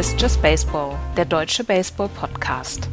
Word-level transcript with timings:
Hier 0.00 0.08
ist 0.08 0.22
Just 0.22 0.40
Baseball, 0.40 0.96
der 1.14 1.26
deutsche 1.26 1.62
Baseball-Podcast. 1.62 2.88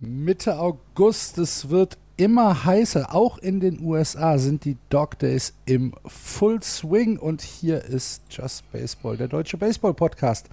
Mitte 0.00 0.58
August, 0.58 1.38
es 1.38 1.70
wird 1.70 1.96
immer 2.16 2.64
heißer. 2.64 3.14
Auch 3.14 3.38
in 3.38 3.60
den 3.60 3.80
USA 3.80 4.36
sind 4.38 4.64
die 4.64 4.76
Dog 4.88 5.20
Days 5.20 5.54
im 5.64 5.94
Full 6.06 6.60
Swing 6.60 7.20
und 7.20 7.40
hier 7.40 7.84
ist 7.84 8.24
Just 8.30 8.68
Baseball, 8.72 9.16
der 9.16 9.28
deutsche 9.28 9.56
Baseball-Podcast. 9.56 10.48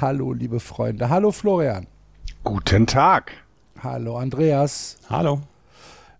Hallo, 0.00 0.32
liebe 0.32 0.58
Freunde. 0.58 1.10
Hallo, 1.10 1.30
Florian. 1.30 1.86
Guten 2.42 2.88
Tag. 2.88 3.43
Hallo, 3.84 4.16
Andreas. 4.16 4.96
Hallo. 5.10 5.42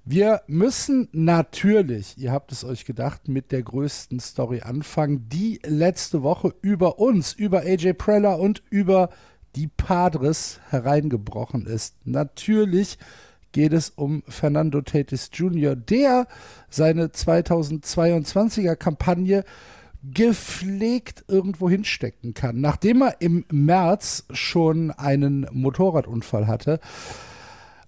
Wir 0.05 0.43
müssen 0.47 1.09
natürlich, 1.13 2.19
ihr 2.19 2.31
habt 2.31 2.53
es 2.53 2.63
euch 2.63 2.85
gedacht, 2.85 3.27
mit 3.27 3.53
der 3.53 3.63
größten 3.63 4.21
Story 4.21 4.61
anfangen, 4.61 5.31
die 5.31 5.61
letzte 5.65 6.23
Woche 6.23 6.55
über 6.61 6.99
uns, 6.99 7.33
über 7.33 7.61
AJ 7.61 7.95
Preller 7.95 8.39
und 8.39 8.63
über 8.69 9.09
die 9.57 9.67
Padres 9.67 10.61
hereingebrochen 10.69 11.65
ist. 11.65 11.97
Natürlich 12.05 12.99
geht 13.53 13.73
es 13.73 13.89
um 13.89 14.23
Fernando 14.29 14.83
Tatis 14.83 15.31
Jr., 15.33 15.75
der 15.75 16.27
seine 16.69 17.07
2022er 17.07 18.77
Kampagne 18.77 19.43
gepflegt 20.03 21.25
irgendwo 21.29 21.71
hinstecken 21.71 22.35
kann. 22.35 22.61
Nachdem 22.61 23.01
er 23.01 23.23
im 23.23 23.47
März 23.51 24.27
schon 24.33 24.91
einen 24.91 25.47
Motorradunfall 25.51 26.47
hatte, 26.47 26.79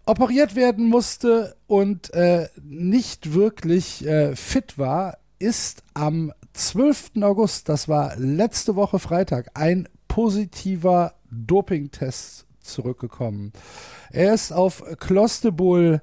operiert 0.07 0.55
werden 0.55 0.89
musste 0.89 1.57
und 1.67 2.15
äh, 2.15 2.49
nicht 2.63 3.35
wirklich 3.35 4.07
äh, 4.07 4.35
fit 4.37 4.79
war, 4.79 5.19
ist 5.39 5.83
am 5.95 6.33
12. 6.55 7.13
August, 7.21 7.69
das 7.69 7.89
war 7.89 8.17
letzte 8.17 8.77
Woche 8.77 8.99
Freitag, 8.99 9.51
ein 9.55 9.89
positiver 10.09 11.15
Dopingtest 11.31 12.47
zurückgekommen. 12.61 13.53
Er 14.11 14.33
ist 14.33 14.53
auf 14.53 14.83
Clostebol 14.99 16.01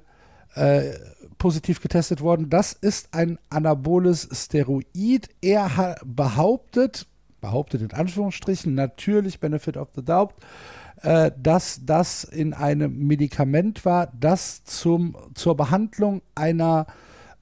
äh, 0.54 0.92
positiv 1.38 1.80
getestet 1.80 2.20
worden. 2.20 2.48
Das 2.48 2.72
ist 2.72 3.12
ein 3.12 3.38
anaboles 3.50 4.28
Steroid. 4.32 5.28
Er 5.40 5.96
behauptet, 6.04 7.06
behauptet 7.40 7.82
in 7.82 7.92
Anführungsstrichen, 7.92 8.74
natürlich 8.74 9.40
Benefit 9.40 9.76
of 9.76 9.88
the 9.96 10.04
Doubt, 10.04 10.34
äh, 11.04 11.30
dass 11.40 11.80
das 11.84 12.24
in 12.24 12.54
einem 12.54 13.06
Medikament 13.06 13.84
war, 13.84 14.12
das 14.18 14.64
zum, 14.64 15.16
zur 15.34 15.56
Behandlung 15.56 16.22
einer 16.34 16.86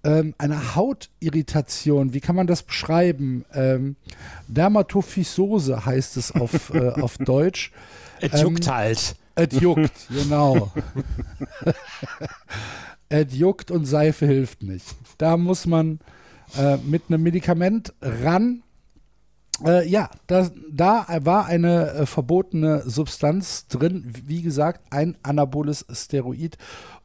ähm, 0.04 0.34
einer 0.36 0.74
Hautirritation, 0.74 2.12
wie 2.12 2.20
kann 2.20 2.34
man 2.34 2.48
das 2.48 2.64
beschreiben? 2.64 3.44
Ähm, 3.54 3.94
Dermatophysose 4.48 5.86
heißt 5.86 6.16
es 6.16 6.32
auf, 6.32 6.70
äh, 6.74 6.88
auf 6.88 7.18
Deutsch. 7.18 7.70
Es 8.20 8.42
juckt 8.42 8.66
ähm, 8.66 8.74
halt. 8.74 9.14
Es 9.36 9.60
juckt, 9.60 10.08
genau. 10.10 10.72
es 13.08 13.26
juckt 13.30 13.70
und 13.70 13.84
Seife 13.84 14.26
hilft 14.26 14.64
nicht. 14.64 14.86
Da 15.18 15.36
muss 15.36 15.66
man 15.66 16.00
äh, 16.58 16.78
mit 16.78 17.04
einem 17.08 17.22
Medikament 17.22 17.94
ran. 18.02 18.62
Äh, 19.64 19.88
ja, 19.88 20.10
das, 20.26 20.52
da 20.70 21.06
war 21.22 21.46
eine 21.46 21.90
äh, 21.90 22.06
verbotene 22.06 22.82
Substanz 22.84 23.66
drin, 23.68 24.12
wie 24.26 24.42
gesagt, 24.42 24.80
ein 24.90 25.16
anaboles 25.22 25.86
Steroid. 25.90 26.56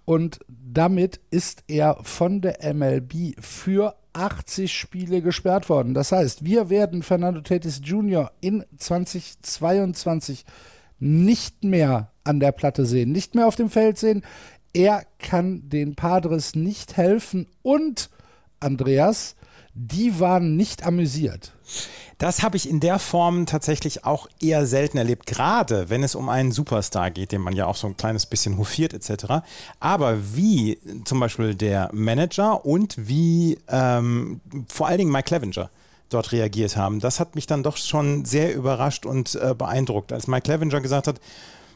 Und 0.06 0.40
damit 0.48 1.20
ist 1.32 1.64
er 1.68 1.98
von 2.02 2.42
der 2.42 2.74
MLB 2.74 3.36
für 3.40 3.96
80 4.14 4.74
Spiele 4.74 5.22
gesperrt 5.22 5.70
worden. 5.70 5.94
Das 5.94 6.12
heißt, 6.12 6.46
wir 6.46 6.70
werden 6.70 7.04
Fernando 7.04 7.42
Tatis 7.42 7.82
Jr. 7.84 8.32
in 8.42 8.64
2022 8.78 10.46
nicht 11.00 11.64
mehr 11.64 12.12
an 12.24 12.40
der 12.40 12.52
Platte 12.52 12.86
sehen, 12.86 13.12
nicht 13.12 13.36
mehr 13.36 13.48
auf 13.48 13.56
dem 13.56 13.70
Feld 13.70 13.98
sehen. 13.98 14.24
Er 14.74 15.04
kann 15.20 15.70
den 15.70 15.96
Padres 15.96 16.56
nicht 16.56 16.98
helfen 16.98 17.48
und 17.62 18.10
Andreas, 18.60 19.36
die 19.74 20.20
waren 20.20 20.56
nicht 20.56 20.86
amüsiert. 20.86 21.54
Das 22.18 22.42
habe 22.42 22.58
ich 22.58 22.68
in 22.68 22.80
der 22.80 22.98
Form 22.98 23.46
tatsächlich 23.46 24.04
auch 24.04 24.28
eher 24.42 24.66
selten 24.66 24.98
erlebt, 24.98 25.28
gerade 25.28 25.90
wenn 25.90 26.04
es 26.04 26.16
um 26.16 26.30
einen 26.30 26.52
Superstar 26.52 27.12
geht, 27.12 27.32
den 27.32 27.42
man 27.42 27.56
ja 27.56 27.68
auch 27.68 27.76
so 27.76 27.86
ein 27.86 27.96
kleines 27.96 28.26
bisschen 28.26 28.58
hofiert 28.58 28.94
etc. 28.94 29.46
Aber 29.80 30.18
wie 30.36 30.80
zum 31.06 31.20
Beispiel 31.20 31.54
der 31.54 31.90
Manager 31.94 32.66
und 32.66 32.96
wie 32.98 33.60
ähm, 33.68 34.42
vor 34.68 34.88
allen 34.88 34.98
Dingen 34.98 35.12
Mike 35.12 35.28
Clevenger 35.28 35.70
dort 36.10 36.32
reagiert 36.32 36.76
haben, 36.76 37.00
das 37.00 37.20
hat 37.20 37.36
mich 37.36 37.46
dann 37.46 37.62
doch 37.62 37.78
schon 37.78 38.26
sehr 38.26 38.56
überrascht 38.56 39.06
und 39.06 39.36
äh, 39.36 39.54
beeindruckt, 39.54 40.12
als 40.12 40.26
Mike 40.26 40.44
Clevenger 40.44 40.82
gesagt 40.82 41.06
hat, 41.06 41.20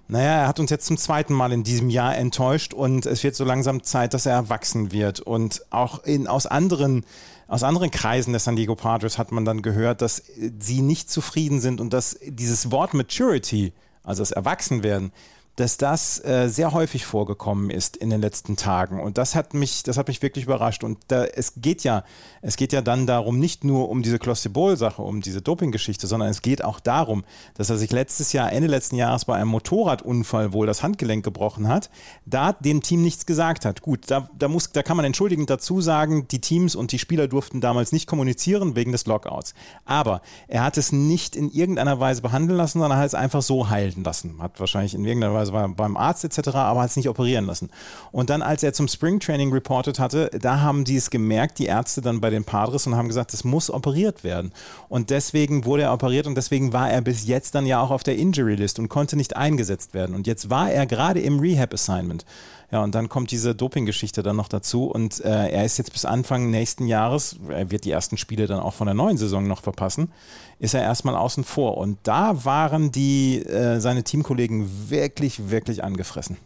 naja, 0.08 0.42
er 0.42 0.48
hat 0.48 0.60
uns 0.60 0.72
jetzt 0.72 0.88
zum 0.88 0.98
zweiten 0.98 1.34
Mal 1.34 1.54
in 1.54 1.64
diesem 1.64 1.90
Jahr 1.90 2.18
enttäuscht 2.18 2.74
und 2.74 3.06
es 3.06 3.24
wird 3.24 3.34
so 3.34 3.46
langsam 3.46 3.84
Zeit, 3.84 4.14
dass 4.14 4.26
er 4.26 4.34
erwachsen 4.34 4.92
wird. 4.92 5.22
Und 5.22 5.62
auch 5.70 6.04
in, 6.04 6.28
aus 6.28 6.48
anderen 6.48 7.06
aus 7.52 7.64
anderen 7.64 7.92
Kreisen 7.92 8.32
der 8.32 8.40
San 8.40 8.56
Diego 8.56 8.76
Padres 8.76 9.18
hat 9.18 9.34
man 9.34 9.44
dann 9.44 9.62
gehört, 9.62 10.02
dass 10.02 10.24
sie 10.58 10.82
nicht 10.82 11.10
zufrieden 11.10 11.60
sind 11.60 11.82
und 11.82 11.92
dass 11.92 12.18
dieses 12.24 12.72
Wort 12.72 12.94
Maturity, 12.94 13.74
also 14.04 14.22
das 14.22 14.32
Erwachsenwerden, 14.32 15.12
dass 15.58 15.78
das 15.78 16.24
äh, 16.24 16.48
sehr 16.48 16.72
häufig 16.72 17.06
vorgekommen 17.06 17.70
ist 17.70 17.98
in 17.98 18.10
den 18.10 18.22
letzten 18.22 18.56
Tagen. 18.56 19.02
Und 19.02 19.18
das 19.18 19.36
hat 19.36 19.54
mich, 19.54 19.84
das 19.84 19.98
hat 19.98 20.08
mich 20.08 20.22
wirklich 20.22 20.46
überrascht. 20.46 20.84
Und 20.84 20.98
da, 21.10 21.26
es 21.26 21.54
geht 21.58 21.84
ja, 21.84 22.04
es 22.42 22.56
geht 22.56 22.72
ja 22.74 22.82
dann 22.82 23.06
darum, 23.06 23.38
nicht 23.38 23.64
nur 23.64 23.90
um 23.90 24.02
diese 24.02 24.18
Clostebol-Sache, 24.18 25.02
um 25.02 25.22
diese 25.22 25.42
Doping-Geschichte, 25.42 26.08
sondern 26.08 26.30
es 26.30 26.42
geht 26.42 26.64
auch 26.64 26.80
darum, 26.80 27.24
dass 27.56 27.70
er 27.70 27.78
sich 27.78 27.92
letztes 27.92 28.32
Jahr, 28.34 28.52
Ende 28.52 28.68
letzten 28.68 28.96
Jahres 28.96 29.26
bei 29.26 29.36
einem 29.36 29.50
Motorradunfall 29.50 30.54
wohl 30.54 30.68
das 30.68 30.84
Handgelenk 30.84 31.24
gebrochen 31.24 31.68
hat, 31.68 31.90
da 32.26 32.54
dem 32.54 32.82
Team 32.82 33.02
nichts 33.02 33.26
gesagt 33.26 33.66
hat. 33.66 33.82
Gut, 33.82 34.10
da, 34.10 34.30
da 34.38 34.48
muss, 34.48 34.72
da 34.72 34.84
kann 34.84 34.98
man 34.98 35.06
entschuldigend 35.06 35.50
dazu 35.50 35.82
sagen, 35.82 36.28
die 36.30 36.40
Teams 36.40 36.76
und 36.76 36.94
die 36.94 37.00
Spieler 37.00 37.28
durften 37.28 37.60
damals 37.60 37.92
nicht 37.92 38.08
kommunizieren 38.08 38.76
wegen 38.76 38.94
des 38.94 39.06
Lockouts. 39.06 39.54
Aber 39.86 40.22
er 40.48 40.64
hat 40.64 40.78
es 40.78 40.92
nicht 40.92 41.36
in 41.36 41.52
irgendeiner 41.52 42.00
Weise 42.00 42.22
behandeln 42.22 42.58
lassen, 42.58 42.80
sondern 42.80 42.98
hat 42.98 43.08
es 43.08 43.16
einfach 43.16 43.42
so 43.42 43.70
heilen 43.70 44.04
lassen. 44.04 44.42
Hat 44.42 44.60
wahrscheinlich 44.60 44.94
in 44.94 45.04
irgendeiner 45.04 45.34
Weise 45.34 45.41
also 45.42 45.54
war 45.54 45.68
beim 45.68 45.98
Arzt 45.98 46.24
etc., 46.24 46.50
aber 46.50 46.82
hat 46.82 46.90
es 46.90 46.96
nicht 46.96 47.10
operieren 47.10 47.46
lassen. 47.46 47.70
Und 48.12 48.30
dann, 48.30 48.42
als 48.42 48.64
er 48.64 48.74
zum 48.74 48.88
Springtraining 48.88 49.52
reportet 49.52 50.00
hatte, 50.00 50.32
da 50.40 50.62
haben 50.62 50.86
die 50.86 50.96
es 50.96 51.10
gemerkt, 51.10 51.60
die 51.60 51.66
Ärzte 51.66 52.02
dann 52.02 52.22
bei 52.22 52.30
den 52.30 52.46
Padres 52.46 52.88
und 52.88 52.96
haben 52.96 53.08
gesagt, 53.08 53.34
es 53.34 53.44
muss 53.44 53.70
operiert 53.70 54.24
werden. 54.24 54.52
Und 54.90 55.10
deswegen 55.10 55.66
wurde 55.66 55.84
er 55.84 55.94
operiert 55.94 56.28
und 56.28 56.36
deswegen 56.36 56.74
war 56.74 56.90
er 56.90 57.02
bis 57.02 57.28
jetzt 57.28 57.56
dann 57.56 57.66
ja 57.66 57.82
auch 57.82 57.92
auf 57.92 58.04
der 58.04 58.18
Injury 58.18 58.56
List 58.56 58.80
und 58.80 58.90
konnte 58.90 59.18
nicht 59.18 59.36
eingesetzt 59.36 59.94
werden. 59.94 60.16
Und 60.16 60.28
jetzt 60.28 60.50
war 60.50 60.72
er 60.72 60.86
gerade 60.86 61.20
im 61.20 61.40
Rehab 61.40 61.74
Assignment. 61.74 62.26
Ja, 62.72 62.82
und 62.82 62.96
dann 62.96 63.10
kommt 63.10 63.32
diese 63.32 63.54
Doping-Geschichte 63.54 64.24
dann 64.24 64.38
noch 64.38 64.48
dazu 64.48 64.86
und 64.86 65.20
äh, 65.26 65.50
er 65.50 65.66
ist 65.66 65.78
jetzt 65.78 65.92
bis 65.92 66.06
Anfang 66.06 66.50
nächsten 66.50 66.88
Jahres, 66.88 67.36
er 67.50 67.70
wird 67.70 67.84
die 67.84 67.92
ersten 67.92 68.16
Spiele 68.16 68.48
dann 68.48 68.62
auch 68.62 68.74
von 68.74 68.88
der 68.88 68.94
neuen 68.94 69.18
Saison 69.18 69.46
noch 69.46 69.62
verpassen, 69.62 70.10
ist 70.58 70.74
er 70.74 70.82
erstmal 70.82 71.18
außen 71.18 71.44
vor. 71.44 71.78
Und 71.78 71.98
da 72.04 72.46
waren 72.46 72.92
die, 72.92 73.44
äh, 73.46 73.82
seine 73.82 74.04
Teamkollegen 74.04 74.90
wirklich, 74.90 75.50
wirklich 75.50 75.84
angefressen. 75.84 76.38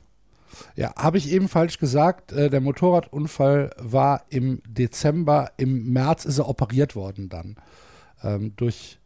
Ja, 0.76 0.96
habe 0.96 1.20
ich 1.20 1.32
eben 1.32 1.48
falsch 1.48 1.78
gesagt. 1.78 2.32
Äh, 2.32 2.50
der 2.50 2.62
Motorradunfall 2.62 3.76
war 3.78 4.24
im 4.30 4.64
Dezember, 4.68 5.52
im 5.58 5.92
März 5.94 6.26
ist 6.26 6.40
er 6.40 6.50
operiert 6.50 6.96
worden 6.96 7.30
dann. 7.30 7.56
Ähm, 8.24 8.54
durch, 8.56 9.00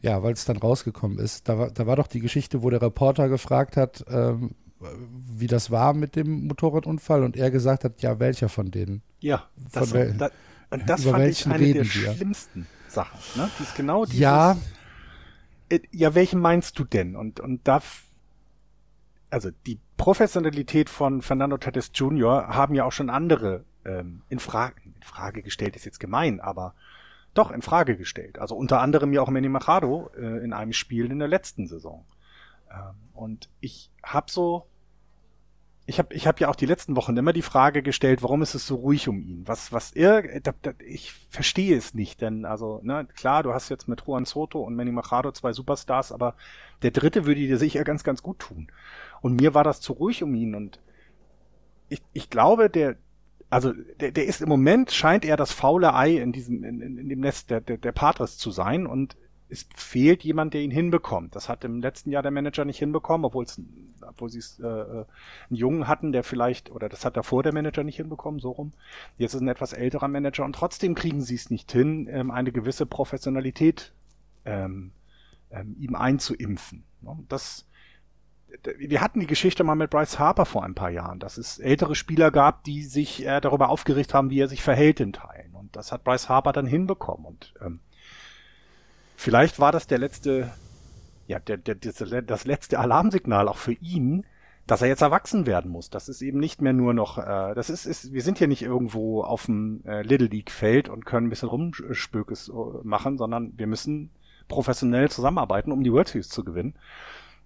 ja, 0.00 0.24
weil 0.24 0.32
es 0.32 0.44
dann 0.44 0.56
rausgekommen 0.56 1.18
ist. 1.18 1.48
Da 1.48 1.56
war, 1.56 1.70
da 1.70 1.86
war 1.86 1.94
doch 1.94 2.08
die 2.08 2.20
Geschichte, 2.20 2.64
wo 2.64 2.70
der 2.70 2.82
Reporter 2.82 3.28
gefragt 3.28 3.76
hat, 3.76 4.04
ähm, 4.08 4.56
wie 5.36 5.46
das 5.46 5.70
war 5.70 5.94
mit 5.94 6.16
dem 6.16 6.46
Motorradunfall 6.46 7.22
und 7.22 7.36
er 7.36 7.50
gesagt 7.50 7.84
hat, 7.84 8.02
ja, 8.02 8.18
welcher 8.18 8.48
von 8.48 8.70
denen? 8.70 9.02
Ja, 9.20 9.48
das, 9.72 9.92
wel 9.92 10.14
da, 10.14 10.30
das 10.86 11.04
fand 11.04 11.24
ich 11.24 11.46
eine 11.46 11.72
der 11.72 11.82
wir? 11.82 12.12
schlimmsten 12.14 12.66
Sachen. 12.88 13.18
Ne? 13.36 13.50
Die 13.58 13.62
ist 13.62 13.74
genau 13.74 14.04
dieses, 14.04 14.20
ja. 14.20 14.56
Äh, 15.68 15.80
ja, 15.90 16.14
welchen 16.14 16.40
meinst 16.40 16.78
du 16.78 16.84
denn? 16.84 17.16
Und, 17.16 17.40
und 17.40 17.66
da, 17.66 17.82
also 19.30 19.50
die 19.66 19.78
Professionalität 19.96 20.90
von 20.90 21.22
Fernando 21.22 21.56
Tatis 21.56 21.90
Jr. 21.94 22.48
haben 22.48 22.74
ja 22.74 22.84
auch 22.84 22.92
schon 22.92 23.10
andere 23.10 23.64
ähm, 23.84 24.22
in, 24.28 24.38
Frage, 24.38 24.74
in 24.84 25.02
Frage 25.02 25.42
gestellt, 25.42 25.76
ist 25.76 25.84
jetzt 25.84 26.00
gemein, 26.00 26.40
aber 26.40 26.74
doch 27.34 27.50
in 27.50 27.62
Frage 27.62 27.96
gestellt. 27.96 28.38
Also 28.38 28.54
unter 28.54 28.80
anderem 28.80 29.12
ja 29.12 29.20
auch 29.22 29.30
Manny 29.30 29.48
Machado 29.48 30.10
äh, 30.16 30.44
in 30.44 30.52
einem 30.52 30.72
Spiel 30.72 31.10
in 31.10 31.18
der 31.18 31.28
letzten 31.28 31.66
Saison. 31.66 32.04
Ähm, 32.70 32.94
und 33.12 33.48
ich 33.60 33.90
habe 34.02 34.30
so 34.30 34.66
ich 35.86 35.98
habe 35.98 36.14
ich 36.14 36.26
hab 36.26 36.40
ja 36.40 36.48
auch 36.48 36.56
die 36.56 36.66
letzten 36.66 36.96
Wochen 36.96 37.16
immer 37.16 37.34
die 37.34 37.42
Frage 37.42 37.82
gestellt, 37.82 38.22
warum 38.22 38.40
ist 38.40 38.54
es 38.54 38.66
so 38.66 38.76
ruhig 38.76 39.06
um 39.08 39.20
ihn? 39.20 39.42
Was, 39.46 39.72
was 39.72 39.92
er, 39.92 40.40
da, 40.40 40.54
da, 40.62 40.72
ich 40.86 41.12
verstehe 41.28 41.76
es 41.76 41.92
nicht, 41.92 42.22
denn 42.22 42.46
also, 42.46 42.80
ne, 42.82 43.06
klar, 43.14 43.42
du 43.42 43.52
hast 43.52 43.68
jetzt 43.68 43.86
mit 43.86 44.02
Juan 44.06 44.24
Soto 44.24 44.62
und 44.62 44.76
Manny 44.76 44.92
Machado 44.92 45.30
zwei 45.32 45.52
Superstars, 45.52 46.10
aber 46.10 46.36
der 46.82 46.90
dritte 46.90 47.26
würde 47.26 47.40
dir 47.40 47.58
sicher 47.58 47.84
ganz, 47.84 48.02
ganz 48.02 48.22
gut 48.22 48.38
tun. 48.38 48.68
Und 49.20 49.38
mir 49.38 49.52
war 49.52 49.64
das 49.64 49.80
zu 49.82 49.92
ruhig 49.92 50.22
um 50.22 50.34
ihn 50.34 50.54
und 50.54 50.80
ich, 51.90 52.00
ich 52.14 52.30
glaube, 52.30 52.70
der, 52.70 52.96
also 53.50 53.72
der, 54.00 54.10
der 54.10 54.24
ist 54.24 54.40
im 54.40 54.48
Moment, 54.48 54.90
scheint 54.90 55.24
er 55.26 55.36
das 55.36 55.52
faule 55.52 55.94
Ei 55.94 56.16
in 56.16 56.32
diesem, 56.32 56.64
in, 56.64 56.80
in 56.80 57.08
dem 57.10 57.20
Nest 57.20 57.50
der, 57.50 57.60
der, 57.60 57.76
der 57.76 57.92
Patres 57.92 58.38
zu 58.38 58.50
sein 58.50 58.86
und 58.86 59.16
es 59.48 59.68
fehlt 59.76 60.24
jemand, 60.24 60.54
der 60.54 60.62
ihn 60.62 60.70
hinbekommt. 60.70 61.36
Das 61.36 61.48
hat 61.48 61.64
im 61.64 61.80
letzten 61.80 62.10
Jahr 62.10 62.22
der 62.22 62.32
Manager 62.32 62.64
nicht 62.64 62.78
hinbekommen, 62.78 63.24
obwohl 63.24 63.44
es, 63.44 63.60
obwohl 64.08 64.30
sie 64.30 64.38
es 64.38 64.58
äh, 64.60 64.64
einen 64.64 65.06
Jungen 65.50 65.88
hatten, 65.88 66.12
der 66.12 66.24
vielleicht, 66.24 66.70
oder 66.70 66.88
das 66.88 67.04
hat 67.04 67.16
davor 67.16 67.42
der 67.42 67.52
Manager 67.52 67.84
nicht 67.84 67.96
hinbekommen, 67.96 68.40
so 68.40 68.50
rum. 68.50 68.72
Jetzt 69.18 69.34
ist 69.34 69.40
ein 69.40 69.48
etwas 69.48 69.72
älterer 69.72 70.08
Manager 70.08 70.44
und 70.44 70.54
trotzdem 70.54 70.94
kriegen 70.94 71.20
sie 71.20 71.34
es 71.34 71.50
nicht 71.50 71.70
hin, 71.72 72.08
ähm, 72.10 72.30
eine 72.30 72.52
gewisse 72.52 72.86
Professionalität 72.86 73.92
ähm, 74.44 74.92
ähm, 75.50 75.76
ihm 75.78 75.94
einzuimpfen. 75.94 76.84
Das, 77.28 77.66
wir 78.78 79.00
hatten 79.00 79.20
die 79.20 79.26
Geschichte 79.26 79.64
mal 79.64 79.74
mit 79.74 79.90
Bryce 79.90 80.18
Harper 80.18 80.46
vor 80.46 80.64
ein 80.64 80.74
paar 80.74 80.90
Jahren, 80.90 81.20
dass 81.20 81.38
es 81.38 81.58
ältere 81.58 81.94
Spieler 81.94 82.30
gab, 82.30 82.64
die 82.64 82.82
sich 82.82 83.26
äh, 83.26 83.40
darüber 83.40 83.68
aufgeregt 83.68 84.14
haben, 84.14 84.30
wie 84.30 84.40
er 84.40 84.48
sich 84.48 84.62
verhält 84.62 85.00
in 85.00 85.12
Teilen. 85.12 85.54
Und 85.54 85.76
das 85.76 85.92
hat 85.92 86.04
Bryce 86.04 86.28
Harper 86.28 86.52
dann 86.52 86.66
hinbekommen. 86.66 87.26
Und 87.26 87.54
ähm, 87.60 87.80
vielleicht 89.16 89.58
war 89.58 89.72
das 89.72 89.86
der 89.86 89.98
letzte, 89.98 90.50
ja, 91.26 91.38
der, 91.38 91.56
der, 91.56 91.76
das 92.22 92.44
letzte 92.44 92.78
Alarmsignal 92.78 93.48
auch 93.48 93.56
für 93.56 93.72
ihn, 93.72 94.24
dass 94.66 94.82
er 94.82 94.88
jetzt 94.88 95.02
erwachsen 95.02 95.46
werden 95.46 95.70
muss. 95.70 95.90
Das 95.90 96.08
ist 96.08 96.22
eben 96.22 96.38
nicht 96.38 96.62
mehr 96.62 96.72
nur 96.72 96.94
noch, 96.94 97.18
äh, 97.18 97.54
das 97.54 97.68
ist, 97.68 97.84
ist, 97.84 98.12
wir 98.12 98.22
sind 98.22 98.38
hier 98.38 98.48
nicht 98.48 98.62
irgendwo 98.62 99.22
auf 99.22 99.46
dem 99.46 99.82
äh, 99.84 100.02
Little 100.02 100.28
League 100.28 100.50
Feld 100.50 100.88
und 100.88 101.04
können 101.04 101.26
ein 101.26 101.30
bisschen 101.30 101.48
Rumspökes 101.48 102.48
äh, 102.48 102.52
machen, 102.82 103.18
sondern 103.18 103.52
wir 103.56 103.66
müssen 103.66 104.10
professionell 104.48 105.10
zusammenarbeiten, 105.10 105.72
um 105.72 105.82
die 105.82 105.92
World 105.92 106.08
Series 106.08 106.28
zu 106.28 106.44
gewinnen. 106.44 106.74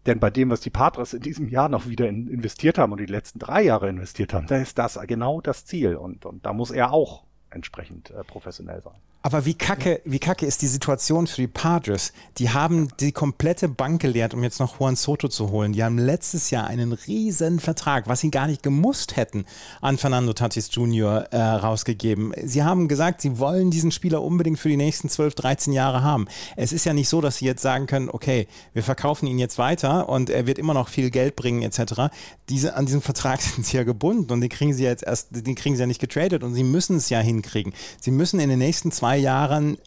Denn 0.06 0.20
bei 0.20 0.30
dem, 0.30 0.50
was 0.50 0.60
die 0.60 0.70
Padres 0.70 1.12
in 1.12 1.20
diesem 1.20 1.48
Jahr 1.48 1.68
noch 1.68 1.88
wieder 1.88 2.08
in, 2.08 2.28
investiert 2.28 2.78
haben 2.78 2.92
und 2.92 3.00
die 3.00 3.06
letzten 3.06 3.40
drei 3.40 3.62
Jahre 3.62 3.88
investiert 3.88 4.32
haben, 4.32 4.46
da 4.46 4.56
ist 4.56 4.78
das 4.78 4.98
genau 5.06 5.40
das 5.40 5.64
Ziel. 5.64 5.96
Und, 5.96 6.24
und 6.24 6.46
da 6.46 6.52
muss 6.52 6.70
er 6.70 6.92
auch 6.92 7.24
entsprechend 7.50 8.10
äh, 8.10 8.22
professionell 8.24 8.80
sein. 8.82 8.94
Aber 9.20 9.44
wie 9.44 9.54
kacke, 9.54 10.00
wie 10.04 10.20
kacke 10.20 10.46
ist 10.46 10.62
die 10.62 10.68
Situation 10.68 11.26
für 11.26 11.40
die 11.40 11.48
Padres? 11.48 12.12
Die 12.38 12.50
haben 12.50 12.88
die 13.00 13.10
komplette 13.10 13.68
Bank 13.68 14.00
geleert, 14.00 14.32
um 14.32 14.44
jetzt 14.44 14.60
noch 14.60 14.78
Juan 14.78 14.94
Soto 14.94 15.26
zu 15.26 15.50
holen. 15.50 15.72
Die 15.72 15.82
haben 15.82 15.98
letztes 15.98 16.50
Jahr 16.50 16.68
einen 16.68 16.92
riesen 16.92 17.58
Vertrag, 17.58 18.06
was 18.06 18.20
sie 18.20 18.30
gar 18.30 18.46
nicht 18.46 18.62
gemusst 18.62 19.16
hätten, 19.16 19.44
an 19.80 19.98
Fernando 19.98 20.34
Tatis 20.34 20.70
Jr. 20.72 21.26
Äh, 21.32 21.36
rausgegeben. 21.36 22.32
Sie 22.44 22.62
haben 22.62 22.86
gesagt, 22.86 23.20
sie 23.20 23.40
wollen 23.40 23.72
diesen 23.72 23.90
Spieler 23.90 24.22
unbedingt 24.22 24.60
für 24.60 24.68
die 24.68 24.76
nächsten 24.76 25.08
12, 25.08 25.34
13 25.34 25.72
Jahre 25.72 26.02
haben. 26.02 26.28
Es 26.54 26.72
ist 26.72 26.84
ja 26.84 26.92
nicht 26.92 27.08
so, 27.08 27.20
dass 27.20 27.38
sie 27.38 27.46
jetzt 27.46 27.62
sagen 27.62 27.88
können, 27.88 28.10
okay, 28.10 28.46
wir 28.72 28.84
verkaufen 28.84 29.26
ihn 29.26 29.40
jetzt 29.40 29.58
weiter 29.58 30.08
und 30.08 30.30
er 30.30 30.46
wird 30.46 30.60
immer 30.60 30.74
noch 30.74 30.88
viel 30.88 31.10
Geld 31.10 31.34
bringen 31.34 31.62
etc. 31.62 32.14
Diese, 32.48 32.76
an 32.76 32.86
diesem 32.86 33.02
Vertrag 33.02 33.42
sind 33.42 33.66
sie 33.66 33.78
ja 33.78 33.82
gebunden 33.82 34.32
und 34.32 34.40
den 34.40 34.48
kriegen 34.48 34.74
sie 34.74 34.84
jetzt 34.84 35.02
erst, 35.02 35.30
den 35.32 35.56
kriegen 35.56 35.74
sie 35.74 35.80
ja 35.80 35.88
nicht 35.88 36.00
getradet 36.00 36.44
und 36.44 36.54
sie 36.54 36.62
müssen 36.62 36.96
es 36.96 37.10
ja 37.10 37.18
hinkriegen. 37.18 37.74
Sie 38.00 38.12
müssen 38.12 38.38
in 38.38 38.48
den 38.48 38.60
nächsten 38.60 38.92
zwei 38.92 39.07
Jahren 39.16 39.76
äh, 39.76 39.78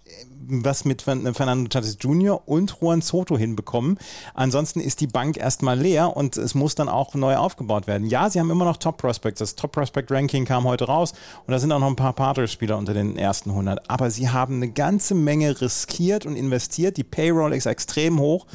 was 0.51 0.85
mit 0.85 1.01
Fernando 1.01 1.68
Tatis 1.69 1.97
Jr. 2.00 2.41
und 2.47 2.75
Juan 2.81 3.01
Soto 3.01 3.38
hinbekommen. 3.38 3.97
Ansonsten 4.33 4.79
ist 4.79 5.00
die 5.00 5.07
Bank 5.07 5.38
erstmal 5.38 5.79
leer 5.79 6.15
und 6.15 6.35
es 6.38 6.56
muss 6.56 6.75
dann 6.75 6.89
auch 6.89 7.13
neu 7.13 7.38
aufgebaut 7.38 7.88
werden. 7.88 8.07
Ja, 8.07 8.29
sie 8.29 8.39
haben 8.39 8.50
immer 8.50 8.65
noch 8.65 8.77
Top 8.77 8.97
Prospects. 8.97 9.39
Das 9.39 9.56
Top 9.56 9.71
Prospect 9.71 10.12
Ranking 10.12 10.45
kam 10.45 10.65
heute 10.65 10.85
raus 10.85 11.13
und 11.45 11.51
da 11.51 11.59
sind 11.59 11.71
auch 11.71 11.79
noch 11.79 11.88
ein 11.88 11.95
paar 11.95 12.13
Padres-Spieler 12.13 12.77
unter 12.77 12.94
den 12.94 13.18
ersten 13.18 13.51
100. 13.51 13.89
Aber 13.89 14.12
sie 14.12 14.29
haben 14.29 14.56
eine 14.56 14.69
ganze 14.69 15.15
Menge 15.15 15.62
riskiert 15.62 16.25
und 16.25 16.35
investiert. 16.35 16.97
Die 16.97 17.03
Payroll 17.03 17.53
ist 17.53 17.65
extrem 17.65 18.19
hoch 18.19 18.45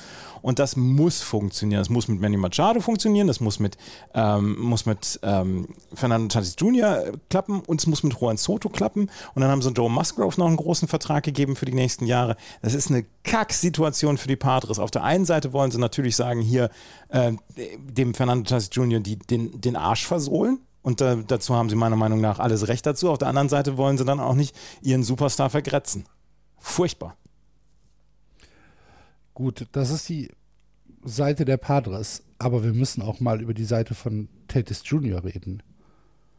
und 0.46 0.60
das 0.60 0.76
muss 0.76 1.22
funktionieren. 1.22 1.80
Das 1.80 1.90
muss 1.90 2.06
mit 2.06 2.20
Manny 2.20 2.36
Machado 2.36 2.78
funktionieren, 2.78 3.26
das 3.26 3.40
muss 3.40 3.58
mit, 3.58 3.76
ähm, 4.14 4.56
muss 4.60 4.86
mit 4.86 5.18
ähm, 5.24 5.66
Fernando 5.92 6.28
Tatis 6.28 6.54
Jr. 6.56 7.14
klappen 7.28 7.62
und 7.66 7.80
es 7.80 7.88
muss 7.88 8.04
mit 8.04 8.14
Juan 8.14 8.36
Soto 8.36 8.68
klappen. 8.68 9.10
Und 9.34 9.42
dann 9.42 9.50
haben 9.50 9.60
sie 9.60 9.70
Joe 9.70 9.90
Musgrove 9.90 10.38
noch 10.38 10.46
einen 10.46 10.56
großen 10.56 10.86
Vertrag 10.86 11.24
gegeben 11.24 11.56
für 11.56 11.64
die 11.64 11.74
nächsten 11.74 12.06
Jahre. 12.06 12.36
Das 12.62 12.74
ist 12.74 12.92
eine 12.92 13.04
Kack-Situation 13.24 14.18
für 14.18 14.28
die 14.28 14.36
Padres. 14.36 14.78
Auf 14.78 14.92
der 14.92 15.02
einen 15.02 15.24
Seite 15.24 15.52
wollen 15.52 15.72
sie 15.72 15.80
natürlich 15.80 16.14
sagen, 16.14 16.40
hier 16.40 16.70
äh, 17.08 17.32
dem 17.80 18.14
Fernando 18.14 18.48
Tatis 18.48 18.70
Jr. 18.70 19.00
Die, 19.00 19.18
den, 19.18 19.60
den 19.60 19.74
Arsch 19.74 20.06
versohlen. 20.06 20.60
Und 20.80 21.00
äh, 21.00 21.24
dazu 21.26 21.56
haben 21.56 21.70
sie 21.70 21.74
meiner 21.74 21.96
Meinung 21.96 22.20
nach 22.20 22.38
alles 22.38 22.68
Recht 22.68 22.86
dazu. 22.86 23.10
Auf 23.10 23.18
der 23.18 23.26
anderen 23.26 23.48
Seite 23.48 23.76
wollen 23.78 23.98
sie 23.98 24.04
dann 24.04 24.20
auch 24.20 24.34
nicht 24.34 24.54
ihren 24.80 25.02
Superstar 25.02 25.50
vergrätzen. 25.50 26.04
Furchtbar. 26.60 27.16
Gut, 29.34 29.66
das 29.72 29.90
ist 29.90 30.08
die 30.08 30.30
Seite 31.06 31.44
der 31.44 31.56
Padres, 31.56 32.22
aber 32.38 32.64
wir 32.64 32.72
müssen 32.72 33.02
auch 33.02 33.20
mal 33.20 33.40
über 33.40 33.54
die 33.54 33.64
Seite 33.64 33.94
von 33.94 34.28
Tatis 34.48 34.82
Jr. 34.84 35.24
reden. 35.24 35.62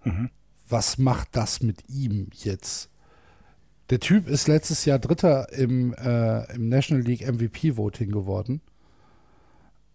Mhm. 0.03 0.29
Was 0.69 0.97
macht 0.97 1.29
das 1.31 1.61
mit 1.61 1.89
ihm 1.89 2.29
jetzt? 2.33 2.89
Der 3.89 3.99
Typ 3.99 4.27
ist 4.27 4.47
letztes 4.47 4.83
Jahr 4.85 4.99
Dritter 4.99 5.51
im, 5.53 5.93
äh, 5.93 6.53
im 6.53 6.67
National 6.67 7.03
League 7.03 7.25
MVP 7.25 7.77
Voting 7.77 8.11
geworden. 8.11 8.61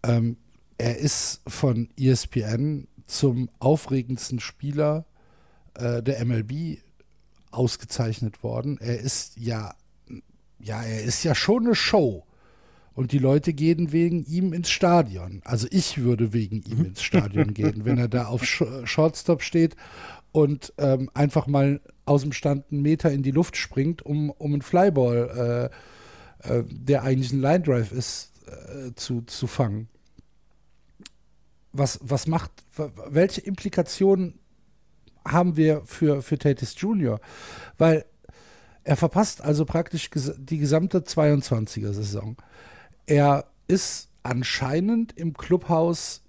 Ähm, 0.01 0.37
er 0.79 0.97
ist 0.97 1.41
von 1.47 1.89
ESPN 1.97 2.87
zum 3.05 3.49
aufregendsten 3.59 4.39
Spieler 4.39 5.05
äh, 5.75 6.01
der 6.01 6.25
MLB 6.25 6.79
ausgezeichnet 7.51 8.41
worden. 8.41 8.79
Er 8.79 8.99
ist 8.99 9.37
ja, 9.37 9.75
ja, 10.59 10.81
er 10.81 11.03
ist 11.03 11.23
ja 11.23 11.35
schon 11.35 11.67
eine 11.67 11.75
Show 11.75 12.25
und 12.95 13.11
die 13.11 13.19
Leute 13.19 13.53
gehen 13.53 13.91
wegen 13.91 14.23
ihm 14.25 14.53
ins 14.53 14.69
Stadion. 14.69 15.41
Also 15.43 15.67
ich 15.71 15.99
würde 15.99 16.33
wegen 16.33 16.61
ihm 16.63 16.79
mhm. 16.79 16.85
ins 16.85 17.03
Stadion 17.03 17.53
gehen, 17.53 17.85
wenn 17.85 17.97
er 17.97 18.07
da 18.07 18.25
auf 18.27 18.43
Shortstop 18.45 19.41
steht 19.41 19.75
und 20.31 20.73
ähm, 20.77 21.09
einfach 21.13 21.47
mal 21.47 21.81
aus 22.05 22.21
dem 22.21 22.33
Stand 22.33 22.71
einen 22.71 22.81
Meter 22.81 23.11
in 23.11 23.23
die 23.23 23.31
Luft 23.31 23.55
springt, 23.57 24.01
um, 24.01 24.29
um 24.31 24.53
einen 24.53 24.61
Flyball, 24.61 25.71
äh, 26.43 26.49
äh, 26.49 26.63
der 26.69 27.03
eigentlich 27.03 27.31
ein 27.31 27.41
Line 27.41 27.61
Drive 27.61 27.91
ist, 27.91 28.31
äh, 28.47 28.93
zu, 28.95 29.21
zu 29.21 29.47
fangen. 29.47 29.87
Was, 31.71 31.99
was 32.03 32.27
macht, 32.27 32.51
welche 33.07 33.41
Implikationen 33.41 34.39
haben 35.25 35.57
wir 35.57 35.81
für, 35.85 36.21
für 36.21 36.37
Tatis 36.37 36.75
Jr.? 36.77 37.19
Weil 37.77 38.05
er 38.83 38.97
verpasst 38.97 39.41
also 39.41 39.65
praktisch 39.65 40.09
die 40.37 40.57
gesamte 40.57 40.99
22er-Saison. 40.99 42.35
Er 43.05 43.45
ist 43.67 44.09
anscheinend 44.23 45.17
im 45.17 45.33
Clubhaus, 45.33 46.21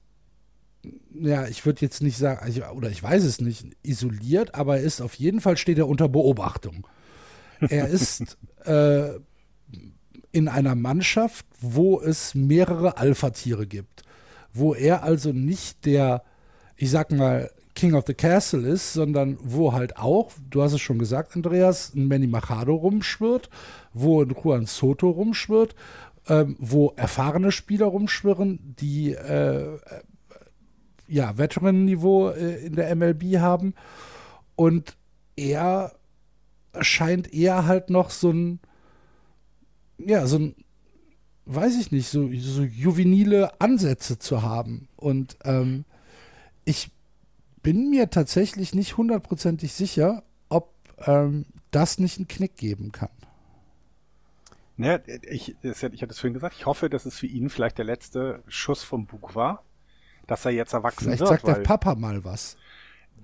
ja, 1.15 1.47
ich 1.47 1.65
würde 1.65 1.81
jetzt 1.83 2.03
nicht 2.03 2.19
sagen, 2.19 2.41
also, 2.43 2.65
oder 2.67 2.91
ich 2.91 3.03
weiß 3.03 3.25
es 3.25 3.41
nicht, 3.41 3.67
isoliert, 3.83 4.55
aber 4.55 4.79
er 4.79 4.83
ist 4.83 5.01
auf 5.01 5.15
jeden 5.15 5.41
Fall 5.41 5.57
steht 5.57 5.79
er 5.79 5.89
unter 5.89 6.09
Beobachtung. 6.09 6.87
Er 7.61 7.89
ist 7.89 8.37
äh, 8.65 9.11
in 10.33 10.49
einer 10.49 10.75
Mannschaft, 10.75 11.47
wo 11.61 12.01
es 12.01 12.35
mehrere 12.35 12.99
Alpha-Tiere 12.99 13.67
gibt, 13.67 14.03
wo 14.53 14.75
er 14.75 15.05
also 15.05 15.33
nicht 15.33 15.87
der, 15.87 16.25
ich 16.77 16.91
sag 16.91 17.13
mal, 17.13 17.51
King 17.75 17.95
of 17.95 18.05
the 18.07 18.15
Castle 18.15 18.67
ist, 18.67 18.93
sondern 18.93 19.37
wo 19.43 19.73
halt 19.73 19.97
auch, 19.97 20.31
du 20.49 20.63
hast 20.63 20.73
es 20.73 20.81
schon 20.81 20.99
gesagt, 20.99 21.35
Andreas, 21.35 21.93
ein 21.95 22.07
Manny 22.07 22.29
Machado 22.29 22.75
rumschwirrt, 22.75 23.51
wo 23.93 24.23
ein 24.23 24.31
Juan 24.31 24.67
Soto 24.67 25.11
rumschwirrt, 25.11 25.75
ähm, 26.29 26.57
wo 26.59 26.93
erfahrene 26.97 27.53
Spieler 27.53 27.87
rumschwirren, 27.87 28.75
die 28.79 29.13
äh, 29.13 29.79
ja, 31.07 31.37
Veteran-Niveau 31.37 32.31
äh, 32.31 32.67
in 32.67 32.77
der 32.77 32.95
MLB 32.95 33.39
haben. 33.39 33.75
Und 34.57 34.97
er 35.37 35.93
scheint 36.81 37.33
eher 37.33 37.67
halt 37.67 37.91
noch 37.91 38.11
so 38.11 38.31
ein, 38.31 38.61
ja, 39.99 40.27
so 40.27 40.39
ein, 40.39 40.55
weiß 41.47 41.77
ich 41.79 41.93
nicht, 41.93 42.09
so, 42.09 42.31
so 42.39 42.63
juvenile 42.63 43.61
Ansätze 43.61 44.19
zu 44.19 44.43
haben. 44.43 44.89
Und 44.97 45.37
ähm, 45.45 45.85
ich 46.65 46.91
bin 47.63 47.91
mir 47.91 48.11
tatsächlich 48.11 48.75
nicht 48.75 48.97
hundertprozentig 48.97 49.73
sicher, 49.73 50.23
ob 50.49 50.73
ähm, 51.07 51.47
das 51.71 51.99
nicht 51.99 52.19
einen 52.19 52.29
Knick 52.29 52.57
geben 52.57 52.93
kann. 52.93 53.11
Ne, 54.77 55.03
ich, 55.23 55.55
ich 55.63 55.83
hatte 55.83 56.07
es 56.09 56.19
vorhin 56.19 56.35
gesagt, 56.35 56.57
ich 56.59 56.67
hoffe, 56.67 56.91
dass 56.91 57.07
es 57.07 57.19
für 57.19 57.27
ihn 57.27 57.49
vielleicht 57.49 57.79
der 57.79 57.85
letzte 57.85 58.43
Schuss 58.49 58.83
vom 58.83 59.07
Bug 59.07 59.37
war, 59.37 59.63
dass 60.27 60.45
er 60.45 60.51
jetzt 60.51 60.73
erwachsen 60.73 61.05
vielleicht 61.05 61.21
wird. 61.21 61.29
Vielleicht 61.29 61.47
sagt 61.47 61.59
der 61.59 61.63
Papa 61.63 61.95
mal 61.95 62.25
was. 62.25 62.57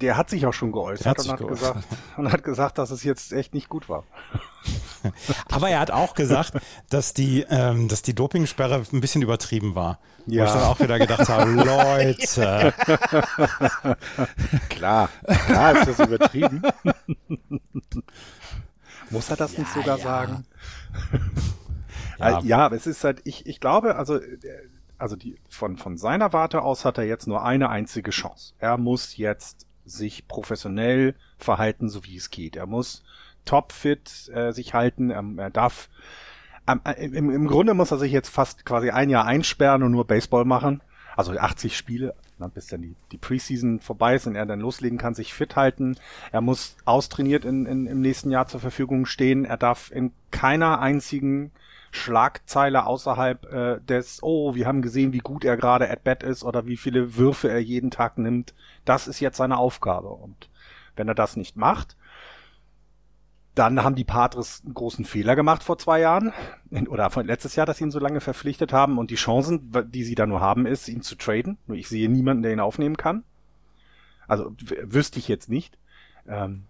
Der 0.00 0.16
hat 0.16 0.30
sich 0.30 0.46
auch 0.46 0.52
schon 0.52 0.72
geäußert 0.72 1.06
hat 1.06 1.18
und, 1.18 1.32
hat 1.32 1.48
gesagt, 1.48 1.84
und 2.16 2.32
hat 2.32 2.44
gesagt, 2.44 2.78
dass 2.78 2.90
es 2.90 3.02
jetzt 3.02 3.32
echt 3.32 3.52
nicht 3.52 3.68
gut 3.68 3.88
war. 3.88 4.04
Aber 5.50 5.68
er 5.68 5.80
hat 5.80 5.90
auch 5.90 6.14
gesagt, 6.14 6.52
dass 6.88 7.12
die, 7.14 7.44
ähm, 7.50 7.88
dass 7.88 8.02
die 8.02 8.14
Dopingsperre 8.14 8.82
ein 8.92 9.00
bisschen 9.00 9.20
übertrieben 9.20 9.74
war. 9.74 9.98
Ja. 10.26 10.44
Wo 10.44 10.46
ich 10.46 10.52
dann 10.54 10.62
auch 10.62 10.80
wieder 10.80 10.98
gedacht 10.98 11.28
habe, 11.28 11.50
Leute. 11.50 12.72
klar, 14.68 15.10
klar 15.46 15.76
ist 15.76 15.88
das 15.88 16.06
übertrieben. 16.06 16.62
Muss 19.10 19.30
er 19.30 19.36
das 19.36 19.52
ja, 19.52 19.60
nicht 19.60 19.72
sogar 19.72 19.98
ja. 19.98 20.02
sagen? 20.02 20.44
ja. 22.18 22.40
ja, 22.40 22.58
aber 22.58 22.76
es 22.76 22.86
ist 22.86 23.04
halt, 23.04 23.20
ich, 23.24 23.46
ich 23.46 23.60
glaube, 23.60 23.96
also, 23.96 24.20
also 24.98 25.16
die, 25.16 25.36
von, 25.48 25.76
von 25.76 25.96
seiner 25.96 26.32
Warte 26.32 26.62
aus 26.62 26.84
hat 26.84 26.98
er 26.98 27.04
jetzt 27.04 27.26
nur 27.26 27.44
eine 27.44 27.68
einzige 27.68 28.10
Chance. 28.10 28.54
Er 28.58 28.78
muss 28.78 29.16
jetzt 29.16 29.66
sich 29.84 30.28
professionell 30.28 31.14
verhalten, 31.38 31.88
so 31.88 32.04
wie 32.04 32.16
es 32.16 32.30
geht. 32.30 32.56
Er 32.56 32.66
muss 32.66 33.02
topfit 33.44 34.30
äh, 34.32 34.52
sich 34.52 34.74
halten. 34.74 35.10
Er, 35.10 35.24
er 35.36 35.50
darf 35.50 35.88
ähm, 36.68 36.80
äh, 36.84 37.06
im, 37.06 37.30
im 37.30 37.46
Grunde 37.46 37.74
muss 37.74 37.90
er 37.90 37.98
sich 37.98 38.12
jetzt 38.12 38.28
fast 38.28 38.64
quasi 38.64 38.90
ein 38.90 39.10
Jahr 39.10 39.24
einsperren 39.26 39.82
und 39.82 39.92
nur 39.92 40.06
Baseball 40.06 40.44
machen. 40.44 40.82
Also 41.16 41.32
80 41.32 41.76
Spiele, 41.76 42.14
na, 42.40 42.48
bis 42.48 42.66
dann 42.66 42.82
die, 42.82 42.96
die 43.12 43.18
Preseason 43.18 43.80
vorbei 43.80 44.16
ist 44.16 44.26
und 44.26 44.34
er 44.34 44.46
dann 44.46 44.60
loslegen 44.60 44.98
kann, 44.98 45.14
sich 45.14 45.34
fit 45.34 45.56
halten. 45.56 45.96
Er 46.32 46.40
muss 46.40 46.76
austrainiert 46.84 47.44
in, 47.44 47.66
in, 47.66 47.86
im 47.86 48.00
nächsten 48.00 48.30
Jahr 48.30 48.48
zur 48.48 48.60
Verfügung 48.60 49.06
stehen. 49.06 49.44
Er 49.44 49.56
darf 49.56 49.90
in 49.92 50.12
keiner 50.30 50.80
einzigen 50.80 51.52
Schlagzeile 51.92 52.86
außerhalb 52.86 53.52
äh, 53.52 53.80
des, 53.80 54.22
oh, 54.22 54.54
wir 54.54 54.66
haben 54.66 54.82
gesehen, 54.82 55.12
wie 55.12 55.18
gut 55.18 55.44
er 55.44 55.56
gerade 55.56 55.90
at 55.90 56.04
bat 56.04 56.22
ist 56.22 56.44
oder 56.44 56.66
wie 56.66 56.76
viele 56.76 57.16
Würfe 57.16 57.50
er 57.50 57.60
jeden 57.60 57.90
Tag 57.90 58.16
nimmt. 58.16 58.54
Das 58.84 59.06
ist 59.06 59.20
jetzt 59.20 59.36
seine 59.36 59.58
Aufgabe. 59.58 60.08
Und 60.08 60.48
wenn 60.96 61.08
er 61.08 61.14
das 61.14 61.36
nicht 61.36 61.56
macht, 61.56 61.96
dann 63.54 63.82
haben 63.82 63.96
die 63.96 64.04
Padres 64.04 64.62
einen 64.64 64.74
großen 64.74 65.04
Fehler 65.04 65.34
gemacht 65.34 65.62
vor 65.62 65.76
zwei 65.78 66.00
Jahren 66.00 66.32
oder 66.88 67.10
letztes 67.22 67.56
Jahr, 67.56 67.66
dass 67.66 67.78
sie 67.78 67.84
ihn 67.84 67.90
so 67.90 67.98
lange 67.98 68.20
verpflichtet 68.20 68.72
haben 68.72 68.98
und 68.98 69.10
die 69.10 69.16
Chancen, 69.16 69.72
die 69.88 70.04
sie 70.04 70.14
da 70.14 70.26
nur 70.26 70.40
haben, 70.40 70.66
ist, 70.66 70.88
ihn 70.88 71.02
zu 71.02 71.16
traden. 71.16 71.58
Nur 71.66 71.76
ich 71.76 71.88
sehe 71.88 72.08
niemanden, 72.08 72.42
der 72.42 72.52
ihn 72.52 72.60
aufnehmen 72.60 72.96
kann. 72.96 73.24
Also 74.28 74.54
wüsste 74.82 75.18
ich 75.18 75.26
jetzt 75.26 75.48
nicht. 75.48 75.76
Ähm, 76.28 76.64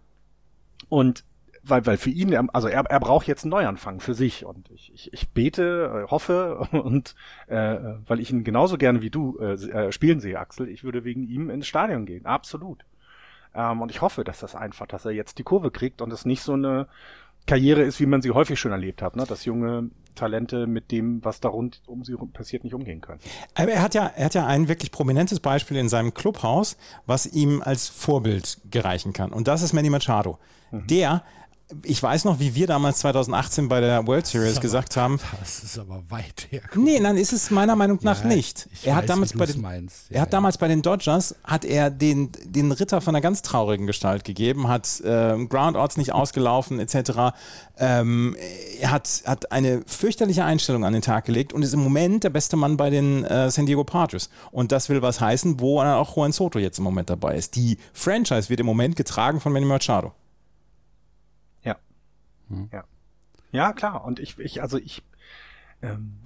und 0.88 1.24
weil, 1.62 1.84
weil 1.84 1.96
für 1.98 2.10
ihn, 2.10 2.34
also 2.54 2.68
er, 2.68 2.86
er 2.86 3.00
braucht 3.00 3.26
jetzt 3.26 3.44
einen 3.44 3.50
Neuanfang 3.50 4.00
für 4.00 4.14
sich 4.14 4.46
und 4.46 4.70
ich, 4.70 4.92
ich, 4.94 5.12
ich 5.12 5.28
bete, 5.28 6.04
äh, 6.06 6.10
hoffe 6.10 6.56
und 6.72 7.14
äh, 7.48 7.76
weil 8.06 8.20
ich 8.20 8.30
ihn 8.30 8.44
genauso 8.44 8.78
gerne 8.78 9.02
wie 9.02 9.10
du 9.10 9.38
äh, 9.38 9.52
äh, 9.52 9.92
spielen 9.92 10.20
sehe, 10.20 10.38
Axel, 10.38 10.68
ich 10.68 10.84
würde 10.84 11.04
wegen 11.04 11.28
ihm 11.28 11.50
ins 11.50 11.66
Stadion 11.66 12.06
gehen, 12.06 12.26
absolut. 12.26 12.84
Ähm, 13.54 13.82
und 13.82 13.90
ich 13.90 14.00
hoffe, 14.00 14.24
dass 14.24 14.40
das 14.40 14.54
einfach, 14.54 14.86
dass 14.86 15.04
er 15.04 15.12
jetzt 15.12 15.38
die 15.38 15.42
Kurve 15.42 15.70
kriegt 15.70 16.02
und 16.02 16.12
es 16.12 16.24
nicht 16.24 16.42
so 16.42 16.52
eine 16.52 16.86
Karriere 17.46 17.82
ist, 17.82 18.00
wie 18.00 18.06
man 18.06 18.22
sie 18.22 18.30
häufig 18.30 18.60
schon 18.60 18.72
erlebt 18.72 19.02
hat, 19.02 19.16
ne? 19.16 19.24
dass 19.26 19.44
junge 19.44 19.90
Talente 20.14 20.66
mit 20.66 20.90
dem, 20.90 21.24
was 21.24 21.40
da 21.40 21.48
rund 21.48 21.80
um 21.86 22.04
sie 22.04 22.14
passiert, 22.32 22.64
nicht 22.64 22.74
umgehen 22.74 23.00
können. 23.00 23.20
Aber 23.54 23.72
er 23.72 23.82
hat 23.82 23.94
ja, 23.94 24.06
er 24.06 24.26
hat 24.26 24.34
ja 24.34 24.46
ein 24.46 24.68
wirklich 24.68 24.90
prominentes 24.90 25.40
Beispiel 25.40 25.76
in 25.76 25.88
seinem 25.88 26.14
Clubhaus, 26.14 26.76
was 27.06 27.26
ihm 27.26 27.62
als 27.62 27.88
Vorbild 27.88 28.58
gereichen 28.70 29.12
kann. 29.12 29.32
Und 29.32 29.48
das 29.48 29.62
ist 29.62 29.72
Manny 29.72 29.90
Machado. 29.90 30.38
Mhm. 30.70 30.86
Der 30.88 31.24
ich 31.82 32.02
weiß 32.02 32.24
noch, 32.24 32.38
wie 32.40 32.54
wir 32.54 32.66
damals 32.66 32.98
2018 32.98 33.68
bei 33.68 33.80
der 33.80 34.06
World 34.06 34.26
Series 34.26 34.52
aber, 34.52 34.60
gesagt 34.60 34.96
haben. 34.96 35.20
Das 35.38 35.62
ist 35.62 35.78
aber 35.78 36.02
weit 36.08 36.48
her. 36.50 36.62
Nee, 36.74 37.00
nein, 37.00 37.16
ist 37.16 37.32
es 37.32 37.50
meiner 37.50 37.76
Meinung 37.76 37.98
nach 38.02 38.22
ja, 38.22 38.26
nicht. 38.26 38.68
Er 38.82 38.96
hat 38.96 39.08
damals 39.08 39.32
bei 39.32 39.46
den, 39.46 39.60
meinst. 39.60 40.10
Ja, 40.10 40.16
er 40.16 40.22
hat 40.22 40.28
ja. 40.28 40.32
damals 40.32 40.58
bei 40.58 40.68
den 40.68 40.82
Dodgers 40.82 41.34
hat 41.44 41.64
er 41.64 41.90
den, 41.90 42.30
den 42.44 42.72
Ritter 42.72 43.00
von 43.00 43.14
einer 43.14 43.22
ganz 43.22 43.42
traurigen 43.42 43.86
Gestalt 43.86 44.24
gegeben, 44.24 44.68
hat 44.68 45.00
äh, 45.00 45.44
Groundouts 45.46 45.96
nicht 45.96 46.12
ausgelaufen 46.12 46.80
etc. 46.80 47.34
Ähm, 47.78 48.36
er 48.80 48.90
hat, 48.90 49.22
hat 49.24 49.52
eine 49.52 49.82
fürchterliche 49.86 50.44
Einstellung 50.44 50.84
an 50.84 50.92
den 50.92 51.02
Tag 51.02 51.24
gelegt 51.24 51.52
und 51.52 51.62
ist 51.62 51.74
im 51.74 51.82
Moment 51.82 52.24
der 52.24 52.30
beste 52.30 52.56
Mann 52.56 52.76
bei 52.76 52.90
den 52.90 53.24
äh, 53.24 53.50
San 53.50 53.66
Diego 53.66 53.84
Padres. 53.84 54.30
Und 54.50 54.72
das 54.72 54.88
will 54.88 55.02
was 55.02 55.20
heißen, 55.20 55.60
wo 55.60 55.80
auch 55.80 56.16
Juan 56.16 56.32
Soto 56.32 56.58
jetzt 56.58 56.78
im 56.78 56.84
Moment 56.84 57.10
dabei 57.10 57.36
ist. 57.36 57.56
Die 57.56 57.78
Franchise 57.92 58.48
wird 58.48 58.60
im 58.60 58.66
Moment 58.66 58.96
getragen 58.96 59.40
von 59.40 59.52
Manny 59.52 59.66
Machado. 59.66 60.12
Hm. 62.50 62.68
Ja. 62.72 62.84
Ja, 63.52 63.72
klar. 63.72 64.04
Und 64.04 64.20
ich, 64.20 64.38
ich, 64.38 64.62
also 64.62 64.78
ich, 64.78 65.02
ähm, 65.82 66.18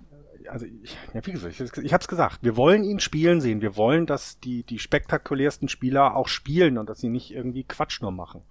also 0.49 0.67
ich, 0.67 0.97
ja, 1.15 1.25
wie 1.25 1.33
gesagt, 1.33 1.59
ich, 1.59 1.85
ich 1.85 1.93
habe 1.93 2.03
es 2.03 2.09
gesagt, 2.09 2.41
wir 2.43 2.57
wollen 2.57 2.85
ihn 2.85 3.01
spielen 3.01 3.41
sehen. 3.41 3.61
Wir 3.61 3.77
wollen, 3.77 4.07
dass 4.07 4.41
die, 4.41 4.63
die 4.63 4.79
spektakulärsten 4.79 5.69
Spieler 5.69 6.17
auch 6.17 6.29
spielen 6.29 6.77
und 6.77 6.89
dass 6.89 7.01
sie 7.01 7.09
nicht 7.09 7.33
irgendwie 7.33 7.65
Quatsch 7.65 8.03
nur 8.03 8.11
machen. 8.11 8.43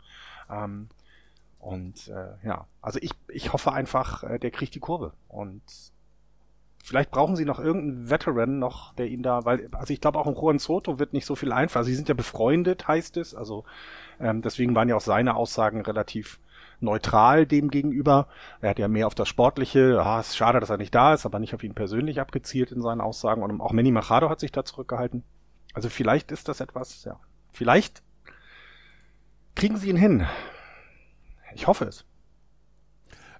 Ähm, 0.49 0.87
und 1.59 2.07
äh, 2.09 2.45
ja, 2.45 2.67
also 2.81 2.99
ich, 3.01 3.11
ich 3.27 3.53
hoffe 3.53 3.71
einfach, 3.71 4.23
äh, 4.23 4.39
der 4.39 4.51
kriegt 4.51 4.75
die 4.75 4.79
Kurve. 4.79 5.13
Und 5.27 5.61
vielleicht 6.83 7.11
brauchen 7.11 7.35
sie 7.35 7.45
noch 7.45 7.59
irgendeinen 7.59 8.09
Veteran 8.09 8.59
noch, 8.59 8.93
der 8.95 9.07
ihn 9.07 9.23
da, 9.23 9.45
weil, 9.45 9.69
also 9.71 9.93
ich 9.93 10.01
glaube 10.01 10.19
auch 10.19 10.27
im 10.27 10.35
Juan 10.35 10.59
Soto 10.59 10.99
wird 10.99 11.13
nicht 11.13 11.25
so 11.25 11.35
viel 11.35 11.53
einfach. 11.53 11.77
Also 11.77 11.89
sie 11.89 11.95
sind 11.95 12.09
ja 12.09 12.15
befreundet, 12.15 12.87
heißt 12.87 13.17
es. 13.17 13.35
Also 13.35 13.65
ähm, 14.19 14.41
deswegen 14.41 14.75
waren 14.75 14.89
ja 14.89 14.95
auch 14.95 15.01
seine 15.01 15.35
Aussagen 15.35 15.81
relativ 15.81 16.39
neutral 16.83 17.45
dem 17.45 17.69
gegenüber. 17.69 18.27
Er 18.61 18.71
hat 18.71 18.79
ja 18.79 18.87
mehr 18.87 19.07
auf 19.07 19.15
das 19.15 19.27
Sportliche, 19.27 20.01
ah, 20.03 20.19
ist 20.19 20.37
schade, 20.37 20.59
dass 20.59 20.69
er 20.69 20.77
nicht 20.77 20.93
da 20.93 21.13
ist, 21.13 21.25
aber 21.25 21.39
nicht 21.39 21.53
auf 21.55 21.63
ihn 21.63 21.73
persönlich 21.73 22.19
abgezielt 22.19 22.71
in 22.71 22.81
seinen 22.81 23.01
Aussagen. 23.01 23.41
Und 23.41 23.59
auch 23.61 23.71
Manny 23.71 23.91
Machado 23.91 24.29
hat 24.29 24.39
sich 24.39 24.51
da 24.51 24.65
zurückgehalten. 24.65 25.23
Also 25.73 25.89
vielleicht 25.89 26.31
ist 26.31 26.47
das 26.47 26.59
etwas, 26.59 27.03
ja. 27.03 27.19
Vielleicht 27.51 28.03
kriegen 29.55 29.77
sie 29.77 29.89
ihn 29.89 29.97
hin. 29.97 30.27
Ich 31.55 31.67
hoffe 31.67 31.85
es. 31.85 32.05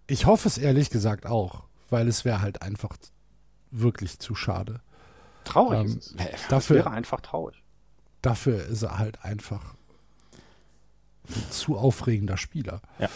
Ich 0.08 0.26
hoffe 0.26 0.48
es 0.48 0.58
ehrlich 0.58 0.90
gesagt 0.90 1.26
auch, 1.26 1.64
weil 1.90 2.08
es 2.08 2.26
wäre 2.26 2.42
halt 2.42 2.62
einfach 2.62 2.98
wirklich 3.72 4.20
zu 4.20 4.36
schade. 4.36 4.82
Traurig 5.44 5.80
ähm, 5.80 5.98
ist 5.98 6.16
es. 6.18 6.48
Dafür, 6.48 6.78
wäre 6.78 6.92
einfach 6.92 7.22
traurig. 7.22 7.64
Dafür 8.22 8.64
ist 8.66 8.84
er 8.84 8.98
halt 8.98 9.24
einfach 9.24 9.76
zu 11.50 11.78
aufregender 11.78 12.38
Spieler. 12.38 12.82
Ja. 13.00 13.10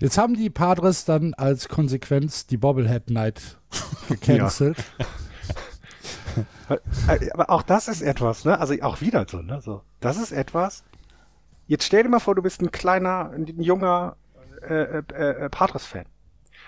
Jetzt 0.00 0.18
haben 0.18 0.34
die 0.34 0.50
Padres 0.50 1.04
dann 1.04 1.34
als 1.34 1.68
Konsequenz 1.68 2.46
die 2.46 2.56
Bobblehead 2.56 3.10
Night 3.10 3.58
gecancelt. 4.08 4.76
Aber 7.32 7.50
auch 7.50 7.62
das 7.62 7.88
ist 7.88 8.02
etwas, 8.02 8.44
ne? 8.44 8.58
Also 8.58 8.74
auch 8.82 9.00
wieder 9.00 9.26
so, 9.28 9.40
ne? 9.40 9.60
So, 9.60 9.82
das 10.00 10.16
ist 10.18 10.32
etwas. 10.32 10.84
Jetzt 11.66 11.84
stell 11.84 12.02
dir 12.02 12.08
mal 12.08 12.18
vor, 12.18 12.34
du 12.34 12.42
bist 12.42 12.60
ein 12.60 12.70
kleiner, 12.70 13.30
ein 13.30 13.46
junger 13.60 14.16
äh, 14.62 14.98
äh, 14.98 15.02
äh, 15.12 15.48
Padres-Fan. 15.48 16.06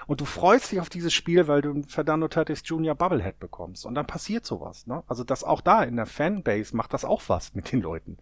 Und 0.07 0.21
du 0.21 0.25
freust 0.25 0.73
dich 0.73 0.81
auf 0.81 0.89
dieses 0.89 1.13
Spiel, 1.13 1.47
weil 1.47 1.63
du 1.63 1.73
ein 1.73 1.85
Fernando 1.85 2.29
Tatis 2.29 2.63
Jr. 2.65 2.95
Bubblehead 2.95 3.39
bekommst. 3.39 3.87
Und 3.87 3.95
dann 3.95 4.07
passiert 4.07 4.47
sowas, 4.47 4.87
ne? 4.87 5.03
Also 5.07 5.25
das 5.25 5.45
auch 5.45 5.61
da 5.61 5.83
in 5.83 5.97
der 5.97 6.07
Fanbase 6.07 6.77
macht 6.77 6.93
das 6.95 7.05
auch 7.05 7.23
was 7.29 7.55
mit 7.55 7.73
den 7.73 7.81
Leuten. 7.81 8.19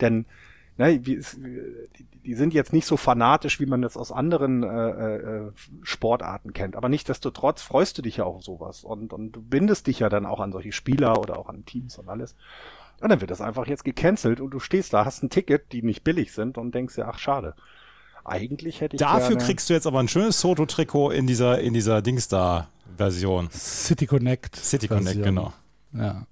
Denn 0.00 0.26
ne, 0.82 1.00
wie, 1.06 1.22
die, 2.24 2.34
sind 2.34 2.54
jetzt 2.54 2.72
nicht 2.72 2.86
so 2.86 2.96
fanatisch, 2.96 3.60
wie 3.60 3.66
man 3.66 3.82
das 3.82 3.96
aus 3.96 4.12
anderen 4.12 4.62
äh, 4.62 5.16
äh, 5.16 5.52
Sportarten 5.82 6.52
kennt. 6.52 6.76
Aber 6.76 6.88
nichtsdestotrotz 6.88 7.62
freust 7.62 7.98
du 7.98 8.02
dich 8.02 8.18
ja 8.18 8.24
auch 8.24 8.36
auf 8.36 8.44
sowas 8.44 8.84
und, 8.84 9.12
und 9.12 9.32
du 9.32 9.42
bindest 9.42 9.86
dich 9.86 10.00
ja 10.00 10.08
dann 10.08 10.26
auch 10.26 10.40
an 10.40 10.52
solche 10.52 10.72
Spieler 10.72 11.18
oder 11.18 11.38
auch 11.38 11.48
an 11.48 11.64
Teams 11.64 11.98
und 11.98 12.08
alles. 12.08 12.34
Und 13.00 13.10
dann 13.10 13.20
wird 13.20 13.30
das 13.30 13.40
einfach 13.40 13.66
jetzt 13.66 13.84
gecancelt 13.84 14.40
und 14.40 14.50
du 14.50 14.60
stehst 14.60 14.92
da, 14.92 15.04
hast 15.04 15.22
ein 15.22 15.30
Ticket, 15.30 15.72
die 15.72 15.82
nicht 15.82 16.04
billig 16.04 16.32
sind 16.32 16.58
und 16.58 16.74
denkst 16.74 16.94
dir, 16.94 17.08
ach 17.08 17.18
schade. 17.18 17.54
Eigentlich 18.24 18.80
hätte 18.80 18.94
ich 18.94 19.00
Dafür 19.00 19.30
gerne 19.30 19.44
kriegst 19.44 19.68
du 19.68 19.74
jetzt 19.74 19.88
aber 19.88 19.98
ein 19.98 20.06
schönes 20.06 20.40
Soto-Trikot 20.40 21.10
in 21.10 21.26
dieser, 21.26 21.60
in 21.60 21.74
dieser 21.74 22.02
Dingsda-Version. 22.02 23.50
City 23.50 24.06
Connect. 24.06 24.54
City 24.54 24.86
Connect, 24.86 25.22
genau. 25.24 25.52
Ja. 25.92 26.26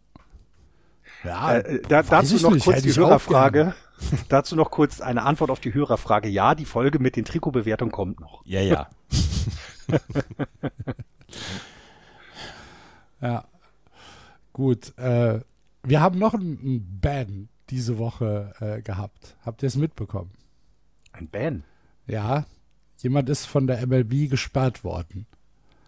Ja, 1.25 1.59
äh, 1.59 1.83
da, 1.89 2.03
dazu 2.03 2.37
noch 2.37 2.53
nicht, 2.53 2.65
kurz 2.65 2.83
die 2.83 2.95
Hörerfrage. 2.95 3.75
Dazu 4.29 4.57
noch 4.57 4.71
kurz 4.71 5.01
eine 5.01 5.23
Antwort 5.23 5.51
auf 5.51 5.61
die 5.61 5.75
Hörerfrage. 5.75 6.29
Ja, 6.29 6.55
die 6.55 6.65
Folge 6.65 6.99
mit 6.99 7.17
den 7.17 7.25
Trikotbewertungen 7.25 7.93
kommt 7.93 8.21
noch. 8.21 8.43
Ja, 8.45 8.61
ja. 8.61 8.89
ja. 13.21 13.45
Gut. 14.53 14.97
Äh, 14.99 15.41
wir 15.83 16.01
haben 16.01 16.19
noch 16.19 16.35
einen 16.35 17.01
Ban 17.01 17.49
diese 17.71 17.99
Woche 17.99 18.53
äh, 18.61 18.83
gehabt. 18.83 19.37
Habt 19.45 19.63
ihr 19.63 19.69
es 19.69 19.77
mitbekommen? 19.77 20.33
Ein 21.13 21.29
Ban? 21.29 21.65
Ja. 22.07 22.47
Jemand 22.99 23.29
ist 23.31 23.47
von 23.47 23.67
der 23.67 23.87
MLB 23.87 24.29
gesperrt 24.29 24.85
worden. 24.85 25.27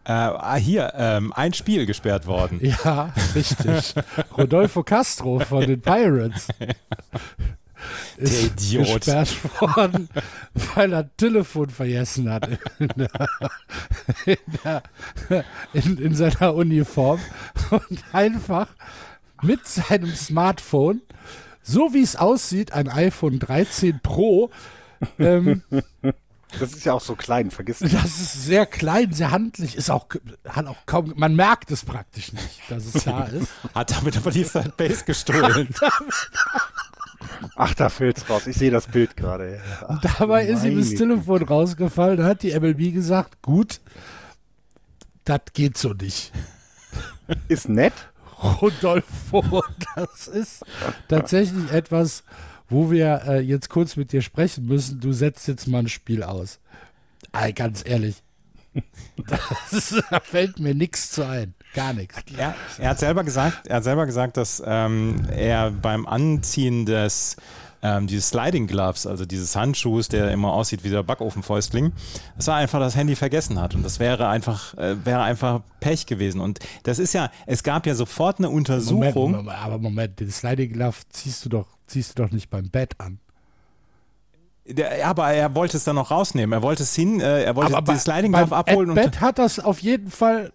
Äh, 0.05 0.13
ah, 0.13 0.57
hier, 0.57 0.95
ähm, 0.97 1.33
ein 1.33 1.53
Spiel 1.53 1.87
gesperrt 1.87 2.27
worden. 2.27 2.59
Ja, 2.85 3.13
richtig. 3.35 3.95
Rodolfo 4.37 4.83
Castro 4.83 5.39
von 5.41 5.67
den 5.67 5.81
Pirates 5.81 6.49
ist 8.17 8.57
gesperrt 8.57 9.37
worden, 9.61 10.09
weil 10.75 10.93
er 10.93 11.17
Telefon 11.17 11.71
vergessen 11.71 12.31
hat 12.31 12.49
in, 12.79 12.89
der, 12.97 13.29
in, 14.27 14.37
der, 14.65 14.83
in, 15.73 15.99
in 15.99 16.15
seiner 16.15 16.55
Uniform 16.55 17.21
und 17.71 18.05
einfach 18.13 18.69
mit 19.43 19.67
seinem 19.67 20.15
Smartphone, 20.15 21.03
so 21.63 21.93
wie 21.93 22.03
es 22.03 22.17
aussieht, 22.17 22.73
ein 22.73 22.89
iPhone 22.89 23.39
13 23.39 24.01
Pro, 24.01 24.51
ähm, 25.19 25.63
das 26.59 26.75
ist 26.75 26.85
ja 26.85 26.93
auch 26.93 27.01
so 27.01 27.15
klein, 27.15 27.51
vergiss 27.51 27.81
nicht. 27.81 27.95
Das 27.95 28.21
ist 28.21 28.45
sehr 28.45 28.67
klein, 28.67 29.13
sehr 29.13 29.31
handlich, 29.31 29.77
ist 29.77 29.91
auch, 29.91 30.07
hat 30.47 30.67
auch 30.67 30.77
kaum, 30.87 31.13
man 31.17 31.35
merkt 31.35 31.71
es 31.71 31.85
praktisch 31.85 32.33
nicht, 32.33 32.61
dass 32.69 32.95
es 32.95 33.05
da 33.05 33.25
ist. 33.25 33.49
Hat 33.75 33.91
damit 33.91 34.17
aber 34.17 34.31
die 34.31 34.45
Third 34.45 34.77
Base 34.77 35.05
gestohlen. 35.05 35.69
Ach, 37.57 37.75
da 37.75 37.89
fällt's 37.89 38.29
raus. 38.29 38.47
Ich 38.47 38.57
sehe 38.57 38.71
das 38.71 38.87
Bild 38.87 39.17
gerade. 39.17 39.61
Dabei 40.19 40.47
ist 40.47 40.65
ihm 40.65 40.79
das 40.79 40.91
Telefon 40.91 41.43
rausgefallen. 41.43 42.19
Da 42.19 42.25
hat 42.25 42.43
die 42.43 42.59
MLB 42.59 42.93
gesagt, 42.93 43.43
gut, 43.43 43.81
das 45.25 45.41
geht 45.53 45.79
so 45.79 45.93
nicht. 45.93 46.33
Ist 47.49 47.69
nett. 47.69 47.93
Rodolfo, 48.43 49.63
das 49.95 50.27
ist 50.27 50.65
tatsächlich 51.09 51.71
etwas, 51.71 52.25
wo 52.69 52.91
wir 52.91 53.23
äh, 53.27 53.41
jetzt 53.41 53.69
kurz 53.69 53.97
mit 53.97 54.11
dir 54.13 54.23
sprechen 54.23 54.67
müssen. 54.67 54.99
Du 55.01 55.13
setzt 55.13 55.47
jetzt 55.47 55.69
mal 55.69 55.81
ein 55.81 55.89
Spiel 55.89 56.25
aus. 56.25 56.59
Ey, 57.33 57.53
ganz 57.53 57.83
ehrlich. 57.87 58.17
Das, 59.27 60.03
da 60.11 60.21
fällt 60.21 60.59
mir 60.59 60.75
nichts 60.75 61.13
zu 61.13 61.27
ein. 61.27 61.55
Gar 61.75 61.95
nichts. 61.95 62.19
Er, 62.37 62.55
er, 62.79 62.91
hat 62.91 62.99
selber 62.99 63.25
gesagt, 63.25 63.67
er 63.67 63.77
hat 63.77 63.85
selber 63.85 64.07
gesagt, 64.07 64.37
dass 64.37 64.63
ähm, 64.65 65.17
er 65.35 65.71
beim 65.71 66.07
Anziehen 66.07 66.85
des 66.85 67.37
ähm, 67.83 68.07
dieses 68.07 68.29
Sliding 68.29 68.69
Gloves, 68.69 69.07
also 69.07 69.25
dieses 69.25 69.57
Handschuhs, 69.57 70.09
der 70.09 70.31
immer 70.31 70.53
aussieht 70.53 70.85
wie 70.85 70.91
der 70.91 71.03
Backofenfäustling, 71.03 71.93
dass 72.37 72.47
er 72.47 72.55
einfach 72.55 72.79
das 72.79 72.95
Handy 72.95 73.17
vergessen 73.17 73.61
hat. 73.61 73.75
Und 73.75 73.83
das 73.83 73.99
wäre 73.99 74.29
einfach, 74.29 74.77
äh, 74.79 75.05
wäre 75.05 75.23
einfach 75.23 75.63
Pech 75.81 76.07
gewesen. 76.07 76.41
Und 76.41 76.61
das 76.85 77.01
ist 77.01 77.13
ja, 77.13 77.31
es 77.47 77.63
gab 77.65 77.87
ja 77.87 77.95
sofort 77.95 78.39
eine 78.39 78.51
Untersuchung. 78.51 79.33
Moment, 79.33 79.59
aber 79.59 79.79
Moment, 79.79 80.21
den 80.21 80.31
Sliding 80.31 80.73
Glove 80.75 80.97
ziehst 81.11 81.45
du 81.45 81.49
doch, 81.49 81.67
ziehst 81.89 82.17
du 82.17 82.23
doch 82.23 82.31
nicht 82.31 82.51
beim 82.51 82.71
Bett 82.71 82.95
an. 82.99 83.19
Der, 84.65 85.05
aber 85.09 85.33
er 85.33 85.57
wollte 85.57 85.77
es 85.77 85.83
dann 85.83 85.97
noch 85.97 86.13
rausnehmen. 86.13 86.53
Er 86.53 86.63
wollte 86.63 86.85
es 86.85 86.95
hin, 86.95 87.21
äh, 87.21 87.43
er 87.43 87.57
wollte 87.57 87.77
aber 87.77 87.95
den 87.95 87.99
Sliding 87.99 88.31
Glove 88.31 88.55
abholen. 88.55 88.91
Und 88.91 88.95
Bett 88.95 89.21
hat 89.21 89.41
das 89.41 89.59
auf 89.59 89.81
jeden 89.81 90.09
Fall 90.09 90.53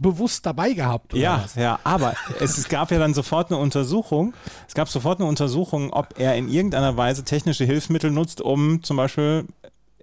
bewusst 0.00 0.46
dabei 0.46 0.72
gehabt. 0.72 1.12
ja, 1.14 1.42
was? 1.44 1.54
ja, 1.54 1.78
aber 1.84 2.14
es, 2.40 2.58
es, 2.58 2.68
gab 2.68 2.90
ja 2.90 2.98
dann 2.98 3.14
sofort 3.14 3.50
eine 3.50 3.60
Untersuchung. 3.60 4.34
Es 4.66 4.74
gab 4.74 4.88
sofort 4.88 5.20
eine 5.20 5.28
Untersuchung, 5.28 5.92
ob 5.92 6.18
er 6.18 6.34
in 6.36 6.48
irgendeiner 6.48 6.96
Weise 6.96 7.22
technische 7.22 7.64
Hilfsmittel 7.64 8.10
nutzt, 8.10 8.40
um 8.40 8.82
zum 8.82 8.96
Beispiel 8.96 9.46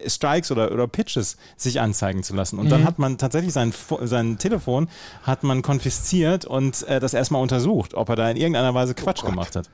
Strikes 0.05 0.51
oder, 0.51 0.71
oder 0.71 0.87
Pitches 0.87 1.37
sich 1.55 1.81
anzeigen 1.81 2.23
zu 2.23 2.35
lassen. 2.35 2.59
Und 2.59 2.65
mhm. 2.65 2.69
dann 2.69 2.85
hat 2.85 2.99
man 2.99 3.17
tatsächlich 3.17 3.53
sein, 3.53 3.73
sein 4.01 4.37
Telefon 4.37 4.87
hat 5.23 5.43
man 5.43 5.63
konfisziert 5.63 6.45
und 6.45 6.87
äh, 6.87 6.99
das 6.99 7.13
erstmal 7.13 7.41
untersucht, 7.41 7.95
ob 7.95 8.09
er 8.09 8.15
da 8.15 8.29
in 8.29 8.37
irgendeiner 8.37 8.73
Weise 8.73 8.93
Quatsch 8.93 9.23
oh 9.23 9.29
gemacht 9.29 9.55
hat. 9.55 9.69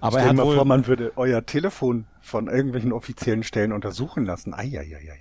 Aber 0.00 0.18
Stell 0.18 0.22
er 0.22 0.28
hat 0.28 0.36
mal 0.36 0.54
vor, 0.54 0.64
man 0.64 0.86
würde 0.86 1.12
euer 1.16 1.44
Telefon 1.46 2.06
von 2.20 2.48
irgendwelchen 2.48 2.92
offiziellen 2.92 3.42
Stellen 3.42 3.72
untersuchen 3.72 4.26
lassen. 4.26 4.54
Eieieiei. 4.54 5.20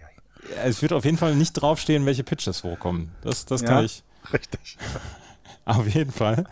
Es 0.63 0.81
wird 0.81 0.93
auf 0.93 1.03
jeden 1.03 1.17
Fall 1.17 1.35
nicht 1.35 1.53
draufstehen, 1.53 2.05
welche 2.05 2.23
Pitches 2.23 2.61
vorkommen. 2.61 3.11
Das, 3.21 3.45
das 3.45 3.61
ja. 3.61 3.67
kann 3.67 3.85
ich. 3.85 4.03
Richtig. 4.33 4.77
Auf 5.65 5.87
jeden 5.87 6.11
Fall. 6.11 6.45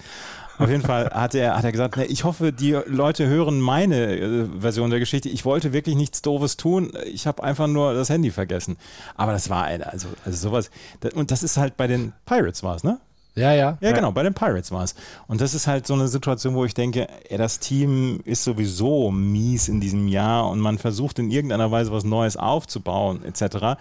Auf 0.57 0.69
jeden 0.69 0.83
Fall 0.83 1.09
hat 1.09 1.35
er, 1.35 1.57
hat 1.57 1.65
er 1.65 1.71
gesagt, 1.71 1.97
ne, 1.97 2.05
ich 2.05 2.23
hoffe, 2.23 2.53
die 2.53 2.71
Leute 2.85 3.27
hören 3.27 3.59
meine 3.59 4.17
äh, 4.17 4.45
Version 4.59 4.89
der 4.89 4.99
Geschichte. 4.99 5.27
Ich 5.27 5.43
wollte 5.43 5.73
wirklich 5.73 5.95
nichts 5.95 6.21
Doofes 6.21 6.55
tun. 6.55 6.93
Ich 7.05 7.27
habe 7.27 7.43
einfach 7.43 7.67
nur 7.67 7.93
das 7.93 8.09
Handy 8.09 8.31
vergessen. 8.31 8.77
Aber 9.15 9.33
das 9.33 9.49
war 9.49 9.65
eine, 9.65 9.91
also, 9.91 10.07
also 10.23 10.49
sowas. 10.49 10.69
Und 11.13 11.31
das 11.31 11.43
ist 11.43 11.57
halt 11.57 11.75
bei 11.75 11.87
den 11.87 12.13
Pirates 12.25 12.63
war 12.63 12.75
es, 12.75 12.83
ne? 12.83 12.99
Ja, 13.35 13.51
ja. 13.51 13.77
Ja, 13.81 13.91
genau, 13.91 14.13
bei 14.13 14.23
den 14.23 14.33
Pirates 14.33 14.71
war 14.71 14.83
es. 14.83 14.95
Und 15.27 15.41
das 15.41 15.53
ist 15.53 15.67
halt 15.67 15.85
so 15.85 15.93
eine 15.93 16.07
Situation, 16.07 16.55
wo 16.55 16.63
ich 16.63 16.73
denke, 16.73 17.09
ey, 17.29 17.37
das 17.37 17.59
Team 17.59 18.21
ist 18.23 18.45
sowieso 18.45 19.11
mies 19.11 19.67
in 19.67 19.81
diesem 19.81 20.07
Jahr 20.07 20.49
und 20.49 20.61
man 20.61 20.77
versucht 20.77 21.19
in 21.19 21.29
irgendeiner 21.29 21.69
Weise 21.69 21.91
was 21.91 22.05
Neues 22.05 22.37
aufzubauen, 22.37 23.25
etc. 23.25 23.77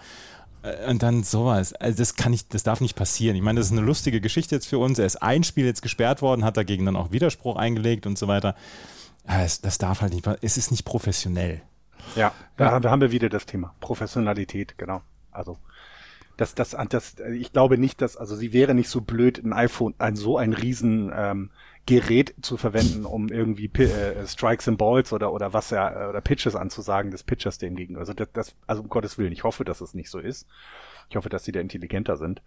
Äh, 0.65 0.89
und 0.89 1.03
dann 1.03 1.23
sowas. 1.23 1.73
Also 1.73 1.97
das 1.97 2.15
kann 2.15 2.31
nicht, 2.31 2.53
das 2.53 2.63
darf 2.63 2.81
nicht 2.81 2.95
passieren. 2.95 3.35
Ich 3.35 3.41
meine, 3.41 3.59
das 3.59 3.67
ist 3.67 3.73
eine 3.73 3.81
lustige 3.81 4.21
Geschichte 4.21 4.55
jetzt 4.55 4.67
für 4.67 4.79
uns. 4.79 4.99
Er 4.99 5.05
ist 5.05 5.21
ein 5.21 5.43
Spiel 5.43 5.65
jetzt 5.65 5.81
gesperrt 5.81 6.21
worden, 6.21 6.43
hat 6.43 6.57
dagegen 6.57 6.85
dann 6.85 6.95
auch 6.95 7.11
Widerspruch 7.11 7.55
eingelegt 7.55 8.05
und 8.05 8.17
so 8.17 8.27
weiter. 8.27 8.55
Das, 9.25 9.61
das 9.61 9.77
darf 9.77 10.01
halt 10.01 10.13
nicht, 10.13 10.27
es 10.41 10.57
ist 10.57 10.71
nicht 10.71 10.85
professionell. 10.85 11.61
Ja, 12.15 12.33
da, 12.57 12.79
da 12.79 12.91
haben 12.91 13.01
wir 13.01 13.11
wieder 13.11 13.29
das 13.29 13.45
Thema. 13.45 13.73
Professionalität, 13.79 14.77
genau. 14.77 15.01
Also 15.31 15.57
das, 16.37 16.53
das, 16.53 16.75
das, 16.89 17.15
ich 17.33 17.51
glaube 17.51 17.77
nicht, 17.77 18.01
dass, 18.01 18.17
also 18.17 18.35
sie 18.35 18.53
wäre 18.53 18.75
nicht 18.75 18.89
so 18.89 19.01
blöd, 19.01 19.43
ein 19.43 19.53
iPhone, 19.53 19.95
ein 19.97 20.15
so 20.15 20.37
ein 20.37 20.53
riesen 20.53 21.11
ähm, 21.15 21.49
Gerät 21.85 22.33
zu 22.41 22.57
verwenden, 22.57 23.05
um 23.05 23.29
irgendwie 23.29 23.67
äh, 23.83 24.25
Strikes 24.25 24.67
and 24.67 24.77
Balls 24.77 25.13
oder 25.13 25.31
oder 25.31 25.53
was 25.53 25.69
ja 25.69 26.09
oder 26.09 26.19
Pitches 26.21 26.55
anzusagen 26.55 27.11
des 27.11 27.23
Pitchers 27.23 27.59
dem 27.59 27.75
gegenüber. 27.75 27.99
Also 27.99 28.13
das, 28.13 28.29
das, 28.33 28.55
also 28.65 28.81
um 28.81 28.89
Gottes 28.89 29.17
Willen, 29.17 29.31
ich 29.31 29.43
hoffe, 29.43 29.63
dass 29.65 29.81
es 29.81 29.93
nicht 29.93 30.09
so 30.09 30.19
ist. 30.19 30.47
Ich 31.09 31.15
hoffe, 31.15 31.29
dass 31.29 31.43
sie 31.43 31.51
da 31.51 31.59
intelligenter 31.59 32.17
sind. 32.17 32.41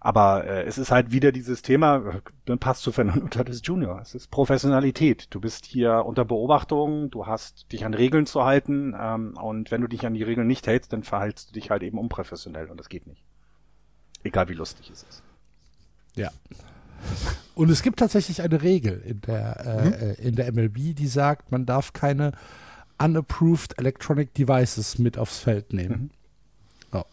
Aber 0.00 0.44
äh, 0.44 0.62
es 0.62 0.78
ist 0.78 0.90
halt 0.90 1.12
wieder 1.12 1.32
dieses 1.32 1.60
Thema, 1.60 2.22
dann 2.46 2.58
passt 2.58 2.82
zu 2.82 2.92
Fernando 2.92 3.26
Tatis 3.28 3.60
Junior. 3.62 4.00
Es 4.00 4.14
ist 4.14 4.30
Professionalität. 4.30 5.26
Du 5.30 5.40
bist 5.40 5.66
hier 5.66 6.04
unter 6.06 6.24
Beobachtung, 6.24 7.10
du 7.10 7.26
hast 7.26 7.70
dich 7.72 7.84
an 7.84 7.92
Regeln 7.92 8.24
zu 8.24 8.44
halten 8.44 8.96
ähm, 8.98 9.36
und 9.36 9.70
wenn 9.70 9.82
du 9.82 9.88
dich 9.88 10.06
an 10.06 10.14
die 10.14 10.22
Regeln 10.22 10.46
nicht 10.46 10.66
hältst, 10.66 10.92
dann 10.92 11.02
verhaltst 11.02 11.50
du 11.50 11.52
dich 11.52 11.70
halt 11.70 11.82
eben 11.82 11.98
unprofessionell 11.98 12.70
und 12.70 12.78
das 12.78 12.88
geht 12.88 13.06
nicht. 13.06 13.22
Egal 14.22 14.48
wie 14.48 14.54
lustig 14.54 14.90
es 14.90 15.02
ist. 15.02 15.22
Ja. 16.14 16.30
Und 17.54 17.70
es 17.70 17.82
gibt 17.82 17.98
tatsächlich 17.98 18.42
eine 18.42 18.62
Regel 18.62 19.02
in 19.04 19.20
der, 19.22 19.66
äh, 19.66 19.84
mhm. 19.84 19.92
Äh, 19.92 20.12
in 20.14 20.36
der 20.36 20.52
MLB, 20.52 20.94
die 20.94 21.08
sagt, 21.08 21.50
man 21.50 21.66
darf 21.66 21.92
keine 21.92 22.32
unapproved 22.98 23.78
electronic 23.78 24.32
devices 24.34 24.98
mit 24.98 25.18
aufs 25.18 25.38
Feld 25.38 25.72
nehmen. 25.72 26.10
Mhm. 26.92 26.98
Oh. 26.98 27.04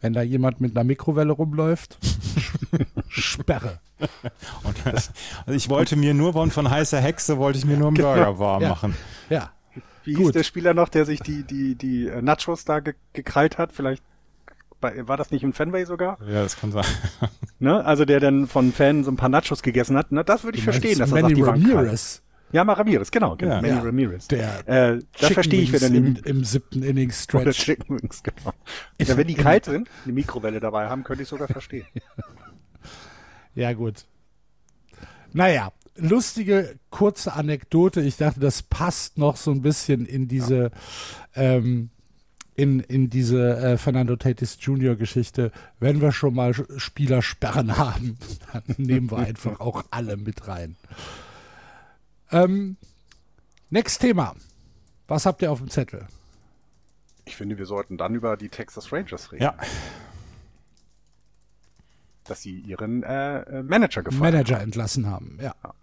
Wenn 0.00 0.12
da 0.12 0.22
jemand 0.22 0.60
mit 0.60 0.76
einer 0.76 0.84
Mikrowelle 0.84 1.32
rumläuft, 1.32 1.98
Sperre. 3.08 3.80
Das, 4.84 5.12
also 5.46 5.56
ich 5.56 5.68
wollte 5.68 5.96
mir 5.96 6.14
nur 6.14 6.32
von, 6.32 6.50
von 6.50 6.70
heißer 6.70 7.00
Hexe, 7.00 7.38
wollte 7.38 7.58
ich 7.58 7.64
mir 7.64 7.76
nur 7.76 7.88
einen 7.88 7.96
genau. 7.96 8.14
Burger 8.14 8.38
warm 8.38 8.62
ja. 8.62 8.68
machen. 8.68 8.94
Ja. 9.28 9.50
Wie 10.04 10.14
Gut. 10.14 10.26
hieß 10.26 10.32
der 10.32 10.42
Spieler 10.44 10.74
noch, 10.74 10.88
der 10.88 11.04
sich 11.04 11.20
die, 11.20 11.42
die, 11.42 11.74
die 11.74 12.10
Nachos 12.22 12.64
da 12.64 12.80
ge 12.80 12.94
gekrallt 13.12 13.58
hat? 13.58 13.72
Vielleicht 13.72 14.02
war 14.80 15.16
das 15.16 15.30
nicht 15.30 15.42
im 15.42 15.52
Fanway 15.52 15.84
sogar? 15.84 16.18
Ja, 16.26 16.42
das 16.42 16.58
kann 16.58 16.72
sein. 16.72 16.84
Ne? 17.60 17.84
Also 17.84 18.04
der 18.04 18.20
dann 18.20 18.46
von 18.46 18.72
Fans 18.72 19.06
so 19.06 19.10
ein 19.10 19.16
paar 19.16 19.28
Nachos 19.28 19.64
gegessen 19.64 19.96
hat. 19.96 20.06
Na, 20.10 20.22
das 20.22 20.44
würde 20.44 20.58
ich 20.58 20.62
verstehen, 20.62 20.96
dass 20.96 21.10
er 21.10 21.22
sagt, 21.22 21.36
die 21.36 21.42
Ramirez. 21.42 22.22
Ja, 22.52 22.64
mal 22.64 22.74
Ramirez, 22.74 23.10
genau, 23.10 23.36
genau. 23.36 23.56
Ja, 23.56 23.60
Manny 23.60 23.74
ja. 23.74 23.82
Ramirez. 23.82 24.28
Der 24.28 24.68
äh, 24.68 25.00
das 25.20 25.32
verstehe 25.32 25.60
ich, 25.60 25.72
wenn 25.72 25.82
er 25.82 25.88
im, 25.88 26.16
im 26.24 26.44
siebten 26.44 26.84
Inning 26.84 27.10
Stretch. 27.10 27.42
Oder 27.42 27.52
Chicken 27.52 28.00
Wings, 28.00 28.22
genau. 28.22 28.52
Ja, 29.00 29.16
wenn 29.16 29.26
die 29.26 29.34
kalt 29.34 29.64
sind, 29.64 29.88
eine 30.04 30.12
Mikrowelle 30.12 30.60
dabei 30.60 30.88
haben, 30.88 31.04
könnte 31.04 31.24
ich 31.24 31.28
sogar 31.28 31.48
verstehen. 31.48 31.86
ja, 33.54 33.72
gut. 33.72 34.06
Naja, 35.32 35.72
lustige, 35.96 36.76
kurze 36.90 37.34
Anekdote. 37.34 38.00
Ich 38.00 38.16
dachte, 38.16 38.40
das 38.40 38.62
passt 38.62 39.18
noch 39.18 39.36
so 39.36 39.50
ein 39.50 39.60
bisschen 39.60 40.06
in 40.06 40.28
diese 40.28 40.70
ja. 41.34 41.42
ähm, 41.42 41.90
in, 42.58 42.80
in 42.80 43.08
diese 43.08 43.56
äh, 43.56 43.78
Fernando 43.78 44.16
Tatis 44.16 44.58
Jr. 44.60 44.96
Geschichte, 44.96 45.52
wenn 45.78 46.00
wir 46.00 46.10
schon 46.10 46.34
mal 46.34 46.52
Spieler 46.76 47.22
sperren 47.22 47.78
haben, 47.78 48.18
dann 48.52 48.64
nehmen 48.78 49.12
wir 49.12 49.18
einfach 49.18 49.60
auch 49.60 49.84
alle 49.92 50.16
mit 50.16 50.48
rein. 50.48 50.74
Ähm, 52.32 52.76
next 53.70 54.00
Thema. 54.00 54.34
Was 55.06 55.24
habt 55.24 55.40
ihr 55.40 55.52
auf 55.52 55.60
dem 55.60 55.70
Zettel? 55.70 56.08
Ich 57.26 57.36
finde, 57.36 57.58
wir 57.58 57.66
sollten 57.66 57.96
dann 57.96 58.16
über 58.16 58.36
die 58.36 58.48
Texas 58.48 58.92
Rangers 58.92 59.30
reden. 59.30 59.44
Ja. 59.44 59.54
Dass 62.24 62.42
sie 62.42 62.58
ihren 62.58 63.04
äh, 63.04 63.38
äh 63.42 63.62
Manager 63.62 64.02
gefeuert 64.02 64.32
Manager 64.32 64.56
haben. 64.56 64.64
entlassen 64.64 65.06
haben, 65.06 65.38
ja. 65.40 65.54
ja. 65.62 65.74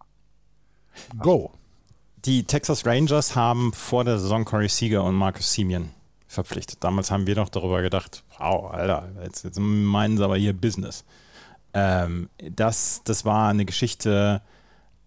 Go. 1.22 1.54
Die 2.26 2.44
Texas 2.44 2.86
Rangers 2.86 3.38
haben 3.38 3.72
vor 3.72 4.04
der 4.04 4.20
Saison 4.20 4.44
Corey 4.44 4.68
Seager 4.68 5.06
und 5.06 5.16
Marcus 5.16 5.54
Simeon 5.54 5.92
verpflichtet. 6.36 6.84
Damals 6.84 7.10
haben 7.12 7.28
wir 7.28 7.36
noch 7.36 7.50
darüber 7.50 7.82
gedacht, 7.82 8.24
wow, 8.38 8.72
Alter, 8.72 9.10
jetzt, 9.24 9.44
jetzt 9.44 9.60
meinen 9.60 10.18
sie 10.18 10.24
aber 10.24 10.38
hier 10.38 10.54
Business. 10.54 11.04
Ähm, 11.74 12.30
das, 12.38 13.02
das 13.04 13.26
war 13.26 13.50
eine 13.50 13.66
Geschichte, 13.66 14.42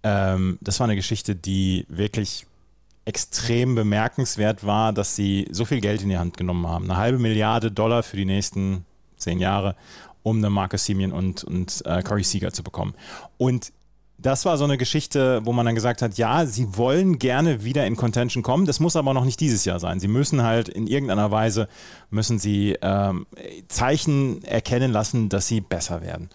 ähm, 0.03 0.59
das 0.61 0.81
war 0.81 0.85
eine 0.85 0.97
Geschichte, 0.97 1.37
die 1.37 1.87
wirklich 1.89 2.47
extrem 3.05 3.75
bemerkenswert 3.75 4.67
war, 4.67 4.93
dass 4.93 5.17
sie 5.17 5.49
so 5.51 5.65
viel 5.65 5.81
Geld 5.81 6.03
in 6.03 6.11
die 6.11 6.19
Hand 6.19 6.37
genommen 6.37 6.67
haben. 6.67 6.85
Eine 6.85 6.97
halbe 6.99 7.19
Milliarde 7.19 7.71
Dollar 7.71 8.03
für 8.03 8.19
die 8.19 8.27
nächsten 8.27 8.85
zehn 9.17 9.39
Jahre, 9.39 9.77
um 10.23 10.39
eine 10.39 10.51
Marcus 10.51 10.85
Simeon 10.85 11.13
und, 11.13 11.43
und 11.45 11.83
äh, 11.87 12.03
Corey 12.03 12.23
Seager 12.23 12.53
zu 12.53 12.63
bekommen. 12.63 12.95
Und 13.39 13.73
das 14.19 14.45
war 14.45 14.59
so 14.59 14.65
eine 14.65 14.79
Geschichte, 14.79 15.41
wo 15.45 15.53
man 15.53 15.65
dann 15.65 15.77
gesagt 15.77 16.03
hat, 16.03 16.19
ja, 16.19 16.45
sie 16.45 16.77
wollen 16.77 17.19
gerne 17.19 17.63
wieder 17.63 17.87
in 17.87 17.95
Contention 17.95 18.43
kommen, 18.43 18.67
das 18.67 18.81
muss 18.81 18.97
aber 18.97 19.15
noch 19.15 19.25
nicht 19.25 19.39
dieses 19.39 19.65
Jahr 19.65 19.79
sein. 19.79 20.01
Sie 20.01 20.09
müssen 20.09 20.43
halt 20.43 20.69
in 20.69 20.89
irgendeiner 20.89 21.31
Weise, 21.31 21.69
müssen 22.11 22.41
sie 22.41 22.77
ähm, 22.83 23.27
Zeichen 23.69 24.43
erkennen 24.43 24.91
lassen, 24.91 25.29
dass 25.29 25.47
sie 25.47 25.61
besser 25.61 26.03
werden. 26.03 26.31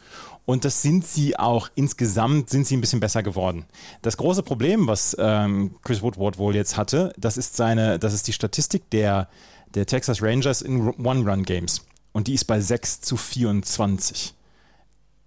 Und 0.45 0.65
das 0.65 0.81
sind 0.81 1.05
sie 1.05 1.37
auch. 1.37 1.69
Insgesamt 1.75 2.49
sind 2.49 2.67
sie 2.67 2.77
ein 2.77 2.81
bisschen 2.81 2.99
besser 2.99 3.21
geworden. 3.23 3.65
Das 4.01 4.17
große 4.17 4.43
Problem, 4.43 4.87
was 4.87 5.15
ähm, 5.19 5.75
Chris 5.83 6.01
Woodward 6.01 6.37
wohl 6.37 6.55
jetzt 6.55 6.77
hatte, 6.77 7.13
das 7.17 7.37
ist 7.37 7.55
seine, 7.55 7.99
das 7.99 8.13
ist 8.13 8.27
die 8.27 8.33
Statistik 8.33 8.89
der, 8.91 9.29
der 9.73 9.85
Texas 9.85 10.21
Rangers 10.21 10.61
in 10.61 10.89
One-Run-Games. 10.89 11.85
Und 12.13 12.27
die 12.27 12.33
ist 12.33 12.45
bei 12.45 12.59
6 12.59 13.01
zu 13.01 13.17
24 13.17 14.35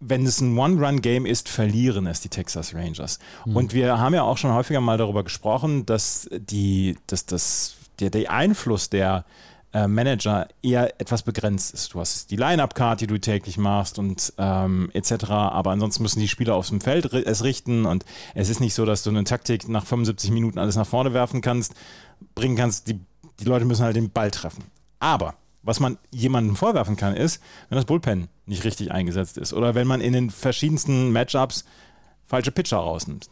wenn 0.01 0.27
es 0.27 0.41
ein 0.41 0.57
One-Run-Game 0.57 1.27
ist, 1.27 1.49
verlieren 1.49 2.07
es 2.07 2.21
die 2.21 2.29
Texas 2.29 2.75
Rangers. 2.75 3.19
Mhm. 3.45 3.57
Und 3.57 3.75
wir 3.75 3.99
haben 3.99 4.15
ja 4.15 4.23
auch 4.23 4.37
schon 4.37 4.53
häufiger 4.53 4.81
mal 4.81 4.99
darüber 4.99 5.25
gesprochen, 5.25 5.87
dass 5.87 6.29
die, 6.33 6.97
dass 7.07 7.27
das, 7.27 7.77
der, 8.01 8.11
der 8.11 8.31
Einfluss 8.31 8.91
der, 8.91 9.25
äh, 9.77 9.89
Manager 9.89 10.49
eher 10.63 10.99
etwas 11.01 11.23
begrenzt 11.23 11.75
ist. 11.75 11.93
Du 11.93 12.01
hast 12.01 12.31
die 12.31 12.37
Line-Up-Card, 12.37 13.03
die 13.03 13.07
du 13.07 13.19
täglich 13.19 13.59
machst 13.59 13.99
und 13.99 14.33
ähm, 14.39 14.91
etc. 14.95 15.25
Aber 15.31 15.71
ansonsten 15.71 16.03
müssen 16.03 16.21
die 16.21 16.29
Spieler 16.29 16.55
auf 16.55 16.69
dem 16.69 16.81
Feld 16.81 17.13
es 17.13 17.45
richten 17.45 17.85
und 17.85 18.07
es 18.35 18.49
ist 18.49 18.61
nicht 18.61 18.73
so, 18.73 18.87
dass 18.87 19.03
du 19.03 19.11
eine 19.11 19.25
Taktik 19.25 19.69
nach 19.69 19.85
75 19.85 20.31
Minuten 20.31 20.59
alles 20.59 20.77
nach 20.77 20.87
vorne 20.87 21.13
werfen 21.13 21.43
kannst, 21.43 21.75
bringen 22.35 22.57
kannst. 22.57 22.89
Die, 22.89 23.01
die 23.39 23.45
Leute 23.45 23.67
müssen 23.67 23.85
halt 23.85 23.97
den 23.97 24.11
Ball 24.11 24.31
treffen. 24.31 24.65
Aber 24.99 25.35
was 25.67 25.81
man 25.81 25.99
jemandem 26.11 26.57
vorwerfen 26.57 26.97
kann, 26.97 27.15
ist, 27.15 27.43
wenn 27.69 27.77
das 27.77 27.85
Bullpen 27.85 28.29
nicht 28.47 28.65
richtig 28.65 28.93
eingesetzt 28.93 29.37
ist 29.37 29.53
oder 29.53 29.75
wenn 29.75 29.87
man 29.87 30.01
in 30.01 30.13
den 30.13 30.31
verschiedensten 30.31 31.13
Matchups 31.13 31.65
falsche 32.25 32.53
Pitcher 32.53 32.79
rausnimmt. 32.79 33.29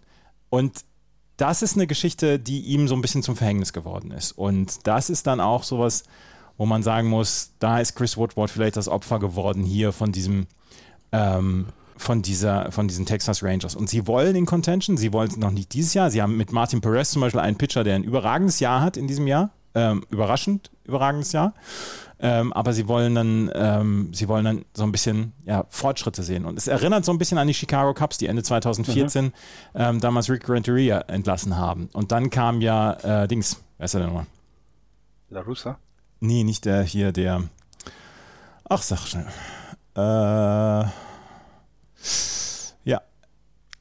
Und 0.50 0.84
das 1.36 1.62
ist 1.62 1.76
eine 1.76 1.86
Geschichte, 1.86 2.38
die 2.38 2.60
ihm 2.60 2.88
so 2.88 2.94
ein 2.94 3.02
bisschen 3.02 3.22
zum 3.22 3.36
Verhängnis 3.36 3.72
geworden 3.72 4.10
ist. 4.10 4.32
Und 4.32 4.86
das 4.86 5.10
ist 5.10 5.26
dann 5.26 5.40
auch 5.40 5.62
sowas, 5.62 6.04
wo 6.56 6.66
man 6.66 6.82
sagen 6.82 7.08
muss, 7.08 7.52
da 7.58 7.78
ist 7.78 7.94
Chris 7.94 8.16
Woodward 8.16 8.50
vielleicht 8.50 8.76
das 8.76 8.88
Opfer 8.88 9.18
geworden 9.18 9.64
hier 9.64 9.92
von 9.92 10.12
diesem, 10.12 10.46
ähm, 11.12 11.66
von 11.96 12.22
dieser, 12.22 12.70
von 12.70 12.88
diesen 12.88 13.06
Texas 13.06 13.42
Rangers. 13.42 13.74
Und 13.74 13.88
sie 13.88 14.06
wollen 14.06 14.36
in 14.36 14.46
Contention, 14.46 14.96
sie 14.96 15.12
wollen 15.12 15.28
es 15.28 15.36
noch 15.36 15.50
nicht 15.50 15.72
dieses 15.72 15.94
Jahr. 15.94 16.10
Sie 16.10 16.22
haben 16.22 16.36
mit 16.36 16.52
Martin 16.52 16.80
Perez 16.80 17.10
zum 17.10 17.20
Beispiel 17.20 17.40
einen 17.40 17.58
Pitcher, 17.58 17.84
der 17.84 17.96
ein 17.96 18.04
überragendes 18.04 18.60
Jahr 18.60 18.80
hat 18.80 18.96
in 18.96 19.06
diesem 19.06 19.26
Jahr. 19.26 19.50
Ähm, 19.74 20.04
überraschend 20.10 20.70
überragendes 20.84 21.32
Jahr. 21.32 21.54
Ähm, 22.20 22.52
aber 22.52 22.72
sie 22.72 22.86
wollen 22.88 23.14
dann, 23.14 23.50
ähm, 23.54 24.10
sie 24.14 24.28
wollen 24.28 24.44
dann 24.44 24.64
so 24.74 24.84
ein 24.84 24.92
bisschen 24.92 25.32
ja, 25.44 25.66
Fortschritte 25.68 26.22
sehen. 26.22 26.44
Und 26.44 26.56
es 26.56 26.68
erinnert 26.68 27.04
so 27.04 27.12
ein 27.12 27.18
bisschen 27.18 27.38
an 27.38 27.48
die 27.48 27.54
Chicago 27.54 27.92
Cubs, 27.92 28.18
die 28.18 28.28
Ende 28.28 28.42
2014 28.42 29.24
mhm. 29.26 29.32
ähm, 29.74 30.00
damals 30.00 30.30
Rick 30.30 30.48
Renteria 30.48 31.00
entlassen 31.00 31.56
haben. 31.56 31.88
Und 31.92 32.12
dann 32.12 32.30
kam 32.30 32.60
ja 32.60 32.92
äh, 33.24 33.28
Dings, 33.28 33.62
wer 33.78 33.84
ist 33.86 33.94
er 33.94 34.00
denn 34.00 34.08
nochmal? 34.08 34.26
La 35.30 35.40
Russa? 35.40 35.78
Nee, 36.20 36.44
nicht 36.44 36.64
der 36.64 36.82
hier, 36.82 37.12
der. 37.12 37.42
Ach, 38.68 38.82
sag 38.82 39.00
schnell. 39.00 39.26
Äh, 39.96 40.00
ja. 42.84 43.02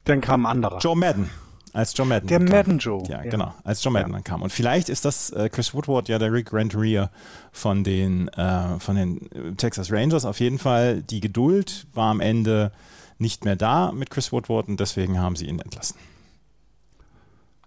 Dann 0.04 0.20
kam 0.20 0.44
ein 0.44 0.50
anderer. 0.50 0.78
Joe 0.78 0.96
Madden. 0.96 1.30
Als 1.74 1.92
John 1.96 2.06
Madden. 2.06 2.28
Der 2.28 2.38
Madden 2.38 2.78
Joe. 2.78 3.02
Ja, 3.08 3.24
ja, 3.24 3.30
genau. 3.30 3.52
Als 3.64 3.82
John 3.82 3.92
Madden 3.94 4.10
ja. 4.10 4.14
dann 4.14 4.24
kam. 4.24 4.42
Und 4.42 4.52
vielleicht 4.52 4.88
ist 4.88 5.04
das 5.04 5.30
äh, 5.30 5.48
Chris 5.48 5.74
Woodward 5.74 6.08
ja 6.08 6.20
der 6.20 6.32
Rick 6.32 6.52
Renteria 6.52 7.10
von 7.50 7.82
den, 7.82 8.28
äh, 8.28 8.78
von 8.78 8.94
den 8.94 9.30
äh, 9.32 9.54
Texas 9.56 9.90
Rangers. 9.90 10.24
Auf 10.24 10.38
jeden 10.38 10.60
Fall, 10.60 11.02
die 11.02 11.18
Geduld 11.18 11.88
war 11.92 12.12
am 12.12 12.20
Ende 12.20 12.70
nicht 13.18 13.44
mehr 13.44 13.56
da 13.56 13.90
mit 13.90 14.10
Chris 14.10 14.30
Woodward 14.30 14.68
und 14.68 14.78
deswegen 14.78 15.18
haben 15.18 15.34
sie 15.34 15.46
ihn 15.46 15.58
entlassen. 15.58 15.96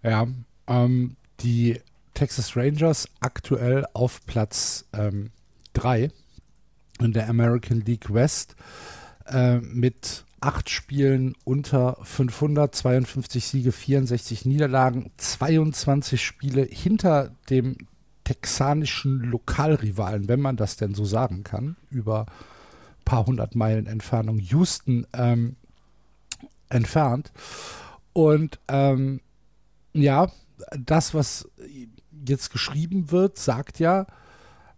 Ja, 0.03 0.25
ähm, 0.67 1.17
die 1.41 1.81
Texas 2.13 2.55
Rangers 2.55 3.09
aktuell 3.19 3.85
auf 3.93 4.25
Platz 4.25 4.85
3 5.73 6.03
ähm, 6.03 6.11
in 6.99 7.11
der 7.11 7.27
American 7.27 7.81
League 7.81 8.13
West 8.13 8.55
äh, 9.25 9.57
mit 9.57 10.23
acht 10.39 10.69
Spielen 10.69 11.35
unter 11.43 11.97
500, 12.03 12.73
52 12.73 13.45
Siege, 13.45 13.71
64 13.71 14.45
Niederlagen, 14.45 15.11
22 15.17 16.23
Spiele 16.23 16.63
hinter 16.63 17.31
dem 17.49 17.77
texanischen 18.23 19.21
Lokalrivalen, 19.21 20.27
wenn 20.27 20.41
man 20.41 20.57
das 20.57 20.75
denn 20.75 20.93
so 20.93 21.05
sagen 21.05 21.43
kann, 21.43 21.77
über 21.89 22.21
ein 22.21 23.05
paar 23.05 23.25
hundert 23.25 23.55
Meilen 23.55 23.87
Entfernung, 23.87 24.37
Houston 24.39 25.07
ähm, 25.13 25.55
entfernt. 26.69 27.31
Und 28.13 28.59
ähm, 28.67 29.21
ja, 29.93 30.29
das, 30.77 31.13
was 31.13 31.49
jetzt 32.27 32.51
geschrieben 32.51 33.11
wird, 33.11 33.37
sagt 33.37 33.79
ja, 33.79 34.05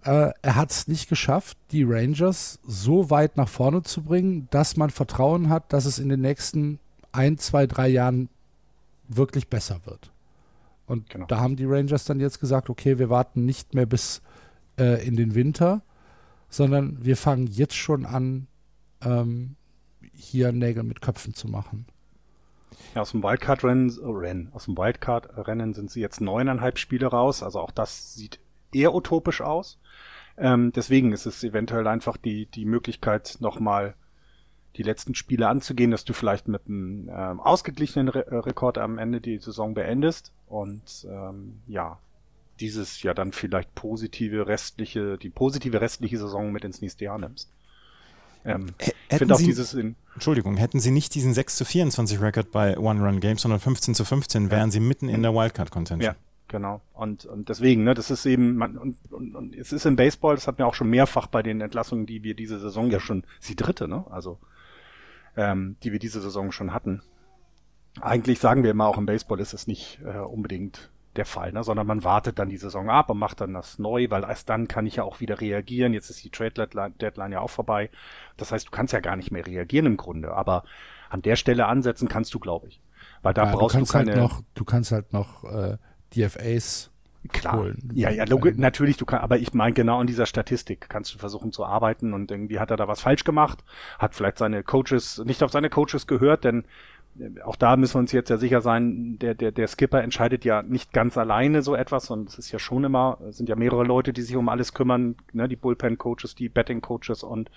äh, 0.04 0.32
er 0.42 0.56
hat 0.56 0.72
es 0.72 0.88
nicht 0.88 1.10
geschafft, 1.10 1.58
die 1.72 1.84
Rangers 1.84 2.60
so 2.66 3.10
weit 3.10 3.38
nach 3.38 3.50
vorne 3.50 3.84
zu 3.84 4.04
bringen, 4.04 4.48
dass 4.52 4.78
man 4.78 4.90
Vertrauen 4.90 5.50
hat, 5.50 5.74
dass 5.74 5.86
es 5.86 6.00
in 6.00 6.10
den 6.10 6.22
nächsten 6.22 6.80
ein, 7.12 7.38
zwei, 7.38 7.68
drei 7.68 7.88
Jahren 7.88 8.30
wirklich 9.08 9.48
besser 9.48 9.82
wird. 9.86 10.12
Und 10.88 11.10
genau. 11.10 11.26
da 11.26 11.40
haben 11.40 11.56
die 11.56 11.66
Rangers 11.66 12.06
dann 12.06 12.20
jetzt 12.20 12.40
gesagt, 12.40 12.70
okay, 12.70 12.98
wir 12.98 13.10
warten 13.10 13.46
nicht 13.46 13.74
mehr 13.74 13.86
bis 13.86 14.22
äh, 14.78 15.06
in 15.06 15.16
den 15.16 15.36
Winter, 15.36 15.82
sondern 16.50 17.04
wir 17.04 17.18
fangen 17.18 17.48
jetzt 17.48 17.76
schon 17.76 18.06
an, 18.06 18.48
ähm, 19.02 19.56
hier 20.14 20.52
Nägel 20.52 20.84
mit 20.84 21.02
Köpfen 21.02 21.34
zu 21.34 21.48
machen. 21.48 21.86
Ja, 22.96 23.02
aus 23.02 23.12
dem 23.12 23.22
Wildcard-Rennen, 23.22 24.00
oh, 24.02 24.56
aus 24.56 24.66
dem 24.66 24.78
Wildcard-Rennen 24.78 25.74
sind 25.74 25.92
sie 25.92 26.02
jetzt 26.02 26.22
neuneinhalb 26.22 26.80
Spiele 26.80 27.08
raus. 27.08 27.44
Also 27.44 27.60
auch 27.60 27.72
das 27.72 28.14
sieht 28.14 28.40
eher 28.74 28.94
utopisch 28.94 29.42
aus. 29.42 29.80
Ähm, 30.38 30.72
deswegen 30.74 31.12
ist 31.12 31.26
es 31.26 31.44
eventuell 31.44 31.88
einfach 31.88 32.18
die, 32.18 32.46
die 32.46 32.66
Möglichkeit, 32.66 33.38
nochmal 33.40 33.96
die 34.76 34.84
letzten 34.84 35.16
Spiele 35.16 35.48
anzugehen, 35.48 35.92
dass 35.92 36.06
du 36.06 36.14
vielleicht 36.14 36.48
mit 36.48 36.62
einem 36.68 37.10
ähm, 37.12 37.40
ausgeglichenen 37.40 38.08
Re 38.08 38.28
äh, 38.28 38.36
Rekord 38.36 38.78
am 38.78 38.98
Ende 38.98 39.20
die 39.20 39.38
Saison 39.40 39.74
beendest 39.74 40.32
und 40.48 41.06
ähm, 41.10 41.62
ja, 41.68 42.00
dieses 42.60 43.02
ja 43.04 43.14
dann 43.14 43.32
vielleicht 43.32 43.74
positive 43.76 44.48
restliche, 44.48 45.18
die 45.18 45.30
positive 45.30 45.82
restliche 45.82 46.18
Saison 46.18 46.52
mit 46.52 46.64
ins 46.64 46.82
nächste 46.82 47.06
Jahr 47.06 47.18
nimmst. 47.18 47.52
Ähm, 48.46 48.74
ich 48.78 49.18
finde 49.18 49.34
auch 49.34 49.40
dieses 49.40 49.74
in 49.74 49.96
Entschuldigung, 50.14 50.58
hätten 50.58 50.80
sie 50.80 50.92
nicht 50.92 51.14
diesen 51.16 51.34
6 51.34 51.58
zu 51.58 51.66
24 51.66 52.22
Rekord 52.22 52.52
bei 52.52 52.78
One-Run-Games, 52.78 53.42
sondern 53.42 53.60
15 53.60 53.96
zu 53.96 54.06
15, 54.06 54.52
wären 54.52 54.68
ja. 54.68 54.72
sie 54.72 54.80
mitten 54.80 55.10
in 55.10 55.22
der 55.22 55.34
Wildcard-Contention. 55.34 56.02
Ja, 56.02 56.16
Genau. 56.50 56.82
Und, 56.94 57.26
und 57.26 57.48
deswegen, 57.48 57.84
ne, 57.84 57.94
das 57.94 58.10
ist 58.10 58.26
eben, 58.26 58.56
man, 58.56 58.76
und, 58.78 58.98
und, 59.12 59.36
und 59.36 59.56
es 59.56 59.72
ist 59.72 59.86
im 59.86 59.96
Baseball, 59.96 60.36
das 60.36 60.48
hat 60.48 60.58
mir 60.58 60.66
auch 60.66 60.74
schon 60.74 60.90
mehrfach 60.90 61.28
bei 61.28 61.44
den 61.44 61.62
Entlassungen, 61.62 62.08
die 62.08 62.24
wir 62.24 62.34
diese 62.34 62.60
Saison 62.60 62.90
ja 62.90 63.00
schon, 63.00 63.24
ist 63.40 63.50
die 63.50 63.56
dritte, 63.56 63.88
ne? 63.88 64.04
Also, 64.10 64.40
ähm, 65.38 65.78
die 65.84 65.92
wir 65.92 66.00
diese 66.00 66.20
Saison 66.20 66.52
schon 66.52 66.74
hatten. 66.74 67.04
Eigentlich 68.02 68.40
sagen 68.40 68.64
wir 68.64 68.72
immer 68.72 68.88
auch 68.88 68.98
im 68.98 69.06
Baseball 69.06 69.40
ist 69.40 69.54
es 69.54 69.68
nicht 69.68 70.02
äh, 70.04 70.18
unbedingt 70.18 70.90
der 71.16 71.26
Fall, 71.26 71.52
ne? 71.52 71.64
sondern 71.64 71.86
man 71.86 72.04
wartet 72.04 72.40
dann 72.40 72.50
die 72.50 72.58
Saison 72.58 72.90
ab 72.90 73.10
und 73.12 73.20
macht 73.20 73.42
dann 73.42 73.54
das 73.54 73.78
neu, 73.78 74.08
weil 74.10 74.24
erst 74.24 74.50
dann 74.50 74.68
kann 74.68 74.88
ich 74.88 74.96
ja 74.96 75.04
auch 75.04 75.20
wieder 75.20 75.42
reagieren. 75.42 75.94
Jetzt 75.94 76.10
ist 76.10 76.24
die 76.24 76.30
Trade 76.30 76.68
Deadline 77.00 77.32
ja 77.32 77.42
auch 77.42 77.50
vorbei. 77.50 77.90
Das 78.38 78.52
heißt, 78.52 78.68
du 78.68 78.72
kannst 78.72 78.94
ja 78.94 79.02
gar 79.02 79.16
nicht 79.16 79.32
mehr 79.32 79.46
reagieren 79.46 79.86
im 79.86 79.98
Grunde, 79.98 80.34
aber 80.34 80.64
an 81.10 81.22
der 81.22 81.36
Stelle 81.36 81.68
ansetzen 81.68 82.08
kannst 82.08 82.34
du, 82.34 82.40
glaube 82.40 82.68
ich. 82.68 82.82
Weil 83.22 83.34
da 83.34 83.46
ja, 83.46 83.56
brauchst 83.56 83.76
du, 83.76 83.80
du 83.80 83.86
halt 83.86 84.08
keine. 84.08 84.12
Halt 84.12 84.32
noch, 84.32 84.42
du 84.54 84.66
kannst 84.66 84.92
halt 84.92 85.14
noch 85.14 85.44
äh, 85.44 85.78
DFAs 86.16 86.90
Klar. 87.34 87.58
Holen. 87.58 87.92
Ja, 87.94 88.10
ja, 88.10 88.24
logisch, 88.24 88.56
natürlich, 88.58 88.96
du 88.96 89.06
kannst, 89.06 89.24
aber 89.24 89.38
ich 89.38 89.54
meine, 89.54 89.74
genau 89.74 90.00
an 90.00 90.08
dieser 90.08 90.26
Statistik 90.26 90.88
kannst 90.90 91.14
du 91.14 91.18
versuchen 91.18 91.52
zu 91.52 91.66
arbeiten 91.66 92.14
und 92.14 92.32
irgendwie 92.32 92.60
hat 92.60 92.72
er 92.72 92.78
da 92.78 92.88
was 92.88 93.02
falsch 93.02 93.26
gemacht, 93.26 93.64
hat 94.00 94.16
vielleicht 94.16 94.38
seine 94.38 94.64
Coaches, 94.64 95.22
nicht 95.26 95.44
auf 95.44 95.52
seine 95.52 95.70
Coaches 95.70 96.08
gehört, 96.08 96.46
denn 96.46 96.64
äh, 97.20 97.42
auch 97.42 97.58
da 97.58 97.76
müssen 97.76 97.96
wir 97.96 98.00
uns 98.00 98.14
jetzt 98.14 98.30
ja 98.30 98.38
sicher 98.38 98.62
sein, 98.62 99.20
der, 99.20 99.36
der, 99.36 99.52
der 99.52 99.68
Skipper 99.68 100.02
entscheidet 100.02 100.46
ja 100.46 100.64
nicht 100.64 100.94
ganz 100.94 101.18
alleine 101.18 101.62
so 101.62 101.76
etwas 101.76 102.10
und 102.10 102.30
es 102.30 102.40
ist 102.40 102.52
ja 102.52 102.60
schon 102.60 102.86
immer, 102.86 103.18
es 103.30 103.38
sind 103.38 103.50
ja 103.50 103.58
mehrere 103.58 103.84
Leute, 103.84 104.14
die 104.14 104.22
sich 104.22 104.38
um 104.38 104.48
alles 104.48 104.74
kümmern, 104.74 105.16
ne, 105.34 105.50
die 105.50 105.58
Bullpen-Coaches, 105.58 106.36
die 106.36 106.48
Betting-Coaches 106.48 107.24
und 107.24 107.52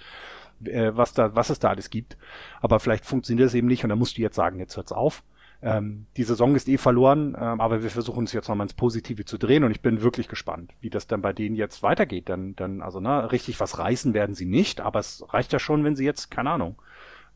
äh, 0.64 0.90
was 0.94 1.12
da, 1.14 1.36
was 1.36 1.50
es 1.50 1.60
da 1.60 1.70
alles 1.70 1.88
gibt. 1.88 2.16
Aber 2.60 2.80
vielleicht 2.80 3.04
funktioniert 3.04 3.46
es 3.46 3.54
eben 3.54 3.68
nicht 3.68 3.84
und 3.84 3.90
da 3.90 3.96
musst 3.96 4.18
du 4.18 4.22
jetzt 4.22 4.36
sagen, 4.36 4.58
jetzt 4.58 4.76
hört's 4.76 4.92
auf. 4.92 5.22
Ähm, 5.64 6.06
die 6.16 6.24
Saison 6.24 6.56
ist 6.56 6.68
eh 6.68 6.76
verloren, 6.76 7.36
ähm, 7.38 7.60
aber 7.60 7.84
wir 7.84 7.90
versuchen 7.90 8.24
es 8.24 8.32
jetzt 8.32 8.48
nochmal 8.48 8.64
ins 8.64 8.74
Positive 8.74 9.24
zu 9.24 9.38
drehen 9.38 9.62
und 9.62 9.70
ich 9.70 9.80
bin 9.80 10.02
wirklich 10.02 10.26
gespannt, 10.26 10.72
wie 10.80 10.90
das 10.90 11.06
dann 11.06 11.22
bei 11.22 11.32
denen 11.32 11.54
jetzt 11.54 11.84
weitergeht. 11.84 12.28
Dann, 12.28 12.56
dann, 12.56 12.82
also 12.82 12.98
ne, 12.98 13.30
richtig 13.30 13.60
was 13.60 13.78
reißen 13.78 14.12
werden 14.12 14.34
sie 14.34 14.44
nicht, 14.44 14.80
aber 14.80 14.98
es 14.98 15.24
reicht 15.28 15.52
ja 15.52 15.60
schon, 15.60 15.84
wenn 15.84 15.94
sie 15.94 16.04
jetzt, 16.04 16.32
keine 16.32 16.50
Ahnung, 16.50 16.82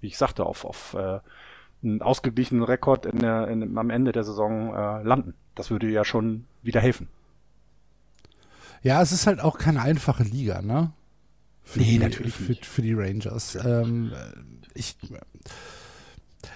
wie 0.00 0.08
ich 0.08 0.18
sagte, 0.18 0.44
auf, 0.44 0.64
auf 0.64 0.94
äh, 0.94 1.20
einen 1.84 2.02
ausgeglichenen 2.02 2.64
Rekord 2.64 3.06
in 3.06 3.20
der, 3.20 3.46
in, 3.46 3.78
am 3.78 3.90
Ende 3.90 4.10
der 4.10 4.24
Saison 4.24 4.74
äh, 4.74 5.02
landen. 5.02 5.34
Das 5.54 5.70
würde 5.70 5.88
ja 5.88 6.04
schon 6.04 6.46
wieder 6.62 6.80
helfen. 6.80 7.08
Ja, 8.82 9.00
es 9.02 9.12
ist 9.12 9.26
halt 9.26 9.40
auch 9.40 9.58
keine 9.58 9.82
einfache 9.82 10.24
Liga, 10.24 10.62
ne? 10.62 10.92
Für 11.62 11.78
nee, 11.78 11.84
die, 11.84 11.98
natürlich 11.98 12.34
für, 12.34 12.54
für, 12.54 12.82
die 12.82 12.94
Rangers. 12.94 13.56
Ähm, 13.56 14.12
ich 14.74 14.96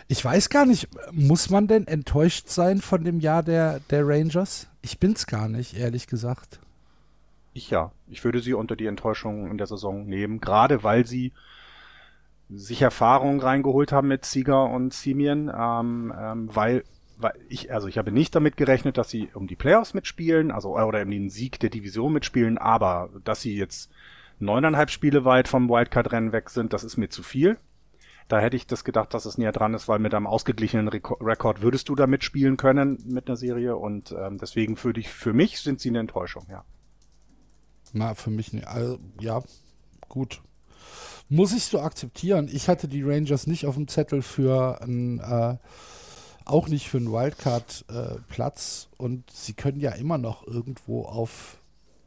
ich 0.08 0.24
weiß 0.24 0.48
gar 0.48 0.66
nicht, 0.66 0.88
muss 1.12 1.50
man 1.50 1.66
denn 1.66 1.86
enttäuscht 1.86 2.48
sein 2.48 2.80
von 2.80 3.04
dem 3.04 3.20
Jahr 3.20 3.42
der, 3.42 3.80
der 3.90 4.06
Rangers? 4.06 4.68
Ich 4.82 4.98
bin's 4.98 5.26
gar 5.26 5.48
nicht, 5.48 5.76
ehrlich 5.76 6.06
gesagt. 6.06 6.60
Ich 7.52 7.70
ja. 7.70 7.92
Ich 8.08 8.24
würde 8.24 8.40
sie 8.40 8.54
unter 8.54 8.76
die 8.76 8.86
Enttäuschung 8.86 9.50
in 9.50 9.58
der 9.58 9.66
Saison 9.66 10.06
nehmen, 10.06 10.40
gerade 10.40 10.82
weil 10.82 11.06
sie 11.06 11.32
sich 12.48 12.82
Erfahrungen 12.82 13.40
reingeholt 13.40 13.92
haben 13.92 14.08
mit 14.08 14.24
Sieger 14.24 14.64
und 14.64 14.92
Simeon, 14.92 15.50
ähm, 15.56 16.12
ähm, 16.18 16.48
weil, 16.52 16.84
weil 17.16 17.32
ich, 17.48 17.72
also 17.72 17.86
ich 17.86 17.98
habe 17.98 18.10
nicht 18.10 18.34
damit 18.34 18.56
gerechnet, 18.56 18.98
dass 18.98 19.10
sie 19.10 19.28
um 19.34 19.46
die 19.46 19.56
Playoffs 19.56 19.94
mitspielen, 19.94 20.50
also 20.50 20.76
oder 20.76 21.02
um 21.02 21.10
den 21.10 21.30
Sieg 21.30 21.60
der 21.60 21.70
Division 21.70 22.12
mitspielen, 22.12 22.58
aber 22.58 23.10
dass 23.24 23.42
sie 23.42 23.56
jetzt 23.56 23.90
neuneinhalb 24.40 24.90
Spiele 24.90 25.24
weit 25.24 25.46
vom 25.46 25.68
Wildcard-Rennen 25.68 26.32
weg 26.32 26.50
sind, 26.50 26.72
das 26.72 26.82
ist 26.82 26.96
mir 26.96 27.08
zu 27.08 27.22
viel. 27.22 27.58
Da 28.30 28.38
hätte 28.38 28.56
ich 28.56 28.68
das 28.68 28.84
gedacht, 28.84 29.12
dass 29.12 29.24
es 29.24 29.38
näher 29.38 29.50
dran 29.50 29.74
ist, 29.74 29.88
weil 29.88 29.98
mit 29.98 30.14
einem 30.14 30.28
ausgeglichenen 30.28 30.86
Rekord 30.86 31.62
würdest 31.62 31.88
du 31.88 31.96
da 31.96 32.06
mitspielen 32.06 32.56
können 32.56 33.02
mit 33.04 33.26
einer 33.26 33.36
Serie 33.36 33.74
und 33.74 34.14
ähm, 34.16 34.38
deswegen 34.38 34.76
für 34.76 34.92
dich, 34.92 35.08
für 35.08 35.32
mich 35.32 35.58
sind 35.58 35.80
sie 35.80 35.88
eine 35.88 35.98
Enttäuschung, 35.98 36.46
ja. 36.48 36.64
Na, 37.92 38.14
für 38.14 38.30
mich 38.30 38.52
nicht. 38.52 38.68
Also, 38.68 39.00
ja, 39.20 39.42
gut. 40.08 40.42
Muss 41.28 41.52
ich 41.52 41.64
so 41.64 41.80
akzeptieren. 41.80 42.48
Ich 42.52 42.68
hatte 42.68 42.86
die 42.86 43.02
Rangers 43.02 43.48
nicht 43.48 43.66
auf 43.66 43.74
dem 43.74 43.88
Zettel 43.88 44.22
für 44.22 44.80
ein, 44.80 45.18
äh, 45.18 45.56
auch 46.44 46.68
nicht 46.68 46.88
für 46.88 46.98
einen 46.98 47.10
Wildcard-Platz. 47.10 48.88
Äh, 48.92 49.02
und 49.02 49.28
sie 49.32 49.54
können 49.54 49.80
ja 49.80 49.90
immer 49.90 50.18
noch 50.18 50.46
irgendwo 50.46 51.02
auf, 51.02 51.58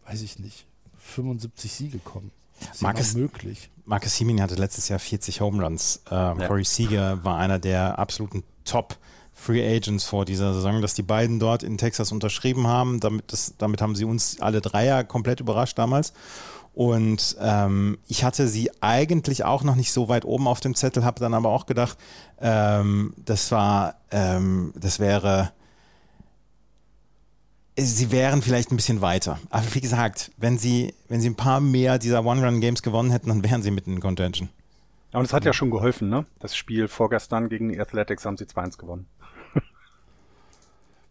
weiß 0.06 0.22
ich 0.22 0.40
nicht, 0.40 0.68
75 1.00 1.70
Siege 1.70 2.00
kommen. 2.00 2.32
Ist 2.72 2.82
Marcus, 2.82 3.16
möglich. 3.16 3.70
Marcus 3.86 4.16
Simin 4.16 4.42
hatte 4.42 4.56
letztes 4.56 4.90
Jahr 4.90 5.00
40 5.00 5.42
Home 5.42 5.64
Runs. 5.64 6.02
Äh, 6.10 6.14
ja. 6.14 6.34
Corey 6.48 6.64
Seager 6.64 7.24
war 7.24 7.38
einer 7.38 7.60
der 7.60 8.00
absoluten 8.00 8.44
Top- 8.66 8.98
Free 9.36 9.76
Agents 9.76 10.06
vor 10.06 10.26
dieser 10.26 10.54
Saison, 10.54 10.82
dass 10.82 10.94
die 10.94 11.02
beiden 11.02 11.40
dort 11.40 11.64
in 11.64 11.78
Texas 11.78 12.12
unterschrieben 12.12 12.68
haben. 12.68 13.00
Damit, 13.00 13.34
das, 13.34 13.56
damit 13.58 13.82
haben 13.82 13.96
sie 13.96 14.06
uns 14.06 14.40
alle 14.40 14.62
drei 14.62 14.86
ja 14.86 15.04
komplett 15.04 15.40
überrascht 15.40 15.78
damals. 15.78 16.14
Und 16.74 17.36
ähm, 17.40 18.00
ich 18.08 18.24
hatte 18.24 18.48
sie 18.48 18.72
eigentlich 18.82 19.44
auch 19.44 19.64
noch 19.64 19.76
nicht 19.76 19.92
so 19.92 20.10
weit 20.10 20.26
oben 20.26 20.48
auf 20.48 20.60
dem 20.60 20.76
Zettel, 20.76 21.04
habe 21.06 21.20
dann 21.20 21.34
aber 21.34 21.50
auch 21.50 21.66
gedacht, 21.66 21.98
ähm, 22.42 23.14
das 23.18 23.52
war, 23.52 23.96
ähm, 24.12 24.74
das 24.76 25.00
wäre, 25.00 25.52
sie 27.78 28.12
wären 28.12 28.42
vielleicht 28.42 28.72
ein 28.72 28.76
bisschen 28.76 29.02
weiter. 29.02 29.40
Aber 29.50 29.66
wie 29.74 29.82
gesagt, 29.82 30.32
wenn 30.38 30.58
sie, 30.58 30.94
wenn 31.08 31.22
sie 31.22 31.30
ein 31.30 31.36
paar 31.36 31.60
mehr 31.60 32.00
dieser 32.00 32.26
One-Run-Games 32.26 32.84
gewonnen 32.84 33.12
hätten, 33.12 33.30
dann 33.30 33.44
wären 33.44 33.62
sie 33.62 33.72
mitten 33.72 33.94
in 33.94 34.00
Contention. 34.00 34.50
Ja, 35.12 35.20
und 35.20 35.26
es 35.26 35.34
hat 35.34 35.46
ja 35.46 35.54
schon 35.54 35.72
geholfen, 35.72 36.10
ne? 36.10 36.26
Das 36.40 36.56
Spiel 36.56 36.88
vorgestern 36.88 37.50
gegen 37.50 37.70
die 37.70 37.80
Athletics 37.80 38.26
haben 38.26 38.38
sie 38.38 38.46
2-1 38.46 38.78
gewonnen. 38.78 39.08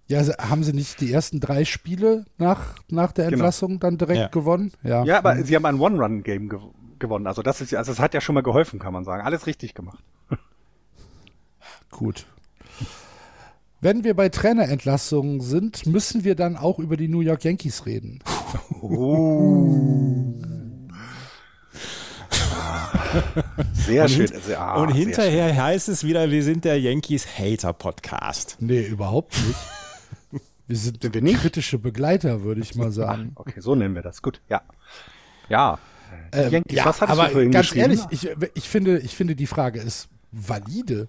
Ja, 0.09 0.21
haben 0.39 0.63
sie 0.63 0.73
nicht 0.73 1.01
die 1.01 1.13
ersten 1.13 1.41
drei 1.41 1.65
Spiele 1.65 2.27
nach, 2.37 2.75
nach 2.91 3.13
der 3.13 3.27
genau. 3.27 3.37
Entlassung 3.37 3.71
genau. 3.71 3.81
dann 3.81 3.99
direkt 3.99 4.21
ja. 4.21 4.29
gewonnen? 4.29 4.73
Ja. 4.83 5.05
ja, 5.05 5.19
aber 5.19 5.43
sie 5.43 5.55
haben 5.57 5.65
ein 5.65 5.81
One-Run-Game 5.81 6.49
ge 6.49 6.59
gewonnen. 6.99 7.27
Also 7.27 7.43
das 7.43 7.61
ist 7.61 7.75
also 7.75 7.91
das 7.93 7.99
hat 7.99 8.15
ja 8.15 8.21
schon 8.21 8.35
mal 8.35 8.43
geholfen, 8.43 8.79
kann 8.79 8.93
man 8.93 9.05
sagen. 9.05 9.25
Alles 9.25 9.47
richtig 9.47 9.75
gemacht. 9.75 10.05
Gut. 11.91 12.27
Wenn 13.83 14.05
wir 14.05 14.15
bei 14.15 14.29
Trainerentlassungen 14.29 15.41
sind, 15.41 15.87
müssen 15.87 16.23
wir 16.23 16.37
dann 16.37 16.57
auch 16.57 16.79
über 16.79 16.97
die 16.97 17.09
New 17.09 17.21
York 17.21 17.43
Yankees 17.43 17.85
reden. 17.85 18.21
Oh. 18.81 20.35
Sehr 23.75 24.09
schön. 24.09 24.29
Sehr, 24.29 24.61
ah, 24.61 24.81
und 24.81 24.93
hinterher 24.93 25.49
schön. 25.49 25.63
heißt 25.63 25.89
es 25.89 26.05
wieder, 26.05 26.31
wir 26.31 26.45
sind 26.45 26.65
der 26.65 26.79
Yankees 26.79 27.27
Hater 27.37 27.73
Podcast. 27.73 28.57
Nee, 28.61 28.83
überhaupt 28.83 29.35
nicht. 29.49 30.43
Wir 30.69 30.77
sind, 30.77 31.03
sind 31.03 31.13
wir 31.13 31.21
nicht? 31.21 31.41
kritische 31.41 31.81
Begleiter, 31.81 32.45
würde 32.45 32.61
ich 32.61 32.77
mal 32.77 32.93
sagen. 32.93 33.33
Ach, 33.35 33.41
okay, 33.41 33.61
so 33.61 33.75
nennen 33.75 33.97
wir 33.97 34.03
das. 34.03 34.23
Gut, 34.23 34.41
ja. 34.49 34.63
Ja. 35.49 35.81
Ähm, 36.31 36.53
Yankees, 36.53 36.79
ja, 36.79 36.85
was 36.85 37.01
hattest 37.01 37.19
aber 37.19 37.31
du 37.31 37.51
ganz 37.51 37.75
ehrlich, 37.75 38.01
ich, 38.11 38.29
ich, 38.55 38.69
finde, 38.69 39.01
ich 39.01 39.17
finde, 39.17 39.35
die 39.35 39.49
Frage 39.49 39.81
ist 39.81 40.09
valide. 40.31 41.09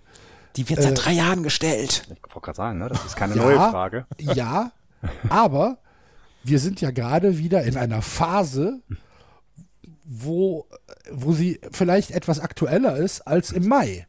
Die 0.55 0.69
wird 0.69 0.81
seit 0.81 0.91
äh, 0.91 1.01
drei 1.01 1.11
Jahren 1.13 1.43
gestellt. 1.43 2.03
Ich 2.09 2.35
wollte 2.35 2.45
gerade 2.45 2.57
sagen, 2.57 2.79
ne? 2.79 2.89
das 2.89 3.05
ist 3.05 3.15
keine 3.15 3.35
ja, 3.35 3.43
neue 3.43 3.55
Frage. 3.55 4.05
Ja, 4.19 4.71
aber 5.29 5.77
wir 6.43 6.59
sind 6.59 6.81
ja 6.81 6.91
gerade 6.91 7.37
wieder 7.37 7.63
in 7.63 7.77
einer 7.77 8.01
Phase, 8.01 8.81
wo, 10.03 10.67
wo 11.11 11.33
sie 11.33 11.59
vielleicht 11.71 12.11
etwas 12.11 12.39
aktueller 12.39 12.95
ist 12.97 13.21
als 13.21 13.51
im 13.51 13.67
Mai. 13.67 14.07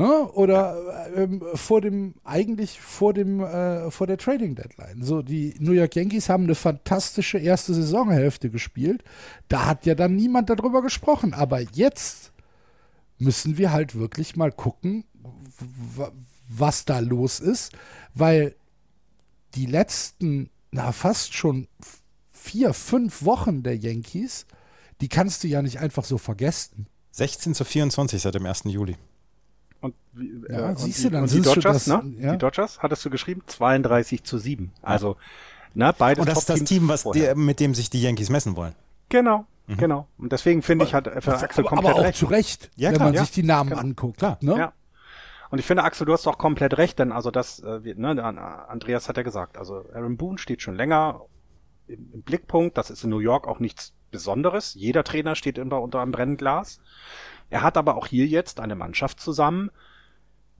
Ne? 0.00 0.32
Oder 0.32 1.10
ähm, 1.14 1.42
vor 1.54 1.82
dem, 1.82 2.14
eigentlich 2.24 2.80
vor 2.80 3.12
dem, 3.12 3.40
äh, 3.40 3.90
vor 3.90 4.06
der 4.06 4.16
Trading 4.16 4.54
Deadline. 4.54 5.02
So, 5.02 5.20
die 5.20 5.54
New 5.58 5.72
York 5.72 5.94
Yankees 5.94 6.30
haben 6.30 6.44
eine 6.44 6.54
fantastische 6.54 7.36
erste 7.36 7.74
Saisonhälfte 7.74 8.48
gespielt. 8.48 9.04
Da 9.48 9.66
hat 9.66 9.84
ja 9.84 9.94
dann 9.94 10.16
niemand 10.16 10.48
darüber 10.48 10.80
gesprochen. 10.80 11.34
Aber 11.34 11.60
jetzt 11.60 12.29
müssen 13.20 13.58
wir 13.58 13.72
halt 13.72 13.94
wirklich 13.94 14.36
mal 14.36 14.50
gucken, 14.50 15.04
was 16.48 16.84
da 16.84 16.98
los 16.98 17.38
ist, 17.40 17.72
weil 18.14 18.54
die 19.54 19.66
letzten, 19.66 20.50
na, 20.70 20.92
fast 20.92 21.34
schon 21.34 21.68
vier, 22.32 22.72
fünf 22.72 23.24
Wochen 23.24 23.62
der 23.62 23.76
Yankees, 23.76 24.46
die 25.00 25.08
kannst 25.08 25.44
du 25.44 25.48
ja 25.48 25.62
nicht 25.62 25.78
einfach 25.78 26.04
so 26.04 26.18
vergessen. 26.18 26.86
16 27.12 27.54
zu 27.54 27.64
24 27.64 28.22
seit 28.22 28.34
dem 28.34 28.46
1. 28.46 28.64
Juli. 28.64 28.96
Und, 29.80 29.94
wie, 30.12 30.30
ja, 30.48 30.72
äh, 30.72 30.76
siehst 30.76 30.98
und, 30.98 31.04
du, 31.04 31.10
dann 31.10 31.22
und 31.22 31.32
die 31.32 31.40
Dodgers, 31.40 31.84
das, 31.84 31.86
ne? 31.86 32.14
Ja? 32.18 32.32
Die 32.32 32.38
Dodgers, 32.38 32.78
hattest 32.80 33.04
du 33.04 33.10
geschrieben, 33.10 33.42
32 33.46 34.24
zu 34.24 34.38
7. 34.38 34.72
Also, 34.82 35.16
ne, 35.74 35.94
beides 35.96 36.20
Und 36.20 36.28
das 36.28 36.38
ist 36.38 36.50
das 36.50 36.64
Team, 36.64 36.88
was 36.88 37.04
die, 37.04 37.34
mit 37.34 37.60
dem 37.60 37.74
sich 37.74 37.90
die 37.90 38.02
Yankees 38.02 38.30
messen 38.30 38.56
wollen. 38.56 38.74
Genau, 39.08 39.46
mhm. 39.70 39.76
genau. 39.76 40.08
Und 40.18 40.32
deswegen 40.32 40.62
finde 40.62 40.84
ich, 40.84 40.94
hat 40.94 41.08
für 41.22 41.34
Axel 41.34 41.66
aber, 41.66 41.76
komplett 41.76 41.92
aber 41.92 42.00
auch 42.00 42.04
recht. 42.04 42.18
zu 42.18 42.26
Recht, 42.26 42.70
ja, 42.76 42.90
wenn 42.90 42.96
klar, 42.96 43.08
man 43.08 43.14
ja. 43.14 43.20
sich 43.22 43.30
die 43.32 43.42
Namen 43.42 43.70
genau. 43.70 43.82
anguckt. 43.82 44.18
Klar, 44.18 44.38
ne? 44.40 44.56
Ja. 44.56 44.72
Und 45.50 45.58
ich 45.58 45.66
finde, 45.66 45.82
Axel, 45.82 46.06
du 46.06 46.12
hast 46.12 46.26
doch 46.26 46.38
komplett 46.38 46.78
recht, 46.78 46.98
denn 46.98 47.10
also 47.10 47.30
das, 47.30 47.58
äh, 47.60 47.80
ne, 47.96 48.22
Andreas 48.68 49.08
hat 49.08 49.16
ja 49.16 49.24
gesagt, 49.24 49.58
also 49.58 49.84
Aaron 49.92 50.16
Boone 50.16 50.38
steht 50.38 50.62
schon 50.62 50.76
länger 50.76 51.22
im, 51.88 52.12
im 52.12 52.22
Blickpunkt. 52.22 52.78
Das 52.78 52.90
ist 52.90 53.02
in 53.02 53.10
New 53.10 53.18
York 53.18 53.48
auch 53.48 53.58
nichts 53.58 53.92
Besonderes. 54.10 54.74
Jeder 54.74 55.04
Trainer 55.04 55.34
steht 55.34 55.58
immer 55.58 55.80
unter 55.80 56.00
einem 56.00 56.12
Brennglas. 56.12 56.80
Er 57.48 57.62
hat 57.62 57.76
aber 57.76 57.96
auch 57.96 58.06
hier 58.06 58.26
jetzt 58.26 58.60
eine 58.60 58.76
Mannschaft 58.76 59.18
zusammen, 59.20 59.70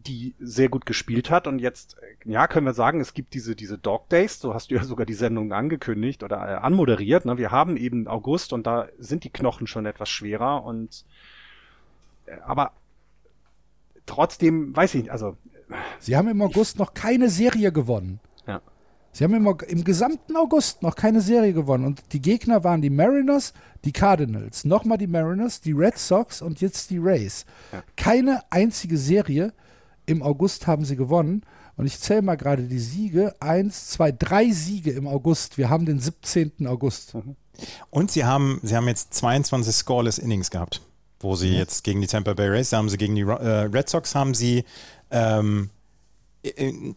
die 0.07 0.35
sehr 0.41 0.69
gut 0.69 0.87
gespielt 0.87 1.31
hat 1.31 1.47
und 1.47 1.59
jetzt, 1.59 1.97
ja, 2.25 2.47
können 2.47 2.67
wir 2.67 2.75
sagen, 2.75 3.01
es 3.01 3.15
gibt 3.15 3.35
diese, 3.35 3.55
diese 3.55 3.79
Dog 3.79 4.09
Days, 4.09 4.41
so 4.41 4.55
hast 4.55 4.71
du 4.71 4.75
ja 4.75 4.85
sogar 4.85 5.07
die 5.07 5.15
Sendung 5.15 5.53
angekündigt 5.53 6.23
oder 6.23 6.37
äh, 6.37 6.55
anmoderiert, 6.55 7.25
ne? 7.25 7.39
Wir 7.39 7.51
haben 7.51 7.77
eben 7.77 8.09
August 8.09 8.53
und 8.53 8.67
da 8.67 8.89
sind 8.99 9.25
die 9.25 9.31
Knochen 9.31 9.67
schon 9.67 9.87
etwas 9.87 10.09
schwerer 10.09 10.65
und, 10.65 11.05
äh, 12.27 12.37
aber 12.45 12.73
trotzdem, 14.07 14.75
weiß 14.75 14.95
ich 14.95 15.03
nicht, 15.03 15.13
also. 15.13 15.37
Sie 16.01 16.17
haben 16.17 16.29
im 16.29 16.43
August 16.43 16.79
noch 16.79 16.95
keine 16.95 17.29
Serie 17.29 17.71
gewonnen. 17.71 18.19
Ja. 18.47 18.61
Sie 19.13 19.23
haben 19.23 19.35
im, 19.35 19.47
im, 19.69 19.85
gesamten 19.85 20.37
August 20.37 20.83
noch 20.83 20.97
keine 20.97 21.21
Serie 21.21 21.53
gewonnen. 21.53 21.85
Und 21.85 22.03
die 22.13 22.21
Gegner 22.21 22.65
waren 22.65 22.83
die 22.83 22.91
Mariners, 22.91 23.55
die 23.85 23.93
Cardinals, 23.93 24.65
nochmal 24.65 24.99
die 24.99 25.07
Mariners, 25.07 25.61
die 25.61 25.73
Red 25.73 25.97
Sox 25.97 26.43
und 26.43 26.61
jetzt 26.61 26.91
die 26.91 26.99
Rays. 26.99 27.47
Ja. 27.73 27.85
Keine 27.97 28.43
einzige 28.51 28.97
Serie 28.97 29.53
im 30.11 30.23
August 30.23 30.67
haben 30.67 30.85
sie 30.85 30.97
gewonnen. 30.97 31.43
Und 31.77 31.87
ich 31.87 31.99
zähle 31.99 32.23
mal 32.23 32.37
gerade 32.37 32.65
die 32.65 32.79
Siege. 32.79 33.35
Eins, 33.41 33.89
zwei, 33.89 34.13
drei 34.13 34.51
Siege 34.51 34.91
im 34.91 35.07
August. 35.07 35.57
Wir 35.57 35.71
haben 35.71 35.87
den 35.87 35.99
17. 35.99 36.67
August. 36.67 37.15
Mhm. 37.15 37.37
Und 37.91 38.11
sie 38.11 38.25
haben, 38.25 38.61
sie 38.63 38.77
haben 38.77 38.89
jetzt 38.89 39.15
22 39.15 39.75
Scoreless 39.75 40.19
Innings 40.19 40.51
gehabt, 40.51 40.83
wo 41.21 41.37
sie 41.37 41.49
ja. 41.49 41.59
jetzt 41.59 41.85
gegen 41.85 42.01
die 42.01 42.07
Tampa 42.07 42.35
Bay 42.35 42.49
Rays, 42.49 42.71
da 42.71 42.79
haben 42.79 42.89
sie 42.89 42.99
gegen 42.99 43.15
die 43.15 43.23
äh, 43.23 43.25
Red 43.25 43.89
Sox, 43.89 44.15
haben 44.15 44.35
sie 44.35 44.65
ähm, 45.11 45.71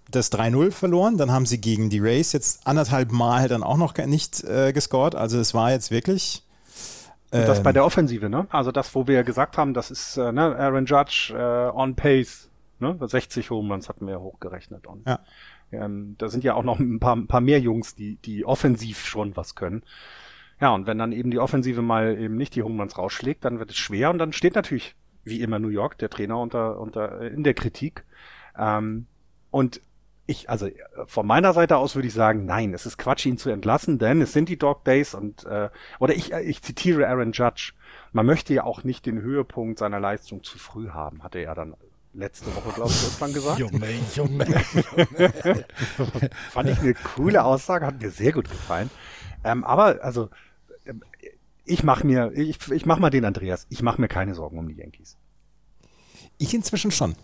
das 0.10 0.32
3-0 0.32 0.72
verloren, 0.72 1.18
dann 1.18 1.32
haben 1.32 1.46
sie 1.46 1.60
gegen 1.60 1.90
die 1.90 2.00
Rays 2.00 2.32
jetzt 2.32 2.66
anderthalb 2.66 3.12
Mal 3.12 3.50
dann 3.50 3.64
auch 3.64 3.78
noch 3.78 3.98
nicht 3.98 4.44
äh, 4.44 4.72
gescored. 4.72 5.16
Also 5.16 5.40
es 5.40 5.54
war 5.54 5.72
jetzt 5.72 5.92
wirklich. 5.92 6.44
Ähm, 7.34 7.46
das 7.46 7.62
bei 7.62 7.72
ähm, 7.72 7.74
der 7.74 7.86
Offensive, 7.86 8.30
ne? 8.30 8.48
Also 8.50 8.72
das, 8.72 8.96
wo 8.96 9.08
wir 9.08 9.24
gesagt 9.24 9.58
haben, 9.58 9.74
das 9.74 9.92
ist 9.92 10.18
äh, 10.18 10.32
ne, 10.32 10.56
Aaron 10.58 10.86
Judge 10.86 11.34
äh, 11.36 11.78
on 11.78 11.96
pace, 11.96 12.50
ne? 12.84 12.98
60 13.02 13.50
Home 13.50 13.74
Runs 13.74 13.90
hatten 13.90 14.06
wir 14.06 14.14
ja 14.14 14.20
hochgerechnet. 14.20 14.86
Und 14.86 15.08
ja. 15.08 15.20
ähm, 15.72 16.16
da 16.18 16.30
sind 16.30 16.44
ja 16.44 16.54
auch 16.54 16.64
noch 16.64 16.80
ein 16.80 17.00
paar, 17.00 17.16
ein 17.16 17.28
paar 17.28 17.42
mehr 17.42 17.60
Jungs, 17.60 17.96
die, 17.96 18.18
die 18.18 18.46
offensiv 18.46 19.06
schon 19.06 19.36
was 19.36 19.56
können. 19.56 19.84
Ja, 20.62 20.70
und 20.70 20.86
wenn 20.86 20.98
dann 20.98 21.12
eben 21.12 21.32
die 21.32 21.40
Offensive 21.40 21.82
mal 21.82 22.18
eben 22.18 22.36
nicht 22.36 22.56
die 22.56 22.64
Home 22.64 22.80
Runs 22.80 22.98
rausschlägt, 22.98 23.44
dann 23.44 23.60
wird 23.60 23.72
es 23.72 23.78
schwer 23.78 24.12
und 24.12 24.18
dann 24.20 24.34
steht 24.34 24.56
natürlich, 24.56 24.96
wie 25.24 25.42
immer 25.42 25.60
New 25.60 25.70
York, 25.70 25.98
der 25.98 26.10
Trainer 26.10 26.40
unter, 26.40 26.80
unter 26.80 27.22
in 27.22 27.44
der 27.44 27.54
Kritik. 27.54 28.06
Ähm, 28.58 29.08
und 29.52 29.82
ich, 30.26 30.50
also 30.50 30.70
von 31.06 31.28
meiner 31.28 31.54
Seite 31.54 31.78
aus 31.78 31.96
würde 31.96 32.08
ich 32.08 32.14
sagen, 32.14 32.46
nein, 32.46 32.74
es 32.74 32.86
ist 32.86 32.98
Quatsch, 32.98 33.26
ihn 33.26 33.38
zu 33.38 33.50
entlassen, 33.50 34.00
denn 34.00 34.22
es 34.22 34.32
sind 34.32 34.48
die 34.48 34.58
Dog 34.58 34.86
Days 34.86 35.14
und 35.14 35.44
äh, 35.46 35.70
oder 36.00 36.16
ich, 36.16 36.32
ich 36.32 36.62
zitiere 36.62 37.08
Aaron 37.08 37.34
Judge. 37.34 37.74
Man 38.14 38.26
möchte 38.26 38.54
ja 38.54 38.64
auch 38.64 38.84
nicht 38.84 39.06
den 39.06 39.22
Höhepunkt 39.22 39.80
seiner 39.80 40.00
Leistung 40.00 40.44
zu 40.44 40.58
früh 40.58 40.90
haben, 40.90 41.24
hatte 41.24 41.40
er 41.40 41.56
dann 41.56 41.76
letzte 42.14 42.56
Woche, 42.56 42.74
glaube 42.74 42.92
ich, 42.92 43.04
irgendwann 43.04 43.34
gesagt. 43.34 43.60
Junge, 43.60 43.88
Junge. 44.16 44.46
Fand 46.52 46.70
ich 46.70 46.80
eine 46.80 46.94
coole 46.94 47.44
Aussage, 47.44 47.86
hat 47.86 48.02
mir 48.02 48.12
sehr 48.12 48.32
gut 48.32 48.50
gefallen. 48.50 48.90
Ähm, 49.44 49.64
aber 49.64 50.04
also 50.04 50.30
ich 51.66 51.84
mache 51.84 52.06
mir, 52.06 52.32
ich, 52.34 52.72
ich 52.72 52.86
mach 52.86 53.00
mal 53.00 53.10
den 53.10 53.26
Andreas, 53.26 53.66
ich 53.70 53.82
mache 53.82 54.00
mir 54.02 54.08
keine 54.08 54.36
Sorgen 54.36 54.58
um 54.58 54.68
die 54.68 54.76
Yankees. 54.76 55.18
Ich 56.38 56.54
inzwischen 56.54 56.92
schon. 56.92 57.16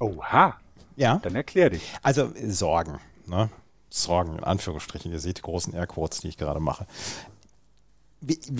Oha. 0.00 0.58
Ja. 0.96 1.18
Dann 1.22 1.34
erklär 1.34 1.70
dich. 1.70 1.92
Also 2.02 2.32
Sorgen. 2.46 2.98
Ne? 3.26 3.50
Sorgen 3.88 4.38
in 4.38 4.44
Anführungsstrichen. 4.44 5.12
Ihr 5.12 5.20
seht 5.20 5.38
die 5.38 5.42
großen 5.42 5.74
Airquotes, 5.74 6.20
die 6.20 6.28
ich 6.28 6.36
gerade 6.36 6.60
mache. 6.60 6.86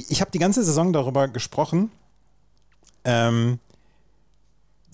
Ich 0.08 0.20
habe 0.20 0.30
die 0.30 0.38
ganze 0.38 0.62
Saison 0.62 0.92
darüber 0.92 1.28
gesprochen, 1.28 1.90
ähm, 3.04 3.58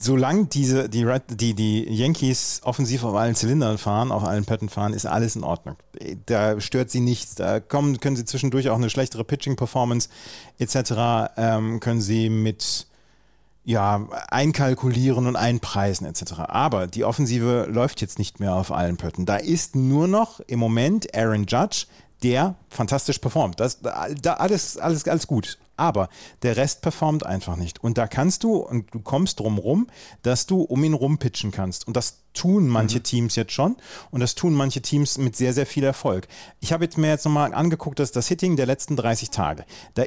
solange 0.02 0.46
diese, 0.46 0.88
die, 0.88 1.06
die, 1.30 1.54
die 1.54 1.84
Yankees 1.94 2.60
offensiv 2.64 3.04
auf 3.04 3.14
allen 3.14 3.34
Zylindern 3.34 3.78
fahren, 3.78 4.10
auf 4.12 4.24
allen 4.24 4.44
Pötten 4.44 4.68
fahren, 4.68 4.92
ist 4.92 5.06
alles 5.06 5.36
in 5.36 5.44
Ordnung. 5.44 5.76
Da 6.26 6.60
stört 6.60 6.90
sie 6.90 7.00
nichts. 7.00 7.34
Da 7.34 7.60
kommen, 7.60 8.00
können 8.00 8.16
sie 8.16 8.24
zwischendurch 8.24 8.68
auch 8.68 8.76
eine 8.76 8.90
schlechtere 8.90 9.24
Pitching-Performance 9.24 10.08
etc. 10.58 11.32
Ähm, 11.36 11.80
können 11.80 12.00
sie 12.00 12.30
mit 12.30 12.86
ja, 13.64 14.08
einkalkulieren 14.28 15.26
und 15.26 15.36
einpreisen 15.36 16.06
etc. 16.06 16.32
Aber 16.48 16.86
die 16.88 17.04
Offensive 17.04 17.68
läuft 17.70 18.00
jetzt 18.00 18.18
nicht 18.18 18.40
mehr 18.40 18.54
auf 18.54 18.72
allen 18.72 18.96
Pötten. 18.96 19.24
Da 19.24 19.36
ist 19.36 19.76
nur 19.76 20.08
noch 20.08 20.40
im 20.40 20.58
Moment 20.58 21.14
Aaron 21.14 21.46
Judge, 21.46 21.86
der 22.22 22.56
fantastisch 22.68 23.18
performt. 23.18 23.60
Das, 23.60 23.80
da 23.80 24.34
alles, 24.34 24.76
alles, 24.76 25.06
alles 25.06 25.26
gut. 25.26 25.58
Aber 25.76 26.08
der 26.42 26.56
Rest 26.56 26.82
performt 26.82 27.26
einfach 27.26 27.56
nicht. 27.56 27.82
Und 27.82 27.98
da 27.98 28.06
kannst 28.06 28.44
du, 28.44 28.56
und 28.56 28.94
du 28.94 29.00
kommst 29.00 29.40
drum 29.40 29.58
rum, 29.58 29.88
dass 30.22 30.46
du 30.46 30.62
um 30.62 30.84
ihn 30.84 30.94
rum 30.94 31.18
pitchen 31.18 31.50
kannst. 31.50 31.86
Und 31.86 31.96
das 31.96 32.18
tun 32.34 32.68
manche 32.68 32.98
mhm. 32.98 33.04
Teams 33.04 33.36
jetzt 33.36 33.52
schon. 33.52 33.76
Und 34.10 34.20
das 34.20 34.34
tun 34.34 34.54
manche 34.54 34.82
Teams 34.82 35.18
mit 35.18 35.34
sehr, 35.36 35.52
sehr 35.52 35.66
viel 35.66 35.84
Erfolg. 35.84 36.28
Ich 36.60 36.72
habe 36.72 36.84
jetzt 36.84 36.98
mir 36.98 37.08
jetzt 37.08 37.24
nochmal 37.24 37.54
angeguckt, 37.54 37.98
dass 37.98 38.12
das 38.12 38.28
Hitting 38.28 38.56
der 38.56 38.66
letzten 38.66 38.96
30 38.96 39.30
Tage. 39.30 39.64
Da, 39.94 40.04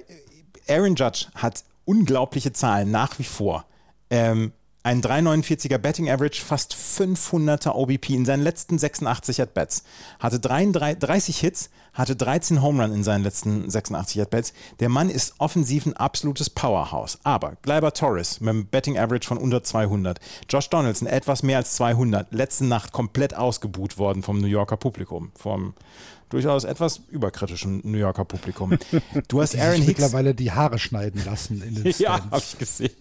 Aaron 0.67 0.95
Judge 0.95 1.27
hat 1.35 1.63
unglaubliche 1.83 2.53
Zahlen 2.53 2.91
nach 2.91 3.19
wie 3.19 3.23
vor. 3.23 3.65
Ähm, 4.09 4.53
ein 4.85 5.01
3,49er 5.01 5.79
Betting 5.79 6.11
Average, 6.11 6.43
fast 6.43 6.75
500er 6.75 7.71
OBP 7.71 8.11
in 8.11 8.23
seinen 8.23 8.43
letzten 8.43 8.77
86 8.77 9.41
At-Bats. 9.41 9.83
Hatte 10.19 10.39
33 10.39 11.39
Hits, 11.39 11.71
hatte 11.93 12.15
13 12.15 12.61
Home 12.61 12.83
Run 12.83 12.93
in 12.93 13.03
seinen 13.03 13.23
letzten 13.23 13.67
86 13.67 14.21
At-Bats. 14.21 14.53
Der 14.79 14.89
Mann 14.89 15.09
ist 15.09 15.33
offensiv 15.39 15.87
ein 15.87 15.93
absolutes 15.97 16.51
Powerhouse. 16.51 17.17
Aber 17.23 17.53
Gleiber 17.63 17.93
Torres 17.93 18.39
mit 18.41 18.49
einem 18.49 18.67
Betting 18.67 18.99
Average 18.99 19.27
von 19.27 19.39
unter 19.39 19.63
200. 19.63 20.19
Josh 20.47 20.69
Donaldson 20.69 21.07
etwas 21.07 21.41
mehr 21.41 21.57
als 21.57 21.73
200. 21.77 22.31
Letzte 22.31 22.65
Nacht 22.65 22.91
komplett 22.91 23.35
ausgebuht 23.35 23.97
worden 23.97 24.21
vom 24.21 24.37
New 24.37 24.45
Yorker 24.45 24.77
Publikum. 24.77 25.31
Vom 25.35 25.73
durchaus 26.29 26.63
etwas 26.63 27.01
überkritischen 27.09 27.81
New 27.83 27.97
Yorker 27.97 28.25
Publikum. 28.25 28.77
Du 29.29 29.41
hast 29.41 29.55
Aaron 29.55 29.77
Hicks. 29.77 29.87
mittlerweile 29.87 30.35
die 30.35 30.51
Haare 30.51 30.77
schneiden 30.77 31.25
lassen 31.25 31.63
in 31.63 31.73
den 31.73 31.77
Stands. 31.91 31.99
Ja, 31.99 32.23
habe 32.29 32.37
ich 32.37 32.59
gesehen. 32.59 32.91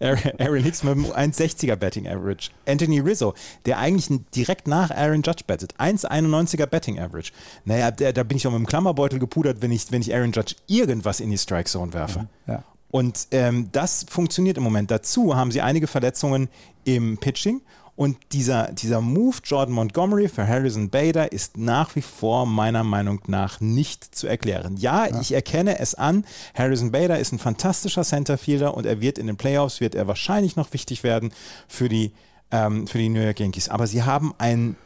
Aaron 0.00 0.62
Hicks 0.62 0.82
mit 0.82 0.92
einem 0.92 1.04
1,60er 1.06 1.76
Betting 1.76 2.08
Average. 2.08 2.50
Anthony 2.66 3.00
Rizzo, 3.00 3.34
der 3.66 3.78
eigentlich 3.78 4.08
direkt 4.34 4.66
nach 4.66 4.90
Aaron 4.90 5.22
Judge 5.22 5.44
bettet. 5.46 5.74
1,91er 5.76 6.66
Betting 6.66 6.98
Average. 6.98 7.32
Naja, 7.64 7.90
der, 7.90 8.12
da 8.12 8.22
bin 8.22 8.36
ich 8.36 8.46
auch 8.46 8.52
mit 8.52 8.60
dem 8.60 8.66
Klammerbeutel 8.66 9.18
gepudert, 9.18 9.58
wenn 9.60 9.72
ich, 9.72 9.90
wenn 9.92 10.02
ich 10.02 10.14
Aaron 10.14 10.32
Judge 10.32 10.54
irgendwas 10.66 11.20
in 11.20 11.30
die 11.30 11.38
Strike 11.38 11.68
Zone 11.68 11.92
werfe. 11.92 12.28
Ja. 12.46 12.64
Und 12.90 13.28
ähm, 13.30 13.68
das 13.72 14.04
funktioniert 14.08 14.56
im 14.56 14.64
Moment. 14.64 14.90
Dazu 14.90 15.36
haben 15.36 15.52
sie 15.52 15.60
einige 15.60 15.86
Verletzungen 15.86 16.48
im 16.84 17.18
Pitching 17.18 17.60
und 18.00 18.16
dieser, 18.32 18.72
dieser 18.72 19.02
Move 19.02 19.36
Jordan 19.44 19.74
Montgomery 19.74 20.30
für 20.30 20.48
Harrison 20.48 20.88
Bader 20.88 21.32
ist 21.32 21.58
nach 21.58 21.94
wie 21.96 22.00
vor 22.00 22.46
meiner 22.46 22.82
Meinung 22.82 23.20
nach 23.26 23.60
nicht 23.60 24.14
zu 24.14 24.26
erklären. 24.26 24.78
Ja, 24.78 25.04
ja, 25.04 25.20
ich 25.20 25.32
erkenne 25.32 25.78
es 25.78 25.94
an. 25.94 26.24
Harrison 26.54 26.92
Bader 26.92 27.18
ist 27.18 27.32
ein 27.32 27.38
fantastischer 27.38 28.02
Centerfielder 28.02 28.74
und 28.74 28.86
er 28.86 29.02
wird 29.02 29.18
in 29.18 29.26
den 29.26 29.36
Playoffs, 29.36 29.82
wird 29.82 29.94
er 29.94 30.06
wahrscheinlich 30.06 30.56
noch 30.56 30.72
wichtig 30.72 31.02
werden 31.02 31.30
für 31.68 31.90
die, 31.90 32.12
ähm, 32.50 32.86
für 32.86 32.96
die 32.96 33.10
New 33.10 33.20
York 33.20 33.38
Yankees. 33.38 33.68
Aber 33.68 33.86
sie 33.86 34.02
haben 34.02 34.32
einen 34.38 34.76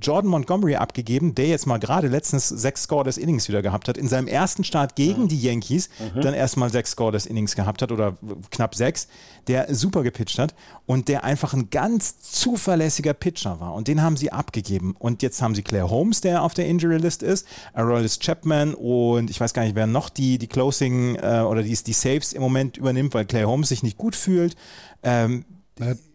Jordan 0.00 0.30
Montgomery 0.30 0.76
abgegeben, 0.76 1.34
der 1.34 1.46
jetzt 1.46 1.66
mal 1.66 1.78
gerade 1.78 2.08
letztens 2.08 2.48
sechs 2.48 2.84
Score 2.84 3.04
des 3.04 3.16
Innings 3.16 3.48
wieder 3.48 3.62
gehabt 3.62 3.88
hat. 3.88 3.96
In 3.96 4.08
seinem 4.08 4.26
ersten 4.26 4.64
Start 4.64 4.96
gegen 4.96 5.28
die 5.28 5.40
Yankees 5.40 5.88
mhm. 6.14 6.20
dann 6.20 6.34
erstmal 6.34 6.70
sechs 6.70 6.92
Score 6.92 7.12
des 7.12 7.26
Innings 7.26 7.54
gehabt 7.54 7.80
hat 7.80 7.92
oder 7.92 8.16
knapp 8.50 8.74
sechs, 8.74 9.08
der 9.46 9.72
super 9.74 10.02
gepitcht 10.02 10.38
hat 10.38 10.54
und 10.86 11.08
der 11.08 11.22
einfach 11.22 11.54
ein 11.54 11.70
ganz 11.70 12.20
zuverlässiger 12.20 13.14
Pitcher 13.14 13.60
war. 13.60 13.74
Und 13.74 13.86
den 13.88 14.02
haben 14.02 14.16
sie 14.16 14.32
abgegeben. 14.32 14.96
Und 14.98 15.22
jetzt 15.22 15.40
haben 15.40 15.54
sie 15.54 15.62
Claire 15.62 15.90
Holmes, 15.90 16.20
der 16.20 16.42
auf 16.42 16.54
der 16.54 16.66
Injury 16.66 16.98
List 16.98 17.22
ist, 17.22 17.46
Aroldis 17.72 18.18
Chapman 18.18 18.74
und 18.74 19.30
ich 19.30 19.40
weiß 19.40 19.54
gar 19.54 19.62
nicht, 19.62 19.76
wer 19.76 19.86
noch 19.86 20.08
die, 20.08 20.38
die 20.38 20.48
Closing 20.48 21.16
äh, 21.16 21.44
oder 21.48 21.62
die, 21.62 21.74
die 21.74 21.92
Saves 21.92 22.32
im 22.32 22.42
Moment 22.42 22.76
übernimmt, 22.76 23.14
weil 23.14 23.26
Claire 23.26 23.48
Holmes 23.48 23.68
sich 23.68 23.82
nicht 23.82 23.96
gut 23.96 24.16
fühlt. 24.16 24.56
Ähm, 25.02 25.44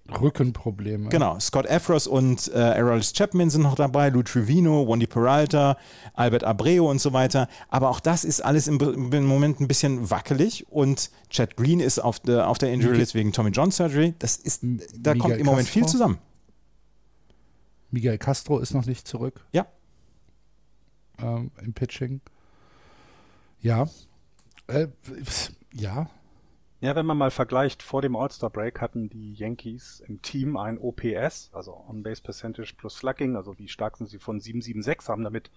Rückenprobleme. 0.09 1.09
Genau, 1.09 1.39
Scott 1.39 1.65
Efros 1.65 2.07
und 2.07 2.51
äh, 2.53 2.57
Aroldis 2.57 3.13
Chapman 3.13 3.49
sind 3.49 3.61
noch 3.61 3.75
dabei, 3.75 4.09
Lou 4.09 4.23
Trevino, 4.23 4.87
Wandy 4.87 5.07
Peralta, 5.07 5.77
Albert 6.13 6.43
Abreu 6.43 6.89
und 6.89 6.99
so 6.99 7.13
weiter. 7.13 7.47
Aber 7.69 7.89
auch 7.89 7.99
das 7.99 8.23
ist 8.23 8.41
alles 8.41 8.67
im, 8.67 8.79
im 8.79 9.25
Moment 9.25 9.59
ein 9.59 9.67
bisschen 9.67 10.09
wackelig 10.09 10.67
und 10.69 11.11
Chad 11.29 11.55
Green 11.57 11.79
ist 11.79 11.99
auf 11.99 12.19
der, 12.19 12.47
auf 12.47 12.57
der 12.57 12.71
Injury 12.73 12.97
List 12.97 13.15
wegen 13.15 13.31
Tommy 13.31 13.51
John 13.51 13.71
Surgery. 13.71 14.13
Das 14.19 14.35
ist, 14.37 14.61
da 14.63 15.13
Miguel 15.13 15.17
kommt 15.17 15.37
im 15.37 15.45
Moment 15.45 15.67
Castro. 15.67 15.79
viel 15.79 15.89
zusammen. 15.89 16.17
Miguel 17.91 18.17
Castro 18.17 18.59
ist 18.59 18.73
noch 18.73 18.85
nicht 18.85 19.07
zurück. 19.07 19.45
Ja. 19.51 19.67
Ähm, 21.21 21.51
Im 21.61 21.73
Pitching. 21.73 22.21
Ja. 23.61 23.87
Äh, 24.67 24.87
ja, 25.73 26.09
ja, 26.81 26.95
wenn 26.95 27.05
man 27.05 27.17
mal 27.17 27.31
vergleicht, 27.31 27.83
vor 27.83 28.01
dem 28.01 28.15
All-Star-Break 28.15 28.79
hatten 28.79 29.09
die 29.09 29.33
Yankees 29.33 30.01
im 30.07 30.21
Team 30.21 30.55
ein 30.55 30.77
OPS, 30.77 31.49
also 31.53 31.73
On-Base 31.89 32.21
Percentage 32.21 32.73
plus 32.77 32.95
Slugging, 32.95 33.35
also 33.35 33.57
wie 33.59 33.67
stark 33.67 33.97
sind 33.97 34.07
sie 34.07 34.19
von 34.19 34.39
776, 34.39 35.09
haben 35.09 35.25
damit 35.25 35.51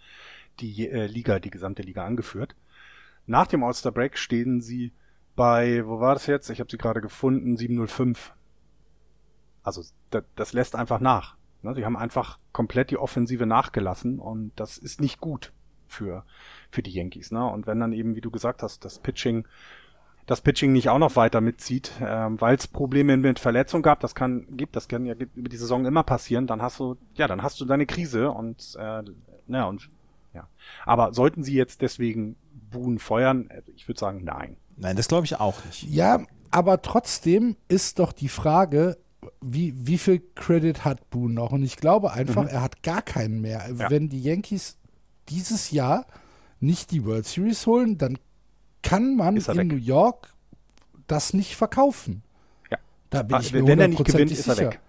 die 0.59 0.89
äh, 0.89 1.07
Liga, 1.07 1.39
die 1.39 1.51
gesamte 1.51 1.83
Liga 1.83 2.05
angeführt. 2.05 2.57
Nach 3.27 3.47
dem 3.47 3.63
All-Star-Break 3.63 4.19
stehen 4.19 4.61
sie 4.61 4.93
bei, 5.37 5.87
wo 5.87 6.01
war 6.01 6.15
das 6.15 6.27
jetzt? 6.27 6.51
Ich 6.51 6.59
habe 6.59 6.71
sie 6.71 6.79
gerade 6.79 7.01
gefunden, 7.01 7.57
705. 7.57 8.33
Also 9.63 9.83
das, 10.11 10.25
das 10.35 10.53
lässt 10.53 10.75
einfach 10.75 10.99
nach. 10.99 11.37
Ne? 11.63 11.75
Sie 11.75 11.85
haben 11.85 11.97
einfach 11.97 12.39
komplett 12.53 12.91
die 12.91 12.99
Offensive 12.99 13.47
nachgelassen 13.47 14.19
und 14.19 14.53
das 14.57 14.77
ist 14.77 15.01
nicht 15.01 15.21
gut 15.21 15.53
für, 15.87 16.25
für 16.71 16.83
die 16.83 16.91
Yankees. 16.91 17.31
Ne? 17.31 17.47
Und 17.47 17.69
wenn 17.69 17.79
dann 17.79 17.93
eben, 17.93 18.17
wie 18.17 18.21
du 18.21 18.31
gesagt 18.31 18.63
hast, 18.63 18.85
das 18.85 18.99
Pitching 18.99 19.47
das 20.27 20.41
Pitching 20.41 20.73
nicht 20.73 20.89
auch 20.89 20.99
noch 20.99 21.17
weiter 21.17 21.41
mitzieht, 21.41 21.93
ähm, 22.01 22.41
weil 22.41 22.57
es 22.57 22.67
Probleme 22.67 23.17
mit 23.17 23.39
Verletzung 23.39 23.83
gab, 23.83 24.01
das 24.01 24.15
kann 24.15 24.47
gibt, 24.57 24.77
das 24.77 24.89
kann 24.89 25.05
ja 25.05 25.15
über 25.15 25.49
die 25.49 25.57
Saison 25.57 25.85
immer 25.85 26.03
passieren, 26.03 26.47
dann 26.47 26.63
hast 26.63 26.79
du 26.79 26.97
ja, 27.15 27.27
dann 27.27 27.43
hast 27.43 27.61
du 27.61 27.65
deine 27.65 27.87
Krise 27.87 28.31
und 28.31 28.77
äh, 28.79 29.03
ja 29.49 29.65
und 29.65 29.91
ja. 30.35 30.49
Aber 30.87 31.13
sollten 31.13 31.43
sie 31.43 31.55
jetzt 31.55 31.83
deswegen 31.83 32.37
Boone 32.71 32.99
feuern? 32.99 33.51
Ich 33.77 33.89
würde 33.89 34.01
sagen, 34.01 34.23
nein. 34.25 34.57
Nein, 34.77 34.97
das 34.97 35.09
glaube 35.09 35.27
ich 35.27 35.39
auch 35.39 35.65
nicht. 35.65 35.83
Ja, 35.85 36.25
aber 36.51 36.83
trotzdem 36.83 37.57
ist 37.69 37.99
doch 37.99 38.13
die 38.13 38.29
Frage, 38.29 38.97
wie, 39.41 39.75
wie 39.87 39.99
viel 39.99 40.23
Credit 40.35 40.85
hat 40.85 41.11
Boone 41.11 41.35
noch? 41.35 41.53
Und 41.53 41.63
ich 41.63 41.77
glaube 41.77 42.13
einfach, 42.13 42.45
mhm. 42.45 42.49
er 42.49 42.63
hat 42.63 42.83
gar 42.83 43.03
keinen 43.03 43.41
mehr. 43.41 43.65
Ja. 43.77 43.91
Wenn 43.91 44.09
die 44.09 44.23
Yankees 44.23 44.79
dieses 45.29 45.71
Jahr 45.71 46.07
nicht 46.61 46.91
die 46.91 47.05
World 47.05 47.27
Series 47.27 47.67
holen, 47.67 47.99
dann 47.99 48.19
kann 48.83 49.17
man 49.17 49.37
in 49.37 49.47
weg. 49.47 49.67
New 49.67 49.77
York 49.77 50.33
das 51.07 51.35
nicht 51.35 51.57
verkaufen. 51.57 52.23
Ja. 52.71 52.79
Da 53.11 53.23
bin 53.23 53.37
ah, 53.37 53.41
ich 53.41 53.53
mir 53.53 53.67
Wenn 53.67 53.81
er 53.81 53.89
nicht 53.89 54.05
gewinnt, 54.05 54.31
ist 54.31 54.47
er 54.49 54.57
weg. 54.57 54.81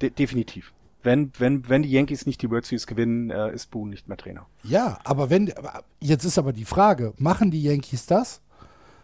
De 0.00 0.10
definitiv. 0.10 0.72
Wenn, 1.02 1.32
wenn, 1.38 1.68
wenn 1.68 1.82
die 1.82 1.90
Yankees 1.90 2.24
nicht 2.24 2.40
die 2.40 2.50
World 2.50 2.64
Series 2.64 2.86
gewinnen, 2.86 3.30
äh, 3.30 3.52
ist 3.52 3.70
Boone 3.70 3.90
nicht 3.90 4.08
mehr 4.08 4.16
Trainer. 4.16 4.46
Ja, 4.62 4.98
aber 5.04 5.28
wenn, 5.28 5.52
jetzt 6.00 6.24
ist 6.24 6.38
aber 6.38 6.52
die 6.52 6.64
Frage, 6.64 7.12
machen 7.18 7.50
die 7.50 7.62
Yankees 7.62 8.06
das? 8.06 8.40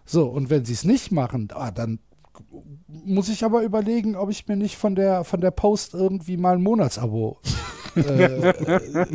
So, 0.07 0.27
und 0.27 0.49
wenn 0.49 0.65
sie 0.65 0.73
es 0.73 0.85
nicht 0.85 1.13
machen, 1.13 1.49
ah, 1.53 1.71
dann 1.71 1.99
muss 2.89 3.29
ich 3.29 3.45
aber 3.45 3.63
überlegen, 3.63 4.17
ob 4.17 4.31
ich 4.31 4.49
mir 4.49 4.57
nicht 4.57 4.77
von 4.77 4.95
der, 4.95 5.25
von 5.25 5.43
der 5.43 5.51
Post 5.51 5.93
irgendwie 5.93 6.39
mal 6.39 6.55
ein 6.55 6.63
Monatsabo 6.63 7.39
äh, 7.97 8.53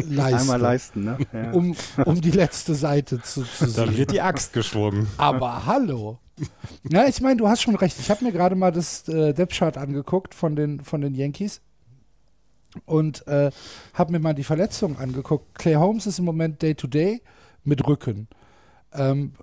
leisten. 0.10 0.20
Einmal 0.20 0.62
leisten, 0.62 1.04
ne? 1.04 1.18
Ja. 1.32 1.52
Um, 1.52 1.76
um 2.06 2.22
die 2.22 2.32
letzte 2.32 2.76
Seite 2.76 3.22
zu, 3.22 3.44
zu 3.44 3.70
sehen. 3.70 3.86
Da 3.86 3.98
wird 3.98 4.12
die 4.12 4.22
Axt 4.22 4.54
geschwungen. 4.54 5.08
Aber 5.18 5.66
hallo. 5.66 6.20
Ja, 6.90 7.06
ich 7.08 7.22
meine, 7.22 7.38
du 7.38 7.48
hast 7.48 7.62
schon 7.62 7.76
recht. 7.76 7.98
Ich 8.00 8.10
habe 8.10 8.24
mir 8.24 8.32
gerade 8.32 8.56
mal 8.56 8.72
das 8.72 9.08
äh, 9.08 9.34
Depth-Chart 9.34 9.78
angeguckt 9.78 10.36
von 10.36 10.56
den, 10.56 10.82
von 10.82 11.02
den 11.02 11.16
Yankees 11.16 11.62
und 12.86 13.26
äh, 13.28 13.52
habe 13.94 14.12
mir 14.12 14.20
mal 14.20 14.34
die 14.34 14.44
Verletzungen 14.44 14.98
angeguckt. 14.98 15.58
Clay 15.58 15.76
Holmes 15.76 16.08
ist 16.08 16.20
im 16.20 16.26
Moment 16.26 16.62
Day-to-Day 16.62 17.16
-Day 17.16 17.22
mit 17.64 17.88
Rücken. 17.88 18.28
Ähm, 18.94 19.34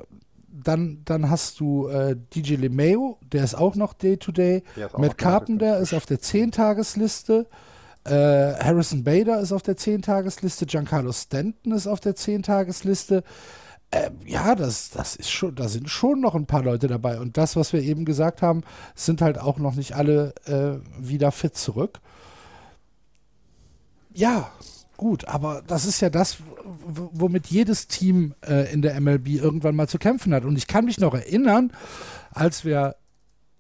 dann, 0.52 1.00
dann 1.04 1.30
hast 1.30 1.60
du 1.60 1.88
äh, 1.88 2.14
DJ 2.34 2.56
LeMayo, 2.56 3.18
der 3.32 3.42
ist 3.42 3.54
auch 3.54 3.74
noch 3.74 3.94
Day-to-Day. 3.94 4.62
-Day. 4.76 5.00
Matt 5.00 5.16
Carpenter 5.16 5.78
ist 5.78 5.94
auf 5.94 6.04
der 6.04 6.18
10-Tagesliste. 6.18 7.46
Äh, 8.04 8.54
Harrison 8.54 9.04
Bader 9.04 9.40
ist 9.40 9.52
auf 9.52 9.62
der 9.62 9.76
10-Tagesliste, 9.76 10.66
Giancarlo 10.66 11.12
Stanton 11.12 11.72
ist 11.72 11.86
auf 11.86 12.00
der 12.00 12.16
10-Tagesliste. 12.16 13.22
Äh, 13.92 14.10
ja, 14.24 14.54
das, 14.54 14.90
das 14.90 15.14
ist 15.14 15.30
schon, 15.30 15.54
da 15.54 15.68
sind 15.68 15.88
schon 15.88 16.20
noch 16.20 16.34
ein 16.34 16.46
paar 16.46 16.64
Leute 16.64 16.88
dabei. 16.88 17.20
Und 17.20 17.36
das, 17.36 17.54
was 17.56 17.72
wir 17.72 17.82
eben 17.82 18.04
gesagt 18.04 18.42
haben, 18.42 18.62
sind 18.94 19.20
halt 19.20 19.38
auch 19.38 19.58
noch 19.58 19.74
nicht 19.74 19.94
alle 19.94 20.34
äh, 20.46 20.80
wieder 20.98 21.30
fit 21.30 21.56
zurück. 21.56 22.00
Ja, 24.14 24.50
gut, 24.96 25.26
aber 25.28 25.62
das 25.66 25.84
ist 25.84 26.00
ja 26.00 26.10
das, 26.10 26.38
womit 26.84 27.46
jedes 27.46 27.86
Team 27.86 28.34
äh, 28.46 28.72
in 28.72 28.82
der 28.82 28.98
MLB 29.00 29.28
irgendwann 29.28 29.76
mal 29.76 29.88
zu 29.88 29.98
kämpfen 29.98 30.34
hat. 30.34 30.44
Und 30.44 30.56
ich 30.56 30.66
kann 30.66 30.86
mich 30.86 30.98
noch 30.98 31.14
erinnern, 31.14 31.72
als 32.32 32.64
wir 32.64 32.96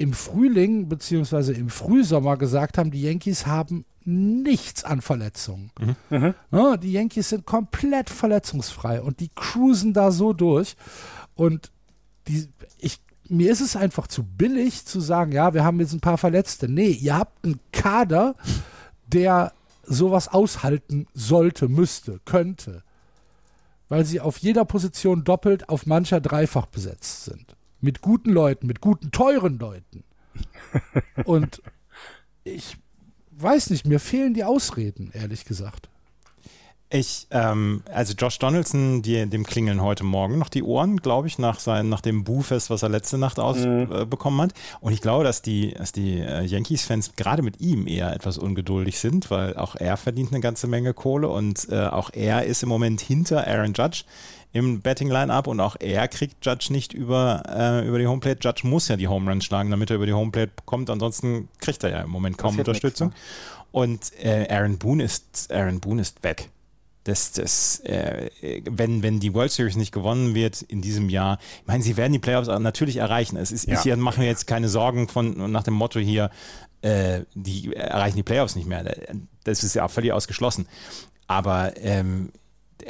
im 0.02 0.14
Frühling 0.14 0.88
beziehungsweise 0.88 1.52
im 1.52 1.70
Frühsommer 1.70 2.36
gesagt 2.36 2.76
haben, 2.76 2.90
die 2.90 3.02
Yankees 3.02 3.46
haben 3.46 3.84
nichts 4.04 4.82
an 4.82 5.00
Verletzungen. 5.00 5.70
Mhm. 6.10 6.34
Ja, 6.50 6.76
die 6.76 6.90
Yankees 6.90 7.28
sind 7.28 7.46
komplett 7.46 8.10
verletzungsfrei 8.10 9.00
und 9.00 9.20
die 9.20 9.30
cruisen 9.32 9.92
da 9.92 10.10
so 10.10 10.32
durch. 10.32 10.76
Und 11.36 11.70
die, 12.26 12.48
ich, 12.78 12.98
mir 13.28 13.52
ist 13.52 13.60
es 13.60 13.76
einfach 13.76 14.08
zu 14.08 14.24
billig 14.24 14.86
zu 14.86 15.00
sagen, 15.00 15.30
ja, 15.30 15.54
wir 15.54 15.62
haben 15.62 15.78
jetzt 15.78 15.92
ein 15.92 16.00
paar 16.00 16.18
Verletzte. 16.18 16.68
Nee, 16.68 16.90
ihr 16.90 17.16
habt 17.16 17.44
einen 17.44 17.60
Kader, 17.70 18.34
der 19.06 19.52
sowas 19.84 20.26
aushalten 20.26 21.06
sollte, 21.14 21.68
müsste, 21.68 22.18
könnte. 22.24 22.82
Weil 23.88 24.04
sie 24.04 24.18
auf 24.18 24.38
jeder 24.38 24.64
Position 24.64 25.22
doppelt, 25.22 25.68
auf 25.68 25.86
mancher 25.86 26.20
dreifach 26.20 26.66
besetzt 26.66 27.26
sind. 27.26 27.51
Mit 27.82 28.00
guten 28.00 28.30
Leuten, 28.30 28.68
mit 28.68 28.80
guten, 28.80 29.10
teuren 29.10 29.58
Leuten. 29.58 30.04
Und 31.24 31.60
ich 32.44 32.76
weiß 33.32 33.70
nicht, 33.70 33.86
mir 33.86 33.98
fehlen 33.98 34.34
die 34.34 34.44
Ausreden, 34.44 35.10
ehrlich 35.12 35.44
gesagt. 35.44 35.88
Ich, 36.94 37.26
ähm, 37.30 37.82
also 37.90 38.12
Josh 38.12 38.38
Donaldson, 38.38 39.00
die, 39.00 39.26
dem 39.26 39.44
klingeln 39.44 39.80
heute 39.80 40.04
Morgen 40.04 40.38
noch 40.38 40.50
die 40.50 40.62
Ohren, 40.62 40.98
glaube 40.98 41.26
ich, 41.26 41.38
nach, 41.38 41.58
sein, 41.58 41.88
nach 41.88 42.02
dem 42.02 42.22
Boo-Fest, 42.22 42.68
was 42.68 42.82
er 42.82 42.90
letzte 42.90 43.16
Nacht 43.16 43.40
ausbekommen 43.40 44.36
mhm. 44.36 44.40
äh, 44.40 44.42
hat. 44.42 44.54
Und 44.80 44.92
ich 44.92 45.00
glaube, 45.00 45.24
dass 45.24 45.40
die, 45.40 45.72
dass 45.72 45.90
die 45.90 46.20
äh, 46.20 46.44
Yankees-Fans 46.44 47.16
gerade 47.16 47.42
mit 47.42 47.60
ihm 47.62 47.86
eher 47.86 48.12
etwas 48.14 48.36
ungeduldig 48.36 48.98
sind, 48.98 49.30
weil 49.30 49.56
auch 49.56 49.74
er 49.74 49.96
verdient 49.96 50.32
eine 50.32 50.40
ganze 50.40 50.66
Menge 50.66 50.92
Kohle 50.92 51.28
und 51.28 51.66
äh, 51.70 51.86
auch 51.86 52.10
er 52.12 52.44
ist 52.44 52.62
im 52.62 52.68
Moment 52.68 53.00
hinter 53.00 53.46
Aaron 53.46 53.72
Judge 53.72 54.04
im 54.52 54.80
Betting-Line-Up 54.80 55.46
und 55.46 55.60
auch 55.60 55.76
er 55.80 56.08
kriegt 56.08 56.44
Judge 56.44 56.68
nicht 56.70 56.92
über, 56.92 57.42
äh, 57.48 57.86
über 57.86 57.98
die 57.98 58.06
Homeplate. 58.06 58.40
Judge 58.42 58.66
muss 58.66 58.88
ja 58.88 58.96
die 58.96 59.08
Home 59.08 59.30
Run 59.30 59.40
schlagen, 59.40 59.70
damit 59.70 59.90
er 59.90 59.96
über 59.96 60.06
die 60.06 60.12
Homeplate 60.12 60.52
kommt, 60.66 60.90
ansonsten 60.90 61.48
kriegt 61.58 61.82
er 61.84 61.90
ja 61.90 62.00
im 62.00 62.10
Moment 62.10 62.38
kaum 62.38 62.58
Unterstützung. 62.58 63.08
Nichts, 63.08 63.22
ne? 63.22 63.62
Und 63.72 64.12
äh, 64.22 64.48
Aaron 64.50 64.78
Boone 64.78 65.02
ist 65.02 65.50
Aaron 65.50 65.80
Boone 65.80 66.02
ist 66.02 66.22
weg 66.22 66.50
das, 67.04 67.32
das, 67.32 67.80
äh, 67.80 68.30
wenn, 68.64 69.02
wenn 69.02 69.20
die 69.20 69.34
World 69.34 69.50
Series 69.50 69.76
nicht 69.76 69.92
gewonnen 69.92 70.34
wird 70.34 70.62
in 70.62 70.82
diesem 70.82 71.08
Jahr, 71.08 71.38
ich 71.60 71.66
meine, 71.66 71.82
sie 71.82 71.96
werden 71.96 72.12
die 72.12 72.18
Playoffs 72.18 72.48
natürlich 72.48 72.96
erreichen. 72.96 73.36
Es 73.36 73.50
ist, 73.50 73.66
ja. 73.66 73.80
ich 73.84 73.96
mache 73.96 74.20
mir 74.20 74.26
jetzt 74.26 74.46
keine 74.46 74.68
Sorgen 74.68 75.08
von 75.08 75.50
nach 75.50 75.64
dem 75.64 75.74
Motto 75.74 75.98
hier, 75.98 76.30
äh, 76.82 77.22
die 77.34 77.74
erreichen 77.74 78.16
die 78.16 78.22
Playoffs 78.22 78.56
nicht 78.56 78.68
mehr. 78.68 78.84
Das 79.44 79.64
ist 79.64 79.74
ja 79.74 79.84
auch 79.84 79.90
völlig 79.90 80.12
ausgeschlossen. 80.12 80.68
Aber 81.26 81.72
ähm, 81.76 82.30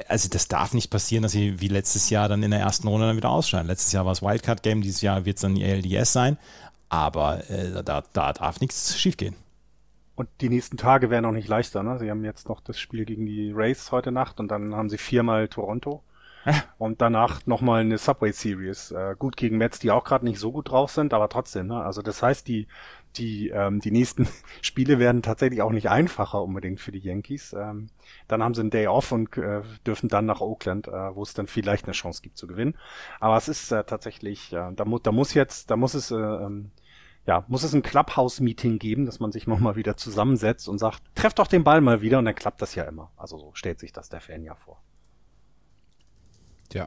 also 0.08 0.28
das 0.28 0.48
darf 0.48 0.74
nicht 0.74 0.90
passieren, 0.90 1.22
dass 1.22 1.32
sie 1.32 1.60
wie 1.60 1.68
letztes 1.68 2.10
Jahr 2.10 2.28
dann 2.28 2.42
in 2.42 2.50
der 2.50 2.60
ersten 2.60 2.88
Runde 2.88 3.06
dann 3.06 3.16
wieder 3.16 3.30
ausscheiden. 3.30 3.66
Letztes 3.66 3.92
Jahr 3.92 4.04
war 4.04 4.12
es 4.12 4.22
Wildcard-Game, 4.22 4.82
dieses 4.82 5.00
Jahr 5.02 5.24
wird 5.24 5.36
es 5.36 5.42
dann 5.42 5.54
die 5.54 5.64
ALDS 5.64 6.12
sein. 6.12 6.38
Aber 6.88 7.48
äh, 7.50 7.82
da, 7.82 8.02
da 8.12 8.32
darf 8.32 8.60
nichts 8.60 8.98
schiefgehen. 8.98 9.34
Und 10.14 10.28
die 10.40 10.50
nächsten 10.50 10.76
Tage 10.76 11.10
werden 11.10 11.24
auch 11.24 11.32
nicht 11.32 11.48
leichter. 11.48 11.82
Ne? 11.82 11.98
Sie 11.98 12.10
haben 12.10 12.24
jetzt 12.24 12.48
noch 12.48 12.60
das 12.60 12.78
Spiel 12.78 13.04
gegen 13.04 13.24
die 13.24 13.50
Rays 13.50 13.90
heute 13.92 14.12
Nacht 14.12 14.40
und 14.40 14.48
dann 14.48 14.74
haben 14.74 14.90
sie 14.90 14.98
viermal 14.98 15.48
Toronto. 15.48 16.02
und 16.78 17.00
danach 17.00 17.46
nochmal 17.46 17.82
eine 17.82 17.98
Subway 17.98 18.32
Series. 18.32 18.90
Äh, 18.90 19.14
gut 19.18 19.36
gegen 19.36 19.58
Mets, 19.58 19.78
die 19.78 19.90
auch 19.90 20.04
gerade 20.04 20.24
nicht 20.24 20.38
so 20.38 20.52
gut 20.52 20.70
drauf 20.70 20.90
sind, 20.90 21.14
aber 21.14 21.28
trotzdem. 21.28 21.68
Ne? 21.68 21.82
Also 21.82 22.02
das 22.02 22.22
heißt, 22.22 22.46
die, 22.48 22.66
die, 23.16 23.48
ähm, 23.50 23.80
die 23.80 23.90
nächsten 23.90 24.26
Spiele 24.62 24.98
werden 24.98 25.22
tatsächlich 25.22 25.62
auch 25.62 25.72
nicht 25.72 25.88
einfacher 25.88 26.42
unbedingt 26.42 26.80
für 26.80 26.92
die 26.92 26.98
Yankees. 26.98 27.52
Ähm, 27.52 27.88
dann 28.28 28.42
haben 28.42 28.54
sie 28.54 28.60
einen 28.60 28.70
Day 28.70 28.86
off 28.86 29.12
und 29.12 29.36
äh, 29.36 29.62
dürfen 29.86 30.08
dann 30.08 30.26
nach 30.26 30.40
Oakland, 30.40 30.88
äh, 30.88 31.14
wo 31.14 31.22
es 31.22 31.34
dann 31.34 31.46
vielleicht 31.46 31.84
eine 31.84 31.92
Chance 31.92 32.22
gibt 32.22 32.36
zu 32.36 32.46
gewinnen. 32.46 32.74
Aber 33.20 33.36
es 33.36 33.48
ist 33.48 33.72
äh, 33.72 33.84
tatsächlich, 33.84 34.52
äh, 34.52 34.72
da, 34.74 34.84
mu 34.84 34.98
da 34.98 35.12
muss 35.12 35.34
jetzt, 35.34 35.70
da 35.70 35.76
muss 35.76 35.94
es 35.94 36.10
äh, 36.10 36.16
ähm, 36.16 36.70
ja, 37.24 37.44
muss 37.46 37.62
es 37.62 37.72
ein 37.72 37.82
Clubhouse-Meeting 37.82 38.78
geben, 38.78 39.06
dass 39.06 39.20
man 39.20 39.32
sich 39.32 39.46
nochmal 39.48 39.76
wieder 39.76 39.96
zusammensetzt 39.96 40.68
und 40.68 40.78
sagt, 40.78 41.02
trefft 41.14 41.38
doch 41.38 41.46
den 41.46 41.64
Ball 41.64 41.80
mal 41.80 42.00
wieder 42.00 42.18
und 42.18 42.24
dann 42.24 42.34
klappt 42.34 42.62
das 42.62 42.74
ja 42.74 42.84
immer. 42.84 43.10
Also 43.16 43.38
so 43.38 43.50
stellt 43.54 43.78
sich 43.78 43.92
das 43.92 44.08
der 44.08 44.20
Fan 44.20 44.44
ja 44.44 44.54
vor. 44.54 44.82
Ja. 46.72 46.86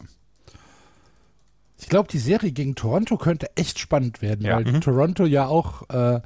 Ich 1.77 1.89
glaube, 1.89 2.07
die 2.09 2.19
Serie 2.19 2.51
gegen 2.51 2.75
Toronto 2.75 3.17
könnte 3.17 3.55
echt 3.55 3.79
spannend 3.79 4.21
werden, 4.21 4.45
ja. 4.45 4.55
weil 4.55 4.65
mhm. 4.65 4.81
Toronto 4.81 5.25
ja 5.25 5.47
auch 5.47 5.89
äh, 5.89 6.21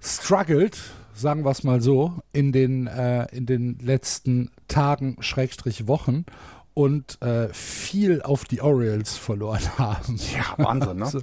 struggled, 0.00 0.78
sagen 1.14 1.44
wir 1.44 1.50
es 1.50 1.64
mal 1.64 1.80
so, 1.80 2.14
in 2.32 2.52
den, 2.52 2.86
äh, 2.86 3.26
in 3.34 3.46
den 3.46 3.78
letzten 3.78 4.50
Tagen, 4.68 5.16
Schrägstrich 5.20 5.86
Wochen 5.86 6.24
und 6.74 7.20
äh, 7.20 7.48
viel 7.52 8.22
auf 8.22 8.44
die 8.44 8.62
Orioles 8.62 9.16
verloren 9.16 9.60
haben. 9.78 10.18
Ja, 10.34 10.54
Wahnsinn, 10.56 10.98
ne? 10.98 11.04
also, 11.04 11.20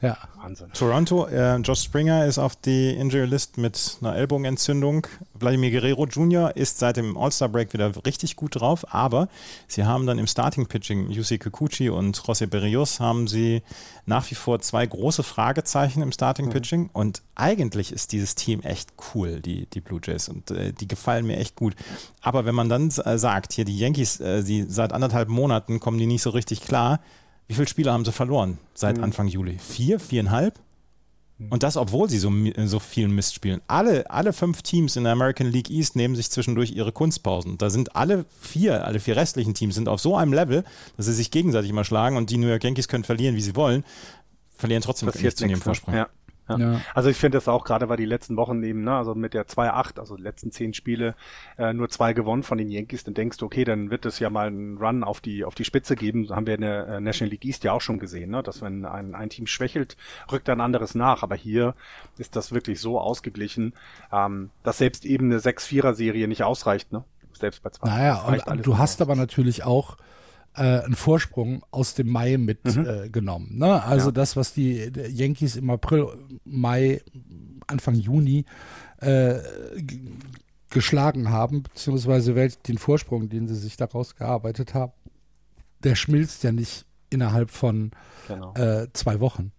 ja. 0.00 0.16
Wahnsinn. 0.42 0.72
Toronto, 0.72 1.26
äh, 1.26 1.56
Josh 1.58 1.82
Springer 1.82 2.26
ist 2.26 2.38
auf 2.38 2.56
die 2.56 2.90
Injury 2.90 3.26
List 3.26 3.58
mit 3.58 3.98
einer 4.00 4.16
Ellbogenentzündung. 4.16 5.06
Vladimir 5.38 5.70
Guerrero 5.70 6.06
Jr. 6.06 6.56
ist 6.56 6.78
seit 6.78 6.96
dem 6.96 7.16
All-Star 7.16 7.48
Break 7.48 7.72
wieder 7.72 7.92
richtig 8.04 8.36
gut 8.36 8.60
drauf, 8.60 8.84
aber 8.92 9.28
sie 9.68 9.84
haben 9.84 10.06
dann 10.06 10.18
im 10.18 10.26
Starting 10.26 10.66
Pitching 10.66 11.10
Yusi 11.10 11.38
Kikuchi 11.38 11.90
und 11.90 12.18
José 12.18 12.46
Berrios 12.46 13.00
haben 13.00 13.28
sie 13.28 13.62
nach 14.06 14.28
wie 14.30 14.34
vor 14.34 14.60
zwei 14.60 14.84
große 14.86 15.22
Fragezeichen 15.22 16.02
im 16.02 16.12
Starting 16.12 16.50
Pitching 16.50 16.82
mhm. 16.82 16.90
und 16.92 17.22
eigentlich 17.34 17.92
ist 17.92 18.12
dieses 18.12 18.34
Team 18.34 18.60
echt 18.62 18.90
cool, 19.14 19.40
die, 19.40 19.66
die 19.66 19.80
Blue 19.80 20.00
Jays 20.02 20.28
und 20.28 20.50
äh, 20.50 20.72
die 20.72 20.88
gefallen 20.88 21.26
mir 21.26 21.38
echt 21.38 21.56
gut. 21.56 21.74
Aber 22.20 22.44
wenn 22.44 22.54
man 22.54 22.68
dann 22.68 22.88
äh, 22.88 23.18
sagt, 23.18 23.52
hier 23.52 23.64
die 23.64 23.78
Yankees, 23.78 24.20
äh, 24.20 24.42
die 24.42 24.64
seit 24.68 24.92
anderthalb 24.92 25.28
Monaten 25.28 25.80
kommen 25.80 25.98
die 25.98 26.06
nicht 26.06 26.22
so 26.22 26.30
richtig 26.30 26.62
klar, 26.62 27.00
wie 27.48 27.54
viele 27.54 27.68
Spiele 27.68 27.92
haben 27.92 28.04
sie 28.04 28.12
verloren 28.12 28.58
seit 28.74 28.98
mhm. 28.98 29.04
Anfang 29.04 29.28
Juli? 29.28 29.58
Vier, 29.58 30.00
viereinhalb? 30.00 30.58
Mhm. 31.38 31.48
Und 31.50 31.62
das, 31.62 31.76
obwohl 31.76 32.08
sie 32.08 32.18
so, 32.18 32.32
so 32.66 32.78
viel 32.78 33.08
Mist 33.08 33.34
spielen. 33.34 33.60
Alle, 33.66 34.08
alle 34.10 34.32
fünf 34.32 34.62
Teams 34.62 34.96
in 34.96 35.04
der 35.04 35.12
American 35.12 35.46
League 35.46 35.70
East 35.70 35.96
nehmen 35.96 36.14
sich 36.14 36.30
zwischendurch 36.30 36.72
ihre 36.72 36.92
Kunstpausen. 36.92 37.58
Da 37.58 37.70
sind 37.70 37.96
alle 37.96 38.24
vier, 38.40 38.86
alle 38.86 39.00
vier 39.00 39.16
restlichen 39.16 39.54
Teams 39.54 39.74
sind 39.74 39.88
auf 39.88 40.00
so 40.00 40.16
einem 40.16 40.32
Level, 40.32 40.64
dass 40.96 41.06
sie 41.06 41.14
sich 41.14 41.30
gegenseitig 41.30 41.70
immer 41.70 41.84
schlagen 41.84 42.16
und 42.16 42.30
die 42.30 42.38
New 42.38 42.48
York 42.48 42.64
Yankees 42.64 42.88
können 42.88 43.04
verlieren, 43.04 43.36
wie 43.36 43.42
sie 43.42 43.56
wollen, 43.56 43.84
verlieren 44.56 44.82
trotzdem 44.82 45.08
nichts 45.08 45.40
in 45.40 45.50
ihrem 45.50 45.58
ne? 45.58 45.64
Vorsprung. 45.64 45.94
Ja. 45.94 46.08
Ja. 46.48 46.58
ja. 46.58 46.80
Also 46.94 47.08
ich 47.08 47.16
finde 47.16 47.36
das 47.36 47.48
auch 47.48 47.64
gerade, 47.64 47.88
weil 47.88 47.96
die 47.96 48.04
letzten 48.04 48.36
Wochen 48.36 48.62
eben, 48.62 48.82
ne, 48.82 48.94
also 48.96 49.14
mit 49.14 49.34
der 49.34 49.46
2-8, 49.46 49.98
also 49.98 50.16
die 50.16 50.22
letzten 50.22 50.50
zehn 50.50 50.74
Spiele, 50.74 51.14
äh, 51.58 51.72
nur 51.72 51.88
zwei 51.88 52.12
gewonnen 52.12 52.42
von 52.42 52.58
den 52.58 52.68
Yankees, 52.68 53.04
dann 53.04 53.14
denkst 53.14 53.38
du, 53.38 53.46
okay, 53.46 53.64
dann 53.64 53.90
wird 53.90 54.06
es 54.06 54.18
ja 54.18 54.30
mal 54.30 54.48
einen 54.48 54.78
Run 54.78 55.04
auf 55.04 55.20
die, 55.20 55.44
auf 55.44 55.54
die 55.54 55.64
Spitze 55.64 55.96
geben. 55.96 56.28
haben 56.30 56.46
wir 56.46 56.54
in 56.54 56.62
der 56.62 56.88
äh, 56.88 57.00
National 57.00 57.30
League 57.30 57.44
East 57.44 57.64
ja 57.64 57.72
auch 57.72 57.80
schon 57.80 57.98
gesehen, 57.98 58.30
ne, 58.30 58.42
dass 58.42 58.62
wenn 58.62 58.84
ein, 58.84 59.14
ein 59.14 59.30
Team 59.30 59.46
schwächelt, 59.46 59.96
rückt 60.30 60.48
ein 60.48 60.60
anderes 60.60 60.94
nach. 60.94 61.22
Aber 61.22 61.36
hier 61.36 61.74
ist 62.18 62.36
das 62.36 62.52
wirklich 62.52 62.80
so 62.80 62.98
ausgeglichen, 62.98 63.74
ähm, 64.12 64.50
dass 64.62 64.78
selbst 64.78 65.04
eben 65.04 65.26
eine 65.26 65.38
6-4er-Serie 65.38 66.28
nicht 66.28 66.42
ausreicht, 66.42 66.92
ne? 66.92 67.04
Selbst 67.32 67.62
bei 67.62 67.70
zwei. 67.70 67.88
Naja, 67.88 68.42
und 68.46 68.66
du 68.66 68.76
hast 68.76 69.00
aber 69.00 69.16
natürlich 69.16 69.64
auch 69.64 69.96
äh, 70.54 70.80
einen 70.80 70.94
Vorsprung 70.94 71.64
aus 71.70 71.94
dem 71.94 72.08
Mai 72.08 72.36
mitgenommen. 72.36 73.48
Mhm. 73.50 73.62
Äh, 73.62 73.66
ne? 73.66 73.82
Also 73.84 74.08
ja. 74.08 74.12
das, 74.12 74.36
was 74.36 74.52
die 74.52 74.90
Yankees 75.08 75.56
im 75.56 75.70
April, 75.70 76.08
Mai, 76.44 77.00
Anfang 77.66 77.94
Juni 77.94 78.44
äh, 78.98 79.38
geschlagen 80.70 81.30
haben, 81.30 81.62
beziehungsweise 81.62 82.34
den 82.34 82.78
Vorsprung, 82.78 83.28
den 83.28 83.48
sie 83.48 83.56
sich 83.56 83.76
daraus 83.76 84.14
gearbeitet 84.16 84.74
haben, 84.74 84.92
der 85.82 85.94
schmilzt 85.94 86.42
ja 86.44 86.52
nicht 86.52 86.86
innerhalb 87.10 87.50
von 87.50 87.90
genau. 88.28 88.54
äh, 88.54 88.88
zwei 88.92 89.20
Wochen. 89.20 89.52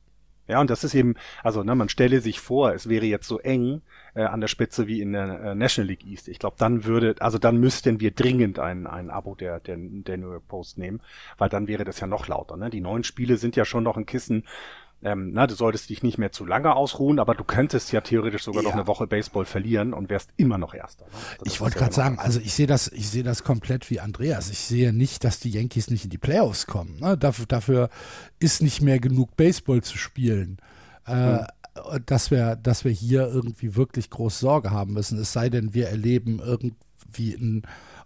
Ja, 0.47 0.59
und 0.59 0.69
das 0.69 0.83
ist 0.83 0.93
eben, 0.93 1.15
also 1.41 1.63
ne, 1.63 1.73
man 1.73 1.87
stelle 1.87 2.19
sich 2.19 2.39
vor, 2.39 2.73
es 2.73 2.89
wäre 2.89 3.05
jetzt 3.05 3.27
so 3.27 3.39
eng 3.39 3.81
äh, 4.13 4.23
an 4.23 4.41
der 4.41 4.49
Spitze 4.49 4.87
wie 4.87 4.99
in 4.99 5.13
der 5.13 5.41
äh, 5.41 5.55
National 5.55 5.87
League 5.87 6.05
East. 6.05 6.27
Ich 6.27 6.37
glaube, 6.37 6.57
dann 6.59 6.83
würde, 6.83 7.15
also 7.19 7.37
dann 7.37 7.57
müssten 7.57 8.01
wir 8.01 8.11
dringend 8.11 8.59
ein, 8.59 8.85
ein 8.85 9.09
Abo 9.09 9.35
der, 9.35 9.61
der, 9.61 9.77
der 9.77 10.17
New 10.17 10.31
York 10.31 10.47
Post 10.47 10.77
nehmen, 10.77 11.01
weil 11.37 11.49
dann 11.49 11.67
wäre 11.67 11.85
das 11.85 12.01
ja 12.01 12.07
noch 12.07 12.27
lauter. 12.27 12.57
Ne? 12.57 12.69
Die 12.69 12.81
neuen 12.81 13.05
Spiele 13.05 13.37
sind 13.37 13.55
ja 13.55 13.63
schon 13.63 13.83
noch 13.83 13.95
ein 13.95 14.05
Kissen. 14.05 14.43
Ähm, 15.03 15.31
na, 15.33 15.47
du 15.47 15.55
solltest 15.55 15.89
dich 15.89 16.03
nicht 16.03 16.17
mehr 16.17 16.31
zu 16.31 16.45
lange 16.45 16.75
ausruhen, 16.75 17.19
aber 17.19 17.35
du 17.35 17.43
könntest 17.43 17.91
ja 17.91 18.01
theoretisch 18.01 18.43
sogar 18.43 18.63
ja. 18.63 18.69
noch 18.69 18.75
eine 18.75 18.87
Woche 18.87 19.07
Baseball 19.07 19.45
verlieren 19.45 19.93
und 19.93 20.09
wärst 20.09 20.31
immer 20.37 20.57
noch 20.57 20.73
Erster. 20.73 21.05
Ne? 21.05 21.11
Also 21.39 21.45
ich 21.45 21.61
wollte 21.61 21.77
gerade 21.77 21.93
sagen, 21.93 22.19
also 22.19 22.39
ich 22.39 22.53
sehe 22.53 22.67
das, 22.67 22.87
ich 22.87 23.09
sehe 23.09 23.23
das 23.23 23.43
komplett 23.43 23.89
wie 23.89 23.99
Andreas. 23.99 24.49
Ich 24.49 24.59
sehe 24.59 24.93
nicht, 24.93 25.23
dass 25.23 25.39
die 25.39 25.49
Yankees 25.49 25.89
nicht 25.89 26.05
in 26.05 26.09
die 26.09 26.17
Playoffs 26.17 26.67
kommen. 26.67 26.99
Ne? 26.99 27.17
Dafür, 27.17 27.45
dafür 27.45 27.89
ist 28.39 28.61
nicht 28.61 28.81
mehr 28.81 28.99
genug 28.99 29.35
Baseball 29.35 29.81
zu 29.81 29.97
spielen. 29.97 30.57
Äh, 31.05 31.13
hm 31.13 31.45
dass 32.05 32.31
wir, 32.31 32.55
dass 32.55 32.85
wir 32.85 32.91
hier 32.91 33.27
irgendwie 33.27 33.75
wirklich 33.75 34.09
groß 34.09 34.39
Sorge 34.39 34.71
haben 34.71 34.93
müssen. 34.93 35.19
Es 35.19 35.33
sei 35.33 35.49
denn, 35.49 35.73
wir 35.73 35.89
erleben 35.89 36.39
irgendwie 36.39 37.35
einen 37.35 37.63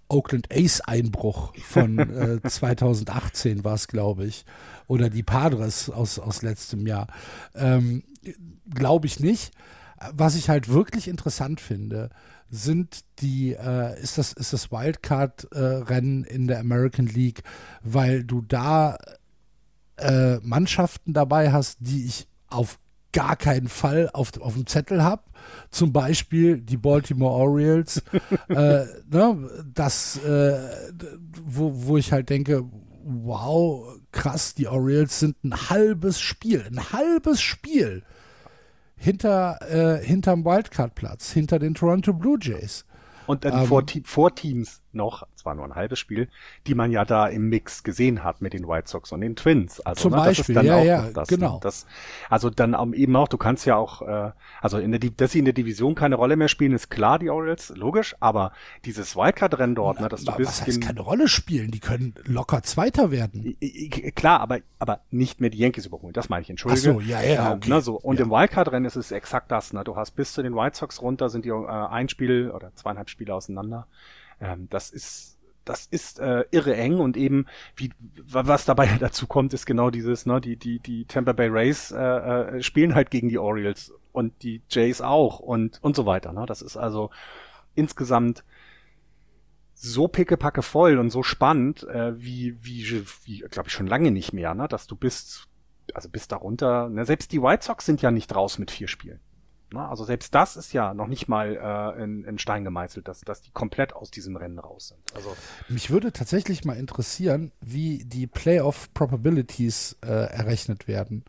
Oakland 0.10 0.48
Ace-Einbruch 0.52 1.54
von 1.58 2.00
äh, 2.44 2.48
2018 2.48 3.64
war 3.64 3.76
es, 3.76 3.88
glaube 3.88 4.26
ich. 4.26 4.46
Oder 4.88 5.10
die 5.10 5.24
Padres 5.24 5.90
aus, 5.90 6.20
aus 6.20 6.42
letztem 6.42 6.88
Jahr. 6.88 7.08
Ähm, 7.56 8.04
glaube 8.74 9.08
ich 9.08 9.20
nicht. 9.20 9.52
Was 10.14 10.36
ich 10.36 10.50
halt 10.50 10.70
wirklich 10.70 11.08
interessant 11.08 11.60
finde, 11.60 12.10
sind 12.50 13.04
die, 13.20 13.54
äh, 13.54 14.00
ist 14.02 14.18
das, 14.18 14.34
ist 14.34 14.54
das 14.54 14.72
Wildcard-Rennen 14.72 16.24
äh, 16.24 16.30
in 16.30 16.48
der 16.48 16.60
American 16.60 17.08
League, 17.08 17.44
weil 17.82 18.24
du 18.24 18.42
da 18.42 18.98
äh, 19.98 20.38
Mannschaften 20.38 21.14
dabei 21.14 21.52
hast, 21.52 21.78
die 21.82 22.06
ich 22.06 22.28
auf 22.48 22.80
gar 23.12 23.36
keinen 23.36 23.68
Fall 23.68 24.10
auf, 24.14 24.40
auf 24.40 24.54
dem 24.54 24.68
Zettel 24.68 25.04
habe. 25.04 25.24
Zum 25.72 25.94
Beispiel 25.94 26.60
die 26.60 26.78
Baltimore 26.78 27.34
Orioles, 27.34 28.04
äh, 28.50 28.86
ne, 29.10 29.50
das, 29.74 30.18
äh, 30.24 30.60
wo, 31.46 31.72
wo 31.74 31.98
ich 31.98 32.12
halt 32.12 32.30
denke, 32.30 32.66
wow, 33.04 33.96
krass, 34.12 34.54
die 34.54 34.68
Orioles 34.68 35.20
sind 35.20 35.44
ein 35.44 35.70
halbes 35.70 36.20
Spiel, 36.20 36.66
ein 36.70 36.92
halbes 36.92 37.42
Spiel 37.42 38.04
hinter 38.98 39.60
äh, 39.62 40.04
hinterm 40.04 40.44
Wildcard-Platz, 40.44 41.32
hinter 41.32 41.60
den 41.60 41.76
Toronto 41.76 42.14
Blue 42.14 42.38
Jays. 42.42 42.86
Und 43.28 43.46
dann 43.46 43.62
ähm, 43.62 43.68
vor, 43.68 43.84
vor 44.06 44.36
Teams 44.36 44.82
noch, 44.98 45.26
zwar 45.36 45.56
nur 45.56 45.64
ein 45.64 45.76
halbes 45.76 46.00
Spiel, 46.00 46.28
die 46.68 46.76
man 46.76 46.92
ja 46.92 47.06
da 47.06 47.28
im 47.28 47.48
Mix 47.48 47.84
gesehen 47.84 48.24
hat 48.24 48.42
mit 48.42 48.52
den 48.52 48.68
White 48.68 48.90
Sox 48.90 49.14
und 49.14 49.22
den 49.22 49.38
Twins. 49.38 49.80
Also 49.82 50.04
zum 50.04 50.12
ne, 50.12 50.18
Beispiel, 50.18 50.56
ja, 50.56 50.80
ja, 50.80 51.10
das, 51.14 51.30
genau. 51.30 51.54
Ne, 51.54 51.60
das, 51.62 51.86
also 52.30 52.50
dann 52.50 52.94
eben 52.94 53.16
auch, 53.16 53.30
du 53.30 53.38
kannst 53.38 53.66
ja 53.66 53.78
auch, 53.78 54.02
äh, 54.02 54.32
also 54.62 54.78
in 54.80 54.92
der, 54.92 55.00
dass 55.00 55.32
sie 55.32 55.40
in 55.40 55.46
der 55.46 55.54
Division 55.54 55.96
keine 55.96 56.16
Rolle 56.16 56.36
mehr 56.36 56.50
spielen, 56.50 56.74
ist 56.74 56.90
klar, 56.90 57.20
die 57.20 57.30
Orioles, 57.30 57.70
logisch, 57.76 58.16
aber 58.20 58.52
dieses 58.84 59.16
Wildcard-Rennen 59.16 59.76
dort, 59.76 60.02
ne, 60.02 60.10
dass 60.10 60.26
du 60.26 60.36
bist. 60.36 60.62
Was 60.62 60.68
heißt 60.68 60.82
keine 60.82 61.02
Rolle 61.02 61.28
spielen? 61.28 61.72
Die 61.72 61.80
können 61.80 62.14
locker 62.26 62.64
Zweiter 62.64 63.12
werden. 63.12 63.56
Klar, 64.16 64.42
aber, 64.42 64.60
aber 64.80 65.02
nicht 65.12 65.40
mehr 65.40 65.50
die 65.50 65.60
Yankees 65.60 65.86
überholen, 65.86 66.14
das 66.14 66.30
meine 66.30 66.42
ich, 66.42 66.50
entschuldige. 66.50 66.90
Ach 66.90 66.94
so, 66.96 67.00
ja, 67.02 67.22
ja, 67.22 67.54
okay. 67.54 67.70
Ne, 67.70 67.82
so. 67.82 67.96
Und 67.96 68.20
ja. 68.20 68.26
im 68.26 68.32
Wildcard-Rennen 68.32 68.86
ist 68.86 68.96
es 68.96 69.12
exakt 69.12 69.52
das, 69.52 69.72
ne, 69.74 69.84
du 69.84 69.96
hast 69.96 70.12
bis 70.12 70.34
zu 70.34 70.42
den 70.42 70.56
White 70.56 70.78
Sox 70.78 71.02
runter, 71.02 71.30
sind 71.30 71.46
die 71.46 71.50
äh, 71.50 71.68
ein 71.68 72.10
Spiel 72.10 72.52
oder 72.52 72.74
zweieinhalb 72.76 73.10
Spiele 73.10 73.34
auseinander. 73.34 73.88
Ähm, 74.40 74.68
das 74.70 74.90
ist, 74.90 75.38
das 75.66 75.86
ist 75.86 76.20
äh, 76.20 76.46
irre 76.52 76.76
eng 76.76 77.00
und 77.00 77.18
eben 77.18 77.46
wie 77.76 77.92
was 78.24 78.66
dabei 78.66 78.88
dazu 79.00 79.28
kommt, 79.28 79.54
ist 79.54 79.66
genau 79.66 79.90
dieses, 79.90 80.26
ne, 80.26 80.42
die 80.42 80.56
die 80.56 80.80
die 80.80 81.06
Tampa 81.06 81.34
Bay 81.34 81.50
Rays 81.50 81.92
äh, 81.92 81.98
äh, 81.98 82.64
spielen 82.64 82.96
halt 82.96 83.12
gegen 83.12 83.30
die 83.30 83.40
Orioles 83.40 83.94
und 84.12 84.42
die 84.44 84.62
Jays 84.70 85.02
auch 85.02 85.40
und 85.40 85.80
und 85.82 85.96
so 85.96 86.06
weiter. 86.06 86.34
Ne? 86.34 86.46
Das 86.46 86.62
ist 86.62 86.78
also 86.78 87.10
insgesamt 87.76 88.44
so 89.74 90.08
pickepacke 90.08 90.64
voll 90.64 90.98
und 90.98 91.12
so 91.12 91.22
spannend 91.22 91.84
äh, 91.84 92.20
wie 92.20 92.58
wie 92.64 93.04
wie 93.26 93.40
glaube 93.50 93.68
ich 93.70 93.74
schon 93.74 93.88
lange 93.88 94.12
nicht 94.12 94.34
mehr, 94.34 94.56
ne? 94.56 94.68
Dass 94.68 94.88
du 94.88 94.96
bist 94.96 95.48
also 95.94 96.10
bis 96.10 96.28
darunter, 96.28 96.90
ne? 96.90 97.06
selbst 97.06 97.32
die 97.32 97.42
White 97.42 97.64
Sox 97.64 97.86
sind 97.86 98.02
ja 98.02 98.12
nicht 98.12 98.36
raus 98.36 98.58
mit 98.58 98.72
vier 98.72 98.88
Spielen. 98.88 99.20
Na, 99.72 99.90
also 99.90 100.06
selbst 100.06 100.34
das 100.34 100.56
ist 100.56 100.72
ja 100.72 100.94
noch 100.94 101.08
nicht 101.08 101.28
mal 101.28 101.58
äh, 101.98 102.04
in, 102.04 102.24
in 102.24 102.40
Stein 102.40 102.64
gemeißelt, 102.64 103.08
dass, 103.08 103.22
dass 103.22 103.42
die 103.42 103.52
komplett 103.52 103.94
aus 103.94 104.10
diesem 104.12 104.38
Rennen 104.38 104.60
raus 104.60 104.90
sind. 104.90 105.00
Also 105.14 105.36
Mich 105.68 105.90
würde 105.90 106.14
tatsächlich 106.14 106.64
mal 106.64 106.78
interessieren, 106.78 107.52
wie 107.60 108.06
die 108.06 108.28
Playoff 108.28 108.94
Probabilities 108.94 109.98
äh, 110.06 110.08
errechnet 110.08 110.88
werden. 110.88 111.26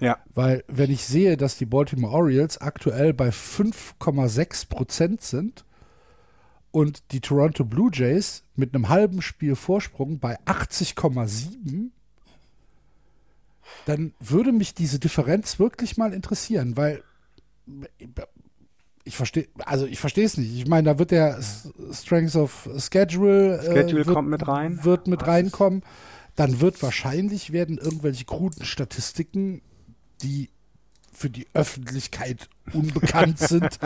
Ja. 0.00 0.18
Weil 0.34 0.64
wenn 0.66 0.90
ich 0.90 1.04
sehe, 1.04 1.36
dass 1.36 1.58
die 1.58 1.66
Baltimore 1.66 2.14
Orioles 2.14 2.58
aktuell 2.58 3.12
bei 3.12 3.28
5,6 3.28 4.68
Prozent 4.68 5.22
sind 5.22 5.64
und 6.70 7.12
die 7.12 7.20
Toronto 7.20 7.64
Blue 7.64 7.90
Jays 7.92 8.44
mit 8.56 8.74
einem 8.74 8.88
halben 8.88 9.20
Spiel 9.20 9.56
Vorsprung 9.56 10.18
bei 10.18 10.38
80,7, 10.40 11.90
dann 13.86 14.14
würde 14.20 14.52
mich 14.52 14.74
diese 14.74 14.98
Differenz 14.98 15.58
wirklich 15.58 15.96
mal 15.96 16.14
interessieren, 16.14 16.76
weil 16.76 17.02
ich 19.04 19.16
verstehe, 19.16 19.48
also 19.64 19.86
ich 19.86 20.00
verstehe 20.00 20.24
es 20.24 20.36
nicht. 20.36 20.54
Ich 20.54 20.66
meine, 20.66 20.90
da 20.90 20.98
wird 20.98 21.10
der 21.10 21.40
Strength 21.92 22.36
of 22.36 22.68
Schedule, 22.78 23.58
äh, 23.58 23.64
Schedule 23.64 24.02
äh, 24.02 24.06
wird, 24.06 24.14
kommt 24.14 24.30
mit 24.30 24.48
rein. 24.48 24.82
Wird 24.82 25.06
mit 25.06 25.22
Was 25.22 25.28
reinkommen. 25.28 25.82
Dann 26.36 26.60
wird 26.60 26.82
wahrscheinlich 26.82 27.52
werden 27.52 27.78
irgendwelche 27.78 28.24
kruden 28.24 28.64
Statistiken, 28.64 29.62
die 30.22 30.50
für 31.12 31.30
die 31.30 31.46
Öffentlichkeit 31.54 32.48
unbekannt 32.72 33.38
sind. 33.38 33.78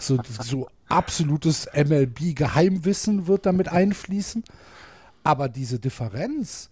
so, 0.00 0.18
so 0.40 0.68
absolutes 0.88 1.68
MLB-Geheimwissen 1.74 3.26
wird 3.26 3.44
damit 3.44 3.68
einfließen. 3.68 4.44
Aber 5.24 5.48
diese 5.48 5.78
Differenz, 5.78 6.70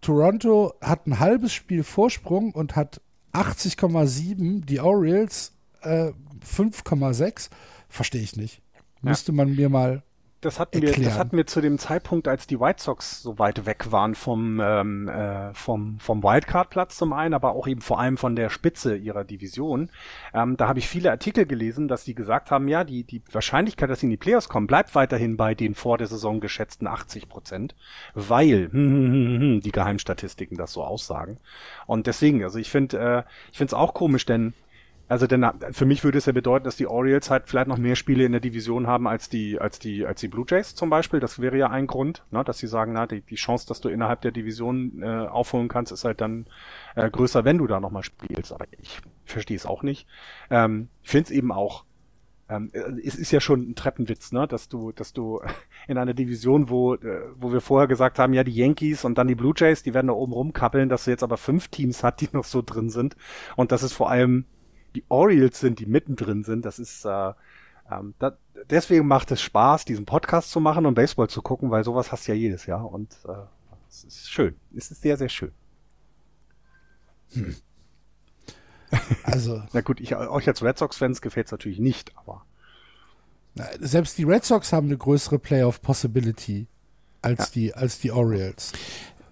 Toronto 0.00 0.74
hat 0.80 1.06
ein 1.06 1.18
halbes 1.18 1.52
Spiel 1.52 1.84
Vorsprung 1.84 2.52
und 2.52 2.74
hat 2.74 3.00
80,7, 3.32 4.64
die 4.64 4.80
Orioles 4.80 5.52
äh, 5.82 6.12
5,6. 6.46 7.50
Verstehe 7.88 8.22
ich 8.22 8.36
nicht. 8.36 8.62
Ja. 8.74 9.10
Müsste 9.10 9.32
man 9.32 9.54
mir 9.54 9.68
mal 9.68 10.02
das 10.42 10.58
hatten 10.58 10.82
wir, 10.82 10.92
das 10.92 11.18
hatten 11.18 11.36
wir 11.36 11.46
zu 11.46 11.60
dem 11.60 11.78
Zeitpunkt, 11.78 12.26
als 12.26 12.48
die 12.48 12.58
White 12.58 12.82
Sox 12.82 13.22
so 13.22 13.38
weit 13.38 13.64
weg 13.64 13.92
waren 13.92 14.16
vom 14.16 14.60
ähm, 14.60 15.08
äh, 15.08 15.54
vom 15.54 16.00
vom 16.00 16.24
Wildcard-Platz 16.24 16.96
zum 16.96 17.12
einen, 17.12 17.32
aber 17.32 17.52
auch 17.54 17.68
eben 17.68 17.80
vor 17.80 18.00
allem 18.00 18.16
von 18.16 18.34
der 18.34 18.50
Spitze 18.50 18.96
ihrer 18.96 19.22
Division. 19.22 19.88
Ähm, 20.34 20.56
da 20.56 20.66
habe 20.66 20.80
ich 20.80 20.88
viele 20.88 21.12
Artikel 21.12 21.46
gelesen, 21.46 21.86
dass 21.86 22.02
die 22.02 22.16
gesagt 22.16 22.50
haben, 22.50 22.66
ja, 22.66 22.82
die 22.82 23.04
die 23.04 23.22
Wahrscheinlichkeit, 23.30 23.88
dass 23.88 24.00
sie 24.00 24.06
in 24.06 24.10
die 24.10 24.16
Playoffs 24.16 24.48
kommen, 24.48 24.66
bleibt 24.66 24.96
weiterhin 24.96 25.36
bei 25.36 25.54
den 25.54 25.76
vor 25.76 25.96
der 25.96 26.08
Saison 26.08 26.40
geschätzten 26.40 26.88
80 26.88 27.28
Prozent, 27.28 27.76
weil 28.14 28.68
hm, 28.72 28.90
hm, 28.90 29.12
hm, 29.12 29.40
hm, 29.40 29.60
die 29.60 29.72
Geheimstatistiken 29.72 30.58
das 30.58 30.72
so 30.72 30.82
aussagen. 30.82 31.38
Und 31.86 32.08
deswegen, 32.08 32.42
also 32.42 32.58
ich 32.58 32.68
finde, 32.68 32.98
äh, 32.98 33.22
ich 33.52 33.58
finde 33.58 33.70
es 33.70 33.74
auch 33.74 33.94
komisch, 33.94 34.26
denn 34.26 34.54
also 35.12 35.26
denn 35.26 35.46
für 35.72 35.84
mich 35.84 36.04
würde 36.04 36.16
es 36.16 36.24
ja 36.24 36.32
bedeuten, 36.32 36.64
dass 36.64 36.76
die 36.76 36.86
Orioles 36.86 37.28
halt 37.28 37.46
vielleicht 37.46 37.66
noch 37.68 37.76
mehr 37.76 37.96
Spiele 37.96 38.24
in 38.24 38.32
der 38.32 38.40
Division 38.40 38.86
haben 38.86 39.06
als 39.06 39.28
die, 39.28 39.60
als 39.60 39.78
die, 39.78 40.06
als 40.06 40.22
die 40.22 40.28
Blue 40.28 40.46
Jays 40.48 40.74
zum 40.74 40.88
Beispiel. 40.88 41.20
Das 41.20 41.38
wäre 41.38 41.58
ja 41.58 41.68
ein 41.68 41.86
Grund, 41.86 42.24
ne, 42.30 42.42
dass 42.44 42.56
sie 42.56 42.66
sagen, 42.66 42.94
na, 42.94 43.06
die, 43.06 43.20
die 43.20 43.34
Chance, 43.34 43.68
dass 43.68 43.82
du 43.82 43.90
innerhalb 43.90 44.22
der 44.22 44.30
Division 44.30 45.02
äh, 45.02 45.26
aufholen 45.26 45.68
kannst, 45.68 45.92
ist 45.92 46.06
halt 46.06 46.22
dann 46.22 46.46
äh, 46.96 47.10
größer, 47.10 47.44
wenn 47.44 47.58
du 47.58 47.66
da 47.66 47.78
nochmal 47.78 48.04
spielst. 48.04 48.54
Aber 48.54 48.64
ich 48.80 49.02
verstehe 49.26 49.54
es 49.54 49.66
auch 49.66 49.82
nicht. 49.82 50.08
Ähm, 50.48 50.88
ich 51.02 51.10
finde 51.10 51.24
es 51.26 51.30
eben 51.30 51.52
auch 51.52 51.84
ähm, 52.48 52.70
es 53.04 53.14
ist 53.14 53.32
ja 53.32 53.40
schon 53.42 53.68
ein 53.68 53.74
Treppenwitz, 53.74 54.32
ne, 54.32 54.48
dass 54.48 54.70
du, 54.70 54.92
dass 54.92 55.12
du 55.12 55.42
in 55.88 55.98
einer 55.98 56.14
Division, 56.14 56.70
wo, 56.70 56.94
äh, 56.94 57.20
wo 57.36 57.52
wir 57.52 57.60
vorher 57.60 57.86
gesagt 57.86 58.18
haben, 58.18 58.32
ja, 58.32 58.44
die 58.44 58.54
Yankees 58.54 59.04
und 59.04 59.18
dann 59.18 59.28
die 59.28 59.34
Blue 59.34 59.52
Jays, 59.54 59.82
die 59.82 59.92
werden 59.92 60.06
da 60.06 60.14
oben 60.14 60.32
rumkappeln, 60.32 60.88
dass 60.88 61.04
du 61.04 61.10
jetzt 61.10 61.22
aber 61.22 61.36
fünf 61.36 61.68
Teams 61.68 62.02
hat, 62.02 62.22
die 62.22 62.30
noch 62.32 62.44
so 62.44 62.62
drin 62.62 62.88
sind 62.88 63.14
und 63.56 63.72
das 63.72 63.82
ist 63.82 63.92
vor 63.92 64.10
allem 64.10 64.46
die 64.94 65.04
Orioles 65.08 65.60
sind, 65.60 65.78
die 65.78 65.86
mittendrin 65.86 66.44
sind. 66.44 66.64
Das 66.64 66.78
ist 66.78 67.04
äh, 67.04 67.32
ähm, 67.90 68.14
da, 68.18 68.36
deswegen 68.70 69.06
macht 69.06 69.30
es 69.30 69.40
Spaß, 69.42 69.84
diesen 69.84 70.06
Podcast 70.06 70.50
zu 70.50 70.60
machen 70.60 70.86
und 70.86 70.94
Baseball 70.94 71.28
zu 71.28 71.42
gucken, 71.42 71.70
weil 71.70 71.84
sowas 71.84 72.12
hast 72.12 72.26
du 72.26 72.32
ja 72.32 72.38
jedes 72.38 72.66
Jahr 72.66 72.90
und 72.90 73.16
äh, 73.26 73.32
es 73.88 74.04
ist 74.04 74.30
schön. 74.30 74.56
Es 74.74 74.90
ist 74.90 75.02
sehr, 75.02 75.16
sehr 75.16 75.28
schön. 75.28 75.52
Hm. 77.32 77.56
Also. 79.24 79.62
Na 79.72 79.80
gut, 79.80 80.00
ich, 80.00 80.16
euch 80.16 80.48
als 80.48 80.62
Red 80.62 80.78
Sox-Fans 80.78 81.20
gefällt 81.20 81.46
es 81.46 81.52
natürlich 81.52 81.78
nicht, 81.78 82.16
aber. 82.16 82.44
Selbst 83.80 84.16
die 84.16 84.24
Red 84.24 84.44
Sox 84.44 84.72
haben 84.72 84.86
eine 84.86 84.96
größere 84.96 85.38
Playoff-Possibility 85.38 86.68
als, 87.20 87.38
ja. 87.38 87.46
die, 87.54 87.74
als 87.74 87.98
die 87.98 88.10
Orioles. 88.10 88.72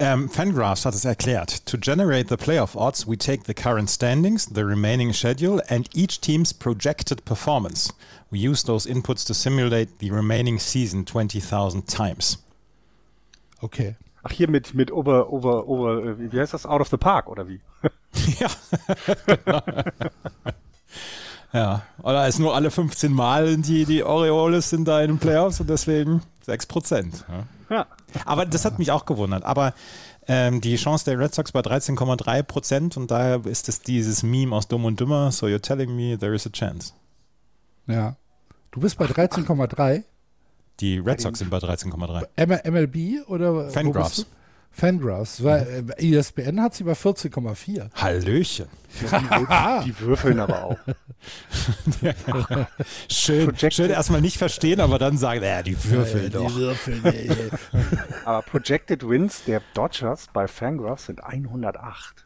Um, 0.00 0.30
Fangraphs 0.30 0.86
hat 0.86 0.94
es 0.94 1.04
erklärt. 1.04 1.66
To 1.66 1.76
generate 1.76 2.30
the 2.30 2.38
playoff 2.38 2.74
odds, 2.74 3.06
we 3.06 3.18
take 3.18 3.44
the 3.44 3.52
current 3.52 3.90
standings, 3.90 4.46
the 4.46 4.64
remaining 4.64 5.12
schedule, 5.12 5.60
and 5.68 5.90
each 5.94 6.22
team's 6.22 6.54
projected 6.54 7.22
performance. 7.26 7.92
We 8.30 8.38
use 8.38 8.64
those 8.64 8.86
inputs 8.86 9.26
to 9.26 9.34
simulate 9.34 9.98
the 9.98 10.10
remaining 10.10 10.58
season 10.58 11.04
20,000 11.04 11.86
times. 11.86 12.38
Okay. 13.62 13.96
Ach, 14.22 14.32
hier 14.32 14.48
mit, 14.48 14.72
mit 14.72 14.90
over, 14.90 15.30
over, 15.30 15.68
over, 15.68 16.18
wie 16.18 16.40
heißt 16.40 16.54
das? 16.54 16.64
Out 16.64 16.80
of 16.80 16.88
the 16.88 16.96
park, 16.96 17.28
oder 17.28 17.46
wie? 17.46 17.60
ja. 18.40 18.48
ja. 21.52 21.82
Oder 22.02 22.26
ist 22.26 22.38
nur 22.38 22.54
alle 22.54 22.70
15 22.70 23.12
Mal 23.12 23.58
die, 23.58 23.84
die 23.84 24.02
Orioles 24.02 24.70
sind 24.70 24.88
da 24.88 25.02
in 25.02 25.08
den 25.08 25.18
Playoffs 25.18 25.60
und 25.60 25.68
deswegen 25.68 26.22
6 26.46 26.66
Prozent. 26.66 27.26
Ja. 27.28 27.76
Ja. 27.76 27.86
Aber 28.24 28.46
das 28.46 28.64
hat 28.64 28.78
mich 28.78 28.90
auch 28.90 29.06
gewundert. 29.06 29.44
Aber 29.44 29.74
ähm, 30.28 30.60
die 30.60 30.76
Chance 30.76 31.04
der 31.04 31.18
Red 31.18 31.34
Sox 31.34 31.52
bei 31.52 31.60
13,3 31.60 32.42
Prozent 32.42 32.96
und 32.96 33.10
daher 33.10 33.44
ist 33.46 33.68
es 33.68 33.80
dieses 33.82 34.22
Meme 34.22 34.54
aus 34.54 34.68
Dumm 34.68 34.84
und 34.84 35.00
Dümmer, 35.00 35.32
so 35.32 35.46
you're 35.46 35.60
telling 35.60 35.94
me 35.94 36.18
there 36.18 36.34
is 36.34 36.46
a 36.46 36.50
chance. 36.50 36.92
Ja. 37.86 38.16
Du 38.70 38.80
bist 38.80 38.98
bei 38.98 39.06
13,3? 39.06 40.04
Die 40.80 40.98
Red 40.98 41.20
Sox 41.20 41.40
sind 41.40 41.50
bei 41.50 41.58
13,3. 41.58 42.70
MLB 42.70 43.28
oder? 43.28 43.70
Fangraphs. 43.70 44.26
Fangraphs, 44.72 45.42
weil 45.42 45.84
äh, 45.98 46.16
ESPN 46.16 46.60
hat 46.60 46.74
sie 46.74 46.84
bei 46.84 46.92
14,4. 46.92 47.90
Hallöchen. 47.94 48.66
Die, 49.00 49.04
die, 49.84 50.00
würfeln 50.00 50.40
aber 50.40 50.64
auch. 50.64 50.78
ja. 52.00 52.14
Schön, 53.10 53.56
schön 53.56 53.90
erstmal 53.90 54.20
nicht 54.20 54.38
verstehen, 54.38 54.80
aber 54.80 54.98
dann 54.98 55.18
sagen, 55.18 55.42
ja, 55.42 55.62
die 55.62 55.76
würfeln 55.84 56.24
ja, 56.24 56.30
doch. 56.30 56.46
Die 56.48 56.54
würfeln, 56.54 57.02
ja, 57.04 57.34
aber 58.24 58.42
Projected 58.42 59.08
Wins 59.08 59.44
der 59.44 59.60
Dodgers 59.74 60.28
bei 60.32 60.48
Fangraphs 60.48 61.06
sind 61.06 61.22
108. 61.22 62.24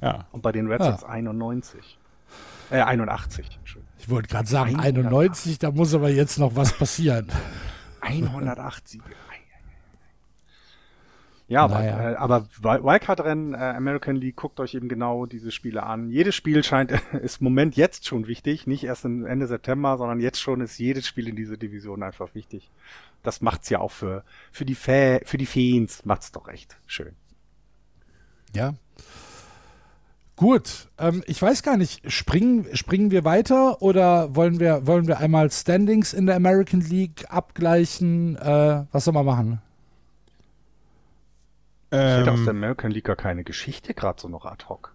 Ja. 0.00 0.26
Und 0.32 0.42
bei 0.42 0.52
den 0.52 0.68
Red 0.68 0.82
Sox 0.82 1.04
91. 1.04 1.98
Äh, 2.70 2.80
81. 2.80 3.58
Ich 3.98 4.08
wollte 4.08 4.28
gerade 4.28 4.48
sagen 4.48 4.76
108. 4.76 4.86
91, 4.86 5.58
da 5.58 5.70
muss 5.70 5.94
aber 5.94 6.10
jetzt 6.10 6.38
noch 6.38 6.56
was 6.56 6.72
passieren. 6.72 7.28
108 8.00 8.88
Siege. 8.88 9.04
Ja, 11.48 11.66
naja. 11.66 12.16
aber, 12.18 12.42
äh, 12.42 12.62
aber 12.62 12.84
Wildcard-Rennen, 12.84 13.54
äh, 13.54 13.56
American 13.56 14.16
League, 14.16 14.36
guckt 14.36 14.60
euch 14.60 14.74
eben 14.74 14.88
genau 14.88 15.24
diese 15.24 15.50
Spiele 15.50 15.82
an. 15.82 16.10
Jedes 16.10 16.34
Spiel 16.34 16.62
scheint, 16.62 16.92
ist 17.22 17.40
im 17.40 17.44
Moment 17.44 17.74
jetzt 17.74 18.06
schon 18.06 18.26
wichtig, 18.26 18.66
nicht 18.66 18.84
erst 18.84 19.06
Ende 19.06 19.46
September, 19.46 19.96
sondern 19.96 20.20
jetzt 20.20 20.40
schon 20.40 20.60
ist 20.60 20.78
jedes 20.78 21.06
Spiel 21.06 21.26
in 21.26 21.36
dieser 21.36 21.56
Division 21.56 22.02
einfach 22.02 22.34
wichtig. 22.34 22.70
Das 23.22 23.40
macht's 23.40 23.70
ja 23.70 23.80
auch 23.80 23.90
für, 23.90 24.24
für 24.52 24.66
die 24.66 24.74
Fa 24.74 25.20
für 25.24 25.38
die 25.38 25.46
Fans, 25.46 26.04
macht's 26.04 26.32
doch 26.32 26.48
echt 26.48 26.76
schön. 26.86 27.16
Ja. 28.54 28.74
Gut, 30.36 30.88
ähm, 30.98 31.24
ich 31.26 31.40
weiß 31.40 31.62
gar 31.62 31.76
nicht, 31.78 32.12
springen, 32.12 32.66
springen 32.74 33.10
wir 33.10 33.24
weiter 33.24 33.82
oder 33.82 34.36
wollen 34.36 34.60
wir, 34.60 34.86
wollen 34.86 35.08
wir 35.08 35.18
einmal 35.18 35.50
Standings 35.50 36.12
in 36.12 36.26
der 36.26 36.36
American 36.36 36.80
League 36.80 37.24
abgleichen? 37.28 38.36
Äh, 38.36 38.84
was 38.92 39.04
soll 39.04 39.14
man 39.14 39.26
machen? 39.26 39.62
Ich 41.90 41.98
hätte 41.98 42.32
aus 42.32 42.38
ähm, 42.40 42.44
der 42.44 42.54
American 42.54 42.90
League 42.90 43.04
gar 43.04 43.16
keine 43.16 43.44
Geschichte 43.44 43.94
gerade 43.94 44.20
so 44.20 44.28
noch 44.28 44.44
ad 44.44 44.66
hoc. 44.68 44.94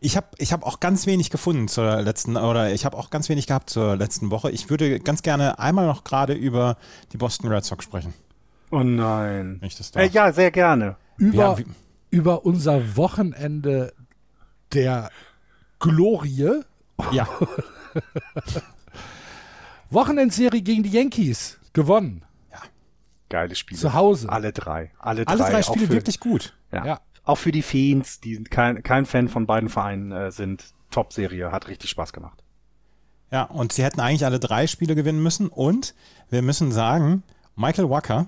Ich 0.00 0.16
habe 0.16 0.28
ich 0.38 0.52
hab 0.52 0.64
auch 0.64 0.78
ganz 0.78 1.06
wenig 1.06 1.30
gefunden 1.30 1.66
zur 1.66 2.02
letzten, 2.02 2.36
oder 2.36 2.72
ich 2.72 2.84
habe 2.84 2.96
auch 2.96 3.10
ganz 3.10 3.28
wenig 3.28 3.48
gehabt 3.48 3.70
zur 3.70 3.96
letzten 3.96 4.30
Woche. 4.30 4.50
Ich 4.50 4.70
würde 4.70 5.00
ganz 5.00 5.22
gerne 5.22 5.58
einmal 5.58 5.86
noch 5.86 6.04
gerade 6.04 6.34
über 6.34 6.76
die 7.12 7.16
Boston 7.16 7.50
Red 7.50 7.64
Sox 7.64 7.82
sprechen. 7.84 8.14
Oh 8.70 8.84
nein. 8.84 9.60
Äh, 9.96 10.08
ja, 10.08 10.32
sehr 10.32 10.52
gerne. 10.52 10.96
Über, 11.16 11.58
ja, 11.58 11.64
über 12.10 12.46
unser 12.46 12.96
Wochenende 12.96 13.92
der 14.72 15.10
Glorie. 15.80 16.62
Ja. 17.10 17.26
Wochenendserie 19.90 20.62
gegen 20.62 20.84
die 20.84 20.90
Yankees 20.90 21.58
gewonnen. 21.72 22.22
Geile 23.30 23.54
Spiele. 23.54 23.80
Zu 23.80 23.94
Hause. 23.94 24.28
Alle 24.28 24.52
drei. 24.52 24.90
Alle 24.98 25.24
drei, 25.24 25.32
Alle 25.32 25.50
drei 25.50 25.62
Spiele 25.62 25.86
für, 25.86 25.92
wirklich 25.94 26.20
gut. 26.20 26.52
Ja. 26.72 26.84
ja. 26.84 27.00
Auch 27.24 27.36
für 27.36 27.52
die 27.52 27.62
Fans, 27.62 28.20
die 28.20 28.42
kein, 28.44 28.82
kein 28.82 29.06
Fan 29.06 29.28
von 29.28 29.46
beiden 29.46 29.70
Vereinen 29.70 30.12
äh, 30.12 30.30
sind. 30.30 30.74
Top-Serie, 30.90 31.52
hat 31.52 31.68
richtig 31.68 31.88
Spaß 31.90 32.12
gemacht. 32.12 32.42
Ja, 33.30 33.44
und 33.44 33.72
sie 33.72 33.84
hätten 33.84 34.00
eigentlich 34.00 34.24
alle 34.24 34.40
drei 34.40 34.66
Spiele 34.66 34.96
gewinnen 34.96 35.22
müssen. 35.22 35.48
Und 35.48 35.94
wir 36.28 36.42
müssen 36.42 36.72
sagen, 36.72 37.22
Michael 37.54 37.88
Wacker 37.88 38.26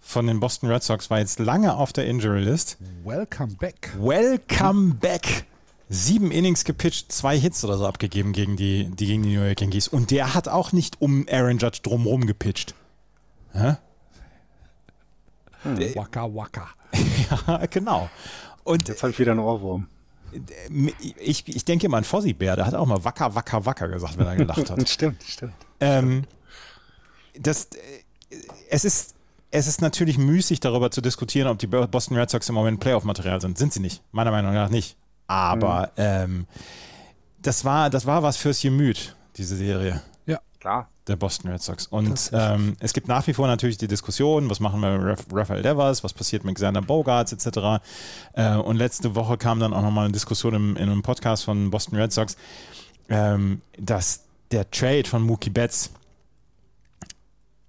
von 0.00 0.26
den 0.26 0.40
Boston 0.40 0.68
Red 0.68 0.82
Sox 0.82 1.08
war 1.08 1.20
jetzt 1.20 1.38
lange 1.38 1.76
auf 1.76 1.92
der 1.92 2.06
Injury 2.06 2.40
List. 2.40 2.78
Welcome 3.04 3.54
back. 3.54 3.92
Welcome 3.96 4.94
back. 4.94 5.46
Sieben 5.88 6.32
Innings 6.32 6.64
gepitcht, 6.64 7.12
zwei 7.12 7.38
Hits 7.38 7.64
oder 7.64 7.78
so 7.78 7.86
abgegeben 7.86 8.32
gegen 8.32 8.56
die, 8.56 8.90
die, 8.90 9.06
gegen 9.06 9.22
die 9.22 9.36
New 9.36 9.44
York 9.44 9.60
Yankees. 9.60 9.86
Und 9.86 10.10
der 10.10 10.34
hat 10.34 10.48
auch 10.48 10.72
nicht 10.72 11.00
um 11.00 11.26
Aaron 11.30 11.58
Judge 11.58 11.80
drumherum 11.84 12.26
gepitcht. 12.26 12.74
Hä? 13.52 13.76
Hm. 15.62 15.78
Waka 15.94 16.34
Waka. 16.34 16.68
ja, 17.46 17.66
genau. 17.66 18.10
Und 18.64 18.88
jetzt 18.88 19.02
habe 19.02 19.12
ich 19.12 19.18
wieder 19.18 19.32
einen 19.32 19.40
Ohrwurm. 19.40 19.88
Ich, 21.18 21.46
ich 21.46 21.64
denke 21.64 21.86
immer 21.86 21.98
an 21.98 22.04
Fossi 22.04 22.32
Bär, 22.32 22.56
der 22.56 22.66
hat 22.66 22.74
auch 22.74 22.86
mal 22.86 23.04
Wacker, 23.04 23.34
Wacker, 23.34 23.66
Wacker 23.66 23.88
gesagt, 23.88 24.16
wenn 24.16 24.26
er 24.26 24.36
gelacht 24.36 24.70
hat. 24.70 24.88
stimmt, 24.88 25.22
stimmt. 25.22 25.54
Ähm, 25.78 26.24
das, 27.38 27.66
äh, 27.66 28.36
es, 28.70 28.84
ist, 28.84 29.14
es 29.50 29.66
ist 29.66 29.82
natürlich 29.82 30.16
müßig, 30.16 30.60
darüber 30.60 30.90
zu 30.90 31.02
diskutieren, 31.02 31.48
ob 31.48 31.58
die 31.58 31.66
Boston 31.66 32.16
Red 32.16 32.30
Sox 32.30 32.48
im 32.48 32.54
Moment 32.54 32.80
Playoff-Material 32.80 33.40
sind. 33.42 33.58
Sind 33.58 33.74
sie 33.74 33.80
nicht. 33.80 34.02
Meiner 34.12 34.30
Meinung 34.30 34.54
nach 34.54 34.70
nicht. 34.70 34.96
Aber 35.26 35.90
mhm. 35.96 36.02
ähm, 36.02 36.46
das, 37.42 37.64
war, 37.64 37.90
das 37.90 38.06
war 38.06 38.22
was 38.22 38.38
fürs 38.38 38.62
Gemüt, 38.62 39.14
diese 39.36 39.56
Serie. 39.56 40.00
Ja, 40.24 40.40
klar 40.60 40.88
der 41.08 41.16
Boston 41.16 41.50
Red 41.50 41.62
Sox. 41.62 41.86
Und 41.86 42.30
ähm, 42.32 42.76
es 42.80 42.92
gibt 42.92 43.08
nach 43.08 43.26
wie 43.26 43.34
vor 43.34 43.46
natürlich 43.46 43.76
die 43.76 43.88
Diskussion, 43.88 44.48
was 44.48 44.60
machen 44.60 44.80
wir 44.80 44.98
mit 44.98 45.18
Rafael 45.32 45.62
Devers, 45.62 46.04
was 46.04 46.12
passiert 46.12 46.44
mit 46.44 46.54
Xander 46.54 46.82
Bogarts 46.82 47.32
etc. 47.32 47.82
Äh, 48.34 48.56
und 48.56 48.76
letzte 48.76 49.14
Woche 49.14 49.36
kam 49.36 49.58
dann 49.58 49.74
auch 49.74 49.82
nochmal 49.82 50.04
eine 50.04 50.12
Diskussion 50.12 50.54
im, 50.54 50.76
in 50.76 50.88
einem 50.88 51.02
Podcast 51.02 51.44
von 51.44 51.70
Boston 51.70 51.98
Red 51.98 52.12
Sox, 52.12 52.36
ähm, 53.08 53.62
dass 53.78 54.22
der 54.52 54.70
Trade 54.70 55.04
von 55.04 55.22
Mookie 55.22 55.50
Betts 55.50 55.90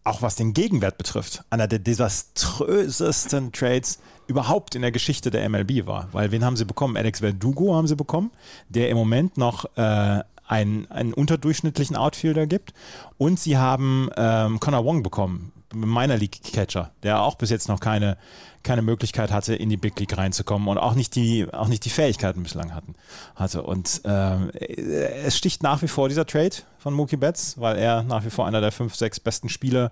auch 0.04 0.22
was 0.22 0.36
den 0.36 0.54
Gegenwert 0.54 0.98
betrifft, 0.98 1.44
einer 1.50 1.68
der 1.68 1.80
desaströsesten 1.80 3.52
Trades 3.52 4.00
überhaupt 4.28 4.76
in 4.76 4.82
der 4.82 4.92
Geschichte 4.92 5.32
der 5.32 5.48
MLB 5.50 5.86
war. 5.86 6.10
Weil 6.12 6.32
wen 6.32 6.44
haben 6.44 6.58
sie 6.58 6.66
bekommen? 6.66 6.98
Alex 6.98 7.20
Verdugo 7.20 7.76
haben 7.76 7.88
sie 7.88 7.96
bekommen, 7.96 8.32
der 8.70 8.90
im 8.90 8.98
Moment 8.98 9.38
noch 9.38 9.66
äh, 9.78 10.24
einen, 10.48 10.90
einen 10.92 11.14
unterdurchschnittlichen 11.14 11.96
Outfielder 11.96 12.48
gibt. 12.48 12.74
Und 13.18 13.40
sie 13.40 13.58
haben 13.58 14.10
ähm, 14.18 14.60
Connor 14.60 14.86
Wong 14.86 15.04
bekommen, 15.04 15.52
meiner 15.74 16.18
League 16.18 16.42
Catcher, 16.44 16.92
der 17.04 17.22
auch 17.22 17.36
bis 17.36 17.50
jetzt 17.50 17.68
noch 17.68 17.80
keine, 17.80 18.18
keine 18.62 18.82
Möglichkeit 18.82 19.32
hatte, 19.32 19.56
in 19.56 19.70
die 19.70 19.78
Big 19.78 20.00
League 20.00 20.18
reinzukommen 20.18 20.68
und 20.68 20.78
auch 20.78 20.94
nicht 20.94 21.16
die, 21.16 21.48
auch 21.52 21.68
nicht 21.68 21.86
die 21.86 21.90
Fähigkeiten 21.90 22.44
bislang 22.44 22.74
hatten, 22.74 22.96
hatte. 23.36 23.64
Und 23.64 24.02
ähm, 24.06 24.52
es 24.52 25.38
sticht 25.38 25.64
nach 25.64 25.82
wie 25.82 25.88
vor 25.88 26.10
dieser 26.10 26.26
Trade 26.26 26.56
von 26.78 26.94
Mookie 26.94 27.18
Betts, 27.18 27.60
weil 27.60 27.78
er 27.78 28.04
nach 28.04 28.24
wie 28.24 28.30
vor 28.30 28.46
einer 28.46 28.62
der 28.62 28.72
fünf, 28.72 28.96
sechs 28.96 29.20
besten 29.20 29.50
Spieler 29.50 29.92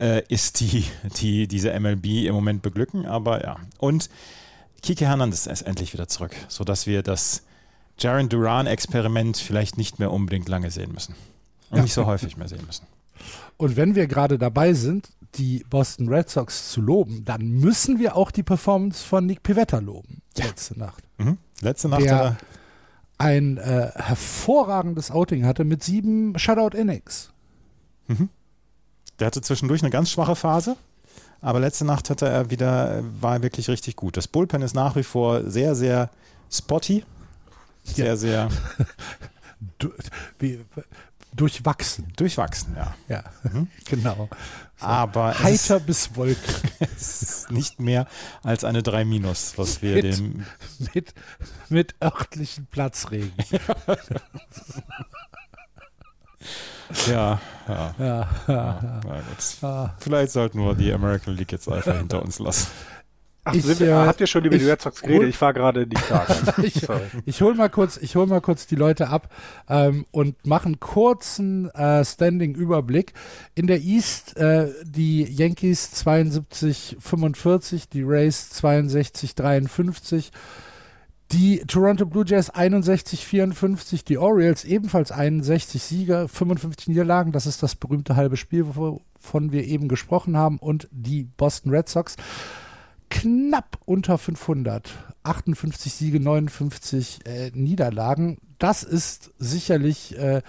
äh, 0.00 0.22
ist, 0.28 0.60
die, 0.60 0.84
die 1.20 1.46
diese 1.46 1.78
MLB 1.78 2.26
im 2.26 2.34
Moment 2.34 2.62
beglücken. 2.62 3.06
Aber 3.06 3.44
ja. 3.44 3.56
Und 3.78 4.08
Kike 4.82 5.06
Hernandez 5.06 5.46
ist 5.46 5.62
endlich 5.62 5.92
wieder 5.92 6.08
zurück, 6.08 6.34
sodass 6.48 6.86
wir 6.86 7.02
das 7.02 7.42
Jaron 8.00 8.28
Duran-Experiment 8.28 9.36
vielleicht 9.36 9.76
nicht 9.76 9.98
mehr 9.98 10.10
unbedingt 10.10 10.48
lange 10.48 10.70
sehen 10.70 10.92
müssen. 10.92 11.14
Und 11.70 11.78
ja. 11.78 11.82
nicht 11.82 11.94
so 11.94 12.06
häufig 12.06 12.36
mehr 12.36 12.48
sehen 12.48 12.64
müssen. 12.66 12.86
Und 13.56 13.76
wenn 13.76 13.94
wir 13.94 14.06
gerade 14.06 14.38
dabei 14.38 14.72
sind, 14.72 15.10
die 15.34 15.64
Boston 15.68 16.08
Red 16.08 16.28
Sox 16.28 16.70
zu 16.70 16.80
loben, 16.80 17.24
dann 17.24 17.46
müssen 17.46 17.98
wir 17.98 18.16
auch 18.16 18.30
die 18.30 18.42
Performance 18.42 19.04
von 19.04 19.26
Nick 19.26 19.42
Pivetta 19.42 19.78
loben. 19.78 20.22
Letzte 20.36 20.78
Nacht. 20.78 21.04
Mhm. 21.18 21.38
Letzte 21.60 21.88
Nacht. 21.88 22.02
Der 22.02 22.36
ein 23.18 23.58
äh, 23.58 23.90
hervorragendes 23.94 25.10
Outing 25.10 25.44
hatte 25.44 25.64
mit 25.64 25.84
sieben 25.84 26.38
Shutout-Innings. 26.38 27.30
Mhm. 28.08 28.30
Der 29.18 29.26
hatte 29.26 29.42
zwischendurch 29.42 29.82
eine 29.82 29.90
ganz 29.90 30.10
schwache 30.10 30.34
Phase, 30.34 30.76
aber 31.42 31.60
letzte 31.60 31.84
Nacht 31.84 32.08
hatte 32.08 32.26
er 32.26 32.50
wieder, 32.50 33.04
war 33.20 33.34
er 33.34 33.42
wirklich 33.42 33.68
richtig 33.68 33.96
gut. 33.96 34.16
Das 34.16 34.26
Bullpen 34.26 34.62
ist 34.62 34.74
nach 34.74 34.96
wie 34.96 35.02
vor 35.02 35.48
sehr, 35.50 35.74
sehr 35.74 36.08
spotty. 36.50 37.04
Sehr, 37.82 38.06
ja. 38.06 38.16
sehr. 38.16 38.48
Du, 39.78 39.92
wie, 40.38 40.64
durchwachsen. 41.34 42.12
Durchwachsen, 42.16 42.74
ja. 42.76 42.94
Ja, 43.08 43.24
mhm. 43.42 43.68
genau. 43.84 44.28
So. 44.80 44.86
Aber 44.86 45.38
heiter 45.38 45.80
bis 45.80 46.16
wolkig. 46.16 46.62
es 46.96 47.22
ist 47.22 47.50
nicht 47.50 47.78
mehr 47.80 48.06
als 48.42 48.64
eine 48.64 48.82
3 48.82 49.04
Minus, 49.04 49.58
was 49.58 49.82
wir 49.82 49.96
mit, 49.96 50.04
dem. 50.04 50.46
Mit, 50.94 51.12
mit 51.68 51.94
örtlichen 52.02 52.66
Platzregen. 52.66 53.32
ja, 57.06 57.40
ja. 57.68 57.94
ja, 57.98 58.28
ja, 58.48 59.00
ja. 59.62 59.94
Vielleicht 59.98 60.32
sollten 60.32 60.58
wir 60.60 60.74
die 60.74 60.92
American 60.92 61.34
League 61.34 61.52
jetzt 61.52 61.68
einfach 61.68 61.98
hinter 61.98 62.22
uns 62.22 62.38
lassen. 62.38 62.68
Ach, 63.44 63.54
ich, 63.54 63.80
wir, 63.80 63.88
äh, 63.88 63.92
habt 63.92 64.20
ihr 64.20 64.26
schon 64.26 64.44
über 64.44 64.58
die 64.58 64.68
Red 64.68 64.82
Sox 64.82 65.00
geredet? 65.00 65.30
Ich 65.30 65.40
war 65.40 65.54
gerade 65.54 65.86
nicht 65.86 66.10
da. 66.10 66.26
ich, 66.62 66.86
ich 67.24 67.40
hole 67.40 67.54
mal 67.54 67.70
kurz, 67.70 67.96
ich 67.96 68.14
hol 68.14 68.26
mal 68.26 68.42
kurz 68.42 68.66
die 68.66 68.76
Leute 68.76 69.08
ab 69.08 69.32
ähm, 69.68 70.04
und 70.10 70.46
mache 70.46 70.66
einen 70.66 70.78
kurzen 70.78 71.70
äh, 71.70 72.04
Standing-Überblick. 72.04 73.14
In 73.54 73.66
der 73.66 73.80
East 73.80 74.36
äh, 74.36 74.68
die 74.84 75.24
Yankees 75.24 75.90
72, 75.92 76.98
45, 77.00 77.88
die 77.88 78.02
Rays 78.02 78.50
62, 78.50 79.34
53. 79.34 80.30
Die 81.32 81.60
Toronto 81.60 82.06
Blue 82.06 82.24
Jays 82.26 82.50
61, 82.50 83.24
54, 83.24 84.04
die 84.04 84.18
Orioles 84.18 84.64
ebenfalls 84.64 85.12
61 85.12 85.80
Sieger, 85.80 86.28
55 86.28 86.88
Niederlagen. 86.88 87.30
Das 87.30 87.46
ist 87.46 87.62
das 87.62 87.76
berühmte 87.76 88.16
halbe 88.16 88.36
Spiel, 88.36 88.66
wovon 88.74 89.52
wir 89.52 89.64
eben 89.64 89.86
gesprochen 89.86 90.36
haben. 90.36 90.58
Und 90.58 90.88
die 90.90 91.22
Boston 91.22 91.70
Red 91.70 91.88
Sox 91.88 92.16
knapp 93.10 93.78
unter 93.84 94.18
500. 94.18 94.90
58 95.22 95.92
Siege, 95.92 96.20
59 96.20 97.20
äh, 97.26 97.50
Niederlagen. 97.52 98.38
Das 98.58 98.82
ist 98.82 99.32
sicherlich 99.38 100.16
äh, 100.18 100.40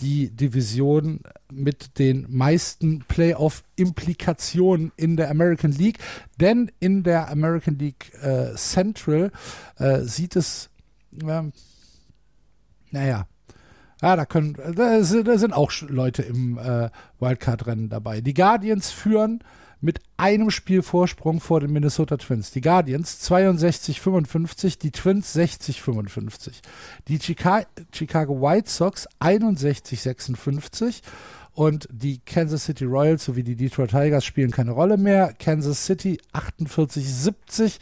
die 0.00 0.30
Division 0.30 1.20
mit 1.50 1.98
den 1.98 2.26
meisten 2.28 3.00
Playoff-Implikationen 3.00 4.92
in 4.96 5.16
der 5.16 5.30
American 5.30 5.72
League. 5.72 5.98
Denn 6.40 6.70
in 6.80 7.02
der 7.02 7.30
American 7.30 7.78
League 7.78 8.12
äh, 8.22 8.54
Central 8.54 9.32
äh, 9.78 10.00
sieht 10.00 10.36
es, 10.36 10.70
ähm, 11.22 11.52
naja, 12.90 13.26
ja, 14.02 14.16
da, 14.16 14.26
können, 14.26 14.56
da, 14.74 15.04
sind 15.04 15.52
auch 15.52 15.72
Leute 15.82 16.22
im 16.22 16.58
äh, 16.58 16.90
Wildcard-Rennen 17.20 17.88
dabei. 17.88 18.20
Die 18.20 18.34
Guardians 18.34 18.90
führen 18.90 19.44
mit 19.82 20.00
einem 20.16 20.50
Spiel 20.50 20.82
Vorsprung 20.82 21.40
vor 21.40 21.60
den 21.60 21.72
Minnesota 21.72 22.16
Twins. 22.16 22.50
Die 22.52 22.62
Guardians 22.62 23.28
62-55, 23.28 24.78
die 24.78 24.92
Twins 24.92 25.36
60-55. 25.36 26.62
Die 27.08 27.18
Chica 27.18 27.66
Chicago 27.92 28.40
White 28.40 28.70
Sox 28.70 29.08
61-56 29.20 31.02
Und 31.54 31.88
die 31.90 32.20
Kansas 32.20 32.64
City 32.64 32.84
Royals 32.84 33.24
sowie 33.24 33.42
die 33.42 33.56
Detroit 33.56 33.90
Tigers 33.90 34.24
spielen 34.24 34.52
keine 34.52 34.70
Rolle 34.70 34.96
mehr. 34.96 35.34
Kansas 35.38 35.84
City 35.84 36.18
48-70, 36.32 37.78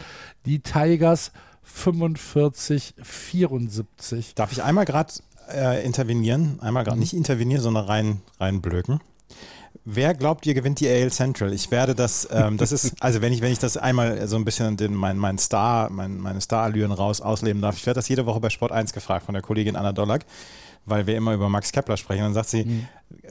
die 0.47 0.61
Tigers 0.61 1.33
45-74. 1.79 4.35
Darf 4.35 4.53
ich 4.53 4.63
einmal 4.63 4.87
gerade 4.87 5.13
äh, 5.53 5.85
intervenieren? 5.85 6.59
Einmal 6.61 6.85
gerade 6.85 6.97
mhm. 6.97 7.03
nicht 7.03 7.13
intervenieren, 7.13 7.63
sondern 7.63 7.85
rein, 7.85 8.23
reinblöken. 8.41 9.01
Wer 9.85 10.15
glaubt 10.15 10.45
ihr 10.47 10.55
gewinnt 10.55 10.81
die 10.81 10.89
AL 10.89 11.11
Central? 11.11 11.53
Ich 11.55 11.71
werde 11.71 11.95
das, 11.95 12.29
ähm, 12.31 12.59
das 12.59 12.71
ist, 12.71 12.95
also 13.03 13.23
wenn 13.23 13.33
ich, 13.33 13.41
wenn 13.41 13.53
ich 13.53 13.59
das 13.59 13.77
einmal 13.77 14.27
so 14.29 14.37
ein 14.37 14.45
bisschen 14.45 14.77
den, 14.77 14.95
mein, 14.95 15.17
mein 15.17 15.39
Star, 15.39 15.91
mein, 15.91 16.19
meine 16.19 16.41
Star-Allüren 16.41 16.93
raus 16.93 17.21
ausleben 17.21 17.63
darf, 17.63 17.77
ich 17.77 17.87
werde 17.87 17.99
das 17.99 18.09
jede 18.09 18.27
Woche 18.27 18.41
bei 18.41 18.51
Sport 18.51 18.73
1 18.73 18.93
gefragt 18.93 19.25
von 19.25 19.33
der 19.33 19.43
Kollegin 19.43 19.77
Anna 19.77 19.93
Dollack, 19.93 20.27
weil 20.85 21.07
wir 21.07 21.17
immer 21.17 21.33
über 21.33 21.49
Max 21.49 21.73
Kepler 21.73 21.97
sprechen. 21.97 22.21
Und 22.21 22.27
dann 22.27 22.35
sagt 22.35 22.51
sie, 22.51 22.65
mhm. 22.67 22.89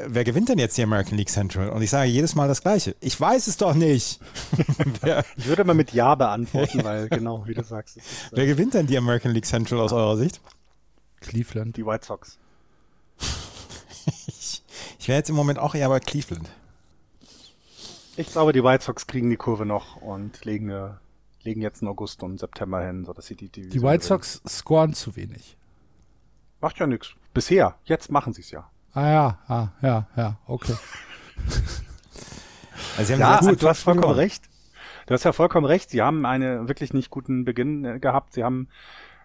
wer 0.08 0.24
gewinnt 0.24 0.50
denn 0.50 0.58
jetzt 0.58 0.76
die 0.76 0.82
American 0.82 1.18
League 1.18 1.30
Central? 1.30 1.70
Und 1.70 1.84
ich 1.84 1.92
sage 1.92 2.10
jedes 2.10 2.34
Mal 2.34 2.48
das 2.48 2.62
Gleiche. 2.62 2.96
Ich 3.00 3.20
weiß 3.20 3.46
es 3.46 3.58
doch 3.58 3.76
nicht. 3.76 4.20
ich 5.38 5.46
würde 5.46 5.64
mal 5.64 5.76
mit 5.76 5.94
Ja 5.94 6.16
beantworten, 6.16 6.84
weil 6.84 7.10
genau, 7.10 7.46
wie 7.46 7.54
du 7.54 7.64
sagst. 7.64 7.98
Ist, 7.98 8.06
äh 8.32 8.38
wer 8.38 8.46
gewinnt 8.48 8.74
denn 8.74 8.88
die 8.88 8.98
American 8.98 9.34
League 9.34 9.46
Central 9.46 9.80
aus 9.82 9.94
eurer 9.94 10.18
Sicht? 10.18 10.42
Cleveland. 11.22 11.78
Die 11.78 11.86
White 11.86 12.08
Sox. 12.08 12.40
ich, 15.00 15.08
wäre 15.08 15.18
jetzt 15.18 15.30
im 15.30 15.36
Moment 15.36 15.60
auch 15.60 15.76
eher 15.76 15.90
bei 15.90 16.00
Cleveland. 16.00 16.50
Ich 18.18 18.32
glaube, 18.32 18.54
die 18.54 18.64
White 18.64 18.84
Sox 18.84 19.08
kriegen 19.08 19.30
die 19.30 19.38
Kurve 19.38 19.66
noch 19.66 19.96
und 19.98 20.44
legen, 20.44 20.70
eine, 20.70 21.00
legen 21.44 21.62
jetzt 21.62 21.82
in 21.82 21.88
August 21.88 22.22
und 22.24 22.40
September 22.40 22.86
hin, 22.86 23.06
sodass 23.06 23.28
sie 23.28 23.36
die 23.36 23.50
Die 23.50 23.82
White 23.82 24.04
Sox 24.04 24.42
scoren 24.48 24.94
zu 24.94 25.16
wenig. 25.16 25.58
Macht 26.62 26.80
ja 26.80 26.88
nichts. 26.88 27.14
Bisher. 27.34 27.76
Jetzt 27.86 28.12
machen 28.12 28.34
sie 28.34 28.42
es 28.42 28.52
ja. 28.52 28.70
Ah 28.94 29.10
ja, 29.10 29.38
ah, 29.48 29.68
ja, 29.82 30.08
ja, 30.18 30.38
okay. 30.48 30.76
also 32.98 33.08
sie 33.08 33.14
haben 33.14 33.20
ja, 33.20 33.40
gut, 33.40 33.62
du 33.62 33.70
hast 33.70 33.84
vollkommen 33.84 34.16
recht. 34.16 34.44
Du 35.06 35.14
hast 35.14 35.24
ja 35.24 35.32
vollkommen 35.32 35.66
recht. 35.66 35.90
Sie 35.90 36.02
haben 36.02 36.26
einen 36.26 36.68
wirklich 36.68 36.94
nicht 36.94 37.10
guten 37.10 37.46
Beginn 37.46 37.86
äh, 37.86 38.00
gehabt. 38.00 38.34
Sie 38.34 38.44
haben 38.44 38.68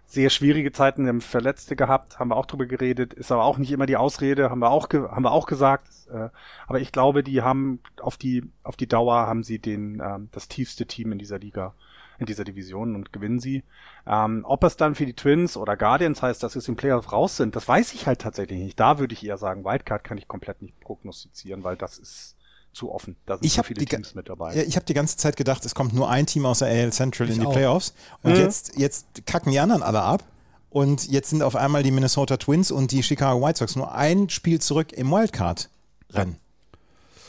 sehr 0.06 0.30
schwierige 0.30 0.72
Zeiten, 0.72 1.04
wir 1.04 1.08
haben 1.08 1.20
Verletzte 1.20 1.76
gehabt, 1.76 2.18
haben 2.18 2.28
wir 2.28 2.36
auch 2.36 2.46
drüber 2.46 2.66
geredet, 2.66 3.14
ist 3.14 3.32
aber 3.32 3.44
auch 3.44 3.58
nicht 3.58 3.72
immer 3.72 3.86
die 3.86 3.96
Ausrede, 3.96 4.50
haben 4.50 4.60
wir 4.60 4.70
auch, 4.70 4.88
haben 4.90 5.22
wir 5.22 5.32
auch 5.32 5.46
gesagt. 5.46 5.88
Äh, 6.12 6.28
aber 6.66 6.80
ich 6.80 6.92
glaube, 6.92 7.22
die 7.22 7.42
haben 7.42 7.80
auf 8.00 8.16
die, 8.16 8.50
auf 8.62 8.76
die 8.76 8.86
Dauer 8.86 9.26
haben 9.26 9.42
sie 9.42 9.58
den, 9.58 10.00
ähm, 10.04 10.28
das 10.32 10.48
tiefste 10.48 10.86
Team 10.86 11.12
in 11.12 11.18
dieser 11.18 11.38
Liga, 11.38 11.74
in 12.18 12.26
dieser 12.26 12.44
Division 12.44 12.94
und 12.94 13.12
gewinnen 13.12 13.40
sie. 13.40 13.64
Ähm, 14.06 14.44
ob 14.46 14.62
es 14.64 14.76
dann 14.76 14.94
für 14.94 15.06
die 15.06 15.14
Twins 15.14 15.56
oder 15.56 15.76
Guardians 15.76 16.22
heißt, 16.22 16.42
dass 16.42 16.52
sie 16.52 16.58
aus 16.58 16.66
dem 16.66 16.76
Playoff 16.76 17.10
raus 17.12 17.36
sind, 17.36 17.56
das 17.56 17.66
weiß 17.66 17.94
ich 17.94 18.06
halt 18.06 18.20
tatsächlich 18.20 18.60
nicht. 18.60 18.78
Da 18.78 18.98
würde 18.98 19.14
ich 19.14 19.24
eher 19.24 19.38
sagen, 19.38 19.64
Wildcard 19.64 20.04
kann 20.04 20.18
ich 20.18 20.28
komplett 20.28 20.62
nicht 20.62 20.78
prognostizieren, 20.80 21.64
weil 21.64 21.76
das 21.76 21.98
ist, 21.98 22.33
zu 22.74 22.92
offen. 22.92 23.16
Da 23.26 23.36
sind 23.36 23.46
ich 23.46 23.54
so 23.54 23.62
viele 23.62 23.80
die, 23.80 23.86
Teams 23.86 24.14
mit 24.14 24.28
dabei. 24.28 24.64
Ich 24.66 24.76
habe 24.76 24.84
die 24.86 24.94
ganze 24.94 25.16
Zeit 25.16 25.36
gedacht, 25.36 25.64
es 25.64 25.74
kommt 25.74 25.94
nur 25.94 26.10
ein 26.10 26.26
Team 26.26 26.46
aus 26.46 26.58
der 26.58 26.68
AL 26.68 26.92
Central 26.92 27.28
ich 27.28 27.36
in 27.36 27.40
die 27.40 27.46
auch. 27.46 27.52
Playoffs. 27.52 27.94
Und 28.22 28.32
mhm. 28.32 28.40
jetzt, 28.40 28.76
jetzt 28.76 29.06
kacken 29.26 29.52
die 29.52 29.60
anderen 29.60 29.82
alle 29.82 30.02
ab. 30.02 30.24
Und 30.70 31.08
jetzt 31.08 31.30
sind 31.30 31.42
auf 31.42 31.54
einmal 31.54 31.84
die 31.84 31.92
Minnesota 31.92 32.36
Twins 32.36 32.72
und 32.72 32.90
die 32.90 33.04
Chicago 33.04 33.40
White 33.40 33.58
Sox 33.58 33.76
nur 33.76 33.94
ein 33.94 34.28
Spiel 34.28 34.60
zurück 34.60 34.92
im 34.92 35.10
Wildcard-Rennen. 35.10 36.36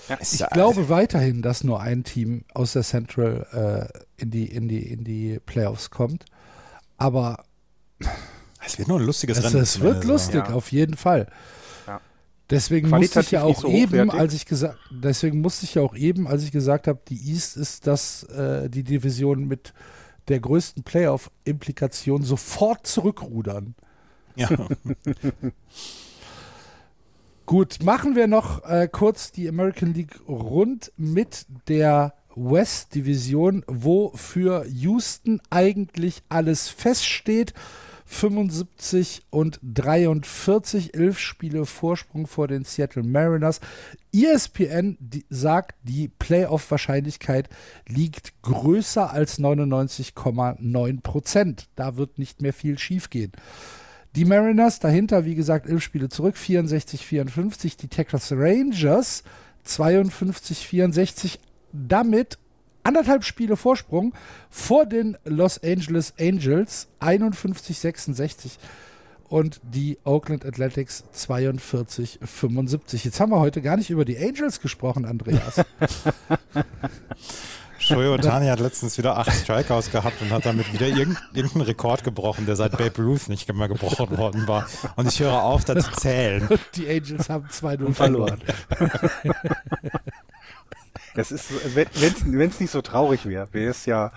Ja. 0.10 0.18
Ich 0.20 0.40
ja, 0.40 0.48
glaube 0.48 0.90
weiterhin, 0.90 1.42
dass 1.42 1.64
nur 1.64 1.80
ein 1.80 2.04
Team 2.04 2.44
aus 2.54 2.74
der 2.74 2.84
Central 2.84 3.92
äh, 4.18 4.22
in, 4.22 4.32
die, 4.32 4.46
in, 4.46 4.68
die, 4.68 4.80
in 4.80 5.04
die 5.04 5.40
Playoffs 5.46 5.92
kommt. 5.92 6.26
Aber 6.98 7.44
es 8.66 8.78
wird 8.78 8.88
nur 8.88 9.00
ein 9.00 9.06
lustiges 9.06 9.38
es, 9.38 9.46
Rennen. 9.46 9.62
Es 9.62 9.80
wird 9.80 10.04
lustig, 10.06 10.48
ja. 10.48 10.54
auf 10.54 10.72
jeden 10.72 10.98
Fall. 10.98 11.28
Deswegen 12.50 12.90
musste 12.90 13.22
ich 13.22 13.32
ja 13.32 13.44
auch 13.44 13.62
so 13.62 13.68
eben, 13.68 14.12
als 14.12 14.34
ich 14.34 14.46
gesagt, 14.46 14.78
deswegen 14.92 15.42
musste 15.42 15.66
ich 15.66 15.76
ja 15.76 15.82
auch 15.82 15.96
eben, 15.96 16.28
als 16.28 16.44
ich 16.44 16.52
gesagt 16.52 16.88
habe, 16.88 17.00
die 17.08 17.32
East 17.32 17.58
ist 17.58 17.88
das 17.88 18.24
äh, 18.24 18.70
die 18.70 18.84
Division 18.84 19.48
mit 19.48 19.74
der 20.28 20.40
größten 20.40 20.84
Playoff-Implikation 20.84 22.22
sofort 22.24 22.86
zurückrudern. 22.86 23.74
Ja. 24.36 24.50
Gut, 27.46 27.84
machen 27.84 28.16
wir 28.16 28.28
noch 28.28 28.64
äh, 28.64 28.88
kurz 28.92 29.32
die 29.32 29.48
American 29.48 29.94
League 29.94 30.20
rund 30.28 30.92
mit 30.98 31.46
der 31.68 32.16
West 32.36 32.96
Division, 32.96 33.64
wo 33.68 34.12
für 34.16 34.66
Houston 34.68 35.42
eigentlich 35.50 36.24
alles 36.28 36.70
feststeht. 36.70 37.54
75 38.06 39.24
und 39.32 39.60
43, 39.64 40.94
11 40.94 41.20
Spiele 41.20 41.66
Vorsprung 41.66 42.28
vor 42.28 42.48
den 42.48 42.64
Seattle 42.64 43.04
Mariners. 43.04 43.60
ESPN 44.14 44.98
die, 45.00 45.26
sagt, 45.30 45.76
die 45.84 46.08
Playoff-Wahrscheinlichkeit 46.08 47.50
liegt 47.88 48.42
größer 48.44 49.12
als 49.12 49.40
99,9 49.40 51.02
Prozent. 51.02 51.68
Da 51.76 51.98
wird 51.98 52.20
nicht 52.20 52.42
mehr 52.42 52.54
viel 52.54 52.78
schiefgehen. 52.78 53.32
Die 54.16 54.26
Mariners 54.26 54.80
dahinter, 54.80 55.26
wie 55.26 55.36
gesagt, 55.36 55.68
11 55.68 55.84
Spiele 55.84 56.10
zurück, 56.10 56.38
64, 56.38 57.06
54. 57.06 57.76
Die 57.76 57.90
Texas 57.90 58.32
Rangers 58.32 59.24
52, 59.64 60.66
64. 60.68 61.40
Damit 61.74 62.38
anderthalb 62.86 63.26
Spiele 63.26 63.58
Vorsprung 63.58 64.14
vor 64.50 64.86
den 64.86 65.18
Los 65.26 65.62
Angeles 65.62 66.14
Angels 66.20 66.88
51-66 67.02 68.58
und 69.28 69.60
die 69.64 69.98
Oakland 70.04 70.46
Athletics 70.46 71.04
42-75. 71.14 73.04
Jetzt 73.04 73.20
haben 73.20 73.32
wir 73.32 73.40
heute 73.40 73.62
gar 73.62 73.76
nicht 73.76 73.90
über 73.90 74.06
die 74.06 74.18
Angels 74.18 74.62
gesprochen, 74.62 75.06
Andreas. 75.06 75.62
Shohei 77.80 78.10
Otani 78.10 78.48
hat 78.48 78.60
letztens 78.60 78.98
wieder 78.98 79.18
acht 79.18 79.32
Strikeouts 79.32 79.92
gehabt 79.92 80.22
und 80.22 80.32
hat 80.32 80.46
damit 80.46 80.72
wieder 80.74 80.88
irgendeinen 80.88 81.62
Rekord 81.62 82.04
gebrochen, 82.04 82.46
der 82.48 82.56
seit 82.56 82.78
Babe 82.78 83.04
Ruth 83.04 83.30
nicht 83.30 83.54
mehr 83.54 83.68
gebrochen 83.68 84.18
worden 84.18 84.48
war. 84.48 84.68
Und 84.96 85.08
ich 85.08 85.20
höre 85.20 85.44
auf, 85.44 85.66
da 85.66 85.76
zu 85.76 85.92
zählen. 85.92 86.48
Die 86.76 86.88
Angels 86.90 87.30
haben 87.30 87.48
2-0 87.48 87.94
verloren. 87.94 88.40
Das 91.16 91.32
ist, 91.32 91.76
wenn 91.76 92.50
es 92.50 92.60
nicht 92.60 92.72
so 92.72 92.82
traurig 92.82 93.26
wäre, 93.26 93.48
wäre 93.54 93.72
es 93.72 93.86
ja, 93.86 94.12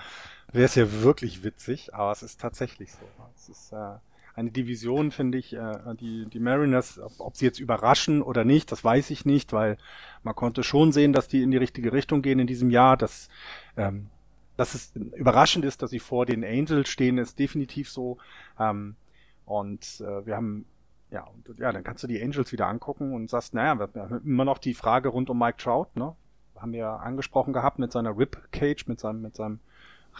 wäre 0.53 0.65
es 0.65 0.75
ja 0.75 1.03
wirklich 1.03 1.45
witzig, 1.45 1.95
aber 1.95 2.13
es 2.13 2.23
ist 2.23 2.41
tatsächlich 2.41 2.93
so. 2.93 3.07
Es 3.37 3.49
ist 3.49 3.73
äh, 3.73 3.99
eine 4.35 4.51
Division, 4.51 5.11
finde 5.11 5.39
ich, 5.39 5.55
äh, 5.55 5.79
die, 6.01 6.27
die 6.27 6.41
Mariners, 6.41 6.99
ob, 6.99 7.13
ob 7.19 7.37
sie 7.37 7.45
jetzt 7.45 7.61
überraschen 7.61 8.21
oder 8.21 8.45
nicht, 8.45 8.71
das 8.73 8.83
weiß 8.83 9.11
ich 9.11 9.25
nicht, 9.25 9.53
weil 9.53 9.79
man 10.23 10.35
konnte 10.35 10.63
schon 10.63 10.93
sehen, 10.93 11.13
dass 11.13 11.29
die 11.29 11.43
in 11.43 11.51
die 11.51 11.57
richtige 11.57 11.93
Richtung 11.93 12.21
gehen 12.21 12.41
in 12.41 12.47
diesem 12.47 12.71
Jahr, 12.71 12.97
dass, 12.97 13.29
ähm, 13.77 14.09
dass 14.57 14.75
es 14.75 14.93
überraschend 14.95 15.65
ist, 15.65 15.83
dass 15.83 15.91
sie 15.91 16.01
vor 16.01 16.27
den 16.27 16.45
Angels 16.45 16.89
stehen, 16.89 17.19
ist 17.19 17.39
definitiv 17.39 17.91
so. 17.91 18.19
Ähm, 18.59 18.97
und 19.45 20.01
äh, 20.01 20.27
wir 20.27 20.37
haben 20.37 20.67
ja, 21.11 21.25
und, 21.25 21.59
ja, 21.59 21.73
dann 21.73 21.85
kannst 21.85 22.03
du 22.03 22.07
die 22.07 22.23
Angels 22.23 22.53
wieder 22.53 22.67
angucken 22.67 23.15
und 23.15 23.31
sagst, 23.31 23.55
naja, 23.55 23.79
wir 23.79 24.03
haben 24.03 24.21
immer 24.25 24.45
noch 24.45 24.59
die 24.59 24.75
Frage 24.75 25.09
rund 25.09 25.31
um 25.31 25.39
Mike 25.39 25.57
Trout, 25.59 25.89
ne? 25.95 26.15
Haben 26.61 26.73
wir 26.73 26.89
angesprochen 26.89 27.53
gehabt 27.53 27.79
mit 27.79 27.93
seiner 27.93 28.17
Rib 28.17 28.39
Cage, 28.53 28.87
mit 28.87 29.01
seinem, 29.01 29.23
mit 29.23 29.37
seinem 29.37 29.61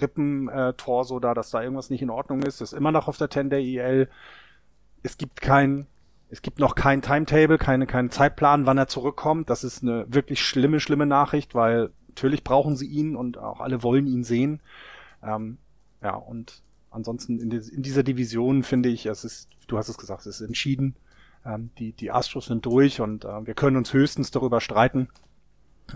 Rippentorso 0.01 1.19
da, 1.21 1.35
dass 1.35 1.51
da 1.51 1.63
irgendwas 1.63 1.91
nicht 1.91 2.03
in 2.03 2.11
Ordnung 2.11 2.43
ist. 2.43 2.61
Ist 2.61 2.73
immer 2.73 2.93
noch 2.93 3.09
auf 3.09 3.17
der 3.17 3.31
10 3.31 3.51
der 3.51 3.61
IL. 3.61 4.09
Es 5.03 5.19
gibt 5.19 5.41
kein, 5.41 5.87
es 6.31 6.43
gibt 6.43 6.59
noch 6.59 6.75
kein 6.75 7.03
Timetable, 7.03 7.59
keine, 7.59 7.87
keinen 7.87 8.11
Zeitplan, 8.11 8.67
wann 8.67 8.79
er 8.79 8.89
zurückkommt. 8.89 9.51
Das 9.51 9.65
ist 9.65 9.83
eine 9.83 10.07
wirklich 10.13 10.43
schlimme, 10.43 10.81
schlimme 10.81 11.07
Nachricht, 11.07 11.55
weil 11.55 11.91
natürlich 12.09 12.45
brauchen 12.45 12.77
sie 12.77 12.87
ihn 12.87 13.17
und 13.17 13.39
auch 13.39 13.61
alle 13.61 13.83
wollen 13.83 14.07
ihn 14.07 14.25
sehen. 14.25 14.61
Ähm, 15.23 15.59
ja, 16.03 16.15
und 16.15 16.63
ansonsten 16.91 17.39
in, 17.39 17.51
in, 17.51 17.83
dieser 17.83 18.03
Division 18.03 18.63
finde 18.63 18.89
ich, 18.89 19.07
es 19.07 19.25
ist, 19.25 19.49
du 19.67 19.79
hast 19.79 19.89
es 19.89 19.99
gesagt, 19.99 20.27
es 20.27 20.41
ist 20.41 20.47
entschieden. 20.47 20.97
Ähm, 21.45 21.71
die, 21.79 21.93
die 21.93 22.11
Astros 22.11 22.47
sind 22.47 22.67
durch 22.67 23.01
und 23.01 23.25
äh, 23.25 23.47
wir 23.47 23.55
können 23.55 23.77
uns 23.77 23.93
höchstens 23.93 24.31
darüber 24.31 24.61
streiten, 24.61 25.09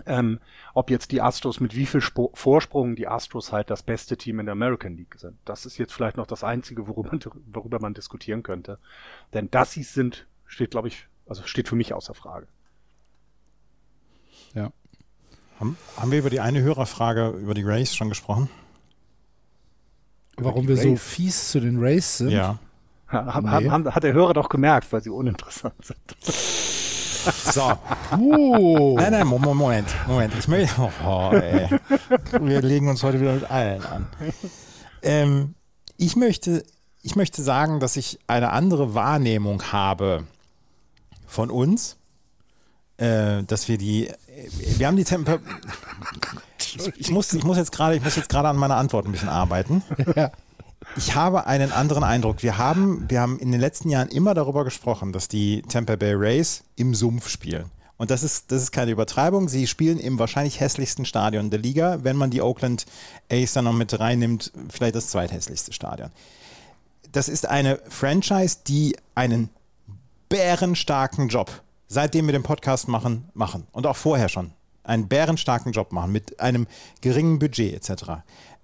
ähm, 0.05 0.39
ob 0.73 0.89
jetzt 0.89 1.11
die 1.11 1.21
Astros 1.21 1.59
mit 1.59 1.75
wie 1.75 1.85
viel 1.85 1.99
Sp 2.01 2.33
Vorsprung 2.33 2.95
die 2.95 3.07
Astros 3.07 3.51
halt 3.51 3.69
das 3.69 3.83
beste 3.83 4.17
Team 4.17 4.39
in 4.39 4.45
der 4.45 4.53
American 4.53 4.95
League 4.95 5.15
sind. 5.17 5.37
Das 5.45 5.65
ist 5.65 5.77
jetzt 5.77 5.93
vielleicht 5.93 6.17
noch 6.17 6.27
das 6.27 6.43
Einzige, 6.43 6.87
worüber 6.87 7.09
man, 7.11 7.19
worüber 7.45 7.79
man 7.79 7.93
diskutieren 7.93 8.43
könnte. 8.43 8.79
Denn 9.33 9.49
dass 9.51 9.71
sie 9.71 9.83
sind, 9.83 10.27
steht, 10.45 10.71
glaube 10.71 10.87
ich, 10.87 11.07
also 11.27 11.43
steht 11.45 11.67
für 11.67 11.75
mich 11.75 11.93
außer 11.93 12.13
Frage. 12.13 12.47
Ja. 14.53 14.71
Haben, 15.59 15.77
haben 15.97 16.11
wir 16.11 16.19
über 16.19 16.29
die 16.29 16.39
eine 16.39 16.61
Hörerfrage 16.61 17.29
über 17.29 17.53
die 17.53 17.63
Rays 17.63 17.95
schon 17.95 18.09
gesprochen? 18.09 18.49
Warum 20.37 20.67
wir 20.67 20.75
Rays? 20.75 20.83
so 20.83 20.95
fies 20.95 21.51
zu 21.51 21.59
den 21.59 21.79
Rays 21.79 22.17
sind? 22.17 22.31
Ja. 22.31 22.59
Ha, 23.11 23.41
nee. 23.41 23.69
haben, 23.69 23.93
hat 23.93 24.03
der 24.03 24.13
Hörer 24.13 24.33
doch 24.33 24.49
gemerkt, 24.49 24.91
weil 24.91 25.03
sie 25.03 25.11
uninteressant 25.11 25.85
sind. 25.85 26.82
So. 27.31 27.77
Uh. 28.11 28.95
Nein, 28.97 29.11
nein, 29.11 29.27
Moment, 29.27 29.87
Moment. 30.07 30.33
Ich 30.37 30.47
möchte. 30.47 30.91
Oh, 31.05 31.31
ey. 31.33 31.69
Wir 32.41 32.61
legen 32.61 32.89
uns 32.89 33.03
heute 33.03 33.19
wieder 33.19 33.33
mit 33.33 33.49
allen 33.49 33.85
an. 33.85 34.07
Ähm, 35.01 35.55
ich, 35.97 36.15
möchte, 36.15 36.63
ich 37.01 37.15
möchte 37.15 37.41
sagen, 37.43 37.79
dass 37.79 37.97
ich 37.97 38.19
eine 38.27 38.51
andere 38.51 38.93
Wahrnehmung 38.93 39.71
habe 39.71 40.25
von 41.27 41.49
uns 41.49 41.97
äh, 42.97 43.43
dass 43.43 43.67
wir 43.67 43.77
die, 43.77 44.07
äh, 44.07 44.13
wir 44.77 44.87
haben 44.87 44.97
die 44.97 45.03
Temper. 45.03 45.39
Ich, 46.75 46.87
ich, 46.97 47.11
muss, 47.11 47.31
ich 47.33 47.43
muss 47.43 47.57
jetzt 47.57 47.71
gerade, 47.71 47.95
ich 47.95 48.03
muss 48.03 48.15
jetzt 48.15 48.29
gerade 48.29 48.47
an 48.47 48.55
meiner 48.55 48.77
Antwort 48.77 49.05
ein 49.05 49.11
bisschen 49.11 49.29
arbeiten. 49.29 49.83
Ja. 50.15 50.31
Ich 50.95 51.15
habe 51.15 51.47
einen 51.47 51.71
anderen 51.71 52.03
Eindruck. 52.03 52.43
Wir 52.43 52.59
haben, 52.59 53.09
wir 53.09 53.19
haben 53.19 53.39
in 53.39 53.51
den 53.51 53.59
letzten 53.59 53.89
Jahren 53.89 54.09
immer 54.09 54.35
darüber 54.35 54.63
gesprochen, 54.63 55.11
dass 55.11 55.27
die 55.27 55.63
Tampa 55.63 55.95
Bay 55.95 56.13
Rays 56.13 56.63
im 56.75 56.93
Sumpf 56.93 57.29
spielen. 57.29 57.71
Und 57.97 58.11
das 58.11 58.21
ist, 58.21 58.51
das 58.51 58.61
ist 58.61 58.71
keine 58.71 58.91
Übertreibung. 58.91 59.49
Sie 59.49 59.65
spielen 59.65 59.99
im 59.99 60.19
wahrscheinlich 60.19 60.59
hässlichsten 60.59 61.05
Stadion 61.05 61.49
der 61.49 61.59
Liga. 61.59 61.99
Wenn 62.03 62.15
man 62.15 62.29
die 62.29 62.41
Oakland 62.41 62.85
A's 63.31 63.53
dann 63.53 63.65
noch 63.65 63.73
mit 63.73 63.99
reinnimmt, 63.99 64.51
vielleicht 64.69 64.95
das 64.95 65.07
zweithässlichste 65.07 65.73
Stadion. 65.73 66.11
Das 67.11 67.27
ist 67.27 67.47
eine 67.47 67.79
Franchise, 67.89 68.57
die 68.67 68.95
einen 69.15 69.49
bärenstarken 70.29 71.27
Job, 71.27 71.49
seitdem 71.87 72.27
wir 72.27 72.33
den 72.33 72.43
Podcast 72.43 72.87
machen, 72.87 73.29
machen. 73.33 73.65
Und 73.71 73.87
auch 73.87 73.95
vorher 73.95 74.29
schon. 74.29 74.51
Einen 74.83 75.07
bärenstarken 75.07 75.71
Job 75.71 75.91
machen 75.91 76.11
mit 76.11 76.39
einem 76.39 76.67
geringen 77.01 77.39
Budget 77.39 77.73
etc. 77.73 78.03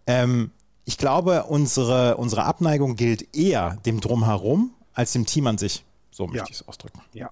Ähm, 0.05 0.51
ich 0.89 0.97
glaube, 0.97 1.43
unsere, 1.43 2.17
unsere 2.17 2.45
Abneigung 2.45 2.95
gilt 2.95 3.37
eher 3.37 3.77
dem 3.85 4.01
Drumherum 4.01 4.73
als 4.95 5.13
dem 5.13 5.27
Team 5.27 5.45
an 5.45 5.59
sich. 5.59 5.85
So 6.09 6.25
möchte 6.25 6.39
ja. 6.39 6.45
ich 6.45 6.61
es 6.61 6.67
ausdrücken. 6.67 6.99
Ja, 7.13 7.29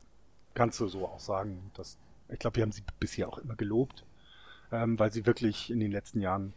kannst 0.54 0.80
du 0.80 0.88
so 0.88 1.08
auch 1.08 1.20
sagen. 1.20 1.72
Dass, 1.74 1.98
ich 2.30 2.38
glaube, 2.38 2.58
wir 2.58 2.62
haben 2.62 2.72
sie 2.72 2.84
bisher 3.00 3.28
auch 3.28 3.40
immer 3.40 3.56
gelobt, 3.56 4.06
ähm, 4.72 5.00
weil 5.00 5.12
sie 5.12 5.26
wirklich 5.26 5.72
in 5.72 5.80
den 5.80 5.92
letzten 5.92 6.22
Jahren 6.22 6.54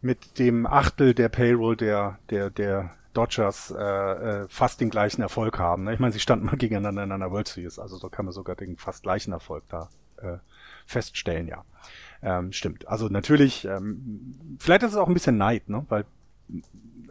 mit 0.00 0.40
dem 0.40 0.66
Achtel 0.66 1.14
der 1.14 1.28
Payroll 1.28 1.76
der, 1.76 2.18
der, 2.30 2.50
der 2.50 2.96
Dodgers 3.12 3.70
äh, 3.70 3.80
äh, 3.80 4.48
fast 4.48 4.80
den 4.80 4.90
gleichen 4.90 5.22
Erfolg 5.22 5.56
haben. 5.60 5.84
Ne? 5.84 5.94
Ich 5.94 6.00
meine, 6.00 6.12
sie 6.12 6.18
standen 6.18 6.46
mal 6.46 6.56
gegeneinander 6.56 7.04
in 7.04 7.12
einer 7.12 7.30
World 7.30 7.46
Series, 7.46 7.78
also 7.78 7.96
so 7.96 8.08
kann 8.08 8.24
man 8.24 8.34
sogar 8.34 8.56
den 8.56 8.76
fast 8.76 9.04
gleichen 9.04 9.32
Erfolg 9.32 9.62
da 9.68 9.88
äh, 10.16 10.38
feststellen, 10.84 11.46
ja. 11.46 11.64
Ähm, 12.22 12.52
stimmt. 12.52 12.88
Also 12.88 13.06
natürlich, 13.06 13.66
ähm, 13.66 14.56
vielleicht 14.58 14.82
ist 14.82 14.90
es 14.90 14.96
auch 14.96 15.06
ein 15.06 15.14
bisschen 15.14 15.38
Neid, 15.38 15.68
ne? 15.68 15.86
weil 15.88 16.06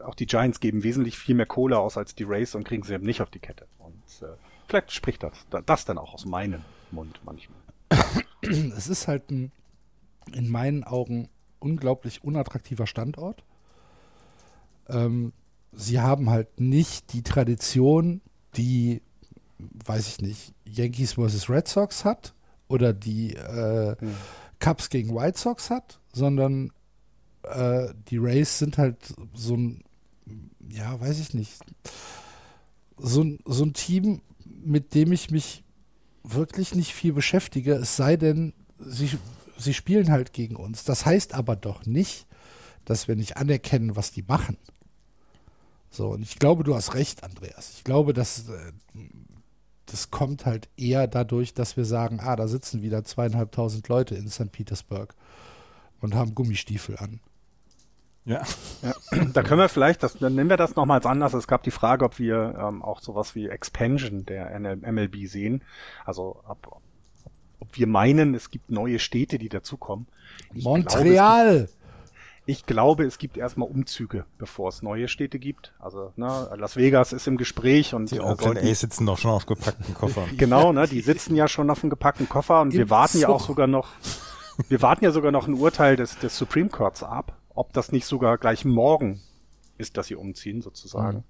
auch 0.03 0.15
die 0.15 0.25
Giants 0.25 0.59
geben 0.59 0.83
wesentlich 0.83 1.17
viel 1.17 1.35
mehr 1.35 1.45
Kohle 1.45 1.77
aus 1.77 1.97
als 1.97 2.15
die 2.15 2.23
Rays 2.23 2.55
und 2.55 2.63
kriegen 2.63 2.83
sie 2.83 2.93
eben 2.93 3.05
nicht 3.05 3.21
auf 3.21 3.29
die 3.29 3.39
Kette. 3.39 3.67
Und 3.79 4.27
äh, 4.27 4.31
vielleicht 4.67 4.91
spricht 4.91 5.23
das, 5.23 5.45
das 5.65 5.85
dann 5.85 5.97
auch 5.97 6.13
aus 6.13 6.25
meinem 6.25 6.61
Mund 6.91 7.19
manchmal. 7.23 7.59
Es 8.41 8.87
ist 8.87 9.09
halt 9.09 9.29
ein, 9.31 9.51
in 10.33 10.49
meinen 10.49 10.85
Augen 10.85 11.27
unglaublich 11.59 12.23
unattraktiver 12.23 12.87
Standort. 12.87 13.43
Ähm, 14.87 15.33
sie 15.73 15.99
haben 15.99 16.29
halt 16.29 16.59
nicht 16.59 17.11
die 17.11 17.21
Tradition, 17.21 18.21
die, 18.55 19.01
weiß 19.57 20.07
ich 20.07 20.21
nicht, 20.21 20.53
Yankees 20.65 21.13
vs. 21.13 21.49
Red 21.49 21.67
Sox 21.67 22.05
hat 22.05 22.33
oder 22.69 22.93
die 22.93 23.35
äh, 23.35 23.97
hm. 23.99 24.15
Cubs 24.59 24.89
gegen 24.89 25.13
White 25.15 25.37
Sox 25.37 25.69
hat, 25.69 25.99
sondern 26.13 26.71
äh, 27.49 27.93
die 28.09 28.17
Rays 28.17 28.59
sind 28.59 28.77
halt 28.77 29.13
so 29.33 29.55
ein, 29.55 29.83
ja, 30.69 30.99
weiß 30.99 31.19
ich 31.19 31.33
nicht, 31.33 31.59
so, 32.97 33.25
so 33.45 33.63
ein 33.63 33.73
Team, 33.73 34.21
mit 34.45 34.93
dem 34.93 35.11
ich 35.11 35.31
mich 35.31 35.63
wirklich 36.23 36.75
nicht 36.75 36.93
viel 36.93 37.13
beschäftige, 37.13 37.73
es 37.73 37.95
sei 37.95 38.17
denn, 38.17 38.53
sie, 38.77 39.09
sie 39.57 39.73
spielen 39.73 40.11
halt 40.11 40.33
gegen 40.33 40.55
uns. 40.55 40.83
Das 40.83 41.05
heißt 41.05 41.33
aber 41.33 41.55
doch 41.55 41.85
nicht, 41.85 42.27
dass 42.85 43.07
wir 43.07 43.15
nicht 43.15 43.37
anerkennen, 43.37 43.95
was 43.95 44.11
die 44.11 44.23
machen. 44.23 44.57
So, 45.91 46.09
und 46.09 46.21
ich 46.21 46.37
glaube, 46.37 46.63
du 46.63 46.75
hast 46.75 46.93
recht, 46.93 47.23
Andreas. 47.23 47.71
Ich 47.75 47.83
glaube, 47.83 48.13
dass 48.13 48.49
äh, 48.49 48.71
das 49.91 50.11
kommt 50.11 50.45
halt 50.45 50.69
eher 50.77 51.07
dadurch, 51.07 51.53
dass 51.53 51.77
wir 51.77 51.85
sagen, 51.85 52.19
ah, 52.19 52.35
da 52.35 52.47
sitzen 52.47 52.81
wieder 52.81 53.03
zweieinhalbtausend 53.03 53.87
Leute 53.87 54.15
in 54.15 54.29
St. 54.29 54.51
Petersburg 54.51 55.15
und 55.99 56.13
haben 56.13 56.35
Gummistiefel 56.35 56.97
an. 56.97 57.19
Ja. 58.25 58.43
ja. 58.81 58.93
Da 59.33 59.43
können 59.43 59.59
wir 59.59 59.69
vielleicht, 59.69 60.03
das, 60.03 60.17
dann 60.17 60.35
nehmen 60.35 60.49
wir 60.49 60.57
das 60.57 60.75
nochmals 60.75 61.05
anders. 61.05 61.33
Es 61.33 61.47
gab 61.47 61.63
die 61.63 61.71
Frage, 61.71 62.05
ob 62.05 62.19
wir 62.19 62.55
ähm, 62.59 62.81
auch 62.81 63.01
sowas 63.01 63.35
wie 63.35 63.47
Expansion 63.47 64.25
der 64.25 64.57
MLB 64.59 65.27
sehen. 65.27 65.63
Also 66.05 66.41
ob, 66.47 66.81
ob 67.59 67.77
wir 67.77 67.87
meinen, 67.87 68.35
es 68.35 68.49
gibt 68.51 68.69
neue 68.71 68.99
Städte, 68.99 69.37
die 69.37 69.49
dazukommen. 69.49 70.07
Ich 70.53 70.63
Montreal! 70.63 71.55
Glaube, 71.55 71.69
ich 72.49 72.65
glaube, 72.65 73.05
es 73.05 73.19
gibt 73.19 73.37
erstmal 73.37 73.69
Umzüge, 73.69 74.25
bevor 74.39 74.69
es 74.69 74.81
neue 74.81 75.07
Städte 75.07 75.37
gibt. 75.37 75.71
Also 75.77 76.13
ne, 76.15 76.49
Las 76.57 76.77
Vegas 76.77 77.13
ist 77.13 77.27
im 77.27 77.37
Gespräch 77.37 77.93
und 77.93 78.09
die 78.09 78.17
äh, 78.17 78.21
Oakland 78.21 78.57
A's 78.57 78.79
sitzen 78.79 79.05
doch 79.05 79.19
schon 79.19 79.29
auf 79.29 79.45
gepackten 79.45 79.93
Koffern. 79.93 80.27
genau, 80.37 80.73
ne, 80.73 80.87
die 80.87 81.01
sitzen 81.01 81.35
ja 81.35 81.47
schon 81.47 81.69
auf 81.69 81.81
dem 81.81 81.91
gepackten 81.91 82.27
Koffer 82.27 82.61
und 82.61 82.73
Im 82.73 82.79
wir 82.79 82.89
warten 82.89 83.19
Zug. 83.19 83.21
ja 83.21 83.29
auch 83.29 83.41
sogar 83.41 83.67
noch, 83.67 83.89
wir 84.67 84.81
warten 84.81 85.05
ja 85.05 85.11
sogar 85.11 85.31
noch 85.31 85.47
ein 85.47 85.53
Urteil 85.53 85.95
des, 85.95 86.17
des 86.17 86.35
Supreme 86.35 86.69
Courts 86.69 87.03
ab, 87.03 87.37
ob 87.59 87.73
das 87.73 87.91
nicht 87.91 88.05
sogar 88.05 88.37
gleich 88.37 88.63
morgen 88.63 89.19
ist, 89.77 89.97
dass 89.97 90.07
sie 90.07 90.15
umziehen 90.15 90.61
sozusagen. 90.61 91.17
Mhm. 91.17 91.23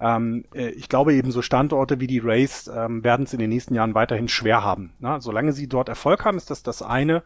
Ähm, 0.00 0.44
äh, 0.52 0.70
ich 0.70 0.88
glaube 0.88 1.14
eben 1.14 1.30
so 1.30 1.42
Standorte 1.42 2.00
wie 2.00 2.08
die 2.08 2.18
Race 2.18 2.68
ähm, 2.74 3.04
werden 3.04 3.24
es 3.24 3.34
in 3.34 3.38
den 3.38 3.50
nächsten 3.50 3.74
Jahren 3.74 3.94
weiterhin 3.94 4.26
schwer 4.26 4.64
haben. 4.64 4.94
Na, 4.98 5.20
solange 5.20 5.52
sie 5.52 5.68
dort 5.68 5.88
Erfolg 5.88 6.24
haben, 6.24 6.38
ist 6.38 6.50
das 6.50 6.64
das 6.64 6.82
eine. 6.82 7.22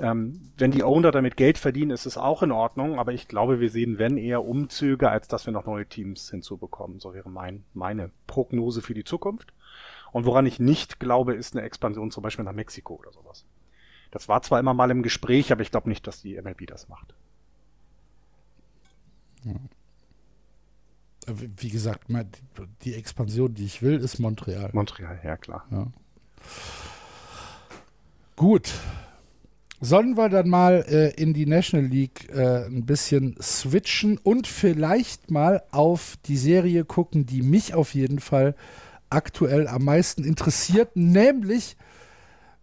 Ähm, 0.00 0.50
wenn 0.56 0.72
die 0.72 0.82
Owner 0.82 1.12
damit 1.12 1.36
Geld 1.36 1.56
verdienen, 1.56 1.92
ist 1.92 2.04
es 2.04 2.18
auch 2.18 2.42
in 2.42 2.50
Ordnung. 2.50 2.98
Aber 2.98 3.12
ich 3.12 3.28
glaube, 3.28 3.60
wir 3.60 3.70
sehen, 3.70 3.98
wenn 3.98 4.16
eher 4.16 4.44
Umzüge, 4.44 5.10
als 5.10 5.28
dass 5.28 5.46
wir 5.46 5.52
noch 5.52 5.66
neue 5.66 5.86
Teams 5.86 6.30
hinzubekommen. 6.30 6.98
So 6.98 7.14
wäre 7.14 7.30
mein, 7.30 7.64
meine 7.74 8.10
Prognose 8.26 8.82
für 8.82 8.94
die 8.94 9.04
Zukunft. 9.04 9.52
Und 10.10 10.24
woran 10.24 10.46
ich 10.46 10.58
nicht 10.58 10.98
glaube, 10.98 11.34
ist 11.34 11.54
eine 11.54 11.64
Expansion 11.64 12.10
zum 12.10 12.24
Beispiel 12.24 12.44
nach 12.44 12.52
Mexiko 12.52 12.94
oder 12.94 13.12
sowas. 13.12 13.44
Das 14.10 14.28
war 14.28 14.42
zwar 14.42 14.58
immer 14.58 14.74
mal 14.74 14.90
im 14.90 15.02
Gespräch, 15.02 15.52
aber 15.52 15.62
ich 15.62 15.70
glaube 15.70 15.88
nicht, 15.88 16.06
dass 16.06 16.22
die 16.22 16.40
MLB 16.40 16.66
das 16.66 16.88
macht. 16.88 17.14
Wie 21.26 21.70
gesagt, 21.70 22.08
die 22.82 22.94
Expansion, 22.94 23.54
die 23.54 23.64
ich 23.64 23.82
will, 23.82 23.98
ist 23.98 24.18
Montreal. 24.18 24.70
Montreal, 24.72 25.18
ja 25.24 25.36
klar. 25.36 25.66
Ja. 25.70 25.86
Gut. 28.36 28.72
Sollen 29.80 30.16
wir 30.16 30.28
dann 30.28 30.48
mal 30.48 30.84
äh, 30.88 31.10
in 31.20 31.34
die 31.34 31.46
National 31.46 31.86
League 31.86 32.30
äh, 32.30 32.66
ein 32.66 32.86
bisschen 32.86 33.36
switchen 33.40 34.18
und 34.18 34.46
vielleicht 34.46 35.30
mal 35.30 35.62
auf 35.72 36.16
die 36.26 36.38
Serie 36.38 36.84
gucken, 36.84 37.26
die 37.26 37.42
mich 37.42 37.74
auf 37.74 37.94
jeden 37.94 38.18
Fall 38.18 38.54
aktuell 39.10 39.68
am 39.68 39.84
meisten 39.84 40.24
interessiert, 40.24 40.96
nämlich 40.96 41.76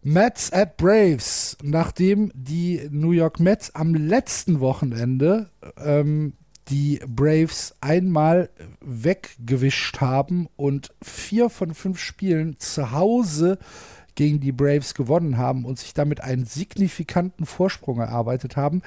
Mets 0.01 0.51
at 0.51 0.77
Braves. 0.77 1.57
Nachdem 1.63 2.31
die 2.33 2.87
New 2.89 3.11
York 3.11 3.39
Mets 3.39 3.75
am 3.75 3.93
letzten 3.93 4.59
Wochenende 4.59 5.49
ähm, 5.77 6.33
die 6.69 6.99
Braves 7.07 7.75
einmal 7.81 8.49
weggewischt 8.81 9.99
haben 10.01 10.47
und 10.55 10.93
vier 11.01 11.49
von 11.49 11.73
fünf 11.73 11.99
Spielen 11.99 12.57
zu 12.59 12.91
Hause 12.91 13.57
gegen 14.15 14.39
die 14.39 14.51
Braves 14.51 14.93
gewonnen 14.93 15.37
haben 15.37 15.65
und 15.65 15.79
sich 15.79 15.93
damit 15.93 16.21
einen 16.21 16.45
signifikanten 16.45 17.45
Vorsprung 17.45 17.99
erarbeitet 17.99 18.55
haben, 18.55 18.81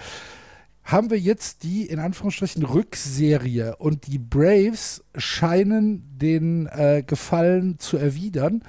haben 0.84 1.10
wir 1.10 1.18
jetzt 1.18 1.62
die 1.62 1.86
in 1.86 1.98
Anführungsstrichen 1.98 2.62
Rückserie 2.62 3.76
und 3.76 4.06
die 4.06 4.18
Braves 4.18 5.02
scheinen 5.16 6.04
den 6.18 6.66
äh, 6.66 7.02
Gefallen 7.06 7.78
zu 7.78 7.96
erwidern. 7.96 8.62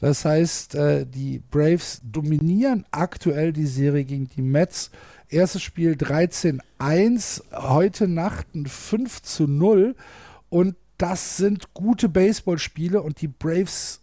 Das 0.00 0.24
heißt, 0.24 0.74
äh, 0.74 1.06
die 1.06 1.38
Braves 1.38 2.00
dominieren 2.02 2.84
aktuell 2.90 3.52
die 3.52 3.66
Serie 3.66 4.04
gegen 4.04 4.28
die 4.28 4.42
Mets 4.42 4.90
Erstes 5.30 5.62
Spiel 5.62 5.92
13-1, 5.92 7.42
heute 7.52 8.08
Nacht 8.08 8.52
ein 8.54 8.66
5 8.66 9.22
zu 9.22 9.46
0. 9.46 9.94
Und 10.48 10.74
das 10.98 11.36
sind 11.36 11.72
gute 11.72 12.08
Baseballspiele 12.08 13.00
und 13.00 13.20
die 13.20 13.28
Braves, 13.28 14.00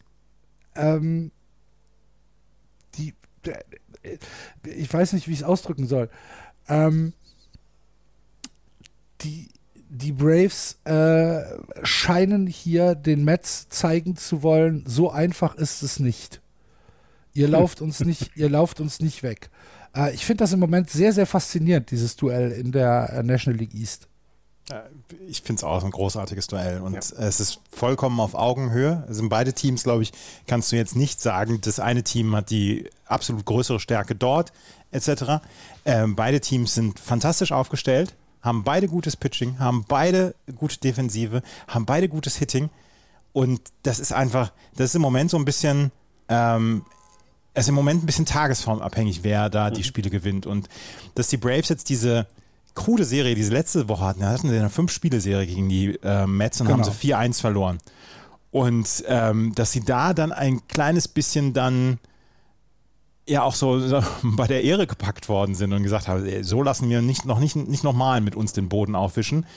ähm, 0.76 1.32
die, 2.96 3.14
äh, 4.04 4.18
ich 4.64 4.92
weiß 4.92 5.14
nicht, 5.14 5.28
wie 5.28 5.34
ich 5.34 5.40
es 5.40 5.44
ausdrücken 5.44 5.86
soll. 5.86 6.10
Ähm, 6.70 7.12
die, 9.20 9.50
die 9.90 10.14
Braves 10.14 10.80
äh, 10.86 11.44
scheinen 11.84 12.48
hier 12.48 12.96
den 12.96 13.26
Mets 13.26 13.68
zeigen 13.68 14.16
zu 14.16 14.44
wollen, 14.44 14.86
so 14.88 15.12
einfach 15.12 15.56
ist 15.56 15.84
es 15.84 16.00
nicht. 16.00 16.42
Ihr 17.34 17.50
lauft 17.50 17.82
uns 17.82 18.00
nicht, 18.00 18.32
ihr 18.36 18.50
lauft 18.50 18.80
uns 18.80 19.02
nicht 19.02 19.24
weg. 19.24 19.50
Äh, 19.98 20.14
ich 20.14 20.26
finde 20.26 20.43
das 20.43 20.54
im 20.54 20.60
Moment 20.60 20.89
sehr, 20.89 21.14
sehr 21.14 21.26
faszinierend, 21.26 21.91
dieses 21.91 22.16
Duell 22.16 22.52
in 22.52 22.72
der 22.72 23.10
äh, 23.14 23.24
National 23.24 23.60
League 23.60 23.74
East. 23.74 24.08
Ich 25.30 25.43
finde 25.43 25.62
es 25.62 25.64
auch 25.64 25.82
ein 25.82 25.91
großartiges 25.91 26.48
Duell 26.48 26.82
und 26.82 26.91
ja. 26.91 27.00
es 27.00 27.39
ist 27.39 27.62
vollkommen 27.72 28.20
auf 28.20 28.36
Augenhöhe. 28.36 29.06
Also 29.08 29.28
beide 29.30 29.54
Teams, 29.54 29.84
glaube 29.84 30.04
ich, 30.04 30.12
kannst 30.45 30.74
du 30.74 30.76
jetzt 30.76 30.98
nicht 30.98 31.22
sagen, 31.22 31.62
das 31.62 31.80
eine 31.80 32.04
Team 32.04 32.36
hat 32.36 32.50
die 32.50 32.89
absolut 33.06 33.45
größere 33.45 33.80
Stärke 33.80 34.14
dort, 34.14 34.52
etc. 34.91 35.41
Ähm, 35.86 36.18
beide 36.18 36.41
Teams 36.41 36.74
sind 36.74 37.00
fantastisch 37.00 37.54
aufgestellt, 37.54 38.14
haben 38.41 38.66
beide 38.66 38.89
gutes 38.89 39.16
Pitching, 39.16 39.58
haben 39.58 39.86
beide 39.88 40.36
gute 40.58 40.78
Defensive, 40.80 41.43
haben 41.70 41.86
beide 41.86 42.10
gutes 42.10 42.36
Hitting 42.36 42.70
und 43.32 43.62
das 43.84 44.00
ist 44.00 44.12
einfach, 44.12 44.52
das 44.76 44.88
ist 44.88 44.95
im 44.95 45.02
Moment 45.02 45.32
so 45.32 45.38
ein 45.38 45.45
bisschen 45.45 45.93
ähm, 46.28 46.84
es 47.58 47.66
ist 47.66 47.70
im 47.70 47.76
Moment 47.76 48.03
ein 48.03 48.05
bisschen 48.05 48.28
tagesformabhängig, 48.28 49.24
wer 49.24 49.49
da 49.49 49.72
die 49.72 49.80
mhm. 49.80 49.86
Spiele 49.86 50.12
gewinnt. 50.12 50.45
Und 50.45 50.70
dass 51.16 51.28
die 51.28 51.38
Braves 51.38 51.70
jetzt 51.70 51.89
diese 51.89 52.28
krude 52.76 53.03
Serie, 53.03 53.34
diese 53.34 53.51
letzte 53.51 53.89
Woche 53.89 54.05
hatten, 54.05 54.20
da 54.20 54.30
hatten 54.30 54.47
sie 54.47 54.60
eine 54.60 54.70
Fünf-Spiele-Serie 54.70 55.47
gegen 55.47 55.68
die 55.68 55.95
äh, 56.03 56.28
Mets 56.28 56.62
und 56.62 56.68
genau. 56.68 56.86
haben 56.86 56.93
sie 56.93 57.14
4-1 57.14 57.41
verloren. 57.41 57.80
Und 58.51 59.03
ähm, 59.08 59.55
dass 59.55 59.72
sie 59.72 59.84
da 59.84 60.14
dann 60.14 60.32
ein 60.32 60.68
kleines 60.68 61.08
bisschen 61.08 61.53
dann 61.53 61.97
ja 63.28 63.41
auch 63.41 63.55
so, 63.55 63.80
so, 63.80 64.03
bei 64.22 64.45
der 64.45 64.64
Ehre 64.64 64.86
gepackt 64.86 65.28
worden 65.28 65.55
sind 65.55 65.74
und 65.74 65.82
gesagt 65.82 66.08
haben, 66.08 66.43
so 66.43 66.62
lassen 66.62 66.88
wir 66.91 67.01
nicht 67.01 67.26
noch 67.26 67.39
nicht, 67.39 67.55
nicht 67.55 67.84
nochmal 67.84 68.22
mit 68.22 68.36
uns 68.36 68.53
den 68.53 68.70
Boden 68.70 68.93
aufwischen. 68.93 69.47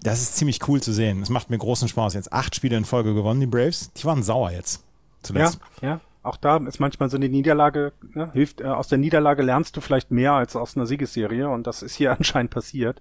Das 0.00 0.22
ist 0.22 0.36
ziemlich 0.36 0.60
cool 0.68 0.80
zu 0.80 0.92
sehen. 0.92 1.22
Es 1.22 1.28
macht 1.28 1.50
mir 1.50 1.58
großen 1.58 1.88
Spaß. 1.88 2.14
Jetzt 2.14 2.32
acht 2.32 2.54
Spiele 2.54 2.76
in 2.76 2.84
Folge 2.84 3.14
gewonnen, 3.14 3.40
die 3.40 3.46
Braves. 3.46 3.90
Die 3.94 4.04
waren 4.04 4.22
sauer 4.22 4.52
jetzt. 4.52 4.84
Zuletzt. 5.24 5.58
Ja, 5.82 5.88
ja 5.88 6.00
auch 6.26 6.36
da 6.36 6.56
ist 6.58 6.80
manchmal 6.80 7.08
so 7.08 7.16
eine 7.16 7.28
Niederlage, 7.28 7.92
ne, 8.14 8.30
hilft, 8.32 8.60
äh, 8.60 8.64
aus 8.64 8.88
der 8.88 8.98
Niederlage 8.98 9.42
lernst 9.42 9.76
du 9.76 9.80
vielleicht 9.80 10.10
mehr 10.10 10.32
als 10.32 10.56
aus 10.56 10.76
einer 10.76 10.86
Siegesserie 10.86 11.48
und 11.48 11.66
das 11.66 11.82
ist 11.82 11.94
hier 11.94 12.12
anscheinend 12.16 12.50
passiert. 12.50 13.00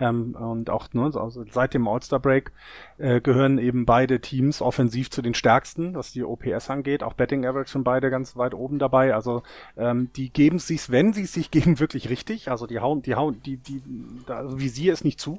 Ähm, 0.00 0.34
und 0.34 0.70
auch 0.70 0.92
ne, 0.92 1.04
also 1.14 1.44
seit 1.50 1.74
dem 1.74 1.86
All-Star-Break 1.86 2.52
äh, 2.98 3.20
gehören 3.20 3.58
eben 3.58 3.86
beide 3.86 4.20
Teams 4.20 4.60
offensiv 4.60 5.10
zu 5.10 5.22
den 5.22 5.34
stärksten, 5.34 5.94
was 5.94 6.12
die 6.12 6.24
OPS 6.24 6.68
angeht. 6.68 7.02
Auch 7.02 7.14
Betting 7.14 7.46
Average 7.46 7.70
sind 7.70 7.84
beide 7.84 8.10
ganz 8.10 8.36
weit 8.36 8.54
oben 8.54 8.78
dabei. 8.78 9.14
Also 9.14 9.42
ähm, 9.76 10.10
die 10.16 10.30
geben 10.30 10.58
sich, 10.58 10.90
wenn 10.90 11.12
sie 11.12 11.22
es 11.22 11.32
sich 11.32 11.50
geben, 11.52 11.78
wirklich 11.78 12.08
richtig. 12.08 12.50
Also 12.50 12.66
die 12.66 12.80
hauen, 12.80 13.02
die 13.02 13.14
hauen, 13.14 13.40
die, 13.44 13.56
die, 13.56 13.82
also 14.26 14.58
Visier 14.58 14.92
ist 14.92 15.04
nicht 15.04 15.20
zu. 15.20 15.38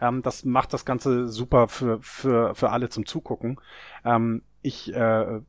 Ähm, 0.00 0.22
das 0.22 0.44
macht 0.44 0.72
das 0.72 0.84
Ganze 0.84 1.28
super 1.28 1.68
für, 1.68 2.00
für, 2.00 2.54
für 2.54 2.70
alle 2.70 2.88
zum 2.88 3.06
Zugucken. 3.06 3.60
Ähm, 4.04 4.42
ich 4.62 4.94
äh, 4.94 5.40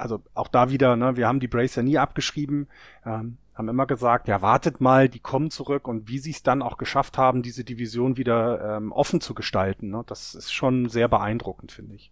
also 0.00 0.22
auch 0.34 0.48
da 0.48 0.70
wieder, 0.70 0.96
ne, 0.96 1.16
wir 1.16 1.28
haben 1.28 1.40
die 1.40 1.48
Brace 1.48 1.76
ja 1.76 1.82
nie 1.82 1.98
abgeschrieben, 1.98 2.68
ähm, 3.04 3.38
haben 3.54 3.68
immer 3.68 3.86
gesagt, 3.86 4.28
ja, 4.28 4.42
wartet 4.42 4.80
mal, 4.80 5.08
die 5.08 5.20
kommen 5.20 5.50
zurück 5.50 5.86
und 5.86 6.08
wie 6.08 6.18
sie 6.18 6.30
es 6.30 6.42
dann 6.42 6.62
auch 6.62 6.78
geschafft 6.78 7.18
haben, 7.18 7.42
diese 7.42 7.64
Division 7.64 8.16
wieder 8.16 8.76
ähm, 8.76 8.92
offen 8.92 9.20
zu 9.20 9.34
gestalten, 9.34 9.90
ne, 9.90 10.02
das 10.06 10.34
ist 10.34 10.52
schon 10.52 10.88
sehr 10.88 11.08
beeindruckend, 11.08 11.72
finde 11.72 11.94
ich. 11.94 12.10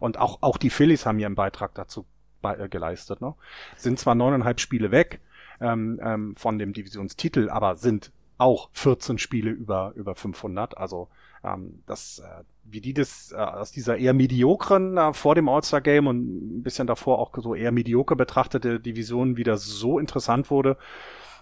Und 0.00 0.18
auch, 0.18 0.38
auch 0.42 0.56
die 0.56 0.70
Phillies 0.70 1.06
haben 1.06 1.22
einen 1.22 1.34
Beitrag 1.34 1.74
dazu 1.74 2.06
bei, 2.40 2.56
äh, 2.56 2.68
geleistet, 2.68 3.20
ne? 3.20 3.34
Sind 3.76 3.98
zwar 3.98 4.14
neuneinhalb 4.14 4.60
Spiele 4.60 4.90
weg 4.90 5.20
ähm, 5.60 6.00
ähm, 6.02 6.34
von 6.36 6.58
dem 6.58 6.72
Divisionstitel, 6.72 7.48
aber 7.48 7.76
sind 7.76 8.12
auch 8.38 8.68
14 8.72 9.18
Spiele 9.18 9.50
über, 9.50 9.92
über 9.96 10.14
500, 10.14 10.76
also 10.76 11.08
ähm, 11.42 11.82
das, 11.86 12.18
äh, 12.18 12.44
wie 12.64 12.80
die 12.80 12.94
das 12.94 13.32
äh, 13.32 13.36
aus 13.36 13.70
dieser 13.70 13.96
eher 13.96 14.14
mediokren 14.14 14.96
äh, 14.96 15.12
vor 15.12 15.34
dem 15.34 15.48
All-Star-Game 15.48 16.06
und 16.06 16.58
ein 16.58 16.62
bisschen 16.62 16.86
davor 16.86 17.18
auch 17.18 17.30
so 17.36 17.54
eher 17.54 17.72
medioker 17.72 18.16
betrachtete 18.16 18.80
Division 18.80 19.36
wieder 19.36 19.56
so 19.56 19.98
interessant 19.98 20.50
wurde. 20.50 20.76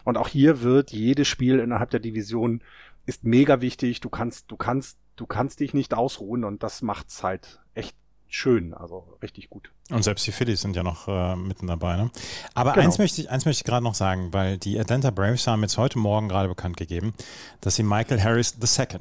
Und 0.05 0.16
auch 0.18 0.29
hier 0.29 0.62
wird 0.62 0.91
jedes 0.91 1.29
Spiel 1.29 1.59
innerhalb 1.61 1.91
der 1.91 2.01
Division 2.01 2.62
ist 3.07 3.25
mega 3.25 3.61
wichtig. 3.61 4.01
Du 4.01 4.09
kannst, 4.09 4.51
du 4.51 4.57
kannst, 4.57 4.99
du 5.16 5.27
kannst 5.27 5.61
dich 5.61 5.75
nicht 5.75 5.95
ausruhen 5.95 6.45
und 6.45 6.62
das 6.62 6.83
macht's 6.83 7.23
halt 7.23 7.61
echt 7.75 7.97
schön, 8.29 8.75
also 8.75 9.16
richtig 9.23 9.51
gut. 9.51 9.70
Und 9.91 10.03
selbst 10.03 10.27
die 10.27 10.33
Phillies 10.33 10.62
sind 10.62 10.75
ja 10.75 10.83
noch 10.83 11.07
äh, 11.07 11.37
mitten 11.37 11.66
dabei. 11.66 11.97
Ne? 11.97 12.11
Aber 12.55 12.73
genau. 12.73 12.87
eins 12.87 12.99
möchte 12.99 13.20
ich, 13.20 13.31
eins 13.31 13.45
möchte 13.45 13.61
ich 13.61 13.64
gerade 13.64 13.85
noch 13.85 13.95
sagen, 13.95 14.33
weil 14.33 14.59
die 14.59 14.79
Atlanta 14.79 15.11
Braves 15.11 15.47
haben 15.47 15.62
jetzt 15.62 15.77
heute 15.77 15.99
Morgen 15.99 16.29
gerade 16.29 16.49
bekannt 16.49 16.77
gegeben, 16.77 17.14
dass 17.61 17.77
sie 17.77 17.83
Michael 17.83 18.23
Harris 18.23 18.57
II 18.61 18.99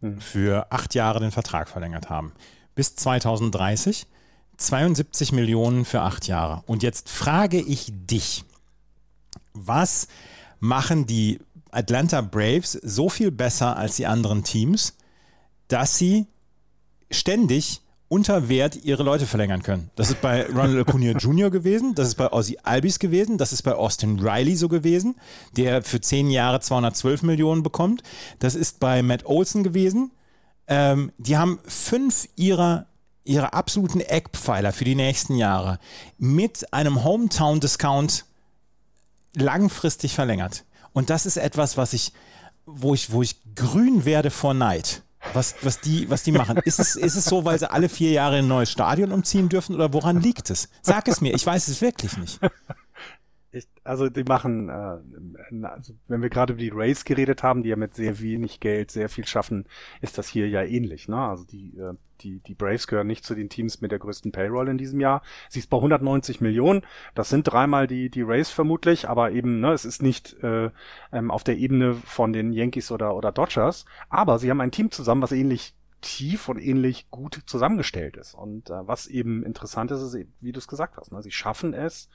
Mhm. 0.00 0.20
für 0.20 0.70
acht 0.72 0.94
Jahre 0.94 1.20
den 1.20 1.30
Vertrag 1.30 1.68
verlängert 1.68 2.10
haben. 2.10 2.32
Bis 2.74 2.94
2030 2.96 4.06
72 4.60 5.32
Millionen 5.32 5.84
für 5.84 6.02
acht 6.02 6.26
Jahre. 6.26 6.62
Und 6.66 6.82
jetzt 6.82 7.08
frage 7.08 7.60
ich 7.60 7.90
dich, 7.90 8.44
was 9.54 10.06
machen 10.60 11.06
die 11.06 11.40
Atlanta 11.70 12.20
Braves 12.20 12.72
so 12.72 13.08
viel 13.08 13.30
besser 13.30 13.76
als 13.76 13.96
die 13.96 14.06
anderen 14.06 14.44
Teams, 14.44 14.96
dass 15.68 15.96
sie 15.96 16.26
ständig 17.10 17.80
unter 18.10 18.48
Wert 18.48 18.84
ihre 18.84 19.04
Leute 19.04 19.24
verlängern 19.24 19.62
können. 19.62 19.88
Das 19.94 20.10
ist 20.10 20.20
bei 20.20 20.44
Ronald 20.46 20.88
Acuna 20.88 21.12
Jr. 21.12 21.48
gewesen, 21.48 21.94
das 21.94 22.08
ist 22.08 22.16
bei 22.16 22.30
Ozzy 22.32 22.58
Albis 22.64 22.98
gewesen, 22.98 23.38
das 23.38 23.52
ist 23.52 23.62
bei 23.62 23.72
Austin 23.72 24.18
Riley 24.18 24.56
so 24.56 24.68
gewesen, 24.68 25.14
der 25.56 25.82
für 25.82 26.00
zehn 26.00 26.28
Jahre 26.28 26.58
212 26.58 27.22
Millionen 27.22 27.62
bekommt. 27.62 28.02
Das 28.40 28.56
ist 28.56 28.80
bei 28.80 29.00
Matt 29.04 29.26
Olson 29.26 29.62
gewesen. 29.62 30.10
Ähm, 30.66 31.12
die 31.18 31.38
haben 31.38 31.60
fünf 31.64 32.28
ihrer 32.34 32.86
ihre 33.22 33.52
absoluten 33.52 34.00
Eckpfeiler 34.00 34.72
für 34.72 34.84
die 34.84 34.96
nächsten 34.96 35.36
Jahre 35.36 35.78
mit 36.18 36.72
einem 36.72 37.04
Hometown-Discount 37.04 38.24
langfristig 39.36 40.14
verlängert. 40.14 40.64
Und 40.92 41.10
das 41.10 41.26
ist 41.26 41.36
etwas, 41.36 41.76
was 41.76 41.92
ich, 41.92 42.12
wo 42.66 42.92
ich, 42.92 43.12
wo 43.12 43.22
ich 43.22 43.36
grün 43.54 44.04
werde 44.04 44.30
vor 44.30 44.54
Neid 44.54 45.02
was, 45.34 45.54
was, 45.62 45.80
die, 45.80 46.08
was 46.10 46.22
die 46.22 46.32
machen. 46.32 46.58
Ist 46.64 46.78
es, 46.78 46.96
ist 46.96 47.16
es 47.16 47.24
so, 47.24 47.44
weil 47.44 47.58
sie 47.58 47.70
alle 47.70 47.88
vier 47.88 48.10
Jahre 48.10 48.36
ein 48.36 48.48
neues 48.48 48.70
Stadion 48.70 49.12
umziehen 49.12 49.48
dürfen 49.48 49.74
oder 49.74 49.92
woran 49.92 50.20
liegt 50.20 50.50
es? 50.50 50.68
Sag 50.82 51.08
es 51.08 51.20
mir, 51.20 51.34
ich 51.34 51.44
weiß 51.46 51.68
es 51.68 51.80
wirklich 51.80 52.16
nicht. 52.16 52.40
Ich, 53.52 53.66
also 53.82 54.08
die 54.08 54.22
machen, 54.22 54.68
äh, 54.68 55.66
also 55.66 55.94
wenn 56.06 56.22
wir 56.22 56.30
gerade 56.30 56.52
über 56.52 56.62
die 56.62 56.68
Rays 56.68 57.04
geredet 57.04 57.42
haben, 57.42 57.64
die 57.64 57.70
ja 57.70 57.76
mit 57.76 57.96
sehr 57.96 58.20
wenig 58.20 58.60
Geld 58.60 58.92
sehr 58.92 59.08
viel 59.08 59.26
schaffen, 59.26 59.66
ist 60.00 60.18
das 60.18 60.28
hier 60.28 60.48
ja 60.48 60.62
ähnlich. 60.62 61.08
Ne? 61.08 61.16
Also 61.16 61.42
die, 61.42 61.76
äh, 61.76 61.94
die, 62.20 62.40
die 62.40 62.54
Braves 62.54 62.86
gehören 62.86 63.06
nicht 63.06 63.24
zu 63.24 63.34
den 63.34 63.48
Teams 63.48 63.80
mit 63.80 63.90
der 63.92 63.98
größten 63.98 64.32
Payroll 64.32 64.68
in 64.68 64.78
diesem 64.78 65.00
Jahr. 65.00 65.22
Sie 65.48 65.58
ist 65.58 65.70
bei 65.70 65.76
190 65.76 66.40
Millionen. 66.40 66.82
Das 67.14 67.28
sind 67.28 67.44
dreimal 67.44 67.86
die, 67.86 68.10
die 68.10 68.22
Rays 68.22 68.50
vermutlich, 68.50 69.08
aber 69.08 69.32
eben, 69.32 69.60
ne, 69.60 69.72
es 69.72 69.84
ist 69.84 70.02
nicht 70.02 70.42
äh, 70.42 70.70
ähm, 71.12 71.30
auf 71.30 71.44
der 71.44 71.58
Ebene 71.58 71.94
von 71.94 72.32
den 72.32 72.52
Yankees 72.52 72.90
oder, 72.90 73.16
oder 73.16 73.32
Dodgers. 73.32 73.84
Aber 74.08 74.38
sie 74.38 74.50
haben 74.50 74.60
ein 74.60 74.72
Team 74.72 74.90
zusammen, 74.90 75.22
was 75.22 75.32
ähnlich 75.32 75.74
tief 76.00 76.48
und 76.48 76.58
ähnlich 76.58 77.10
gut 77.10 77.42
zusammengestellt 77.46 78.16
ist. 78.16 78.34
Und 78.34 78.70
äh, 78.70 78.86
was 78.86 79.06
eben 79.06 79.44
interessant 79.44 79.90
ist, 79.90 80.00
ist, 80.02 80.26
wie 80.40 80.52
du 80.52 80.58
es 80.58 80.68
gesagt 80.68 80.96
hast, 80.96 81.12
ne? 81.12 81.22
sie 81.22 81.30
schaffen 81.30 81.74
es, 81.74 82.08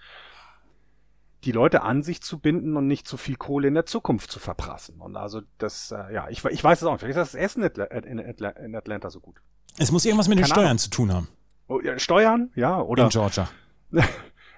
die 1.45 1.51
Leute 1.51 1.83
an 1.83 2.03
sich 2.03 2.21
zu 2.21 2.39
binden 2.39 2.75
und 2.75 2.87
nicht 2.87 3.07
zu 3.07 3.17
viel 3.17 3.35
Kohle 3.35 3.67
in 3.67 3.75
der 3.75 3.85
Zukunft 3.85 4.31
zu 4.31 4.39
verprassen. 4.39 4.99
Und 4.99 5.15
also 5.15 5.41
das, 5.57 5.91
äh, 5.91 6.13
ja, 6.13 6.27
ich, 6.29 6.43
ich 6.45 6.63
weiß 6.63 6.81
es 6.81 6.87
auch 6.87 6.93
nicht. 6.93 7.01
Vielleicht 7.01 7.17
ist 7.17 7.33
das 7.33 7.39
Essen 7.39 7.63
in, 7.63 8.19
Atla 8.19 8.49
in 8.49 8.75
Atlanta 8.75 9.09
so 9.09 9.19
gut. 9.19 9.41
Es 9.77 9.91
muss 9.91 10.05
irgendwas 10.05 10.27
mit 10.27 10.39
den 10.39 10.45
Steuern 10.45 10.67
Ahnung. 10.67 10.77
zu 10.79 10.89
tun 10.89 11.13
haben. 11.13 11.27
Oh, 11.67 11.79
ja, 11.81 11.97
Steuern, 11.99 12.51
ja, 12.55 12.81
oder? 12.81 13.05
In 13.05 13.09
Georgia. 13.09 13.49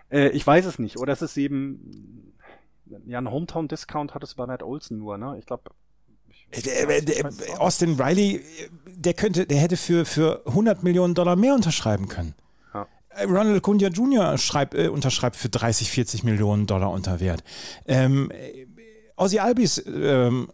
äh, 0.10 0.30
ich 0.30 0.46
weiß 0.46 0.66
es 0.66 0.80
nicht. 0.80 0.98
Oder 0.98 1.14
es 1.14 1.22
ist 1.22 1.38
eben, 1.38 2.34
ja, 3.06 3.18
ein 3.18 3.30
Hometown-Discount 3.30 4.14
hat 4.14 4.24
es 4.24 4.36
bei 4.36 4.46
Matt 4.46 4.64
Olsen 4.64 4.98
nur, 4.98 5.18
ne? 5.18 5.36
Ich 5.40 5.46
glaube, 5.46 5.72
äh, 6.52 7.24
Austin 7.58 8.00
Riley, 8.00 8.44
der 8.88 9.14
könnte, 9.14 9.46
der 9.46 9.58
hätte 9.58 9.76
für, 9.76 10.06
für 10.06 10.44
100 10.48 10.84
Millionen 10.84 11.14
Dollar 11.14 11.36
mehr 11.36 11.54
unterschreiben 11.54 12.08
können. 12.08 12.36
Äh, 13.18 13.24
Ronald 13.24 13.58
Acuna 13.58 13.88
Jr. 13.88 14.38
Schreibt, 14.38 14.74
äh, 14.74 14.88
unterschreibt 14.88 15.36
für 15.36 15.50
30, 15.50 15.92
40 15.92 16.24
Millionen 16.24 16.68
Dollar 16.68 16.92
unter 16.92 17.20
Wert. 17.20 17.44
Ähm, 17.86 18.32
Ozzy 19.16 19.40
Albis 19.40 19.84
ähm, 19.86 20.50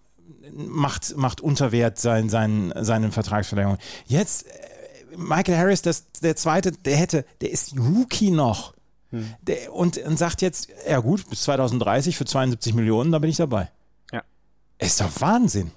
macht, 0.52 1.16
macht 1.18 1.42
unter 1.42 1.72
Wert 1.72 2.00
sein, 2.00 2.30
sein, 2.30 2.74
seine 2.80 3.12
Vertragsverlängerung. 3.12 3.78
Jetzt 4.06 4.48
äh, 4.48 5.18
Michael 5.18 5.58
Harris, 5.58 5.82
das, 5.82 6.12
der 6.22 6.36
zweite, 6.36 6.72
der 6.72 6.96
hätte, 6.96 7.26
der 7.42 7.52
ist 7.52 7.76
Rookie 7.78 8.32
noch. 8.32 8.74
Hm. 9.12 9.34
Der, 9.42 9.74
und, 9.74 9.98
und 9.98 10.18
sagt 10.18 10.42
jetzt, 10.42 10.70
ja 10.88 11.00
gut, 11.00 11.30
bis 11.30 11.44
2030 11.44 12.18
für 12.18 12.26
72 12.26 12.74
Millionen, 12.74 13.12
da 13.12 13.20
bin 13.20 13.30
ich 13.30 13.38
dabei. 13.38 13.70
Ja. 14.12 14.24
Ist 14.80 15.02
doch 15.02 15.22
Wahnsinn. 15.22 15.72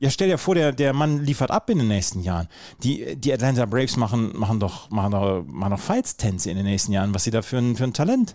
Ja, 0.00 0.08
stell 0.08 0.28
dir 0.28 0.38
vor, 0.38 0.54
der, 0.54 0.72
der 0.72 0.94
Mann 0.94 1.22
liefert 1.24 1.50
ab 1.50 1.68
in 1.68 1.76
den 1.76 1.88
nächsten 1.88 2.20
Jahren. 2.20 2.48
Die, 2.82 3.16
die 3.16 3.32
Atlanta 3.34 3.66
Braves 3.66 3.98
machen, 3.98 4.32
machen 4.34 4.58
doch, 4.58 4.88
machen 4.90 5.12
doch, 5.12 5.44
machen 5.46 5.72
doch 5.72 5.78
Fights-Tänze 5.78 6.50
in 6.50 6.56
den 6.56 6.64
nächsten 6.64 6.92
Jahren. 6.92 7.14
Was 7.14 7.24
sie 7.24 7.30
da 7.30 7.42
für 7.42 7.58
ein, 7.58 7.76
für 7.76 7.84
ein 7.84 7.92
Talent 7.92 8.34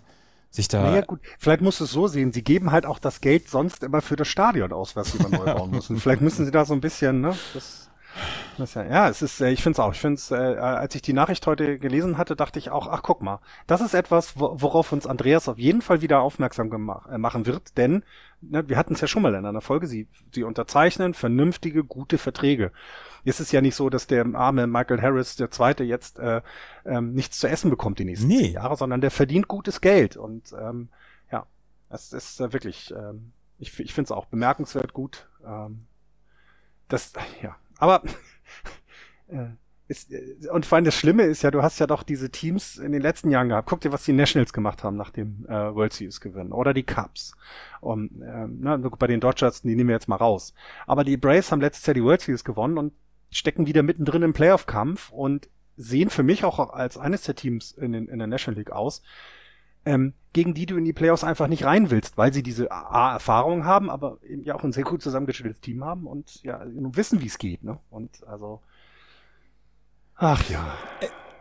sich 0.51 0.67
da. 0.67 0.83
Naja, 0.83 1.01
gut. 1.01 1.21
Vielleicht 1.39 1.61
musst 1.61 1.79
du 1.79 1.85
es 1.85 1.91
so 1.91 2.07
sehen. 2.07 2.31
Sie 2.33 2.43
geben 2.43 2.71
halt 2.71 2.85
auch 2.85 2.99
das 2.99 3.19
Geld 3.19 3.49
sonst 3.49 3.83
immer 3.83 4.01
für 4.01 4.15
das 4.15 4.27
Stadion 4.27 4.71
aus, 4.73 4.95
was 4.95 5.11
sie 5.11 5.17
neu 5.17 5.43
bauen 5.43 5.71
müssen. 5.71 5.99
Vielleicht 5.99 6.21
müssen 6.21 6.45
sie 6.45 6.51
da 6.51 6.65
so 6.65 6.75
ein 6.75 6.81
bisschen, 6.81 7.21
ne? 7.21 7.35
Das 7.55 7.89
ja, 8.57 8.83
ja, 8.83 9.09
es 9.09 9.21
ist, 9.21 9.41
äh, 9.41 9.51
ich 9.51 9.61
finde 9.61 9.75
es 9.75 9.79
auch. 9.79 9.93
Ich 9.93 9.99
finde 9.99 10.15
es, 10.15 10.31
äh, 10.31 10.35
als 10.35 10.95
ich 10.95 11.01
die 11.01 11.13
Nachricht 11.13 11.45
heute 11.47 11.77
gelesen 11.79 12.17
hatte, 12.17 12.35
dachte 12.35 12.59
ich 12.59 12.69
auch, 12.69 12.87
ach 12.87 13.01
guck 13.03 13.21
mal, 13.21 13.39
das 13.67 13.81
ist 13.81 13.93
etwas, 13.93 14.39
worauf 14.39 14.91
uns 14.91 15.07
Andreas 15.07 15.49
auf 15.49 15.57
jeden 15.57 15.81
Fall 15.81 16.01
wieder 16.01 16.21
aufmerksam 16.21 16.71
äh, 17.09 17.17
machen 17.17 17.45
wird, 17.45 17.77
denn 17.77 18.03
ne, 18.41 18.67
wir 18.67 18.77
hatten 18.77 18.93
es 18.93 19.01
ja 19.01 19.07
schon 19.07 19.21
mal 19.21 19.35
in 19.35 19.45
einer 19.45 19.61
Folge, 19.61 19.87
sie, 19.87 20.07
sie 20.31 20.43
unterzeichnen 20.43 21.13
vernünftige, 21.13 21.83
gute 21.83 22.17
Verträge. 22.17 22.71
Ist 23.23 23.39
es 23.39 23.51
ja 23.51 23.61
nicht 23.61 23.75
so, 23.75 23.89
dass 23.89 24.07
der 24.07 24.25
arme 24.35 24.67
Michael 24.67 25.01
Harris, 25.01 25.35
der 25.35 25.51
Zweite, 25.51 25.83
jetzt 25.83 26.19
äh, 26.19 26.41
ähm, 26.85 27.13
nichts 27.13 27.39
zu 27.39 27.47
essen 27.47 27.69
bekommt 27.69 27.99
die 27.99 28.05
nächsten 28.05 28.27
nee. 28.27 28.49
Jahre, 28.49 28.75
sondern 28.75 29.01
der 29.01 29.11
verdient 29.11 29.47
gutes 29.47 29.81
Geld. 29.81 30.15
Und 30.15 30.53
ähm, 30.59 30.89
ja, 31.31 31.47
es 31.89 32.13
ist 32.13 32.39
äh, 32.39 32.53
wirklich, 32.53 32.93
ähm, 32.95 33.31
ich, 33.57 33.79
ich 33.79 33.93
finde 33.93 34.07
es 34.07 34.11
auch 34.11 34.25
bemerkenswert 34.25 34.93
gut. 34.93 35.27
Ähm, 35.45 35.87
das, 36.87 37.13
ja, 37.41 37.55
aber 37.77 38.03
äh, 39.27 39.47
ist, 39.87 40.11
äh, 40.11 40.35
und 40.51 40.65
vor 40.65 40.77
allem 40.77 40.85
das 40.85 40.95
Schlimme 40.95 41.23
ist 41.23 41.43
ja, 41.43 41.51
du 41.51 41.61
hast 41.61 41.79
ja 41.79 41.87
doch 41.87 42.03
diese 42.03 42.29
Teams 42.29 42.77
in 42.77 42.91
den 42.91 43.01
letzten 43.01 43.29
Jahren 43.29 43.49
gehabt. 43.49 43.69
Guck 43.69 43.81
dir, 43.81 43.91
was 43.91 44.03
die 44.03 44.13
Nationals 44.13 44.53
gemacht 44.53 44.83
haben 44.83 44.97
nach 44.97 45.11
dem 45.11 45.45
äh, 45.47 45.75
World 45.75 45.93
Series 45.93 46.21
gewinnen. 46.21 46.51
Oder 46.51 46.73
die 46.73 46.83
Cubs. 46.83 47.35
Um, 47.81 48.09
ähm, 48.23 48.57
na, 48.61 48.77
bei 48.77 49.07
den 49.07 49.19
Dodgers, 49.19 49.61
die 49.61 49.75
nehmen 49.75 49.89
wir 49.89 49.95
jetzt 49.95 50.07
mal 50.07 50.15
raus. 50.15 50.53
Aber 50.87 51.03
die 51.03 51.17
Braves 51.17 51.51
haben 51.51 51.61
letztes 51.61 51.85
Jahr 51.85 51.93
die 51.93 52.03
World 52.03 52.21
Series 52.21 52.43
gewonnen 52.43 52.77
und 52.77 52.93
stecken 53.29 53.67
wieder 53.67 53.83
mittendrin 53.83 54.23
im 54.23 54.33
Playoff-Kampf 54.33 55.11
und 55.11 55.49
sehen 55.77 56.09
für 56.09 56.23
mich 56.23 56.43
auch 56.45 56.57
als 56.71 56.97
eines 56.97 57.23
der 57.23 57.35
Teams 57.35 57.71
in, 57.73 57.91
den, 57.91 58.07
in 58.07 58.17
der 58.17 58.27
National 58.27 58.57
League 58.57 58.71
aus, 58.71 59.01
ähm, 59.85 60.13
gegen 60.33 60.53
die 60.53 60.65
du 60.65 60.75
in 60.75 60.85
die 60.85 60.93
Playoffs 60.93 61.23
einfach 61.23 61.47
nicht 61.47 61.63
rein 61.63 61.91
willst, 61.91 62.17
weil 62.17 62.33
sie 62.33 62.43
diese 62.43 62.71
A-Erfahrung 62.71 63.65
haben, 63.65 63.89
aber 63.89 64.17
eben 64.27 64.43
ja 64.43 64.55
auch 64.55 64.63
ein 64.63 64.73
sehr 64.73 64.83
gut 64.83 65.01
zusammengestelltes 65.01 65.61
Team 65.61 65.85
haben 65.85 66.07
und 66.07 66.43
ja, 66.43 66.61
wissen, 66.65 67.21
wie 67.21 67.27
es 67.27 67.37
geht. 67.37 67.63
Ne? 67.63 67.79
Und 67.89 68.25
also 68.27 68.61
Ach 70.17 70.49
ja. 70.49 70.77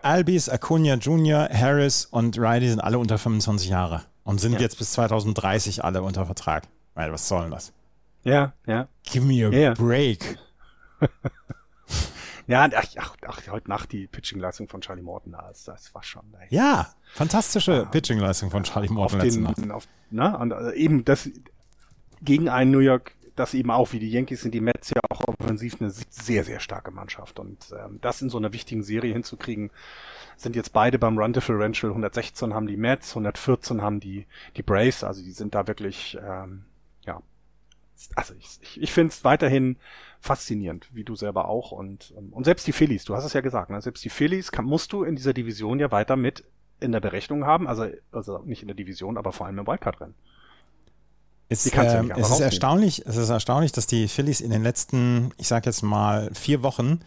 Albis, 0.03 0.49
Acuna 0.49 0.95
Jr., 0.95 1.49
Harris 1.49 2.07
und 2.07 2.39
Riley 2.39 2.69
sind 2.69 2.81
alle 2.81 2.99
unter 2.99 3.19
25 3.19 3.69
Jahre 3.69 4.03
und 4.25 4.41
sind 4.41 4.55
ja. 4.55 4.61
jetzt 4.61 4.79
bis 4.79 4.93
2030 4.93 5.85
alle 5.85 6.03
unter 6.03 6.27
Vertrag. 6.27 6.65
Weil, 6.95 7.13
was 7.13 7.29
soll 7.29 7.43
denn 7.43 7.51
das? 7.53 7.73
Ja, 8.23 8.53
ja. 8.67 8.89
Give 9.05 9.25
me 9.25 9.47
a 9.47 9.51
ja. 9.51 9.75
break. 9.75 10.39
ja, 12.47 12.69
ach, 12.75 12.87
ach, 12.99 13.17
ach, 13.27 13.41
heute 13.51 13.69
Nacht 13.69 13.93
die 13.93 14.07
Pitching-Leistung 14.07 14.69
von 14.69 14.81
Charlie 14.81 15.03
Morton, 15.03 15.33
das, 15.33 15.65
das 15.65 15.95
war 15.95 16.03
schon. 16.03 16.23
Ey. 16.41 16.47
Ja, 16.51 16.95
fantastische 17.13 17.73
ja. 17.73 17.85
Pitching-Leistung 17.85 18.51
von 18.51 18.63
Charlie 18.65 18.89
Morton 18.89 19.21
letzte 19.21 19.41
Nacht. 19.41 19.71
Auf, 19.71 19.87
na, 20.11 20.37
und 20.37 20.53
also 20.53 20.71
eben 20.73 21.05
das 21.05 21.31
gegen 22.23 22.49
einen 22.49 22.71
New 22.71 22.79
York 22.79 23.15
das 23.37 23.55
eben 23.55 23.71
auch 23.71 23.93
wie 23.93 23.99
die 23.99 24.11
Yankees 24.11 24.43
sind 24.43 24.55
die 24.55 24.61
Mets 24.61 24.91
ja 24.91 25.01
auch 25.11 25.23
offensiv 25.27 25.81
eine 25.81 25.91
sehr, 25.91 26.45
sehr 26.45 26.61
starke 26.61 26.91
Mannschaft. 26.91 27.39
Und 27.39 27.75
ähm, 27.77 27.99
das 28.01 28.23
in 28.23 28.31
so 28.31 28.39
einer 28.39 28.53
wichtigen 28.53 28.83
Serie 28.83 29.13
hinzukriegen, 29.13 29.71
sind 30.37 30.57
jetzt 30.57 30.73
beide 30.73 30.99
beim 30.99 31.19
Run 31.19 31.33
Differential. 31.33 31.91
116 31.91 32.55
haben 32.55 32.67
die 32.67 32.77
Mets, 32.77 33.11
114 33.11 33.83
haben 33.83 34.01
die, 34.01 34.27
die 34.57 34.63
Braves. 34.63 35.05
Also 35.05 35.23
die 35.23 35.33
sind 35.33 35.55
da 35.55 35.67
wirklich, 35.67 36.17
ähm. 36.25 36.65
Also 38.15 38.35
ich, 38.35 38.59
ich, 38.61 38.83
ich 38.83 38.93
finde 38.93 39.13
es 39.13 39.25
weiterhin 39.25 39.77
faszinierend, 40.21 40.89
wie 40.93 41.05
du 41.05 41.15
selber 41.15 41.49
auch. 41.49 41.73
Und, 41.73 42.15
ähm, 42.17 42.33
und 42.33 42.45
selbst 42.45 42.67
die 42.67 42.73
Phillies, 42.73 43.05
du 43.05 43.15
hast 43.15 43.25
es 43.25 43.33
ja 43.33 43.41
gesagt, 43.41 43.71
ne? 43.71 43.81
selbst 43.81 44.05
die 44.05 44.11
Phillies 44.11 44.53
kann, 44.53 44.65
musst 44.65 44.93
du 44.93 45.05
in 45.05 45.17
dieser 45.17 45.33
Division 45.33 45.79
ja 45.79 45.91
weiter 45.91 46.17
mit 46.17 46.45
in 46.81 46.93
der 46.93 47.01
Berechnung 47.01 47.45
haben. 47.45 47.69
Also, 47.69 47.87
also 48.13 48.39
nicht 48.39 48.63
in 48.63 48.69
der 48.69 48.77
Division, 48.77 49.17
aber 49.17 49.33
vor 49.33 49.47
allem 49.47 49.59
im 49.59 49.67
Wildcard-Rennen. 49.67 50.15
Es, 51.49 51.67
äh, 51.67 52.11
es 52.17 52.31
ist 52.31 52.41
erstaunlich, 52.41 53.07
es 53.07 53.17
ist 53.17 53.29
erstaunlich, 53.29 53.73
dass 53.73 53.87
die 53.87 54.09
Phillies 54.09 54.41
in 54.41 54.51
den 54.51 54.63
letzten, 54.63 55.33
ich 55.37 55.47
sag 55.47 55.67
jetzt 55.67 55.83
mal, 55.83 56.31
vier 56.33 56.63
Wochen 56.63 57.01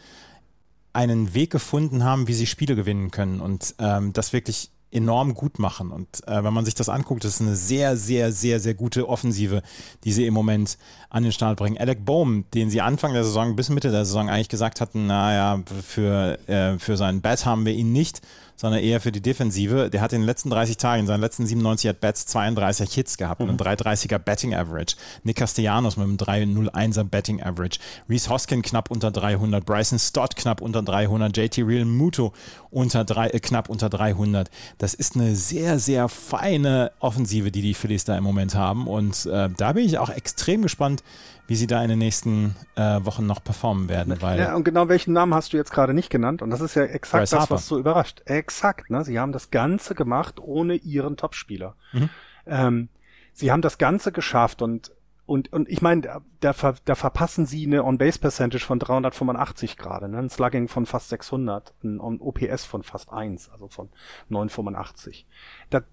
einen 0.93 1.33
Weg 1.33 1.51
gefunden 1.51 2.03
haben, 2.03 2.27
wie 2.27 2.33
sie 2.33 2.47
Spiele 2.47 2.75
gewinnen 2.75 3.11
können 3.11 3.41
und 3.41 3.75
ähm, 3.79 4.13
das 4.13 4.33
wirklich 4.33 4.71
enorm 4.91 5.33
gut 5.33 5.59
machen. 5.59 5.91
Und 5.91 6.25
äh, 6.27 6.43
wenn 6.43 6.53
man 6.53 6.65
sich 6.65 6.75
das 6.75 6.89
anguckt, 6.89 7.23
das 7.23 7.35
ist 7.35 7.41
eine 7.41 7.55
sehr, 7.55 7.97
sehr, 7.97 8.31
sehr, 8.31 8.59
sehr 8.59 8.73
gute 8.73 9.09
Offensive, 9.09 9.61
die 10.03 10.11
sie 10.11 10.25
im 10.25 10.33
Moment 10.33 10.77
an 11.09 11.23
den 11.23 11.31
Start 11.31 11.57
bringen. 11.57 11.77
Alec 11.77 12.05
Bohm, 12.05 12.45
den 12.53 12.69
sie 12.69 12.81
Anfang 12.81 13.13
der 13.13 13.23
Saison 13.23 13.55
bis 13.55 13.69
Mitte 13.69 13.91
der 13.91 14.05
Saison 14.05 14.29
eigentlich 14.29 14.49
gesagt 14.49 14.81
hatten, 14.81 15.07
naja, 15.07 15.61
für, 15.85 16.39
äh, 16.47 16.79
für 16.79 16.97
seinen 16.97 17.21
Bat 17.21 17.45
haben 17.45 17.65
wir 17.65 17.73
ihn 17.73 17.91
nicht 17.91 18.21
sondern 18.57 18.81
eher 18.81 18.99
für 18.99 19.13
die 19.13 19.21
Defensive. 19.21 19.89
Der 19.89 20.01
hat 20.01 20.11
in 20.11 20.21
den 20.21 20.25
letzten 20.25 20.49
30 20.49 20.75
Tagen, 20.75 21.01
in 21.01 21.07
seinen 21.07 21.21
letzten 21.21 21.45
97 21.45 21.89
At-Bats 21.91 22.25
32 22.25 22.93
Hits 22.93 23.17
gehabt 23.17 23.39
mhm. 23.39 23.49
und 23.49 23.61
ein 23.61 23.77
330er 23.77 24.17
Betting 24.17 24.53
Average. 24.53 24.97
Nick 25.23 25.37
Castellanos 25.37 25.95
mit 25.95 26.05
einem 26.05 26.17
301er 26.17 27.05
Betting 27.05 27.41
Average. 27.41 27.79
Reese 28.09 28.29
Hoskin 28.29 28.61
knapp 28.61 28.91
unter 28.91 29.11
300. 29.11 29.65
Bryson 29.65 29.99
Stott 29.99 30.35
knapp 30.35 30.59
unter 30.59 30.81
300. 30.81 31.37
JT 31.37 31.59
Real 31.59 31.85
Muto 31.85 32.33
unter 32.71 33.05
drei, 33.05 33.29
äh, 33.29 33.39
knapp 33.39 33.69
unter 33.69 33.89
300. 33.89 34.49
Das 34.77 34.93
ist 34.93 35.15
eine 35.15 35.35
sehr, 35.35 35.79
sehr 35.79 36.09
feine 36.09 36.91
Offensive, 36.99 37.51
die 37.51 37.61
die 37.61 37.73
Phillies 37.73 38.03
da 38.03 38.17
im 38.17 38.23
Moment 38.23 38.55
haben 38.55 38.87
und 38.87 39.25
äh, 39.27 39.49
da 39.55 39.73
bin 39.73 39.85
ich 39.85 39.97
auch 39.97 40.09
extrem 40.09 40.63
gespannt, 40.63 41.03
wie 41.47 41.55
sie 41.55 41.67
da 41.67 41.81
in 41.81 41.89
den 41.89 41.99
nächsten 41.99 42.55
äh, 42.75 42.99
Wochen 43.03 43.25
noch 43.25 43.43
performen 43.43 43.89
werden. 43.89 44.21
Weil 44.21 44.39
ja, 44.39 44.55
und 44.55 44.63
genau 44.63 44.89
welchen 44.89 45.13
Namen 45.13 45.33
hast 45.33 45.53
du 45.53 45.57
jetzt 45.57 45.71
gerade 45.71 45.93
nicht 45.93 46.09
genannt? 46.09 46.41
Und 46.41 46.49
das 46.49 46.61
ist 46.61 46.75
ja 46.75 46.83
exakt 46.83 47.21
Bryce 47.21 47.29
das, 47.31 47.39
Harper. 47.39 47.55
was 47.55 47.67
so 47.67 47.79
überrascht. 47.79 48.21
Exakt, 48.25 48.89
ne? 48.89 49.03
Sie 49.03 49.19
haben 49.19 49.31
das 49.31 49.49
Ganze 49.49 49.95
gemacht 49.95 50.39
ohne 50.39 50.75
ihren 50.75 51.15
Topspieler. 51.15 51.75
Mhm. 51.93 52.09
Ähm, 52.45 52.89
sie 53.33 53.51
haben 53.51 53.61
das 53.61 53.77
Ganze 53.77 54.11
geschafft 54.11 54.61
und 54.61 54.91
und, 55.27 55.51
und 55.51 55.67
ich 55.67 55.81
meine, 55.81 56.01
da, 56.01 56.21
da, 56.39 56.73
da 56.85 56.95
verpassen 56.95 57.45
sie 57.45 57.65
eine 57.65 57.83
On-Base-Percentage 57.83 58.63
von 58.63 58.79
385 58.79 59.75
gerade, 59.75 60.07
ne? 60.07 60.19
ein 60.19 60.29
Slugging 60.29 60.69
von 60.69 60.85
fast 60.85 61.09
600, 61.09 61.73
ein 61.83 61.99
OPS 61.99 62.63
von 62.63 62.81
fast 62.81 63.11
1, 63.11 63.49
also 63.49 63.67
von 63.67 63.89
985. 64.29 65.27
Das, 65.69 65.83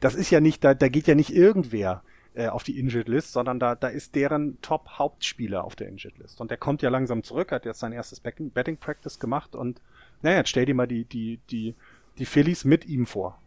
das 0.00 0.16
ist 0.16 0.30
ja 0.30 0.40
nicht, 0.40 0.64
da, 0.64 0.74
da 0.74 0.88
geht 0.88 1.06
ja 1.06 1.14
nicht 1.14 1.32
irgendwer 1.32 2.02
äh, 2.34 2.48
auf 2.48 2.62
die 2.62 2.78
Injured 2.78 3.08
List, 3.08 3.32
sondern 3.32 3.58
da, 3.58 3.74
da 3.74 3.88
ist 3.88 4.14
deren 4.14 4.60
Top-Hauptspieler 4.62 5.64
auf 5.64 5.76
der 5.76 5.88
Injured 5.88 6.18
List. 6.18 6.40
Und 6.40 6.50
der 6.50 6.58
kommt 6.58 6.82
ja 6.82 6.90
langsam 6.90 7.22
zurück, 7.22 7.52
hat 7.52 7.64
jetzt 7.64 7.80
sein 7.80 7.92
erstes 7.92 8.20
Betting 8.20 8.76
Practice 8.76 9.18
gemacht 9.18 9.54
und 9.54 9.80
naja, 10.22 10.38
jetzt 10.38 10.50
stell 10.50 10.66
dir 10.66 10.74
mal 10.74 10.86
die, 10.86 11.04
die, 11.04 11.40
die, 11.50 11.74
die 12.18 12.26
Phillies 12.26 12.64
mit 12.64 12.86
ihm 12.86 13.06
vor. 13.06 13.40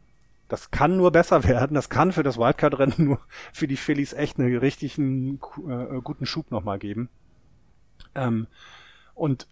Das 0.49 0.71
kann 0.71 0.97
nur 0.97 1.11
besser 1.11 1.43
werden. 1.47 1.75
Das 1.75 1.89
kann 1.89 2.11
für 2.11 2.23
das 2.23 2.37
Wildcard-Rennen 2.37 3.05
nur 3.05 3.19
für 3.51 3.67
die 3.67 3.77
Phillies 3.77 4.13
echt 4.13 4.39
einen 4.39 4.55
richtigen 4.57 5.39
äh, 5.67 6.01
guten 6.03 6.25
Schub 6.25 6.51
nochmal 6.51 6.79
geben. 6.79 7.09
Ähm, 8.15 8.47
und 9.15 9.47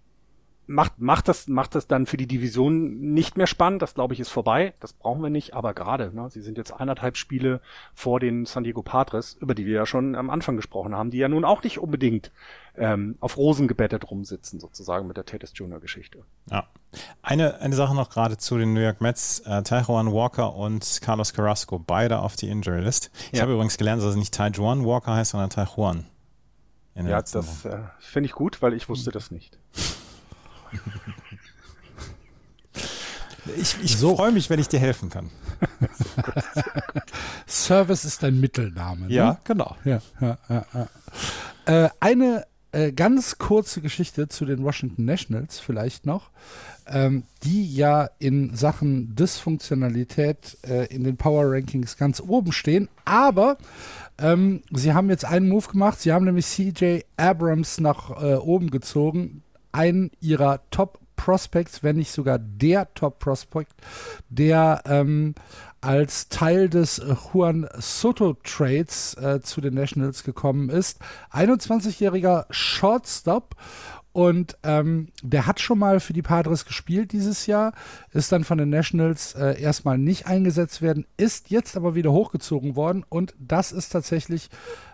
macht, 0.72 0.99
macht, 0.99 1.28
das, 1.28 1.47
macht 1.47 1.76
das 1.76 1.88
dann 1.88 2.05
für 2.05 2.17
die 2.17 2.28
Division 2.28 3.13
nicht 3.13 3.38
mehr 3.38 3.47
spannend. 3.47 3.82
Das 3.82 3.93
glaube 3.93 4.13
ich 4.13 4.19
ist 4.19 4.30
vorbei. 4.30 4.74
Das 4.80 4.93
brauchen 4.93 5.22
wir 5.22 5.30
nicht. 5.30 5.53
Aber 5.53 5.74
gerade, 5.74 6.15
ne, 6.15 6.30
sie 6.30 6.41
sind 6.41 6.57
jetzt 6.57 6.72
eineinhalb 6.72 7.17
Spiele 7.17 7.61
vor 7.93 8.19
den 8.19 8.45
San 8.45 8.63
Diego 8.63 8.82
Padres, 8.82 9.38
über 9.39 9.53
die 9.53 9.65
wir 9.65 9.74
ja 9.74 9.86
schon 9.86 10.15
am 10.15 10.30
Anfang 10.30 10.55
gesprochen 10.55 10.95
haben, 10.95 11.11
die 11.11 11.17
ja 11.17 11.28
nun 11.28 11.45
auch 11.45 11.63
nicht 11.63 11.80
unbedingt 11.80 12.32
ähm, 12.78 13.17
auf 13.19 13.38
Rosen 13.38 13.67
gebettet 13.67 14.09
rumsitzen, 14.09 14.59
sozusagen 14.59 15.07
mit 15.07 15.17
der 15.17 15.26
Tatis 15.26 15.51
Junior 15.53 15.80
Geschichte. 15.80 16.24
Ja. 16.49 16.67
Eine, 17.22 17.59
eine 17.59 17.76
Sache 17.76 17.93
noch 17.93 18.09
gerade 18.09 18.38
zu 18.38 18.57
den 18.57 18.74
New 18.74 18.82
York 18.82 19.01
Mets. 19.01 19.39
Äh, 19.41 19.63
Taijuan 19.63 20.11
Walker 20.11 20.55
und 20.55 20.99
Carlos 21.01 21.34
Carrasco, 21.34 21.80
beide 21.80 22.19
auf 22.19 22.36
die 22.36 22.49
Injury 22.49 22.82
List. 22.82 23.11
Ich 23.32 23.39
ja. 23.39 23.41
habe 23.43 23.53
übrigens 23.53 23.78
gelernt, 23.78 24.01
dass 24.01 24.09
es 24.09 24.15
nicht 24.15 24.34
Taijuan 24.34 24.86
Walker 24.86 25.13
heißt, 25.13 25.32
sondern 25.32 25.49
Taijuan. 25.49 26.05
Ja, 26.95 27.22
das 27.22 27.65
äh, 27.65 27.80
finde 27.99 28.28
ich 28.28 28.34
gut, 28.34 28.61
weil 28.61 28.74
ich 28.74 28.89
wusste 28.89 29.11
das 29.11 29.32
nicht. 29.32 29.57
Ich, 33.57 33.76
ich 33.84 33.97
so. 33.97 34.15
freue 34.15 34.32
mich, 34.32 34.49
wenn 34.49 34.59
ich 34.59 34.67
dir 34.67 34.80
helfen 34.80 35.09
kann. 35.09 35.30
Service 37.47 38.05
ist 38.05 38.22
dein 38.24 38.39
Mittelname. 38.39 39.07
Ne? 39.07 39.13
Ja, 39.13 39.39
genau. 39.43 39.76
Ja, 39.84 40.01
ja, 40.19 40.38
ja, 40.49 40.88
äh, 41.65 41.89
eine 41.99 42.45
äh, 42.72 42.91
ganz 42.91 43.38
kurze 43.38 43.82
Geschichte 43.82 44.28
zu 44.28 44.45
den 44.45 44.63
Washington 44.63 45.05
Nationals 45.05 45.59
vielleicht 45.59 46.05
noch, 46.05 46.30
ähm, 46.87 47.24
die 47.43 47.74
ja 47.74 48.09
in 48.20 48.55
Sachen 48.55 49.16
Dysfunktionalität 49.16 50.58
äh, 50.63 50.86
in 50.86 51.04
den 51.04 51.17
Power 51.17 51.51
Rankings 51.51 51.97
ganz 51.97 52.21
oben 52.21 52.51
stehen, 52.51 52.87
aber 53.04 53.58
ähm, 54.17 54.62
sie 54.71 54.93
haben 54.93 55.09
jetzt 55.09 55.25
einen 55.25 55.50
Move 55.50 55.67
gemacht, 55.67 56.00
sie 56.00 56.13
haben 56.13 56.25
nämlich 56.25 56.45
CJ 56.45 57.01
Abrams 57.17 57.79
nach 57.79 58.21
äh, 58.21 58.36
oben 58.36 58.71
gezogen, 58.71 59.43
einen 59.71 60.11
ihrer 60.19 60.61
Top 60.71 60.99
Prospects, 61.15 61.83
wenn 61.83 61.97
nicht 61.97 62.11
sogar 62.11 62.39
der 62.39 62.91
Top 62.95 63.19
Prospect, 63.19 63.73
der 64.29 64.81
ähm, 64.85 65.35
als 65.81 66.29
Teil 66.29 66.67
des 66.67 67.01
Juan 67.33 67.67
Soto 67.77 68.33
Trades 68.43 69.15
äh, 69.15 69.39
zu 69.41 69.61
den 69.61 69.75
Nationals 69.75 70.23
gekommen 70.23 70.69
ist. 70.69 70.99
21-jähriger 71.31 72.45
Shortstop 72.49 73.55
und 74.13 74.58
ähm, 74.63 75.09
der 75.21 75.47
hat 75.47 75.59
schon 75.59 75.79
mal 75.79 76.00
für 76.00 76.13
die 76.13 76.21
Padres 76.21 76.66
gespielt 76.66 77.12
dieses 77.12 77.46
Jahr, 77.46 77.74
ist 78.12 78.32
dann 78.32 78.43
von 78.43 78.58
den 78.58 78.70
Nationals 78.70 79.33
äh, 79.36 79.62
erstmal 79.62 79.97
nicht 79.97 80.28
eingesetzt 80.28 80.82
werden, 80.82 81.05
ist 81.17 81.50
jetzt 81.50 81.78
aber 81.78 81.96
wieder 81.96 82.12
hochgezogen 82.12 82.75
worden 82.75 83.05
und 83.08 83.33
das 83.39 83.71
ist 83.71 83.89
tatsächlich 83.89 84.50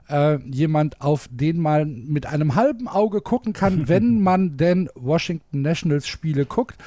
äh, 0.10 0.38
jemand, 0.50 1.02
auf 1.02 1.28
den 1.32 1.60
man 1.60 2.06
mit 2.06 2.26
einem 2.26 2.56
halben 2.56 2.88
Auge 2.88 3.22
gucken 3.22 3.54
kann, 3.54 3.88
wenn 3.88 4.22
man 4.22 4.58
denn 4.58 4.90
Washington 4.96 5.62
Nationals 5.62 6.08
Spiele 6.08 6.46
guckt. 6.46 6.78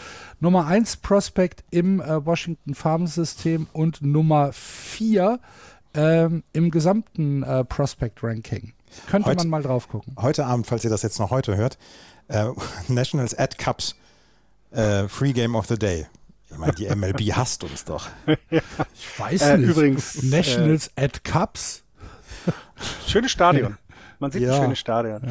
Nummer 0.40 0.66
1 0.66 0.98
Prospect 0.98 1.64
im 1.70 2.00
äh, 2.00 2.24
Washington 2.24 2.74
Farm 2.74 3.06
System 3.06 3.66
und 3.72 4.02
Nummer 4.02 4.52
4 4.52 5.40
ähm, 5.94 6.42
im 6.52 6.70
gesamten 6.70 7.42
äh, 7.42 7.64
Prospect 7.64 8.22
Ranking. 8.22 8.72
Könnte 9.08 9.28
heute, 9.28 9.38
man 9.38 9.48
mal 9.48 9.62
drauf 9.62 9.88
gucken. 9.88 10.14
Heute 10.20 10.46
Abend, 10.46 10.66
falls 10.66 10.84
ihr 10.84 10.90
das 10.90 11.02
jetzt 11.02 11.18
noch 11.18 11.30
heute 11.30 11.56
hört, 11.56 11.78
äh, 12.30 12.48
Nationals 12.88 13.36
Ad 13.38 13.56
Cups 13.58 13.94
äh, 14.70 15.08
Free 15.08 15.32
Game 15.32 15.54
of 15.54 15.66
the 15.66 15.78
Day. 15.78 16.06
Ich 16.50 16.58
meine, 16.58 16.72
die 16.72 16.88
MLB 16.88 17.20
hasst 17.36 17.62
uns 17.64 17.84
doch. 17.84 18.08
Ich 18.50 19.18
weiß 19.20 19.42
äh, 19.42 19.58
nicht. 19.58 19.70
Übrigens. 19.70 20.22
Nationals 20.22 20.88
äh, 20.96 21.04
at 21.04 21.24
Cups. 21.24 21.84
Schönes 23.06 23.30
Stadion. 23.30 23.76
Man 24.18 24.30
sieht 24.32 24.42
Ja. 24.42 24.54
ein 24.56 24.62
schönes 24.62 24.78
Stadion. 24.78 25.22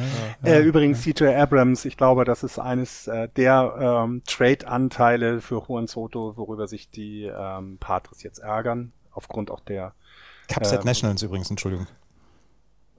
Ja, 0.42 0.50
äh, 0.50 0.60
übrigens, 0.62 1.02
CJ 1.02 1.26
Abrams, 1.36 1.84
ich 1.84 1.96
glaube, 1.96 2.24
das 2.24 2.42
ist 2.42 2.58
eines 2.58 3.06
äh, 3.06 3.28
der 3.36 4.02
ähm, 4.04 4.22
Trade-Anteile 4.26 5.40
für 5.40 5.62
Juan 5.66 5.86
Soto, 5.86 6.36
worüber 6.36 6.66
sich 6.66 6.90
die 6.90 7.24
ähm, 7.24 7.78
Patres 7.78 8.24
jetzt 8.24 8.40
ärgern, 8.40 8.92
aufgrund 9.12 9.50
auch 9.52 9.60
der 9.60 9.92
Cupset 10.52 10.80
Ähm, 10.80 10.86
Nationals 10.86 11.22
übrigens, 11.22 11.50
Entschuldigung. 11.50 11.86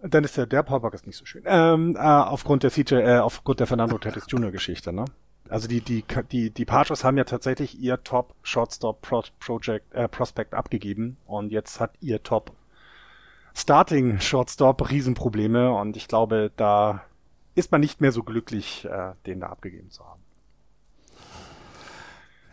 Dann 0.03 0.23
ist 0.23 0.35
der, 0.37 0.45
der 0.47 0.63
Paulback 0.63 0.93
ist 0.93 1.05
nicht 1.05 1.17
so 1.17 1.25
schön. 1.25 1.43
Ähm, 1.45 1.95
äh, 1.95 1.99
aufgrund 1.99 2.63
der 2.63 2.71
CJ, 2.71 2.95
äh, 2.95 3.17
aufgrund 3.19 3.59
der 3.59 3.67
Fernando 3.67 3.97
Tatis 3.97 4.25
Jr. 4.27 4.51
Geschichte, 4.51 4.91
ne? 4.91 5.05
Also 5.49 5.67
die, 5.67 5.81
die, 5.81 6.05
die, 6.31 6.49
die 6.49 6.65
Patriots 6.65 7.03
haben 7.03 7.17
ja 7.17 7.25
tatsächlich 7.25 7.77
ihr 7.77 8.01
Top 8.03 8.33
Shortstop 8.41 9.01
Pro 9.01 9.23
Project, 9.39 9.93
äh, 9.93 10.07
Prospect 10.07 10.53
abgegeben 10.53 11.17
und 11.25 11.51
jetzt 11.51 11.79
hat 11.79 11.91
ihr 11.99 12.23
Top 12.23 12.53
Starting 13.53 14.21
Shortstop 14.21 14.89
Riesenprobleme 14.89 15.73
und 15.73 15.97
ich 15.97 16.07
glaube, 16.07 16.51
da 16.55 17.03
ist 17.53 17.71
man 17.71 17.81
nicht 17.81 17.99
mehr 17.99 18.13
so 18.13 18.23
glücklich, 18.23 18.85
äh, 18.85 19.11
den 19.25 19.41
da 19.41 19.47
abgegeben 19.47 19.89
zu 19.91 20.05
haben. 20.05 20.21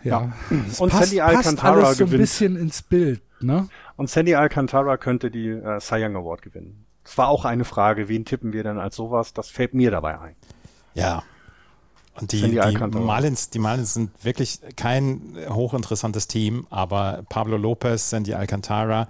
Ja. 0.03 0.33
Es 0.69 0.81
Und 0.81 0.91
passt, 0.91 1.11
Sandy 1.11 1.19
passt 1.19 1.37
Alcantara 1.37 1.73
alles 1.87 1.99
so 1.99 2.05
ein 2.05 2.07
gewinnt. 2.09 2.21
bisschen 2.23 2.57
ins 2.57 2.83
Bild, 2.83 3.23
ne? 3.41 3.69
Und 3.97 4.11
Sandy 4.11 4.35
Alcantara 4.35 4.97
könnte 4.97 5.31
die 5.31 5.49
äh, 5.49 5.81
Cy 5.81 6.05
Young 6.05 6.17
Award 6.17 6.43
gewinnen. 6.43 6.85
Das 7.09 7.17
war 7.17 7.29
auch 7.29 7.47
eine 7.47 7.65
Frage, 7.65 8.11
wen 8.11 8.27
tippen 8.27 8.53
wir 8.53 8.63
denn 8.63 8.79
als 8.79 8.95
sowas? 8.95 9.33
Das 9.33 9.49
fällt 9.49 9.73
mir 9.73 9.91
dabei 9.91 10.21
ein. 10.21 10.37
Ja. 10.93 11.23
Und 12.21 12.33
die, 12.33 12.43
die. 12.43 12.59
Marlins, 12.59 13.49
die 13.49 13.59
Marlins 13.59 13.95
sind 13.95 14.11
wirklich 14.23 14.61
kein 14.77 15.35
hochinteressantes 15.49 16.29
Team, 16.29 16.67
aber 16.69 17.25
Pablo 17.31 17.57
Lopez, 17.57 18.11
Sandy 18.11 18.35
Alcantara, 18.35 19.09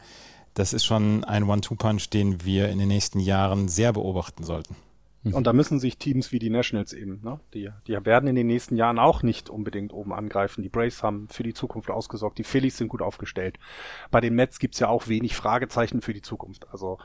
das 0.55 0.75
ist 0.75 0.85
schon 0.85 1.25
ein 1.25 1.43
One-Two-Punch, 1.43 2.09
den 2.11 2.45
wir 2.45 2.69
in 2.69 2.79
den 2.79 2.87
nächsten 2.87 3.19
Jahren 3.19 3.67
sehr 3.67 3.93
beobachten 3.93 4.45
sollten. 4.45 4.77
Und 5.25 5.49
da 5.49 5.53
müssen 5.53 5.81
sich 5.81 5.99
Teams 5.99 6.31
wie 6.31 6.39
die 6.39 6.51
Nationals 6.51 6.93
eben, 6.93 7.21
ne? 7.25 7.41
Die, 7.53 7.69
die 7.89 8.07
werden 8.07 8.29
in 8.29 8.37
den 8.37 8.47
nächsten 8.47 8.77
Jahren 8.77 9.01
auch 9.01 9.25
nicht 9.25 9.51
unbedingt 9.51 9.93
oben 9.93 10.13
angreifen. 10.13 10.63
Die 10.63 10.69
Braves 10.69 11.03
haben 11.03 11.27
für 11.29 11.43
die 11.43 11.53
Zukunft 11.53 11.91
ausgesorgt, 11.91 12.39
die 12.39 12.45
Phillies 12.45 12.77
sind 12.79 12.87
gut 12.87 13.03
aufgestellt. 13.03 13.59
Bei 14.13 14.21
den 14.21 14.35
Mets 14.35 14.61
gibt's 14.61 14.79
ja 14.79 14.89
auch 14.89 15.09
wenig 15.09 15.35
Fragezeichen 15.35 16.01
für 16.01 16.15
die 16.15 16.23
Zukunft. 16.23 16.69
Also 16.71 16.99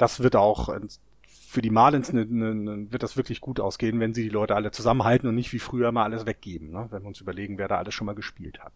das 0.00 0.20
wird 0.20 0.36
auch 0.36 0.68
äh, 0.68 0.80
für 1.22 1.62
die 1.62 1.70
Marlins 1.70 2.12
ne, 2.12 2.24
ne, 2.26 2.54
ne, 2.54 2.92
wird 2.92 3.02
das 3.02 3.16
wirklich 3.16 3.40
gut 3.40 3.60
ausgehen, 3.60 3.98
wenn 4.00 4.14
sie 4.14 4.22
die 4.22 4.28
Leute 4.28 4.54
alle 4.54 4.70
zusammenhalten 4.70 5.28
und 5.28 5.34
nicht 5.34 5.52
wie 5.52 5.58
früher 5.58 5.90
mal 5.92 6.04
alles 6.04 6.26
weggeben, 6.26 6.70
ne? 6.70 6.86
wenn 6.90 7.02
wir 7.02 7.08
uns 7.08 7.20
überlegen, 7.20 7.58
wer 7.58 7.68
da 7.68 7.78
alles 7.78 7.94
schon 7.94 8.06
mal 8.06 8.14
gespielt 8.14 8.60
hat. 8.60 8.72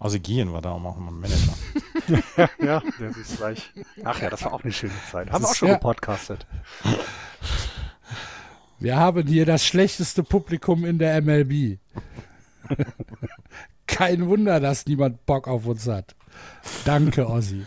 Ozzy 0.00 0.18
Guillen 0.18 0.52
war 0.52 0.60
da 0.60 0.72
auch 0.72 0.80
mal 0.80 1.10
Manager. 1.10 1.54
ja, 2.64 2.82
das 2.98 3.16
ist 3.16 3.36
gleich. 3.36 3.72
Ach 4.04 4.20
ja, 4.20 4.28
das 4.28 4.44
war 4.44 4.52
auch 4.52 4.64
eine 4.64 4.72
schöne 4.72 4.92
Zeit. 5.10 5.30
Haben 5.30 5.44
wir 5.44 5.48
auch 5.48 5.54
schon 5.54 5.68
ja. 5.68 5.74
gepodcastet. 5.74 6.46
Wir 8.78 8.96
haben 8.96 9.26
hier 9.26 9.46
das 9.46 9.64
schlechteste 9.64 10.22
Publikum 10.22 10.84
in 10.84 10.98
der 10.98 11.22
MLB. 11.22 11.78
Kein 13.86 14.26
Wunder, 14.26 14.60
dass 14.60 14.84
niemand 14.86 15.24
Bock 15.26 15.46
auf 15.46 15.66
uns 15.66 15.86
hat. 15.86 16.14
Danke, 16.84 17.28
Ossi. 17.28 17.64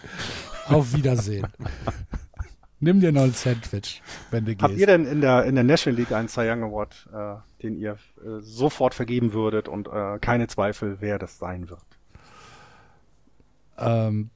Auf 0.70 0.94
Wiedersehen. 0.94 1.48
Nimm 2.80 3.00
dir 3.00 3.12
noch 3.12 3.24
ein 3.24 3.34
Sandwich, 3.34 4.02
wenn 4.30 4.46
du 4.46 4.52
Habt 4.52 4.68
gehst. 4.70 4.80
ihr 4.80 4.86
denn 4.88 5.06
in 5.06 5.22
der, 5.22 5.46
in 5.46 5.56
der 5.56 5.64
National 5.64 6.00
League 6.00 6.12
einen 6.12 6.28
Cy 6.28 6.42
Young 6.50 6.64
Award, 6.64 7.08
äh, 7.12 7.36
den 7.64 7.76
ihr 7.80 7.94
äh, 8.24 8.40
sofort 8.42 8.94
vergeben 8.94 9.34
würdet 9.34 9.68
und 9.68 9.88
äh, 9.88 10.20
keine 10.20 10.48
Zweifel, 10.48 10.98
wer 11.00 11.18
das 11.18 11.40
sein 11.40 11.70
wird? 11.70 11.82
ähm, 13.80 14.30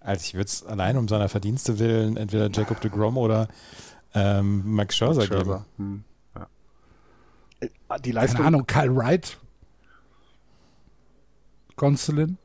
Also 0.00 0.22
ich 0.24 0.34
würde 0.34 0.46
es 0.46 0.64
allein 0.66 0.96
um 0.96 1.06
seiner 1.06 1.28
Verdienste 1.28 1.78
willen 1.78 2.16
entweder 2.16 2.50
Jacob 2.50 2.80
de 2.80 2.90
Grom 2.90 3.16
oder 3.16 3.46
ähm, 4.14 4.62
Max 4.74 4.96
Scherzer, 4.96 5.22
geben. 5.28 5.34
Scherzer. 5.44 5.66
Hm, 5.76 6.04
ja. 6.34 6.46
Äh, 7.60 7.68
Die 8.04 8.10
Leistung, 8.12 8.38
keine 8.38 8.48
Ahnung, 8.48 8.66
Kyle 8.66 8.96
Wright, 8.96 9.38
Gonsolin, 11.76 12.38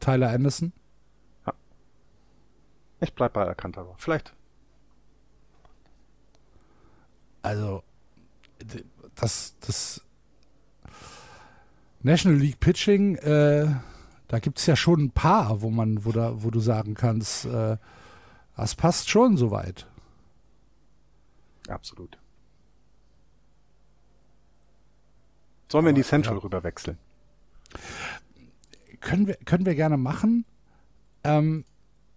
Tyler 0.00 0.30
Anderson. 0.30 0.72
Ich 3.02 3.14
bleib 3.14 3.32
bei 3.32 3.44
Alcantara. 3.44 3.94
Vielleicht. 3.98 4.34
Also, 7.42 7.82
das, 9.16 9.56
das 9.60 10.00
National 12.02 12.38
League 12.38 12.60
Pitching, 12.60 13.16
äh, 13.16 13.66
da 14.28 14.38
gibt 14.38 14.58
es 14.58 14.66
ja 14.66 14.76
schon 14.76 15.04
ein 15.04 15.10
paar, 15.10 15.62
wo 15.62 15.70
man, 15.70 16.04
wo, 16.04 16.12
da, 16.12 16.42
wo 16.42 16.50
du 16.50 16.60
sagen 16.60 16.94
kannst, 16.94 17.44
äh, 17.44 17.76
das 18.56 18.74
passt 18.74 19.10
schon 19.10 19.36
soweit. 19.36 19.88
Absolut. 21.68 22.18
Sollen 25.68 25.84
wir 25.86 25.90
in 25.90 25.96
die 25.96 26.02
Central 26.02 26.36
ja. 26.36 26.42
rüber 26.42 26.62
wechseln? 26.62 26.98
Können 29.00 29.26
wir, 29.26 29.34
können 29.36 29.66
wir 29.66 29.74
gerne 29.74 29.96
machen. 29.96 30.44
Ähm, 31.24 31.64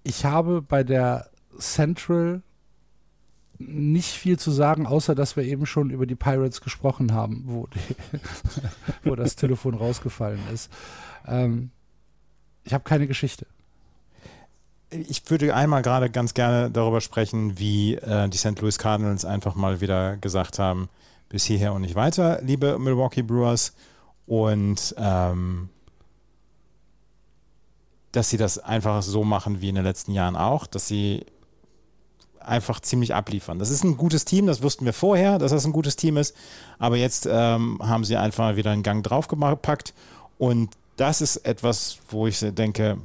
ich 0.05 0.23
habe 0.23 0.61
bei 0.61 0.83
der 0.83 1.29
Central 1.57 2.43
nicht 3.57 4.11
viel 4.11 4.37
zu 4.37 4.51
sagen, 4.51 4.85
außer 4.85 5.15
dass 5.15 5.35
wir 5.35 5.43
eben 5.43 5.65
schon 5.65 5.89
über 5.89 6.05
die 6.05 6.15
Pirates 6.15 6.61
gesprochen 6.61 7.13
haben, 7.13 7.43
wo, 7.45 7.67
die, 7.67 7.95
wo 9.03 9.15
das 9.15 9.35
Telefon 9.35 9.73
rausgefallen 9.73 10.41
ist. 10.53 10.71
Ähm, 11.25 11.71
ich 12.63 12.73
habe 12.73 12.83
keine 12.83 13.07
Geschichte. 13.07 13.47
Ich 14.91 15.27
würde 15.29 15.55
einmal 15.55 15.81
gerade 15.81 16.11
ganz 16.11 16.35
gerne 16.35 16.69
darüber 16.69 17.01
sprechen, 17.01 17.57
wie 17.57 17.95
äh, 17.95 18.29
die 18.29 18.37
St. 18.37 18.61
Louis 18.61 18.77
Cardinals 18.77 19.25
einfach 19.25 19.55
mal 19.55 19.81
wieder 19.81 20.17
gesagt 20.17 20.59
haben, 20.59 20.87
bis 21.29 21.45
hierher 21.45 21.73
und 21.73 21.81
nicht 21.81 21.95
weiter, 21.95 22.39
liebe 22.43 22.77
Milwaukee 22.77 23.23
Brewers. 23.23 23.73
Und 24.27 24.93
ähm, 24.97 25.69
dass 28.15 28.29
sie 28.29 28.37
das 28.37 28.59
einfach 28.59 29.01
so 29.01 29.23
machen 29.23 29.61
wie 29.61 29.69
in 29.69 29.75
den 29.75 29.83
letzten 29.83 30.11
Jahren 30.11 30.35
auch, 30.35 30.67
dass 30.67 30.87
sie 30.87 31.25
einfach 32.39 32.79
ziemlich 32.79 33.13
abliefern. 33.13 33.59
Das 33.59 33.69
ist 33.69 33.83
ein 33.83 33.97
gutes 33.97 34.23
Team, 34.23 34.45
das 34.45 34.61
wussten 34.61 34.85
wir 34.85 34.93
vorher, 34.93 35.39
dass 35.39 35.51
das 35.51 35.65
ein 35.65 35.73
gutes 35.73 35.95
Team 35.95 36.17
ist, 36.17 36.35
aber 36.79 36.95
jetzt 36.95 37.27
ähm, 37.29 37.79
haben 37.81 38.05
sie 38.05 38.15
einfach 38.15 38.55
wieder 38.55 38.71
einen 38.71 38.83
Gang 38.83 39.03
draufgepackt 39.03 39.93
und 40.37 40.69
das 40.97 41.21
ist 41.21 41.37
etwas, 41.37 41.97
wo 42.09 42.27
ich 42.27 42.39
denke, 42.39 42.97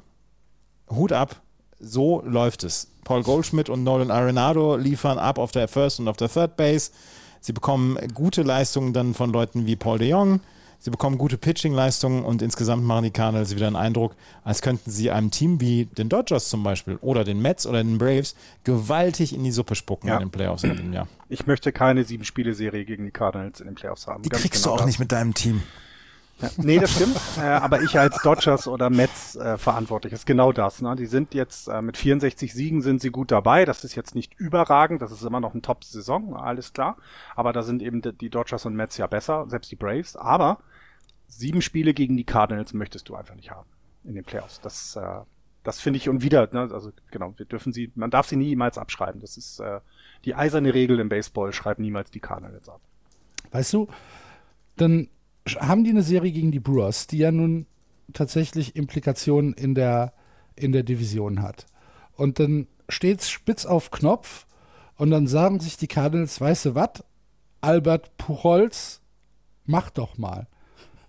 Hut 0.91 1.13
ab, 1.13 1.41
so 1.81 2.23
läuft 2.25 2.63
es. 2.63 2.89
Paul 3.05 3.23
Goldschmidt 3.23 3.69
und 3.69 3.83
Nolan 3.83 4.11
Arenado 4.11 4.77
liefern 4.77 5.19
ab 5.19 5.39
auf 5.39 5.51
der 5.51 5.67
First 5.67 5.99
und 5.99 6.07
auf 6.07 6.17
der 6.17 6.29
Third 6.29 6.57
Base. 6.57 6.93
Sie 7.41 7.53
bekommen 7.53 7.99
gute 8.15 8.43
Leistungen 8.43 8.93
dann 8.93 9.15
von 9.15 9.33
Leuten 9.33 9.67
wie 9.67 9.75
Paul 9.75 9.99
de 9.99 10.11
Jong. 10.11 10.41
Sie 10.83 10.91
bekommen 10.91 11.19
gute 11.19 11.37
Pitching-Leistungen 11.37 12.25
und 12.25 12.41
insgesamt 12.41 12.83
machen 12.85 13.05
die 13.05 13.11
Cardinals 13.11 13.55
wieder 13.55 13.67
einen 13.67 13.77
Eindruck, 13.77 14.15
als 14.45 14.63
könnten 14.63 14.91
sie 14.91 15.11
einem 15.11 15.31
Team 15.31 15.61
wie 15.61 15.85
den 15.85 16.09
Dodgers 16.09 16.49
zum 16.49 16.63
Beispiel 16.63 16.97
oder 17.03 17.23
den 17.23 17.43
Mets 17.43 17.67
oder 17.67 17.85
den 17.85 17.99
Braves 17.99 18.35
gewaltig 18.65 19.35
in 19.35 19.45
die 19.45 19.53
Suppe 19.53 19.75
spucken 19.75 20.09
Ja. 20.09 20.15
in 20.15 20.21
den 20.21 20.31
Playoffs 20.31 20.65
in 20.65 20.77
dem 20.77 20.93
Jahr. 20.95 21.07
Ich 21.29 21.47
möchte 21.47 21.71
keine 21.73 22.05
sieben-Spiele-Serie 22.05 22.87
gegen 22.87 23.05
die 23.05 23.11
Cardinals 23.11 23.61
in 23.61 23.67
den 23.67 23.75
Playoffs 23.75 24.07
haben. 24.07 24.23
Ganz 24.23 24.49
genau 24.51 24.79
das. 24.79 24.99
mit 24.99 25.13
deinem 25.13 25.35
Team. 25.35 25.63
Ja, 26.41 26.49
nee, 26.57 26.79
das 26.79 26.93
stimmt. 26.93 27.19
äh, 27.39 27.43
aber 27.43 27.83
ich 27.83 27.99
als 27.99 28.17
Dodgers 28.23 28.67
oder 28.67 28.89
Mets 28.89 29.37
äh, 29.37 29.59
verantwortlich 29.59 30.15
ist 30.15 30.25
genau 30.25 30.53
das. 30.53 30.81
Ne? 30.81 30.97
Die 30.97 31.05
sind 31.05 31.35
jetzt 31.35 31.69
äh, 31.69 31.83
mit 31.83 31.99
64 31.99 32.55
Siegen 32.55 32.81
sind 32.81 33.03
sie 33.03 33.11
gut 33.11 33.31
dabei. 33.31 33.67
Das 33.67 33.85
ist 33.85 33.95
jetzt 33.95 34.15
nicht 34.15 34.33
überragend. 34.39 35.03
Das 35.03 35.13
ist 35.13 35.23
immer 35.23 35.41
noch 35.41 35.53
eine 35.53 35.61
Top-Saison, 35.61 36.35
alles 36.35 36.73
klar. 36.73 36.97
Aber 37.37 37.53
da 37.53 37.63
sind 37.63 37.83
eben 37.83 38.01
die- 38.01 38.15
die 38.15 38.31
Dodgers 38.31 38.65
und 38.65 38.75
Mets 38.75 38.97
ja 38.97 39.07
besser, 39.07 39.45
selbst 39.51 39.71
die 39.71 39.77
Braves. 39.77 40.17
Aber 40.17 40.61
sieben 41.31 41.63
Spiele 41.63 41.95
gegen 41.95 42.17
die 42.17 42.25
Cardinals 42.25 42.75
möchtest 42.75 43.09
du 43.09 43.15
einfach 43.15 43.35
nicht 43.35 43.51
haben 43.51 43.69
in 44.05 44.15
den 44.15 44.25
Playoffs. 44.25 44.61
Das, 44.61 44.97
äh, 44.97 45.21
das 45.63 45.81
finde 45.81 45.99
ich 45.99 46.09
und 46.09 46.23
wieder. 46.23 46.49
Ne? 46.53 46.69
Also 46.73 46.93
genau, 47.11 47.35
wir 47.37 47.47
dürfen 47.47 47.73
sie, 47.73 47.91
man 47.95 48.11
darf 48.11 48.29
sie 48.29 48.37
niemals 48.37 48.79
abschreiben. 48.79 49.21
Das 49.21 49.37
ist 49.37 49.61
äh, 49.61 49.81
die 50.25 50.35
eiserne 50.35 50.75
Regel 50.75 51.01
im 51.01 51.09
Baseball. 51.09 51.53
Schreib 51.53 51.79
niemals 51.79 52.11
die 52.11 52.21
Cardinals 52.21 52.69
ab. 52.69 52.81
Weißt 53.51 53.73
du, 53.73 53.89
dann 54.77 55.09
haben 55.59 55.85
die 55.85 55.91
eine 55.91 56.03
Serie 56.03 56.33
gegen 56.33 56.53
die 56.53 56.61
Brewers, 56.61 57.07
die 57.07 57.19
ja 57.19 57.33
nun 57.33 57.67
tatsächlich 58.13 58.77
Implikationen 58.77 59.55
in 59.55 59.75
der, 59.75 60.13
in 60.57 60.73
der 60.73 60.83
Division 60.83 61.43
hat. 61.43 61.67
Und 62.15 62.39
dann 62.39 62.67
steht's 62.89 63.31
spitz 63.31 63.67
auf 63.67 63.91
Knopf 63.91 64.47
und 64.97 65.11
dann 65.11 65.27
sagen 65.27 65.61
sich 65.61 65.77
die 65.77 65.87
Cardinals, 65.87 66.41
weißt 66.41 66.67
du 66.67 66.75
was, 66.75 67.05
Albert 67.61 68.17
Puchholz, 68.17 69.01
mach 69.65 69.91
doch 69.91 70.19
mal. 70.19 70.47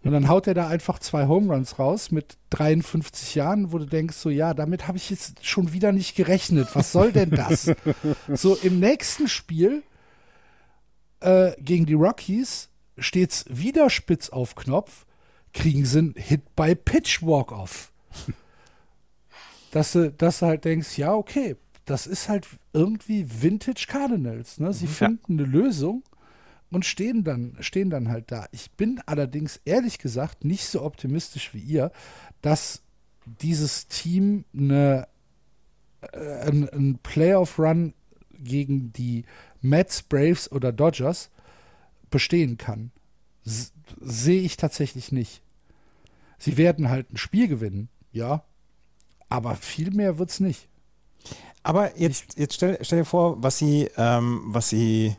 Und 0.03 0.11
dann 0.13 0.27
haut 0.27 0.47
er 0.47 0.55
da 0.55 0.67
einfach 0.67 0.97
zwei 0.97 1.27
Home 1.27 1.53
Runs 1.53 1.77
raus 1.77 2.09
mit 2.11 2.37
53 2.49 3.35
Jahren, 3.35 3.71
wo 3.71 3.77
du 3.77 3.85
denkst, 3.85 4.17
so 4.17 4.29
ja, 4.31 4.53
damit 4.55 4.87
habe 4.87 4.97
ich 4.97 5.09
jetzt 5.11 5.45
schon 5.45 5.73
wieder 5.73 5.91
nicht 5.91 6.15
gerechnet. 6.15 6.69
Was 6.75 6.91
soll 6.91 7.11
denn 7.11 7.29
das? 7.29 7.71
so 8.27 8.55
im 8.55 8.79
nächsten 8.79 9.27
Spiel 9.27 9.83
äh, 11.19 11.51
gegen 11.61 11.85
die 11.85 11.93
Rockies 11.93 12.69
steht's 12.97 13.45
wieder 13.47 13.89
spitz 13.91 14.29
auf 14.29 14.55
Knopf, 14.55 15.05
kriegen 15.53 15.85
sie 15.85 15.99
einen 15.99 16.13
Hit 16.17 16.55
by 16.55 16.73
Pitch 16.75 17.21
Walk-Off. 17.21 17.91
dass, 19.71 19.91
du, 19.93 20.11
dass 20.11 20.39
du 20.39 20.47
halt 20.47 20.65
denkst, 20.65 20.97
ja, 20.97 21.13
okay, 21.13 21.55
das 21.85 22.07
ist 22.07 22.27
halt 22.29 22.47
irgendwie 22.73 23.25
Vintage 23.41 23.85
Cardinals. 23.87 24.59
Ne? 24.59 24.73
Sie 24.73 24.85
Mhm. 24.85 24.89
finden 24.89 25.39
eine 25.39 25.47
Lösung 25.47 26.03
und 26.71 26.85
stehen 26.85 27.23
dann, 27.23 27.57
stehen 27.59 27.89
dann 27.89 28.07
halt 28.09 28.31
da. 28.31 28.47
Ich 28.51 28.71
bin 28.71 29.01
allerdings 29.05 29.59
ehrlich 29.65 29.99
gesagt 29.99 30.45
nicht 30.45 30.65
so 30.65 30.81
optimistisch 30.81 31.53
wie 31.53 31.59
ihr, 31.59 31.91
dass 32.41 32.81
dieses 33.25 33.87
Team 33.87 34.45
eine, 34.57 35.07
äh, 36.13 36.47
ein, 36.47 36.67
ein 36.69 36.99
Playoff-Run 37.03 37.93
gegen 38.39 38.91
die 38.93 39.25
Mets, 39.61 40.01
Braves 40.01 40.51
oder 40.51 40.71
Dodgers 40.71 41.29
bestehen 42.09 42.57
kann. 42.57 42.91
Sehe 43.43 44.41
ich 44.41 44.57
tatsächlich 44.57 45.11
nicht. 45.11 45.41
Sie 46.39 46.57
werden 46.57 46.89
halt 46.89 47.11
ein 47.11 47.17
Spiel 47.17 47.47
gewinnen, 47.47 47.89
ja, 48.11 48.43
aber 49.29 49.55
viel 49.55 49.91
mehr 49.91 50.17
wird's 50.17 50.39
nicht. 50.39 50.67
Aber 51.63 51.97
jetzt, 51.99 52.39
jetzt 52.39 52.55
stell, 52.55 52.79
stell 52.81 52.99
dir 52.99 53.05
vor, 53.05 53.43
was 53.43 53.59
sie, 53.59 53.89
ähm, 53.95 54.41
was 54.45 54.69
sie 54.69 55.15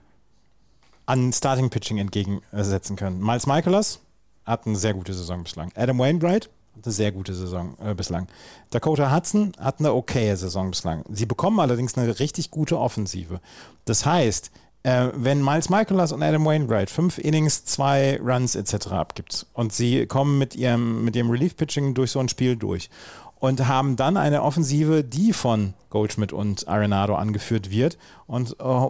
an 1.06 1.32
Starting 1.32 1.70
Pitching 1.70 1.98
entgegensetzen 1.98 2.96
können. 2.96 3.20
Miles 3.20 3.46
Michaelas 3.46 4.00
hat 4.44 4.66
eine 4.66 4.76
sehr 4.76 4.94
gute 4.94 5.14
Saison 5.14 5.42
bislang. 5.42 5.70
Adam 5.74 5.98
Wainwright 5.98 6.50
hat 6.76 6.84
eine 6.84 6.92
sehr 6.92 7.12
gute 7.12 7.34
Saison 7.34 7.76
äh, 7.84 7.94
bislang. 7.94 8.28
Dakota 8.70 9.14
Hudson 9.14 9.52
hat 9.58 9.78
eine 9.78 9.92
okaye 9.92 10.36
Saison 10.36 10.70
bislang. 10.70 11.04
Sie 11.10 11.26
bekommen 11.26 11.60
allerdings 11.60 11.96
eine 11.96 12.18
richtig 12.18 12.50
gute 12.50 12.78
Offensive. 12.78 13.40
Das 13.84 14.06
heißt, 14.06 14.50
äh, 14.84 15.08
wenn 15.14 15.44
Miles 15.44 15.68
Michaelas 15.68 16.12
und 16.12 16.22
Adam 16.22 16.44
Wainwright 16.44 16.90
fünf 16.90 17.18
Innings, 17.18 17.64
zwei 17.64 18.18
Runs 18.20 18.56
etc. 18.56 18.88
abgibt 18.88 19.46
und 19.52 19.72
sie 19.72 20.06
kommen 20.06 20.38
mit 20.38 20.56
ihrem, 20.56 21.04
mit 21.04 21.14
ihrem 21.14 21.30
Relief-Pitching 21.30 21.94
durch 21.94 22.10
so 22.10 22.18
ein 22.18 22.28
Spiel 22.28 22.56
durch 22.56 22.90
und 23.38 23.66
haben 23.66 23.96
dann 23.96 24.16
eine 24.16 24.42
Offensive, 24.42 25.04
die 25.04 25.32
von 25.32 25.74
Goldschmidt 25.90 26.32
und 26.32 26.66
Arenado 26.68 27.14
angeführt 27.14 27.70
wird 27.70 27.98
und 28.26 28.56
äh, 28.58 28.88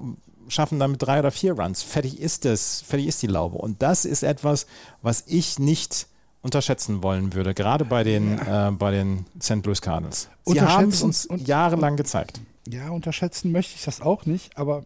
schaffen 0.52 0.78
damit 0.78 1.02
drei 1.02 1.18
oder 1.20 1.30
vier 1.30 1.54
Runs. 1.58 1.82
Fertig 1.82 2.20
ist 2.20 2.44
es, 2.44 2.82
fertig 2.82 3.06
ist 3.08 3.22
die 3.22 3.26
Laube. 3.26 3.58
Und 3.58 3.82
das 3.82 4.04
ist 4.04 4.22
etwas, 4.22 4.66
was 5.02 5.24
ich 5.26 5.58
nicht 5.58 6.06
unterschätzen 6.42 7.02
wollen 7.02 7.32
würde, 7.34 7.54
gerade 7.54 7.84
bei 7.84 8.02
den, 8.04 8.38
äh, 8.38 8.70
bei 8.72 8.90
den 8.90 9.26
St. 9.40 9.64
Louis 9.64 9.80
Cardinals. 9.80 10.28
Sie 10.44 10.60
haben 10.60 10.88
es 10.88 11.02
uns 11.02 11.26
und- 11.26 11.46
jahrelang 11.46 11.96
gezeigt. 11.96 12.40
Ja, 12.68 12.90
unterschätzen 12.90 13.50
möchte 13.52 13.74
ich 13.76 13.84
das 13.84 14.00
auch 14.00 14.26
nicht, 14.26 14.56
aber 14.56 14.84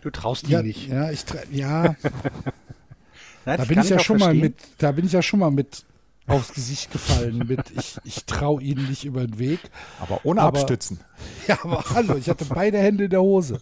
Du 0.00 0.10
traust 0.10 0.46
ja, 0.48 0.62
nicht. 0.62 0.88
ja, 0.88 1.10
ich 1.10 1.24
ja, 1.50 1.82
Nein, 3.44 3.56
da 3.58 3.64
bin 3.64 3.80
ich 3.80 3.88
ja 3.88 3.98
schon 3.98 4.18
mal 4.18 4.26
verstehen. 4.26 4.40
mit, 4.42 4.54
da 4.78 4.92
bin 4.92 5.06
ich 5.06 5.12
ja 5.12 5.22
schon 5.22 5.40
mal 5.40 5.50
mit 5.50 5.84
aufs 6.28 6.52
Gesicht 6.54 6.92
gefallen 6.92 7.38
mit 7.48 7.70
ich, 7.76 7.98
ich 8.04 8.24
traue 8.24 8.62
ihnen 8.62 8.88
nicht 8.88 9.04
über 9.04 9.26
den 9.26 9.38
Weg. 9.38 9.60
Aber 10.00 10.20
ohne 10.24 10.42
Aber- 10.42 10.58
Abstützen. 10.58 11.00
Ja, 11.48 11.58
aber 11.64 11.84
hallo, 11.94 12.14
ich 12.16 12.28
hatte 12.28 12.44
beide 12.44 12.78
Hände 12.78 13.04
in 13.04 13.10
der 13.10 13.22
Hose. 13.22 13.60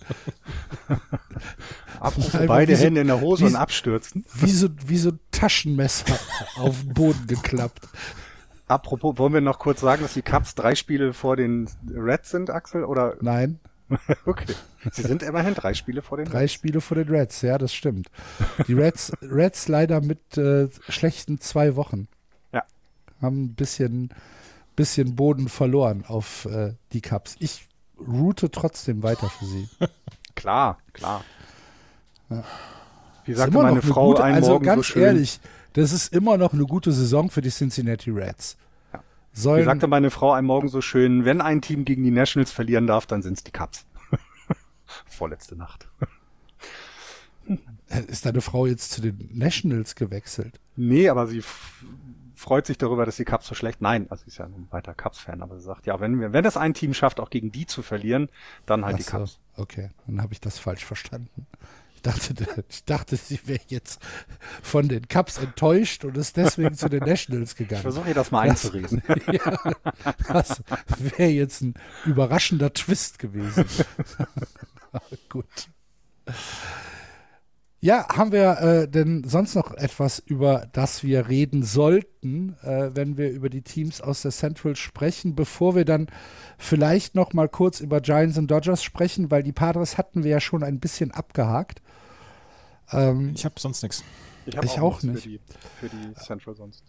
Einfach 2.01 2.47
beide 2.47 2.77
so- 2.77 2.85
Hände 2.85 3.01
in 3.01 3.07
der 3.07 3.21
Hose 3.21 3.45
wie 3.45 3.49
und 3.49 3.57
abstürzen. 3.57 4.25
Wie 4.35 4.51
so, 4.51 4.69
wie 4.87 4.99
so 4.99 5.11
ein 5.11 5.21
Taschenmesser 5.31 6.19
auf 6.57 6.81
den 6.83 6.93
Boden 6.95 7.27
geklappt. 7.27 7.89
Apropos, 8.69 9.17
wollen 9.19 9.33
wir 9.33 9.41
noch 9.41 9.59
kurz 9.59 9.81
sagen, 9.81 10.03
dass 10.03 10.15
die 10.15 10.23
Cubs 10.23 10.55
drei 10.55 10.75
Spiele 10.75 11.13
vor 11.13 11.37
den 11.37 11.69
Reds 11.89 12.31
sind, 12.31 12.51
Axel? 12.51 12.85
Oder 12.85 13.15
Nein, 13.21 13.61
okay. 14.27 14.55
Sie 14.93 15.03
sind 15.03 15.23
immerhin 15.23 15.55
drei 15.55 15.73
Spiele 15.75 16.03
vor 16.03 16.19
den 16.19 16.27
drei 16.27 16.49
Spiele 16.49 16.81
vor 16.81 16.97
den 16.97 17.09
Reds, 17.09 17.43
ja, 17.43 17.59
das 17.59 17.73
stimmt. 17.73 18.09
Die 18.67 18.75
Reds, 18.75 19.13
Reds 19.23 19.69
leider 19.69 20.01
mit 20.01 20.37
äh, 20.37 20.69
schlechten 20.89 21.41
zwei 21.41 21.77
Wochen. 21.77 22.09
Ja. 23.21 23.27
Haben 23.27 23.45
ein 23.45 23.55
bisschen, 23.55 24.11
bisschen 24.75 25.17
Boden 25.17 25.49
verloren 25.49 26.05
auf 26.07 26.47
äh, 26.47 26.75
die 26.93 27.01
Cups. 27.01 27.37
Ich 27.39 27.67
route 27.99 28.51
trotzdem 28.51 29.03
weiter 29.03 29.29
für 29.29 29.47
sie. 29.47 29.69
Klar, 30.35 30.79
klar. 30.93 31.25
Wie 33.25 33.33
Ist 33.33 33.39
sagte 33.39 33.55
immer 33.55 33.63
meine 33.63 33.81
Frau 33.81 34.11
gute, 34.11 34.23
einen 34.23 34.37
also 34.37 34.53
Morgen 34.53 34.65
so 34.65 34.71
ganz 34.71 34.87
schön. 34.87 35.03
ehrlich, 35.03 35.41
das 35.73 35.93
ist 35.93 36.13
immer 36.13 36.37
noch 36.37 36.53
eine 36.53 36.65
gute 36.65 36.93
Saison 36.93 37.31
für 37.31 37.41
die 37.41 37.51
Cincinnati 37.51 38.11
Reds. 38.11 38.57
Ja. 38.93 39.03
Wie 39.33 39.41
Sollen, 39.41 39.65
sagte 39.65 39.87
meine 39.87 40.11
Frau 40.11 40.33
einen 40.33 40.47
Morgen 40.47 40.69
so 40.69 40.81
schön, 40.81 41.25
wenn 41.25 41.41
ein 41.41 41.63
Team 41.63 41.85
gegen 41.85 42.05
die 42.05 42.11
Nationals 42.11 42.53
verlieren 42.53 42.87
darf, 42.87 43.07
dann 43.07 43.23
sind's 43.23 43.45
die 43.45 43.51
Cubs. 43.51 43.87
Vorletzte 45.07 45.57
Nacht. 45.57 45.89
ist 48.09 48.27
deine 48.27 48.41
Frau 48.41 48.67
jetzt 48.67 48.93
zu 48.93 49.01
den 49.01 49.31
Nationals 49.33 49.95
gewechselt? 49.95 50.61
Nee, 50.77 51.09
aber 51.09 51.27
sie 51.27 51.43
freut 52.37 52.67
sich 52.67 52.79
darüber, 52.79 53.05
dass 53.07 53.17
die 53.17 53.25
Cubs 53.25 53.47
so 53.49 53.55
schlecht. 53.57 53.81
Nein, 53.81 54.07
also 54.11 54.23
sie 54.23 54.29
ist 54.29 54.39
ja 54.39 54.45
ein 54.45 54.69
weiter 54.71 54.95
Cubs-Fan, 54.95 55.43
aber 55.43 55.57
sie 55.59 55.65
sagt, 55.65 55.87
ja, 55.87 55.99
wenn 55.99 56.21
wir, 56.21 56.33
wenn 56.33 56.45
das 56.45 56.57
ein 56.57 56.75
Team 56.75 56.95
schafft, 56.95 57.19
auch 57.19 57.31
gegen 57.31 57.51
die 57.51 57.67
zu 57.67 57.83
verlieren, 57.83 58.29
dann 58.67 58.85
halt 58.85 58.95
Ach 58.95 58.99
die 58.99 59.03
so, 59.05 59.17
Cubs. 59.19 59.41
okay, 59.57 59.91
dann 60.07 60.23
habe 60.23 60.33
ich 60.35 60.41
das 60.41 60.59
falsch 60.59 60.85
verstanden. 60.85 61.47
Ich 61.97 62.03
dachte, 62.03 62.35
ich 62.69 62.85
dachte, 62.85 63.17
sie 63.17 63.41
wäre 63.49 63.63
jetzt 63.69 64.01
von 64.63 64.87
den 64.87 65.09
Cubs 65.09 65.39
enttäuscht 65.39 66.05
und 66.05 66.17
ist 66.17 66.37
deswegen 66.37 66.75
zu 66.75 66.89
den 66.89 67.01
Nationals 67.05 67.53
Ich 67.53 67.57
gegangen. 67.57 67.83
versuche 67.83 68.09
ihr 68.09 68.15
das 68.15 68.31
mal 68.31 68.47
Das- 68.47 68.65
einzureden. 68.67 69.03
ja, 69.33 69.59
das 70.29 70.63
wäre 70.99 71.31
jetzt 71.31 71.63
ein 71.63 71.75
überraschender 72.05 72.73
Twist 72.73 73.19
gewesen. 73.19 73.65
Gut. 75.31 75.47
Ja, 77.81 78.09
haben 78.09 78.33
wir 78.33 78.59
äh, 78.59 78.89
denn 78.89 79.23
sonst 79.25 79.55
noch 79.55 79.73
etwas, 79.75 80.19
über 80.19 80.67
das 80.73 81.03
wir 81.05 81.29
reden 81.29 81.63
sollten, 81.63 82.57
äh, 82.63 82.91
wenn 82.95 83.17
wir 83.19 83.31
über 83.31 83.51
die 83.51 83.63
Teams 83.63 84.01
aus 84.01 84.23
der 84.23 84.31
Central 84.31 84.77
sprechen, 84.77 85.35
bevor 85.35 85.77
wir 85.77 85.85
dann 85.85 86.07
vielleicht 86.59 87.15
noch 87.15 87.35
mal 87.35 87.49
kurz 87.49 87.81
über 87.81 88.01
Giants 88.01 88.39
und 88.39 88.51
Dodgers 88.51 88.83
sprechen, 88.83 89.31
weil 89.31 89.43
die 89.43 89.53
Padres 89.53 89.99
hatten 89.99 90.25
wir 90.25 90.31
ja 90.31 90.41
schon 90.41 90.63
ein 90.63 90.81
bisschen 90.81 91.11
abgehakt. 91.13 91.83
Ähm, 92.93 93.33
Ich 93.35 93.45
habe 93.45 93.61
sonst 93.61 93.83
nichts. 93.83 94.03
hab 94.55 94.65
Ich 94.65 94.81
auch 94.81 95.03
nichts 95.03 95.27
nicht. 95.27 95.41
Für 95.79 95.89
die, 95.89 95.91
für 95.91 95.97
die 95.97 96.15
Central 96.15 96.57
sonst. 96.57 96.83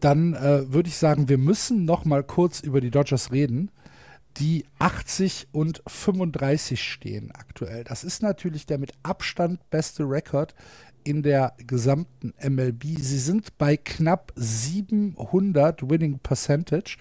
dann 0.00 0.34
äh, 0.34 0.72
würde 0.72 0.88
ich 0.88 0.96
sagen, 0.96 1.28
wir 1.28 1.38
müssen 1.38 1.84
noch 1.84 2.04
mal 2.04 2.24
kurz 2.24 2.60
über 2.60 2.80
die 2.80 2.90
Dodgers 2.90 3.32
reden, 3.32 3.70
die 4.38 4.64
80 4.78 5.48
und 5.52 5.82
35 5.86 6.82
stehen 6.82 7.30
aktuell. 7.32 7.84
Das 7.84 8.04
ist 8.04 8.22
natürlich 8.22 8.66
der 8.66 8.78
mit 8.78 8.92
Abstand 9.02 9.70
beste 9.70 10.04
Rekord 10.04 10.54
in 11.04 11.22
der 11.22 11.54
gesamten 11.58 12.34
MLB. 12.42 12.98
Sie 12.98 13.18
sind 13.18 13.56
bei 13.58 13.76
knapp 13.76 14.32
700 14.36 15.88
Winning 15.88 16.18
Percentage. 16.18 16.96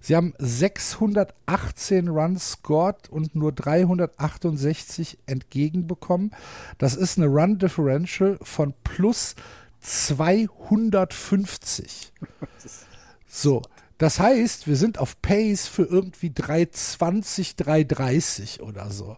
Sie 0.00 0.14
haben 0.14 0.32
618 0.38 2.06
Runs 2.08 2.52
scored 2.52 3.08
und 3.08 3.34
nur 3.34 3.50
368 3.52 5.18
entgegenbekommen. 5.26 6.30
Das 6.76 6.94
ist 6.94 7.18
eine 7.18 7.26
Run 7.26 7.58
Differential 7.58 8.38
von 8.42 8.74
plus 8.84 9.34
250. 9.80 12.12
So, 13.30 13.60
das 13.98 14.20
heißt, 14.20 14.68
wir 14.68 14.76
sind 14.76 14.98
auf 14.98 15.20
Pace 15.20 15.66
für 15.66 15.82
irgendwie 15.82 16.32
320, 16.32 17.56
330 17.56 18.62
oder 18.62 18.90
so. 18.90 19.16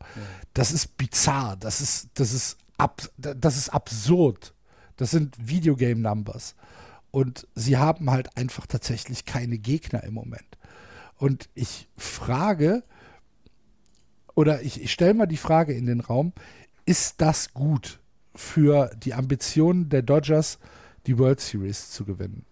Das 0.54 0.72
ist 0.72 0.96
bizarr, 0.96 1.56
das 1.56 1.82
ist, 1.82 2.08
das 2.14 2.32
ist, 2.32 2.56
ab, 2.78 3.02
das 3.16 3.58
ist 3.58 3.68
absurd. 3.68 4.54
Das 4.96 5.10
sind 5.10 5.36
Videogame 5.38 6.00
Numbers. 6.00 6.54
Und 7.10 7.46
sie 7.54 7.76
haben 7.76 8.10
halt 8.10 8.36
einfach 8.36 8.66
tatsächlich 8.66 9.24
keine 9.24 9.58
Gegner 9.58 10.04
im 10.04 10.14
Moment. 10.14 10.58
Und 11.16 11.50
ich 11.54 11.88
frage, 11.96 12.82
oder 14.34 14.62
ich, 14.62 14.82
ich 14.82 14.92
stelle 14.92 15.14
mal 15.14 15.26
die 15.26 15.36
Frage 15.36 15.74
in 15.74 15.86
den 15.86 16.00
Raum, 16.00 16.32
ist 16.86 17.20
das 17.20 17.52
gut 17.52 18.00
für 18.34 18.90
die 18.96 19.12
Ambitionen 19.12 19.90
der 19.90 20.02
Dodgers, 20.02 20.58
die 21.06 21.18
World 21.18 21.40
Series 21.40 21.90
zu 21.90 22.04
gewinnen? 22.04 22.46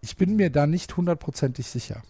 Ich 0.00 0.16
bin 0.16 0.36
mir 0.36 0.50
da 0.50 0.66
nicht 0.66 0.96
hundertprozentig 0.96 1.66
sicher. 1.66 2.02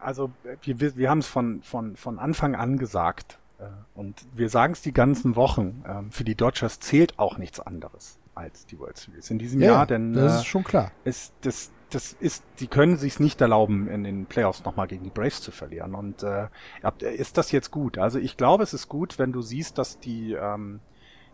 Also 0.00 0.32
wir, 0.62 0.96
wir, 0.96 1.10
haben 1.10 1.18
es 1.18 1.28
von, 1.28 1.62
von, 1.62 1.96
von 1.96 2.18
Anfang 2.18 2.56
an 2.56 2.76
gesagt 2.76 3.38
äh, 3.58 3.64
und 3.94 4.24
wir 4.32 4.48
sagen 4.48 4.72
es 4.72 4.82
die 4.82 4.92
ganzen 4.92 5.36
Wochen. 5.36 5.84
ähm, 5.86 6.10
Für 6.10 6.24
die 6.24 6.34
Dodgers 6.34 6.80
zählt 6.80 7.18
auch 7.18 7.38
nichts 7.38 7.60
anderes 7.60 8.18
als 8.34 8.66
die 8.66 8.78
World 8.78 8.96
Series 8.96 9.30
in 9.30 9.38
diesem 9.38 9.60
Jahr, 9.60 9.86
denn 9.86 10.12
das 10.14 10.32
äh, 10.32 10.36
ist 10.38 10.46
schon 10.46 10.64
klar. 10.64 10.90
ist, 11.04 11.32
das, 11.42 11.70
das 11.90 12.16
ist, 12.18 12.42
die 12.60 12.66
können 12.66 12.96
sich 12.96 13.20
nicht 13.20 13.40
erlauben, 13.40 13.88
in 13.88 14.04
den 14.04 14.26
Playoffs 14.26 14.64
nochmal 14.64 14.88
gegen 14.88 15.04
die 15.04 15.10
Braves 15.10 15.40
zu 15.40 15.50
verlieren. 15.50 15.94
Und 15.94 16.22
äh, 16.22 16.48
ja, 16.82 16.92
ist 17.00 17.36
das 17.36 17.52
jetzt 17.52 17.70
gut? 17.70 17.98
Also 17.98 18.18
ich 18.18 18.36
glaube, 18.36 18.62
es 18.62 18.72
ist 18.72 18.88
gut, 18.88 19.18
wenn 19.18 19.32
du 19.32 19.42
siehst, 19.42 19.78
dass 19.78 19.98
die, 19.98 20.32
ähm, 20.32 20.80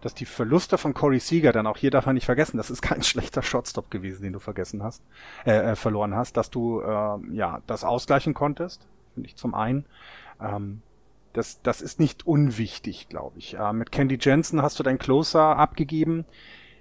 dass 0.01 0.15
die 0.15 0.25
Verluste 0.25 0.79
von 0.79 0.95
Corey 0.95 1.19
Seager, 1.19 1.53
dann 1.53 1.67
auch 1.67 1.77
hier 1.77 1.91
darf 1.91 2.07
man 2.07 2.15
nicht 2.15 2.27
vergessen, 2.27 2.57
das 2.57 2.71
ist 2.71 2.83
kein 2.83 3.03
schlechter 3.05 3.43
Shotstop 3.43 3.91
gewesen, 3.91 4.23
den 4.23 4.33
du 4.33 4.39
vergessen 4.39 4.83
hast, 4.83 5.03
äh, 5.45 5.73
äh, 5.73 5.77
verloren 5.77 6.15
hast, 6.15 6.37
dass 6.37 6.51
du 6.51 6.81
äh, 6.81 7.19
ja 7.33 7.63
das 7.67 7.85
ausgleichen 7.85 8.35
konntest, 8.35 8.87
finde 9.15 9.29
ich 9.29 9.37
zum 9.37 9.55
einen. 9.55 9.85
Ähm, 10.41 10.83
das, 11.33 11.63
das 11.63 11.83
ist 11.83 12.01
nicht 12.01 12.27
unwichtig, 12.27 13.09
glaube 13.09 13.39
ich. 13.39 13.55
Äh, 13.55 13.73
mit 13.73 13.93
Candy 13.93 14.19
Jensen 14.21 14.63
hast 14.63 14.79
du 14.79 14.83
dein 14.83 14.99
Closer 14.99 15.57
abgegeben. 15.57 16.25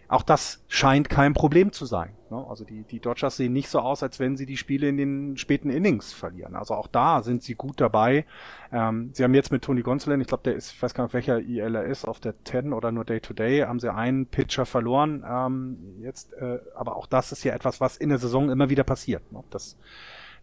Auch 0.09 0.23
das 0.23 0.63
scheint 0.67 1.09
kein 1.09 1.33
Problem 1.33 1.71
zu 1.73 1.85
sein. 1.85 2.13
Ne? 2.29 2.45
Also 2.49 2.63
die, 2.63 2.83
die 2.83 2.99
Dodgers 2.99 3.35
sehen 3.35 3.51
nicht 3.51 3.69
so 3.69 3.79
aus, 3.79 4.03
als 4.03 4.19
wenn 4.19 4.37
sie 4.37 4.45
die 4.45 4.55
Spiele 4.55 4.87
in 4.87 4.97
den 4.97 5.37
späten 5.37 5.69
Innings 5.69 6.13
verlieren. 6.13 6.55
Also 6.55 6.75
auch 6.75 6.87
da 6.87 7.23
sind 7.23 7.43
sie 7.43 7.55
gut 7.55 7.81
dabei. 7.81 8.25
Ähm, 8.71 9.09
sie 9.13 9.23
haben 9.23 9.33
jetzt 9.33 9.51
mit 9.51 9.63
Tony 9.63 9.81
Gonsolin, 9.81 10.21
ich 10.21 10.27
glaube, 10.27 10.43
der 10.43 10.55
ist, 10.55 10.71
ich 10.71 10.81
weiß 10.81 10.93
gar 10.93 11.03
nicht, 11.05 11.13
welcher 11.13 11.39
IL 11.39 11.75
er 11.75 11.83
ist, 11.83 12.05
auf 12.05 12.19
der 12.21 12.41
10 12.45 12.71
oder 12.71 12.91
nur 12.91 13.03
Day-to-Day, 13.03 13.61
haben 13.61 13.79
sie 13.79 13.93
einen 13.93 14.27
Pitcher 14.27 14.65
verloren. 14.65 15.25
Ähm, 15.27 15.77
jetzt, 15.99 16.33
äh, 16.33 16.59
aber 16.75 16.95
auch 16.95 17.07
das 17.07 17.33
ist 17.33 17.43
ja 17.43 17.53
etwas, 17.53 17.81
was 17.81 17.97
in 17.97 18.09
der 18.09 18.17
Saison 18.17 18.49
immer 18.49 18.69
wieder 18.69 18.85
passiert. 18.85 19.29
Ne? 19.33 19.43
Das, 19.49 19.77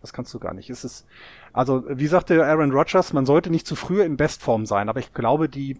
das 0.02 0.12
kannst 0.12 0.34
du 0.34 0.38
gar 0.38 0.52
nicht. 0.52 0.68
Es 0.68 0.84
ist, 0.84 1.06
also 1.54 1.84
wie 1.88 2.06
sagte 2.06 2.44
Aaron 2.44 2.72
Rodgers, 2.72 3.14
man 3.14 3.24
sollte 3.24 3.48
nicht 3.48 3.66
zu 3.66 3.76
früh 3.76 4.02
in 4.02 4.18
Bestform 4.18 4.66
sein, 4.66 4.90
aber 4.90 5.00
ich 5.00 5.14
glaube, 5.14 5.48
die 5.48 5.78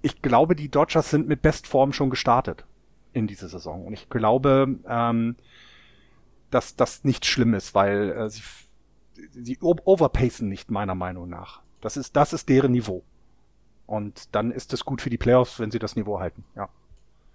ich 0.00 0.22
glaube, 0.22 0.54
die 0.54 0.68
Dodgers 0.68 1.10
sind 1.10 1.26
mit 1.26 1.42
Bestform 1.42 1.92
schon 1.92 2.08
gestartet 2.08 2.64
in 3.18 3.26
diese 3.26 3.48
Saison. 3.48 3.84
Und 3.86 3.92
ich 3.92 4.08
glaube, 4.08 4.76
ähm, 4.88 5.36
dass 6.50 6.76
das 6.76 7.04
nicht 7.04 7.26
schlimm 7.26 7.54
ist, 7.54 7.74
weil 7.74 8.10
äh, 8.12 8.30
sie, 8.30 8.42
sie 9.32 9.58
overpacen 9.60 10.48
nicht, 10.48 10.70
meiner 10.70 10.94
Meinung 10.94 11.28
nach. 11.28 11.60
Das 11.80 11.96
ist, 11.96 12.16
das 12.16 12.32
ist 12.32 12.48
deren 12.48 12.72
Niveau. 12.72 13.02
Und 13.86 14.34
dann 14.34 14.50
ist 14.50 14.72
es 14.72 14.84
gut 14.84 15.00
für 15.00 15.10
die 15.10 15.18
Playoffs, 15.18 15.58
wenn 15.60 15.70
sie 15.70 15.78
das 15.78 15.96
Niveau 15.96 16.20
halten, 16.20 16.44
ja. 16.56 16.68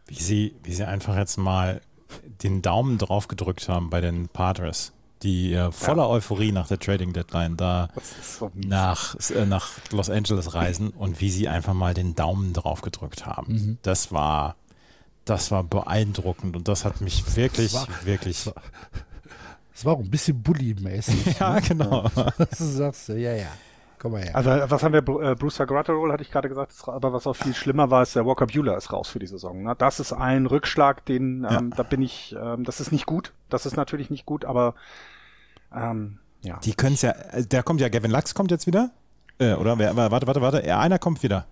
Wie 0.06 0.16
sie, 0.16 0.56
wie 0.64 0.74
sie 0.74 0.86
einfach 0.86 1.16
jetzt 1.16 1.38
mal 1.38 1.82
den 2.44 2.62
Daumen 2.62 2.98
drauf 2.98 3.28
gedrückt 3.28 3.70
haben 3.70 3.90
bei 3.90 4.02
den 4.02 4.28
Padres 4.28 4.94
die 5.24 5.54
äh, 5.54 5.72
voller 5.72 6.04
ja. 6.04 6.10
Euphorie 6.10 6.52
nach 6.52 6.68
der 6.68 6.80
Trading 6.80 7.14
Deadline 7.14 7.58
da 7.58 7.90
so 8.22 8.52
nach, 8.54 9.16
äh, 9.32 9.46
nach 9.46 9.72
Los 9.92 10.10
Angeles 10.10 10.54
reisen 10.54 10.90
und 10.90 11.22
wie 11.22 11.30
sie 11.30 11.48
einfach 11.48 11.74
mal 11.74 11.94
den 11.94 12.16
Daumen 12.16 12.54
drauf 12.54 12.82
gedrückt 12.82 13.26
haben. 13.26 13.54
Mhm. 13.54 13.78
Das 13.82 14.12
war 14.12 14.56
das 15.26 15.52
war 15.52 15.64
beeindruckend 15.64 16.56
und 16.56 16.68
das 16.68 16.86
hat 16.86 17.02
mich 17.02 17.36
wirklich, 17.36 17.72
das 17.72 17.88
war, 17.88 18.06
wirklich. 18.06 18.44
Das 19.74 19.86
war, 19.86 19.94
auch 19.94 20.00
ein 20.00 20.10
bisschen 20.10 20.42
Bully-mäßig. 20.42 21.38
ja, 21.40 21.56
ne? 21.56 21.62
genau. 21.62 22.10
Du 22.38 22.46
sagst, 22.50 23.10
ja, 23.10 23.34
ja. 23.34 23.48
Komm 24.00 24.12
mal 24.12 24.22
her. 24.22 24.36
Also, 24.36 24.50
was 24.50 24.84
haben 24.84 24.94
wir? 24.94 25.00
Äh, 25.00 25.36
Brewster 25.36 25.66
Gratterall 25.66 26.12
hatte 26.12 26.24
ich 26.24 26.32
gerade 26.32 26.50
gesagt, 26.50 26.74
aber 26.88 27.14
was 27.14 27.26
auch 27.26 27.36
viel 27.36 27.54
schlimmer 27.54 27.90
war, 27.90 28.04
ist 28.04 28.16
der 28.16 28.26
Walker 28.26 28.48
Bueller 28.48 28.76
ist 28.76 28.92
raus 28.92 29.08
für 29.08 29.20
die 29.20 29.28
Saison. 29.28 29.64
Ne? 29.64 29.76
Das 29.78 30.02
ist 30.02 30.12
ein 30.12 30.46
Rückschlag, 30.46 31.06
den, 31.06 31.46
ähm, 31.50 31.50
ja. 31.50 31.62
da 31.78 31.84
bin 31.84 32.02
ich, 32.02 32.36
ähm, 32.38 32.66
das 32.66 32.82
ist 32.82 32.92
nicht 32.92 33.06
gut. 33.06 33.32
Das 33.50 33.66
ist 33.66 33.78
natürlich 33.78 34.10
nicht 34.10 34.26
gut, 34.26 34.44
aber 34.44 34.76
ähm, 35.74 36.20
ja. 36.42 36.58
Die 36.58 36.74
können 36.74 36.96
es 36.96 37.02
ja, 37.02 37.12
äh, 37.12 37.46
der 37.46 37.64
kommt 37.64 37.80
ja, 37.80 37.88
Gavin 37.88 38.12
Lux 38.12 38.36
kommt 38.36 38.52
jetzt 38.52 38.68
wieder. 38.68 38.92
Äh, 39.40 39.54
oder 39.54 39.80
wer, 39.80 39.96
warte, 39.96 40.28
warte, 40.28 40.42
warte, 40.42 40.78
einer 40.78 41.00
kommt 41.00 41.24
wieder. 41.24 41.46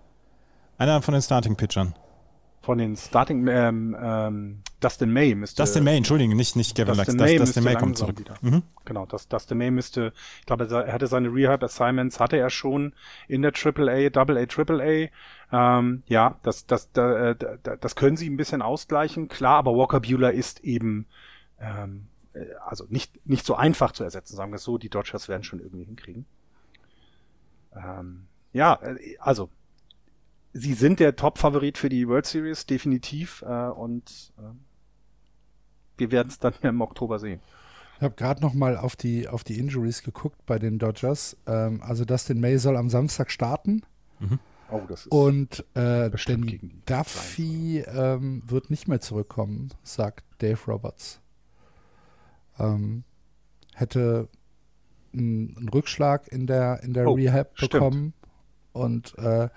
Einer 0.76 1.00
von 1.00 1.14
den 1.14 1.22
Starting-Pitchern. 1.22 1.94
Von 2.62 2.78
den 2.78 2.96
Starting, 2.96 3.48
ähm, 3.48 3.96
ähm, 4.00 4.62
Dustin 4.80 5.12
May 5.12 5.34
müsste. 5.34 5.62
Dustin 5.62 5.82
May, 5.82 5.96
Entschuldigung, 5.96 6.36
nicht, 6.36 6.54
nicht 6.54 6.76
Gavin 6.76 6.94
Dustin 6.94 7.18
Lux. 7.18 7.30
May 7.30 7.36
Dustin 7.38 7.64
May 7.64 7.74
kommt 7.74 7.98
zurück. 7.98 8.20
Wieder. 8.20 8.36
Mhm. 8.40 8.62
Genau, 8.84 9.04
das, 9.04 9.26
Dustin 9.26 9.58
May 9.58 9.72
müsste, 9.72 10.12
ich 10.40 10.46
glaube, 10.46 10.68
er 10.70 10.92
hatte 10.92 11.08
seine 11.08 11.28
Rehab-Assignments, 11.28 12.20
hatte 12.20 12.36
er 12.36 12.50
schon 12.50 12.94
in 13.26 13.42
der 13.42 13.52
AAA, 13.52 14.10
Double 14.10 14.38
A, 14.38 14.46
Triple 14.46 15.10
A. 15.50 15.78
Ähm, 15.80 16.02
ja, 16.06 16.38
das, 16.44 16.66
das, 16.66 16.92
da, 16.92 17.34
da, 17.34 17.76
das 17.76 17.96
können 17.96 18.16
sie 18.16 18.30
ein 18.30 18.36
bisschen 18.36 18.62
ausgleichen, 18.62 19.28
klar, 19.28 19.58
aber 19.58 19.76
Walker 19.76 20.00
Bueller 20.00 20.32
ist 20.32 20.60
eben 20.60 21.06
ähm, 21.60 22.06
äh, 22.34 22.46
also 22.66 22.86
nicht, 22.88 23.26
nicht 23.26 23.46
so 23.46 23.54
einfach 23.54 23.92
zu 23.92 24.04
ersetzen, 24.04 24.36
sagen 24.36 24.52
wir 24.52 24.56
es 24.56 24.64
so, 24.64 24.78
die 24.78 24.88
Dodgers 24.88 25.28
werden 25.28 25.44
schon 25.44 25.60
irgendwie 25.60 25.84
hinkriegen. 25.84 26.26
Ähm, 27.74 28.26
ja, 28.52 28.78
äh, 28.82 29.16
also 29.18 29.50
sie 30.52 30.74
sind 30.74 31.00
der 31.00 31.16
Top-Favorit 31.16 31.78
für 31.78 31.88
die 31.88 32.08
World 32.08 32.26
Series, 32.26 32.66
definitiv. 32.66 33.42
Äh, 33.42 33.68
und 33.68 34.32
äh, 34.38 34.42
wir 35.96 36.10
werden 36.10 36.28
es 36.28 36.38
dann 36.38 36.54
im 36.62 36.80
Oktober 36.80 37.18
sehen. 37.18 37.40
Ich 37.96 38.02
habe 38.02 38.14
gerade 38.14 38.40
noch 38.40 38.54
mal 38.54 38.76
auf 38.76 38.96
die, 38.96 39.28
auf 39.28 39.44
die 39.44 39.58
Injuries 39.58 40.02
geguckt 40.02 40.44
bei 40.46 40.58
den 40.58 40.78
Dodgers. 40.78 41.36
Ähm, 41.46 41.82
also 41.82 42.04
Dustin 42.04 42.40
May 42.40 42.58
soll 42.58 42.76
am 42.76 42.90
Samstag 42.90 43.30
starten. 43.30 43.82
Mhm. 44.18 44.38
Oh, 44.70 44.80
das 44.88 45.00
ist 45.00 45.12
und 45.12 45.64
äh, 45.74 46.10
denn 46.26 46.82
Duffy 46.86 47.80
ähm, 47.80 48.42
wird 48.46 48.70
nicht 48.70 48.88
mehr 48.88 49.00
zurückkommen, 49.00 49.68
sagt 49.82 50.24
Dave 50.38 50.58
Roberts 50.66 51.22
ähm, 52.58 53.04
hätte 53.74 54.28
einen, 55.12 55.56
einen, 55.56 55.68
Rückschlag 55.68 56.28
in 56.28 56.46
der, 56.46 56.82
in 56.82 56.92
der 56.92 57.08
oh, 57.08 57.14
Rehab 57.14 57.54
bekommen. 57.56 58.14
Stimmt. 58.18 58.84
Und 58.84 59.18
äh, 59.18 59.48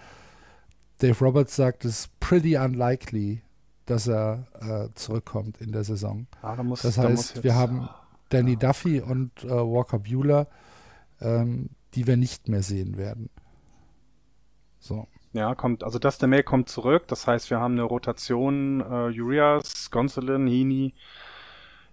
Dave 0.99 1.17
Roberts 1.23 1.55
sagt, 1.55 1.85
es 1.85 1.99
ist 1.99 2.19
pretty 2.19 2.57
unlikely, 2.57 3.41
dass 3.85 4.07
er 4.07 4.45
äh, 4.61 4.93
zurückkommt 4.95 5.59
in 5.61 5.72
der 5.72 5.84
Saison. 5.84 6.27
Ah, 6.41 6.61
muss, 6.63 6.81
das 6.81 6.97
heißt, 6.97 7.43
wir 7.43 7.55
haben 7.55 7.89
Danny 8.30 8.53
ja. 8.53 8.59
Duffy 8.59 9.01
und 9.01 9.43
äh, 9.43 9.49
Walker 9.49 9.99
Bueller, 9.99 10.47
ähm, 11.22 11.69
die 11.93 12.07
wir 12.07 12.17
nicht 12.17 12.49
mehr 12.49 12.63
sehen 12.63 12.97
werden. 12.97 13.30
So. 14.80 15.07
Ja, 15.34 15.53
kommt, 15.53 15.84
also 15.84 15.99
Dustin 15.99 16.30
May 16.30 16.43
kommt 16.43 16.69
zurück. 16.69 17.07
Das 17.07 17.27
heißt, 17.27 17.49
wir 17.49 17.59
haben 17.59 17.73
eine 17.73 17.84
Rotation, 17.84 18.80
äh, 18.80 19.19
Urias, 19.19 19.91
Gonsolin, 19.91 20.47
Heaney, 20.47 20.93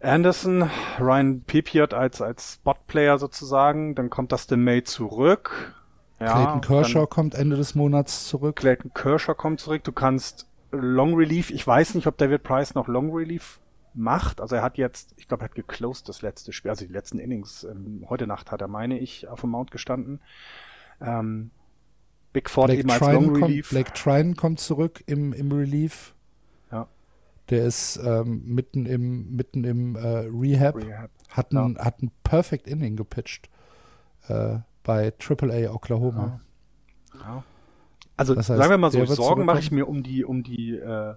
Anderson, 0.00 0.68
Ryan 0.98 1.42
Pepiot 1.42 1.94
als, 1.94 2.20
als 2.20 2.54
Spot-Player 2.54 3.18
sozusagen, 3.18 3.94
dann 3.94 4.10
kommt 4.10 4.32
das 4.32 4.46
dem 4.46 4.64
May 4.64 4.82
zurück. 4.82 5.74
Ja, 6.22 6.34
Clayton 6.34 6.60
Kershaw 6.60 7.06
kommt 7.06 7.34
Ende 7.34 7.56
des 7.56 7.74
Monats 7.74 8.28
zurück. 8.28 8.56
Clayton 8.56 8.92
Kershaw 8.94 9.34
kommt 9.34 9.60
zurück. 9.60 9.84
Du 9.84 9.92
kannst 9.92 10.46
Long 10.70 11.14
Relief, 11.14 11.50
ich 11.50 11.66
weiß 11.66 11.94
nicht, 11.94 12.06
ob 12.06 12.16
David 12.16 12.42
Price 12.42 12.74
noch 12.74 12.88
Long 12.88 13.14
Relief 13.14 13.60
macht. 13.94 14.40
Also 14.40 14.56
er 14.56 14.62
hat 14.62 14.78
jetzt, 14.78 15.14
ich 15.16 15.28
glaube, 15.28 15.44
er 15.44 15.46
hat 15.46 15.54
geclosed 15.54 16.08
das 16.08 16.22
letzte 16.22 16.52
Spiel, 16.52 16.70
also 16.70 16.86
die 16.86 16.92
letzten 16.92 17.18
Innings. 17.18 17.64
Ähm, 17.64 18.06
heute 18.08 18.26
Nacht 18.26 18.50
hat 18.50 18.60
er, 18.60 18.68
meine 18.68 18.98
ich, 18.98 19.28
auf 19.28 19.42
dem 19.42 19.50
Mount 19.50 19.70
gestanden. 19.70 20.20
Ähm, 21.00 21.50
Big 22.32 22.48
Ford 22.48 22.68
Blake 22.68 22.80
eben 22.80 22.90
als 22.90 23.00
Trine 23.00 23.12
Long 23.12 23.36
Relief. 23.36 23.68
Kommt, 23.68 23.84
Blake 23.84 23.92
Trine 23.92 24.34
kommt 24.34 24.60
zurück 24.60 25.02
im, 25.06 25.32
im 25.32 25.52
Relief. 25.52 26.14
Der 27.50 27.66
ist 27.66 28.00
ähm, 28.02 28.42
mitten 28.46 28.86
im, 28.86 29.34
mitten 29.36 29.64
im 29.64 29.96
äh, 29.96 30.28
Rehab, 30.32 30.76
Rehab. 30.76 31.10
Hat, 31.28 31.52
ein, 31.52 31.74
ja. 31.74 31.84
hat 31.84 32.00
ein 32.02 32.10
Perfect 32.22 32.66
Inning 32.66 32.96
gepitcht 32.96 33.50
äh, 34.28 34.58
bei 34.82 35.12
AAA 35.18 35.72
Oklahoma. 35.72 36.40
Ja. 37.14 37.20
Ja. 37.20 37.44
Also 38.16 38.34
das 38.34 38.48
heißt, 38.48 38.58
sagen 38.58 38.70
wir 38.70 38.78
mal 38.78 38.90
so, 38.90 39.04
Sorgen 39.06 39.44
mache 39.44 39.58
ich 39.58 39.70
mir 39.70 39.88
um 39.88 40.02
die, 40.02 40.24
um 40.24 40.42
die, 40.42 40.76
äh, 40.76 41.14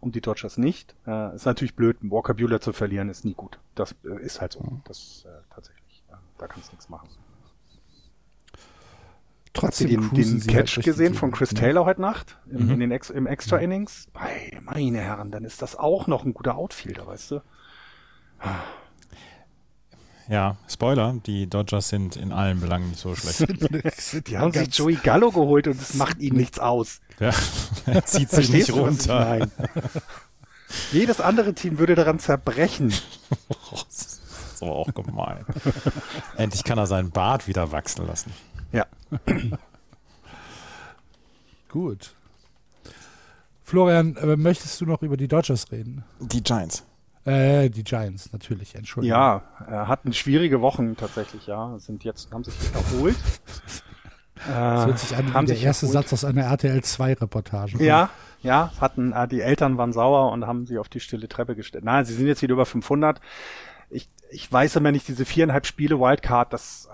um 0.00 0.12
die 0.12 0.20
Dodgers 0.20 0.58
nicht. 0.58 0.94
Äh, 1.06 1.34
ist 1.34 1.44
natürlich 1.44 1.74
blöd, 1.74 1.96
Walker 2.02 2.34
Bueller 2.34 2.60
zu 2.60 2.72
verlieren, 2.72 3.08
ist 3.08 3.24
nie 3.24 3.34
gut. 3.34 3.58
Das 3.74 3.94
äh, 4.04 4.22
ist 4.22 4.40
halt 4.40 4.52
so. 4.52 4.80
Das 4.84 5.26
äh, 5.26 5.54
tatsächlich. 5.54 6.04
da 6.38 6.46
kannst 6.46 6.68
du 6.68 6.72
nichts 6.72 6.88
machen. 6.88 7.08
Trotzdem 9.52 9.88
den, 9.88 10.10
den 10.10 10.40
Catch 10.40 10.76
halt 10.76 10.84
gesehen 10.84 11.14
von 11.14 11.30
Chris 11.30 11.52
ne? 11.52 11.60
Taylor 11.60 11.84
heute 11.84 12.00
Nacht 12.00 12.38
im, 12.50 12.66
mhm. 12.66 12.72
in 12.72 12.80
den 12.80 12.90
Ex, 12.90 13.10
im 13.10 13.26
Extra 13.26 13.58
Innings? 13.58 14.08
Bei, 14.12 14.58
meine 14.62 14.98
Herren, 14.98 15.30
dann 15.30 15.44
ist 15.44 15.62
das 15.62 15.76
auch 15.76 16.08
noch 16.08 16.24
ein 16.24 16.34
guter 16.34 16.56
Outfielder, 16.56 17.06
weißt 17.06 17.30
du? 17.30 17.40
Ja, 20.28 20.56
Spoiler, 20.68 21.14
die 21.26 21.46
Dodgers 21.48 21.88
sind 21.90 22.16
in 22.16 22.32
allen 22.32 22.60
Belangen 22.60 22.88
nicht 22.90 23.00
so 23.00 23.14
schlecht. 23.16 24.28
die 24.28 24.38
haben 24.38 24.52
sich 24.52 24.74
Joey 24.76 24.96
Gallo 24.96 25.30
geholt 25.30 25.68
und 25.68 25.80
es 25.80 25.94
macht 25.94 26.20
ihnen 26.20 26.36
nichts 26.36 26.58
aus. 26.58 27.00
Ja, 27.20 27.30
er 27.86 28.04
zieht 28.04 28.30
sich 28.30 28.50
nicht 28.50 28.72
runter. 28.72 29.20
Nein. 29.20 29.52
Jedes 30.92 31.20
andere 31.20 31.54
Team 31.54 31.78
würde 31.78 31.94
daran 31.94 32.18
zerbrechen. 32.18 32.92
das 33.70 34.20
ist 34.54 34.62
aber 34.62 34.72
auch 34.72 34.92
gemein. 34.94 35.44
Endlich 36.36 36.64
kann 36.64 36.78
er 36.78 36.86
seinen 36.86 37.10
Bart 37.10 37.46
wieder 37.46 37.70
wachsen 37.70 38.06
lassen. 38.06 38.32
Ja. 38.72 38.86
Gut. 41.68 42.14
Florian, 43.62 44.16
äh, 44.16 44.36
möchtest 44.36 44.80
du 44.80 44.86
noch 44.86 45.02
über 45.02 45.16
die 45.16 45.28
Dodgers 45.28 45.70
reden? 45.70 46.04
Die 46.20 46.42
Giants. 46.42 46.84
Äh, 47.24 47.70
die 47.70 47.84
Giants, 47.84 48.32
natürlich, 48.32 48.74
Entschuldigung. 48.74 49.16
Ja, 49.16 49.42
äh, 49.66 49.70
hatten 49.70 50.12
schwierige 50.12 50.60
Wochen 50.60 50.96
tatsächlich, 50.96 51.46
ja. 51.46 51.78
Sind 51.78 52.04
jetzt, 52.04 52.30
haben 52.32 52.44
sich 52.44 52.54
erholt. 52.74 53.16
das 54.34 54.86
hört 54.86 54.98
sich 54.98 55.16
an 55.16 55.42
wie 55.42 55.46
der 55.46 55.58
erste 55.58 55.86
erholt. 55.86 56.08
Satz 56.08 56.12
aus 56.12 56.24
einer 56.24 56.42
RTL 56.42 56.82
2 56.82 57.14
Reportage. 57.14 57.82
Ja, 57.82 58.10
ja, 58.42 58.72
hatten, 58.78 59.12
äh, 59.12 59.26
die 59.26 59.40
Eltern 59.40 59.78
waren 59.78 59.92
sauer 59.94 60.30
und 60.30 60.46
haben 60.46 60.66
sie 60.66 60.78
auf 60.78 60.90
die 60.90 61.00
stille 61.00 61.28
Treppe 61.28 61.56
gestellt. 61.56 61.84
Nein, 61.84 62.04
sie 62.04 62.12
sind 62.12 62.26
jetzt 62.26 62.42
wieder 62.42 62.52
über 62.52 62.66
500. 62.66 63.20
Ich, 63.88 64.10
ich 64.30 64.52
weiß 64.52 64.76
immer 64.76 64.92
nicht, 64.92 65.08
diese 65.08 65.24
viereinhalb 65.24 65.66
Spiele 65.66 65.98
Wildcard, 65.98 66.52
das, 66.52 66.88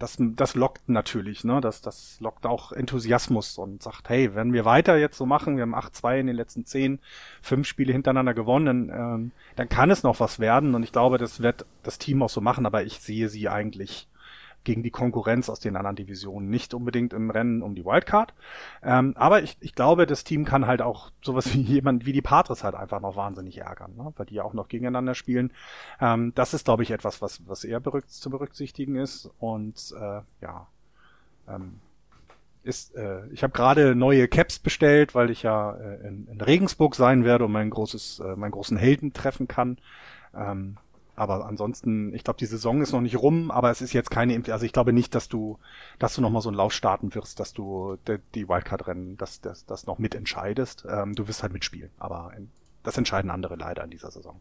das, 0.00 0.16
das 0.18 0.54
lockt 0.54 0.88
natürlich, 0.88 1.44
ne? 1.44 1.60
Das, 1.60 1.82
das 1.82 2.16
lockt 2.20 2.46
auch 2.46 2.72
Enthusiasmus 2.72 3.58
und 3.58 3.82
sagt, 3.82 4.08
hey, 4.08 4.34
wenn 4.34 4.54
wir 4.54 4.64
weiter 4.64 4.96
jetzt 4.96 5.18
so 5.18 5.26
machen, 5.26 5.56
wir 5.56 5.62
haben 5.62 5.74
8-2 5.74 6.20
in 6.20 6.26
den 6.26 6.36
letzten 6.36 6.64
10, 6.64 7.00
fünf 7.42 7.68
Spiele 7.68 7.92
hintereinander 7.92 8.32
gewonnen, 8.32 8.90
ähm, 8.92 9.32
dann 9.56 9.68
kann 9.68 9.90
es 9.90 10.02
noch 10.02 10.18
was 10.18 10.40
werden 10.40 10.74
und 10.74 10.82
ich 10.82 10.92
glaube, 10.92 11.18
das 11.18 11.42
wird 11.42 11.66
das 11.82 11.98
Team 11.98 12.22
auch 12.22 12.30
so 12.30 12.40
machen, 12.40 12.64
aber 12.64 12.82
ich 12.82 13.00
sehe 13.00 13.28
sie 13.28 13.50
eigentlich 13.50 14.08
gegen 14.64 14.82
die 14.82 14.90
Konkurrenz 14.90 15.48
aus 15.48 15.60
den 15.60 15.76
anderen 15.76 15.96
Divisionen. 15.96 16.50
Nicht 16.50 16.74
unbedingt 16.74 17.12
im 17.12 17.30
Rennen 17.30 17.62
um 17.62 17.74
die 17.74 17.84
Wildcard. 17.84 18.34
Ähm, 18.82 19.14
aber 19.16 19.42
ich, 19.42 19.56
ich 19.60 19.74
glaube, 19.74 20.06
das 20.06 20.24
Team 20.24 20.44
kann 20.44 20.66
halt 20.66 20.82
auch 20.82 21.10
sowas 21.22 21.50
wie 21.54 21.62
jemand 21.62 22.06
wie 22.06 22.12
die 22.12 22.22
Patres 22.22 22.64
halt 22.64 22.74
einfach 22.74 23.00
noch 23.00 23.16
wahnsinnig 23.16 23.58
ärgern, 23.58 23.96
ne? 23.96 24.12
weil 24.16 24.26
die 24.26 24.34
ja 24.34 24.44
auch 24.44 24.54
noch 24.54 24.68
gegeneinander 24.68 25.14
spielen. 25.14 25.52
Ähm, 26.00 26.32
das 26.34 26.54
ist, 26.54 26.64
glaube 26.64 26.82
ich, 26.82 26.90
etwas, 26.90 27.22
was, 27.22 27.46
was 27.46 27.64
eher 27.64 27.80
berück 27.80 28.08
zu 28.08 28.30
berücksichtigen 28.30 28.96
ist. 28.96 29.30
Und 29.38 29.94
äh, 29.98 30.20
ja. 30.42 30.66
Ähm, 31.48 31.80
ist, 32.62 32.94
äh, 32.94 33.26
ich 33.28 33.42
habe 33.42 33.52
gerade 33.52 33.94
neue 33.94 34.28
Caps 34.28 34.58
bestellt, 34.58 35.14
weil 35.14 35.30
ich 35.30 35.42
ja 35.42 35.72
äh, 35.72 36.06
in, 36.06 36.26
in 36.28 36.40
Regensburg 36.40 36.94
sein 36.94 37.24
werde 37.24 37.46
und 37.46 37.52
mein 37.52 37.70
großes, 37.70 38.20
äh, 38.20 38.36
meinen 38.36 38.50
großen 38.50 38.76
Helden 38.76 39.12
treffen 39.12 39.48
kann. 39.48 39.78
Ähm, 40.34 40.76
aber 41.20 41.44
ansonsten, 41.44 42.14
ich 42.14 42.24
glaube, 42.24 42.38
die 42.38 42.46
Saison 42.46 42.80
ist 42.80 42.92
noch 42.92 43.02
nicht 43.02 43.18
rum, 43.18 43.50
aber 43.50 43.70
es 43.70 43.82
ist 43.82 43.92
jetzt 43.92 44.10
keine, 44.10 44.42
also 44.50 44.64
ich 44.64 44.72
glaube 44.72 44.94
nicht, 44.94 45.14
dass 45.14 45.28
du, 45.28 45.58
dass 45.98 46.14
du 46.14 46.22
nochmal 46.22 46.40
so 46.40 46.48
einen 46.48 46.56
Lauf 46.56 46.72
starten 46.72 47.14
wirst, 47.14 47.40
dass 47.40 47.52
du 47.52 47.98
die, 48.34 48.48
Wildcard-Rennen, 48.48 49.18
dass 49.18 49.42
das, 49.42 49.66
das 49.66 49.86
noch 49.86 49.98
mitentscheidest. 49.98 50.86
Ähm, 50.88 51.14
du 51.14 51.28
wirst 51.28 51.42
halt 51.42 51.52
mitspielen, 51.52 51.90
aber 51.98 52.32
das 52.82 52.96
entscheiden 52.96 53.30
andere 53.30 53.56
leider 53.56 53.84
in 53.84 53.90
dieser 53.90 54.10
Saison. 54.10 54.40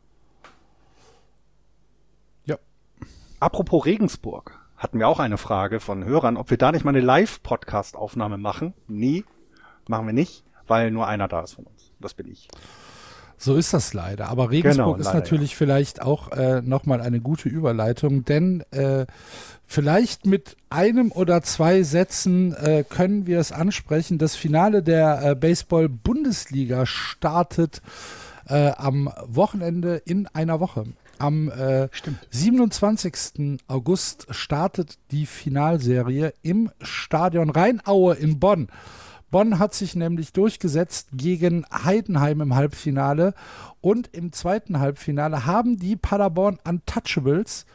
Ja. 2.46 2.58
Apropos 3.42 3.86
Regensburg, 3.86 4.58
hatten 4.78 5.00
wir 5.00 5.10
auch 5.10 5.20
eine 5.20 5.38
Frage 5.38 5.82
von 5.82 6.06
Hörern, 6.06 6.38
ob 6.38 6.50
wir 6.50 6.58
da 6.58 6.72
nicht 6.72 6.86
mal 6.86 6.92
eine 6.92 7.02
Live-Podcast-Aufnahme 7.02 8.38
machen. 8.38 8.74
Nee, 8.88 9.26
machen 9.90 10.06
wir 10.06 10.14
nicht, 10.14 10.46
weil 10.66 10.92
nur 10.92 11.08
einer 11.08 11.28
da 11.28 11.42
ist 11.42 11.56
von 11.56 11.66
uns. 11.66 11.92
Das 12.00 12.14
bin 12.14 12.32
ich. 12.32 12.48
So 13.42 13.56
ist 13.56 13.74
das 13.74 13.94
leider. 13.94 14.28
Aber 14.28 14.52
Regensburg 14.52 14.98
genau, 14.98 15.10
ist 15.10 15.14
natürlich 15.14 15.52
ja. 15.52 15.58
vielleicht 15.58 16.02
auch 16.02 16.32
äh, 16.34 16.62
nochmal 16.62 17.00
eine 17.00 17.22
gute 17.22 17.48
Überleitung, 17.48 18.26
denn 18.26 18.66
äh, 18.72 19.06
vielleicht 19.66 20.26
mit 20.26 20.58
einem 20.70 21.14
oder 21.14 21.42
zwei 21.42 21.84
Sätzen 21.84 22.54
äh, 22.54 22.84
können 22.84 23.28
wir 23.28 23.40
es 23.40 23.54
ansprechen. 23.54 24.18
Das 24.18 24.36
Finale 24.36 24.84
der 24.84 25.22
äh, 25.24 25.36
Baseball-Bundesliga 25.36 26.86
startet 26.86 27.82
äh, 28.50 28.72
am 28.76 29.10
Wochenende 29.26 30.02
in 30.04 30.28
einer 30.28 30.60
Woche. 30.60 30.88
Am 31.18 31.50
äh, 31.50 31.88
27. 32.32 33.60
August 33.70 34.28
startet 34.32 34.98
die 35.12 35.26
Finalserie 35.26 36.34
im 36.42 36.72
Stadion 36.82 37.50
Rheinaue 37.50 38.16
in 38.16 38.40
Bonn. 38.40 38.68
Bonn 39.32 39.60
hat 39.60 39.74
sich 39.74 39.96
nämlich 39.96 40.34
durchgesetzt 40.34 41.10
gegen 41.14 41.66
Heidenheim 41.72 42.42
im 42.42 42.56
Halbfinale 42.56 43.34
und 43.82 44.10
im 44.14 44.32
zweiten 44.32 44.80
Halbfinale 44.80 45.46
haben 45.46 45.78
die 45.78 45.96
Paderborn 45.96 46.60
Untouchables 46.68 47.66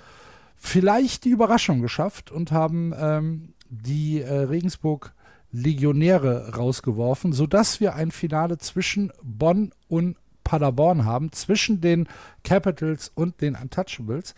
vielleicht 0.57 1.25
die 1.25 1.31
Überraschung 1.31 1.81
geschafft 1.81 2.31
und 2.31 2.53
haben 2.53 2.95
ähm, 2.99 3.55
die 3.69 4.21
äh, 4.21 4.33
Regensburg 4.33 5.15
Legionäre 5.53 6.55
rausgeworfen, 6.57 7.33
sodass 7.33 7.81
wir 7.81 7.95
ein 7.95 8.11
Finale 8.11 8.59
zwischen 8.59 9.13
Bonn 9.23 9.73
und 9.89 10.17
Paderborn 10.43 11.05
haben, 11.05 11.31
zwischen 11.33 11.81
den 11.81 12.09
Capitals 12.43 13.13
und 13.15 13.41
den 13.41 13.57
Untouchables. 13.57 14.35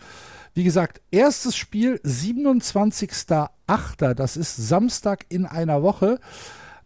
Wie 0.55 0.65
gesagt, 0.65 1.01
erstes 1.11 1.57
Spiel 1.57 2.01
27.08., 2.05 4.15
das 4.15 4.37
ist 4.37 4.57
Samstag 4.57 5.27
in 5.29 5.47
einer 5.47 5.83
Woche 5.83 6.21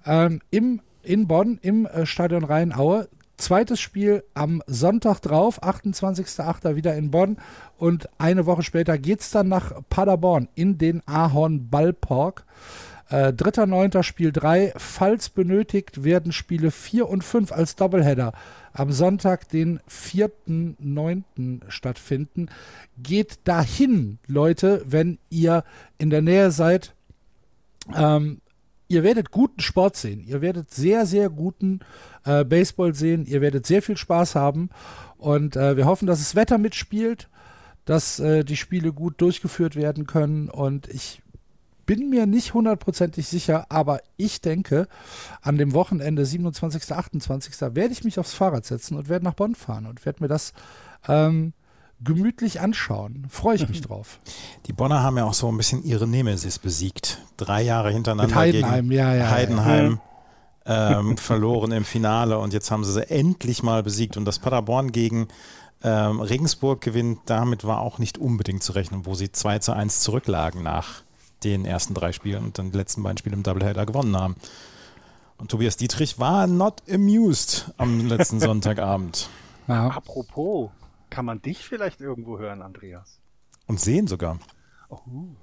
ähm, 0.06 0.40
im, 0.50 0.80
in 1.02 1.26
Bonn 1.26 1.58
im 1.62 1.86
äh, 1.86 2.06
Stadion 2.06 2.44
Rheinaue. 2.44 3.08
Zweites 3.36 3.80
Spiel 3.80 4.22
am 4.34 4.62
Sonntag 4.66 5.20
drauf, 5.20 5.62
28.08. 5.62 6.76
wieder 6.76 6.94
in 6.94 7.10
Bonn. 7.10 7.38
Und 7.78 8.08
eine 8.18 8.44
Woche 8.44 8.62
später 8.62 8.98
geht 8.98 9.20
es 9.20 9.30
dann 9.30 9.48
nach 9.48 9.72
Paderborn 9.88 10.48
in 10.54 10.76
den 10.76 11.02
Ahorn 11.06 11.70
Ballpark. 11.70 12.44
Äh, 13.08 13.32
dritter, 13.32 13.66
neunter 13.66 14.02
Spiel 14.04 14.30
3. 14.30 14.74
Falls 14.76 15.30
benötigt, 15.30 16.04
werden 16.04 16.32
Spiele 16.32 16.70
4 16.70 17.08
und 17.08 17.24
5 17.24 17.50
als 17.50 17.74
Doubleheader 17.74 18.32
am 18.72 18.92
Sonntag, 18.92 19.48
den 19.48 19.80
4.9. 19.88 21.62
stattfinden. 21.68 22.50
Geht 23.02 23.40
dahin, 23.44 24.18
Leute, 24.28 24.84
wenn 24.86 25.18
ihr 25.28 25.64
in 25.98 26.10
der 26.10 26.22
Nähe 26.22 26.52
seid. 26.52 26.94
Ähm, 27.96 28.39
ihr 28.90 29.04
werdet 29.04 29.30
guten 29.30 29.60
Sport 29.60 29.96
sehen. 29.96 30.24
Ihr 30.26 30.40
werdet 30.42 30.74
sehr, 30.74 31.06
sehr 31.06 31.30
guten 31.30 31.78
äh, 32.24 32.44
Baseball 32.44 32.92
sehen. 32.92 33.24
Ihr 33.24 33.40
werdet 33.40 33.64
sehr 33.64 33.82
viel 33.82 33.96
Spaß 33.96 34.34
haben. 34.34 34.68
Und 35.16 35.56
äh, 35.56 35.76
wir 35.76 35.86
hoffen, 35.86 36.06
dass 36.06 36.18
das 36.18 36.34
Wetter 36.34 36.58
mitspielt, 36.58 37.28
dass 37.84 38.18
äh, 38.18 38.44
die 38.44 38.56
Spiele 38.56 38.92
gut 38.92 39.20
durchgeführt 39.20 39.76
werden 39.76 40.08
können. 40.08 40.50
Und 40.50 40.88
ich 40.88 41.22
bin 41.86 42.10
mir 42.10 42.26
nicht 42.26 42.52
hundertprozentig 42.52 43.28
sicher, 43.28 43.66
aber 43.68 44.00
ich 44.16 44.40
denke, 44.40 44.88
an 45.40 45.56
dem 45.56 45.72
Wochenende 45.72 46.26
27., 46.26 46.92
28. 46.92 47.60
werde 47.60 47.92
ich 47.92 48.02
mich 48.02 48.18
aufs 48.18 48.34
Fahrrad 48.34 48.66
setzen 48.66 48.96
und 48.96 49.08
werde 49.08 49.24
nach 49.24 49.34
Bonn 49.34 49.54
fahren 49.54 49.86
und 49.86 50.04
werde 50.04 50.22
mir 50.22 50.28
das 50.28 50.52
ähm, 51.06 51.52
gemütlich 52.02 52.60
anschauen. 52.60 53.26
Freue 53.28 53.56
ich 53.56 53.68
mich 53.68 53.80
drauf. 53.80 54.20
Die 54.66 54.72
Bonner 54.72 55.02
haben 55.02 55.18
ja 55.18 55.24
auch 55.24 55.34
so 55.34 55.48
ein 55.48 55.56
bisschen 55.56 55.84
ihre 55.84 56.06
Nemesis 56.06 56.58
besiegt. 56.58 57.18
Drei 57.36 57.62
Jahre 57.62 57.90
hintereinander 57.90 58.34
Mit 58.34 58.36
Heidenheim, 58.36 58.88
gegen 58.88 58.98
ja, 58.98 59.14
ja, 59.14 59.30
Heidenheim 59.30 60.00
ja. 60.66 61.00
Ähm, 61.00 61.16
verloren 61.18 61.72
im 61.72 61.84
Finale 61.84 62.38
und 62.38 62.52
jetzt 62.52 62.70
haben 62.70 62.84
sie 62.84 62.92
sie 62.92 63.10
endlich 63.10 63.62
mal 63.62 63.82
besiegt. 63.82 64.16
Und 64.16 64.24
das 64.24 64.38
Paderborn 64.38 64.92
gegen 64.92 65.28
ähm, 65.82 66.20
Regensburg 66.20 66.80
gewinnt, 66.80 67.20
damit 67.26 67.64
war 67.64 67.80
auch 67.80 67.98
nicht 67.98 68.18
unbedingt 68.18 68.62
zu 68.62 68.72
rechnen, 68.72 69.06
wo 69.06 69.14
sie 69.14 69.32
2 69.32 69.58
zu 69.60 69.72
1 69.72 70.00
zurücklagen 70.00 70.62
nach 70.62 71.02
den 71.44 71.64
ersten 71.64 71.94
drei 71.94 72.12
Spielen 72.12 72.44
und 72.44 72.58
dann 72.58 72.70
die 72.70 72.76
letzten 72.76 73.02
beiden 73.02 73.18
Spiele 73.18 73.36
im 73.36 73.42
Doubleheader 73.42 73.86
gewonnen 73.86 74.16
haben. 74.16 74.36
Und 75.38 75.50
Tobias 75.50 75.78
Dietrich 75.78 76.18
war 76.18 76.46
not 76.46 76.82
amused 76.90 77.72
am 77.78 78.06
letzten 78.06 78.40
Sonntagabend. 78.40 79.30
Ja. 79.68 79.88
Apropos, 79.88 80.70
kann 81.10 81.24
man 81.24 81.42
dich 81.42 81.66
vielleicht 81.66 82.00
irgendwo 82.00 82.38
hören, 82.38 82.62
Andreas? 82.62 83.20
Und 83.66 83.80
sehen 83.80 84.06
sogar. 84.06 84.38
Oh. 84.88 84.98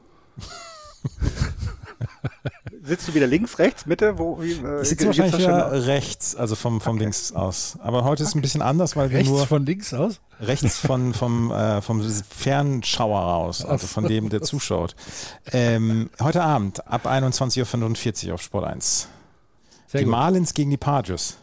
Sitzt 2.83 3.07
du 3.07 3.13
wieder 3.13 3.27
links, 3.27 3.59
rechts, 3.59 3.85
Mitte? 3.85 4.17
Wo, 4.17 4.41
wie, 4.41 4.53
äh, 4.53 4.81
ich 4.81 4.89
sitze 4.89 5.07
wahrscheinlich 5.07 5.37
wieder 5.37 5.87
rechts, 5.87 6.35
also 6.35 6.55
vom, 6.55 6.79
vom 6.79 6.95
okay. 6.95 7.05
links 7.05 7.33
aus. 7.33 7.77
Aber 7.81 8.03
heute 8.03 8.23
ist 8.23 8.29
okay. 8.29 8.39
ein 8.39 8.41
bisschen 8.41 8.61
anders, 8.61 8.95
weil 8.95 9.09
wir 9.09 9.17
rechts 9.17 9.29
nur... 9.29 9.45
von 9.45 9.65
links 9.65 9.93
aus? 9.93 10.21
Rechts 10.39 10.79
von, 10.79 11.13
vom, 11.13 11.51
äh, 11.51 11.81
vom 11.81 12.01
Fernschauer 12.01 13.19
raus, 13.19 13.65
also 13.65 13.87
von 13.87 14.05
dem, 14.05 14.29
der 14.29 14.41
zuschaut. 14.41 14.95
Ähm, 15.51 16.09
heute 16.21 16.43
Abend 16.43 16.87
ab 16.87 17.07
21.45 17.07 18.27
Uhr 18.27 18.35
auf 18.35 18.41
Sport 18.41 18.65
1. 18.65 19.09
Sehr 19.87 19.99
die 19.99 20.05
gut. 20.05 20.11
Marlins 20.11 20.53
gegen 20.53 20.69
die 20.69 20.77
Padres. 20.77 21.37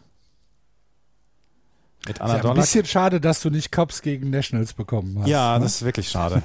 Mit 2.06 2.20
Anna 2.20 2.36
ist 2.36 2.44
ja 2.44 2.50
ein 2.50 2.56
bisschen 2.56 2.84
schade, 2.84 3.20
dass 3.20 3.40
du 3.40 3.50
nicht 3.50 3.72
Cops 3.72 4.02
gegen 4.02 4.30
Nationals 4.30 4.74
bekommen 4.74 5.18
hast. 5.20 5.28
Ja, 5.28 5.58
ne? 5.58 5.64
das 5.64 5.76
ist 5.76 5.84
wirklich 5.84 6.08
schade. 6.08 6.42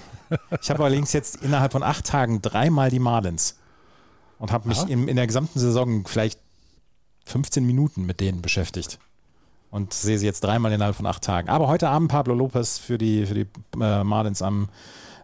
ich 0.62 0.70
habe 0.70 0.84
allerdings 0.84 1.12
jetzt 1.14 1.38
innerhalb 1.38 1.72
von 1.72 1.84
acht 1.84 2.06
Tagen 2.06 2.42
dreimal 2.42 2.90
die 2.90 3.00
Marlins 3.00 3.58
und 4.38 4.52
habe 4.52 4.70
mich 4.70 4.88
in, 4.88 5.08
in 5.08 5.16
der 5.16 5.28
gesamten 5.28 5.60
Saison 5.60 6.06
vielleicht 6.06 6.40
15 7.26 7.66
Minuten 7.66 8.06
mit 8.06 8.22
denen 8.22 8.42
beschäftigt 8.42 9.00
und 9.70 9.94
sehe 9.94 10.18
sie 10.18 10.26
jetzt 10.26 10.44
dreimal 10.44 10.72
innerhalb 10.72 10.96
von 10.96 11.06
acht 11.06 11.24
Tagen. 11.24 11.50
Aber 11.50 11.68
heute 11.68 11.90
Abend 11.90 12.10
Pablo 12.10 12.34
Lopez 12.34 12.78
für 12.78 12.98
die, 12.98 13.26
für 13.26 13.34
die 13.34 13.48
äh, 13.80 14.04
Marlins 14.04 14.42
am, 14.42 14.70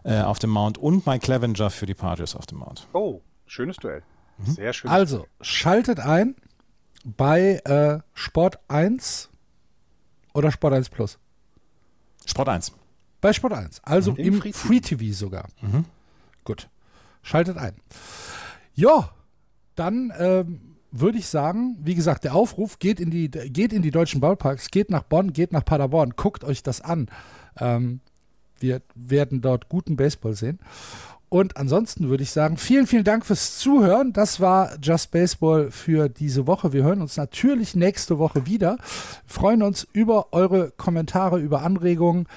äh, 0.04 0.20
auf 0.20 0.38
dem 0.38 0.50
Mount 0.50 0.78
und 0.78 1.06
Mike 1.06 1.20
Clevenger 1.20 1.70
für 1.70 1.86
die 1.86 1.94
Padres 1.94 2.36
auf 2.36 2.46
dem 2.46 2.58
Mount. 2.58 2.86
Oh, 2.92 3.22
schönes 3.46 3.76
Duell. 3.76 4.02
Mhm. 4.38 4.52
Sehr 4.52 4.72
schön. 4.72 4.90
Also, 4.90 5.18
Duell. 5.18 5.28
schaltet 5.40 6.00
ein 6.00 6.36
bei 7.04 7.60
äh, 7.64 8.00
Sport 8.14 8.58
1 8.68 9.30
oder 10.36 10.50
Sport 10.50 10.74
1 10.74 10.90
Plus? 10.90 11.18
Sport 12.26 12.48
1. 12.48 12.72
Bei 13.20 13.32
Sport 13.32 13.54
1. 13.54 13.80
Also 13.82 14.12
mhm. 14.12 14.18
im, 14.18 14.40
Free, 14.40 14.52
Free 14.52 14.80
TV 14.80 15.12
sogar. 15.14 15.48
Mhm. 15.60 15.84
Gut. 16.44 16.68
Schaltet 17.22 17.56
ein. 17.56 17.74
Ja, 18.74 19.10
dann 19.74 20.12
ähm, 20.18 20.76
würde 20.92 21.18
ich 21.18 21.26
sagen, 21.26 21.76
wie 21.80 21.94
gesagt, 21.94 22.24
der 22.24 22.34
Aufruf 22.34 22.78
geht 22.78 23.00
in 23.00 23.10
die, 23.10 23.30
geht 23.30 23.72
in 23.72 23.82
die 23.82 23.90
deutschen 23.90 24.20
Ballparks, 24.20 24.70
geht 24.70 24.90
nach 24.90 25.02
Bonn, 25.02 25.32
geht 25.32 25.52
nach 25.52 25.64
Paderborn, 25.64 26.14
guckt 26.16 26.44
euch 26.44 26.62
das 26.62 26.80
an. 26.80 27.08
Ähm, 27.58 28.00
wir 28.58 28.82
werden 28.94 29.40
dort 29.40 29.68
guten 29.68 29.96
Baseball 29.96 30.34
sehen. 30.34 30.58
Und 31.28 31.56
ansonsten 31.56 32.08
würde 32.08 32.22
ich 32.22 32.30
sagen, 32.30 32.56
vielen, 32.56 32.86
vielen 32.86 33.04
Dank 33.04 33.26
fürs 33.26 33.58
Zuhören. 33.58 34.12
Das 34.12 34.40
war 34.40 34.76
Just 34.80 35.10
Baseball 35.10 35.70
für 35.72 36.08
diese 36.08 36.46
Woche. 36.46 36.72
Wir 36.72 36.84
hören 36.84 37.00
uns 37.02 37.16
natürlich 37.16 37.74
nächste 37.74 38.18
Woche 38.18 38.46
wieder. 38.46 38.76
Wir 38.78 39.34
freuen 39.34 39.62
uns 39.62 39.86
über 39.92 40.32
eure 40.32 40.70
Kommentare, 40.70 41.40
über 41.40 41.62
Anregungen. 41.62 42.28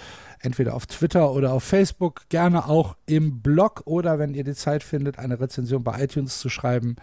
Entweder 0.42 0.74
auf 0.74 0.86
Twitter 0.86 1.32
oder 1.32 1.54
auf 1.54 1.64
Facebook, 1.64 2.22
gerne 2.30 2.68
auch 2.68 2.96
im 3.06 3.42
Blog 3.42 3.84
oder 3.86 4.20
wenn 4.20 4.34
ihr 4.34 4.44
die 4.44 4.56
Zeit 4.56 4.84
findet, 4.84 5.20
eine 5.20 5.40
Rezension 5.40 5.84
bei 5.84 6.04
iTunes 6.04 6.40
zu 6.40 6.50
schreiben. 6.50 6.96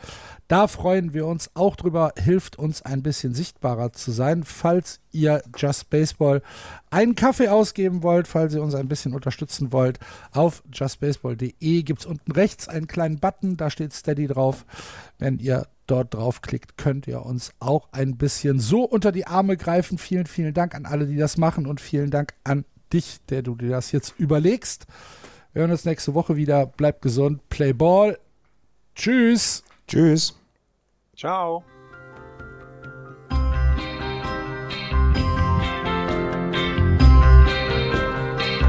Da 0.48 0.68
freuen 0.68 1.12
wir 1.12 1.26
uns 1.26 1.50
auch 1.54 1.76
drüber, 1.76 2.12
hilft 2.16 2.58
uns 2.58 2.82
ein 2.82 3.02
bisschen 3.02 3.34
sichtbarer 3.34 3.92
zu 3.92 4.10
sein. 4.10 4.44
Falls 4.44 5.00
ihr 5.12 5.42
Just 5.56 5.90
Baseball 5.90 6.42
einen 6.90 7.14
Kaffee 7.14 7.48
ausgeben 7.48 8.02
wollt, 8.02 8.28
falls 8.28 8.54
ihr 8.54 8.62
uns 8.62 8.74
ein 8.74 8.88
bisschen 8.88 9.14
unterstützen 9.14 9.72
wollt, 9.72 9.98
auf 10.32 10.62
justbaseball.de 10.72 11.82
gibt 11.82 12.00
es 12.00 12.06
unten 12.06 12.32
rechts 12.32 12.68
einen 12.68 12.86
kleinen 12.86 13.18
Button, 13.18 13.56
da 13.56 13.70
steht 13.70 13.92
Steady 13.92 14.26
drauf. 14.26 14.64
Wenn 15.18 15.38
ihr 15.38 15.66
dort 15.86 16.14
draufklickt, 16.14 16.76
könnt 16.76 17.06
ihr 17.06 17.24
uns 17.24 17.52
auch 17.58 17.88
ein 17.92 18.16
bisschen 18.16 18.58
so 18.60 18.84
unter 18.84 19.12
die 19.12 19.26
Arme 19.26 19.56
greifen. 19.56 19.98
Vielen, 19.98 20.26
vielen 20.26 20.54
Dank 20.54 20.74
an 20.74 20.86
alle, 20.86 21.06
die 21.06 21.16
das 21.16 21.36
machen 21.36 21.66
und 21.66 21.80
vielen 21.80 22.10
Dank 22.10 22.34
an 22.44 22.64
dich, 22.92 23.18
der 23.28 23.42
du 23.42 23.54
dir 23.54 23.70
das 23.70 23.92
jetzt 23.92 24.14
überlegst. 24.18 24.86
Wir 25.52 25.60
hören 25.60 25.70
uns 25.70 25.84
nächste 25.84 26.14
Woche 26.14 26.36
wieder. 26.36 26.66
Bleibt 26.66 27.02
gesund, 27.02 27.48
play 27.48 27.72
ball. 27.72 28.18
Tschüss. 28.94 29.62
Tschüss. 29.86 30.38
Ciao. 31.16 31.64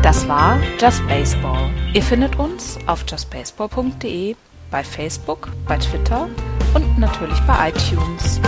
Das 0.07 0.25
war 0.29 0.57
Just 0.79 1.05
Baseball. 1.07 1.69
Ihr 1.93 2.01
findet 2.01 2.39
uns 2.39 2.77
auf 2.87 3.03
justbaseball.de, 3.09 4.35
bei 4.71 4.83
Facebook, 4.83 5.49
bei 5.67 5.77
Twitter 5.77 6.29
und 6.73 6.97
natürlich 6.97 7.39
bei 7.41 7.69
iTunes. 7.69 8.39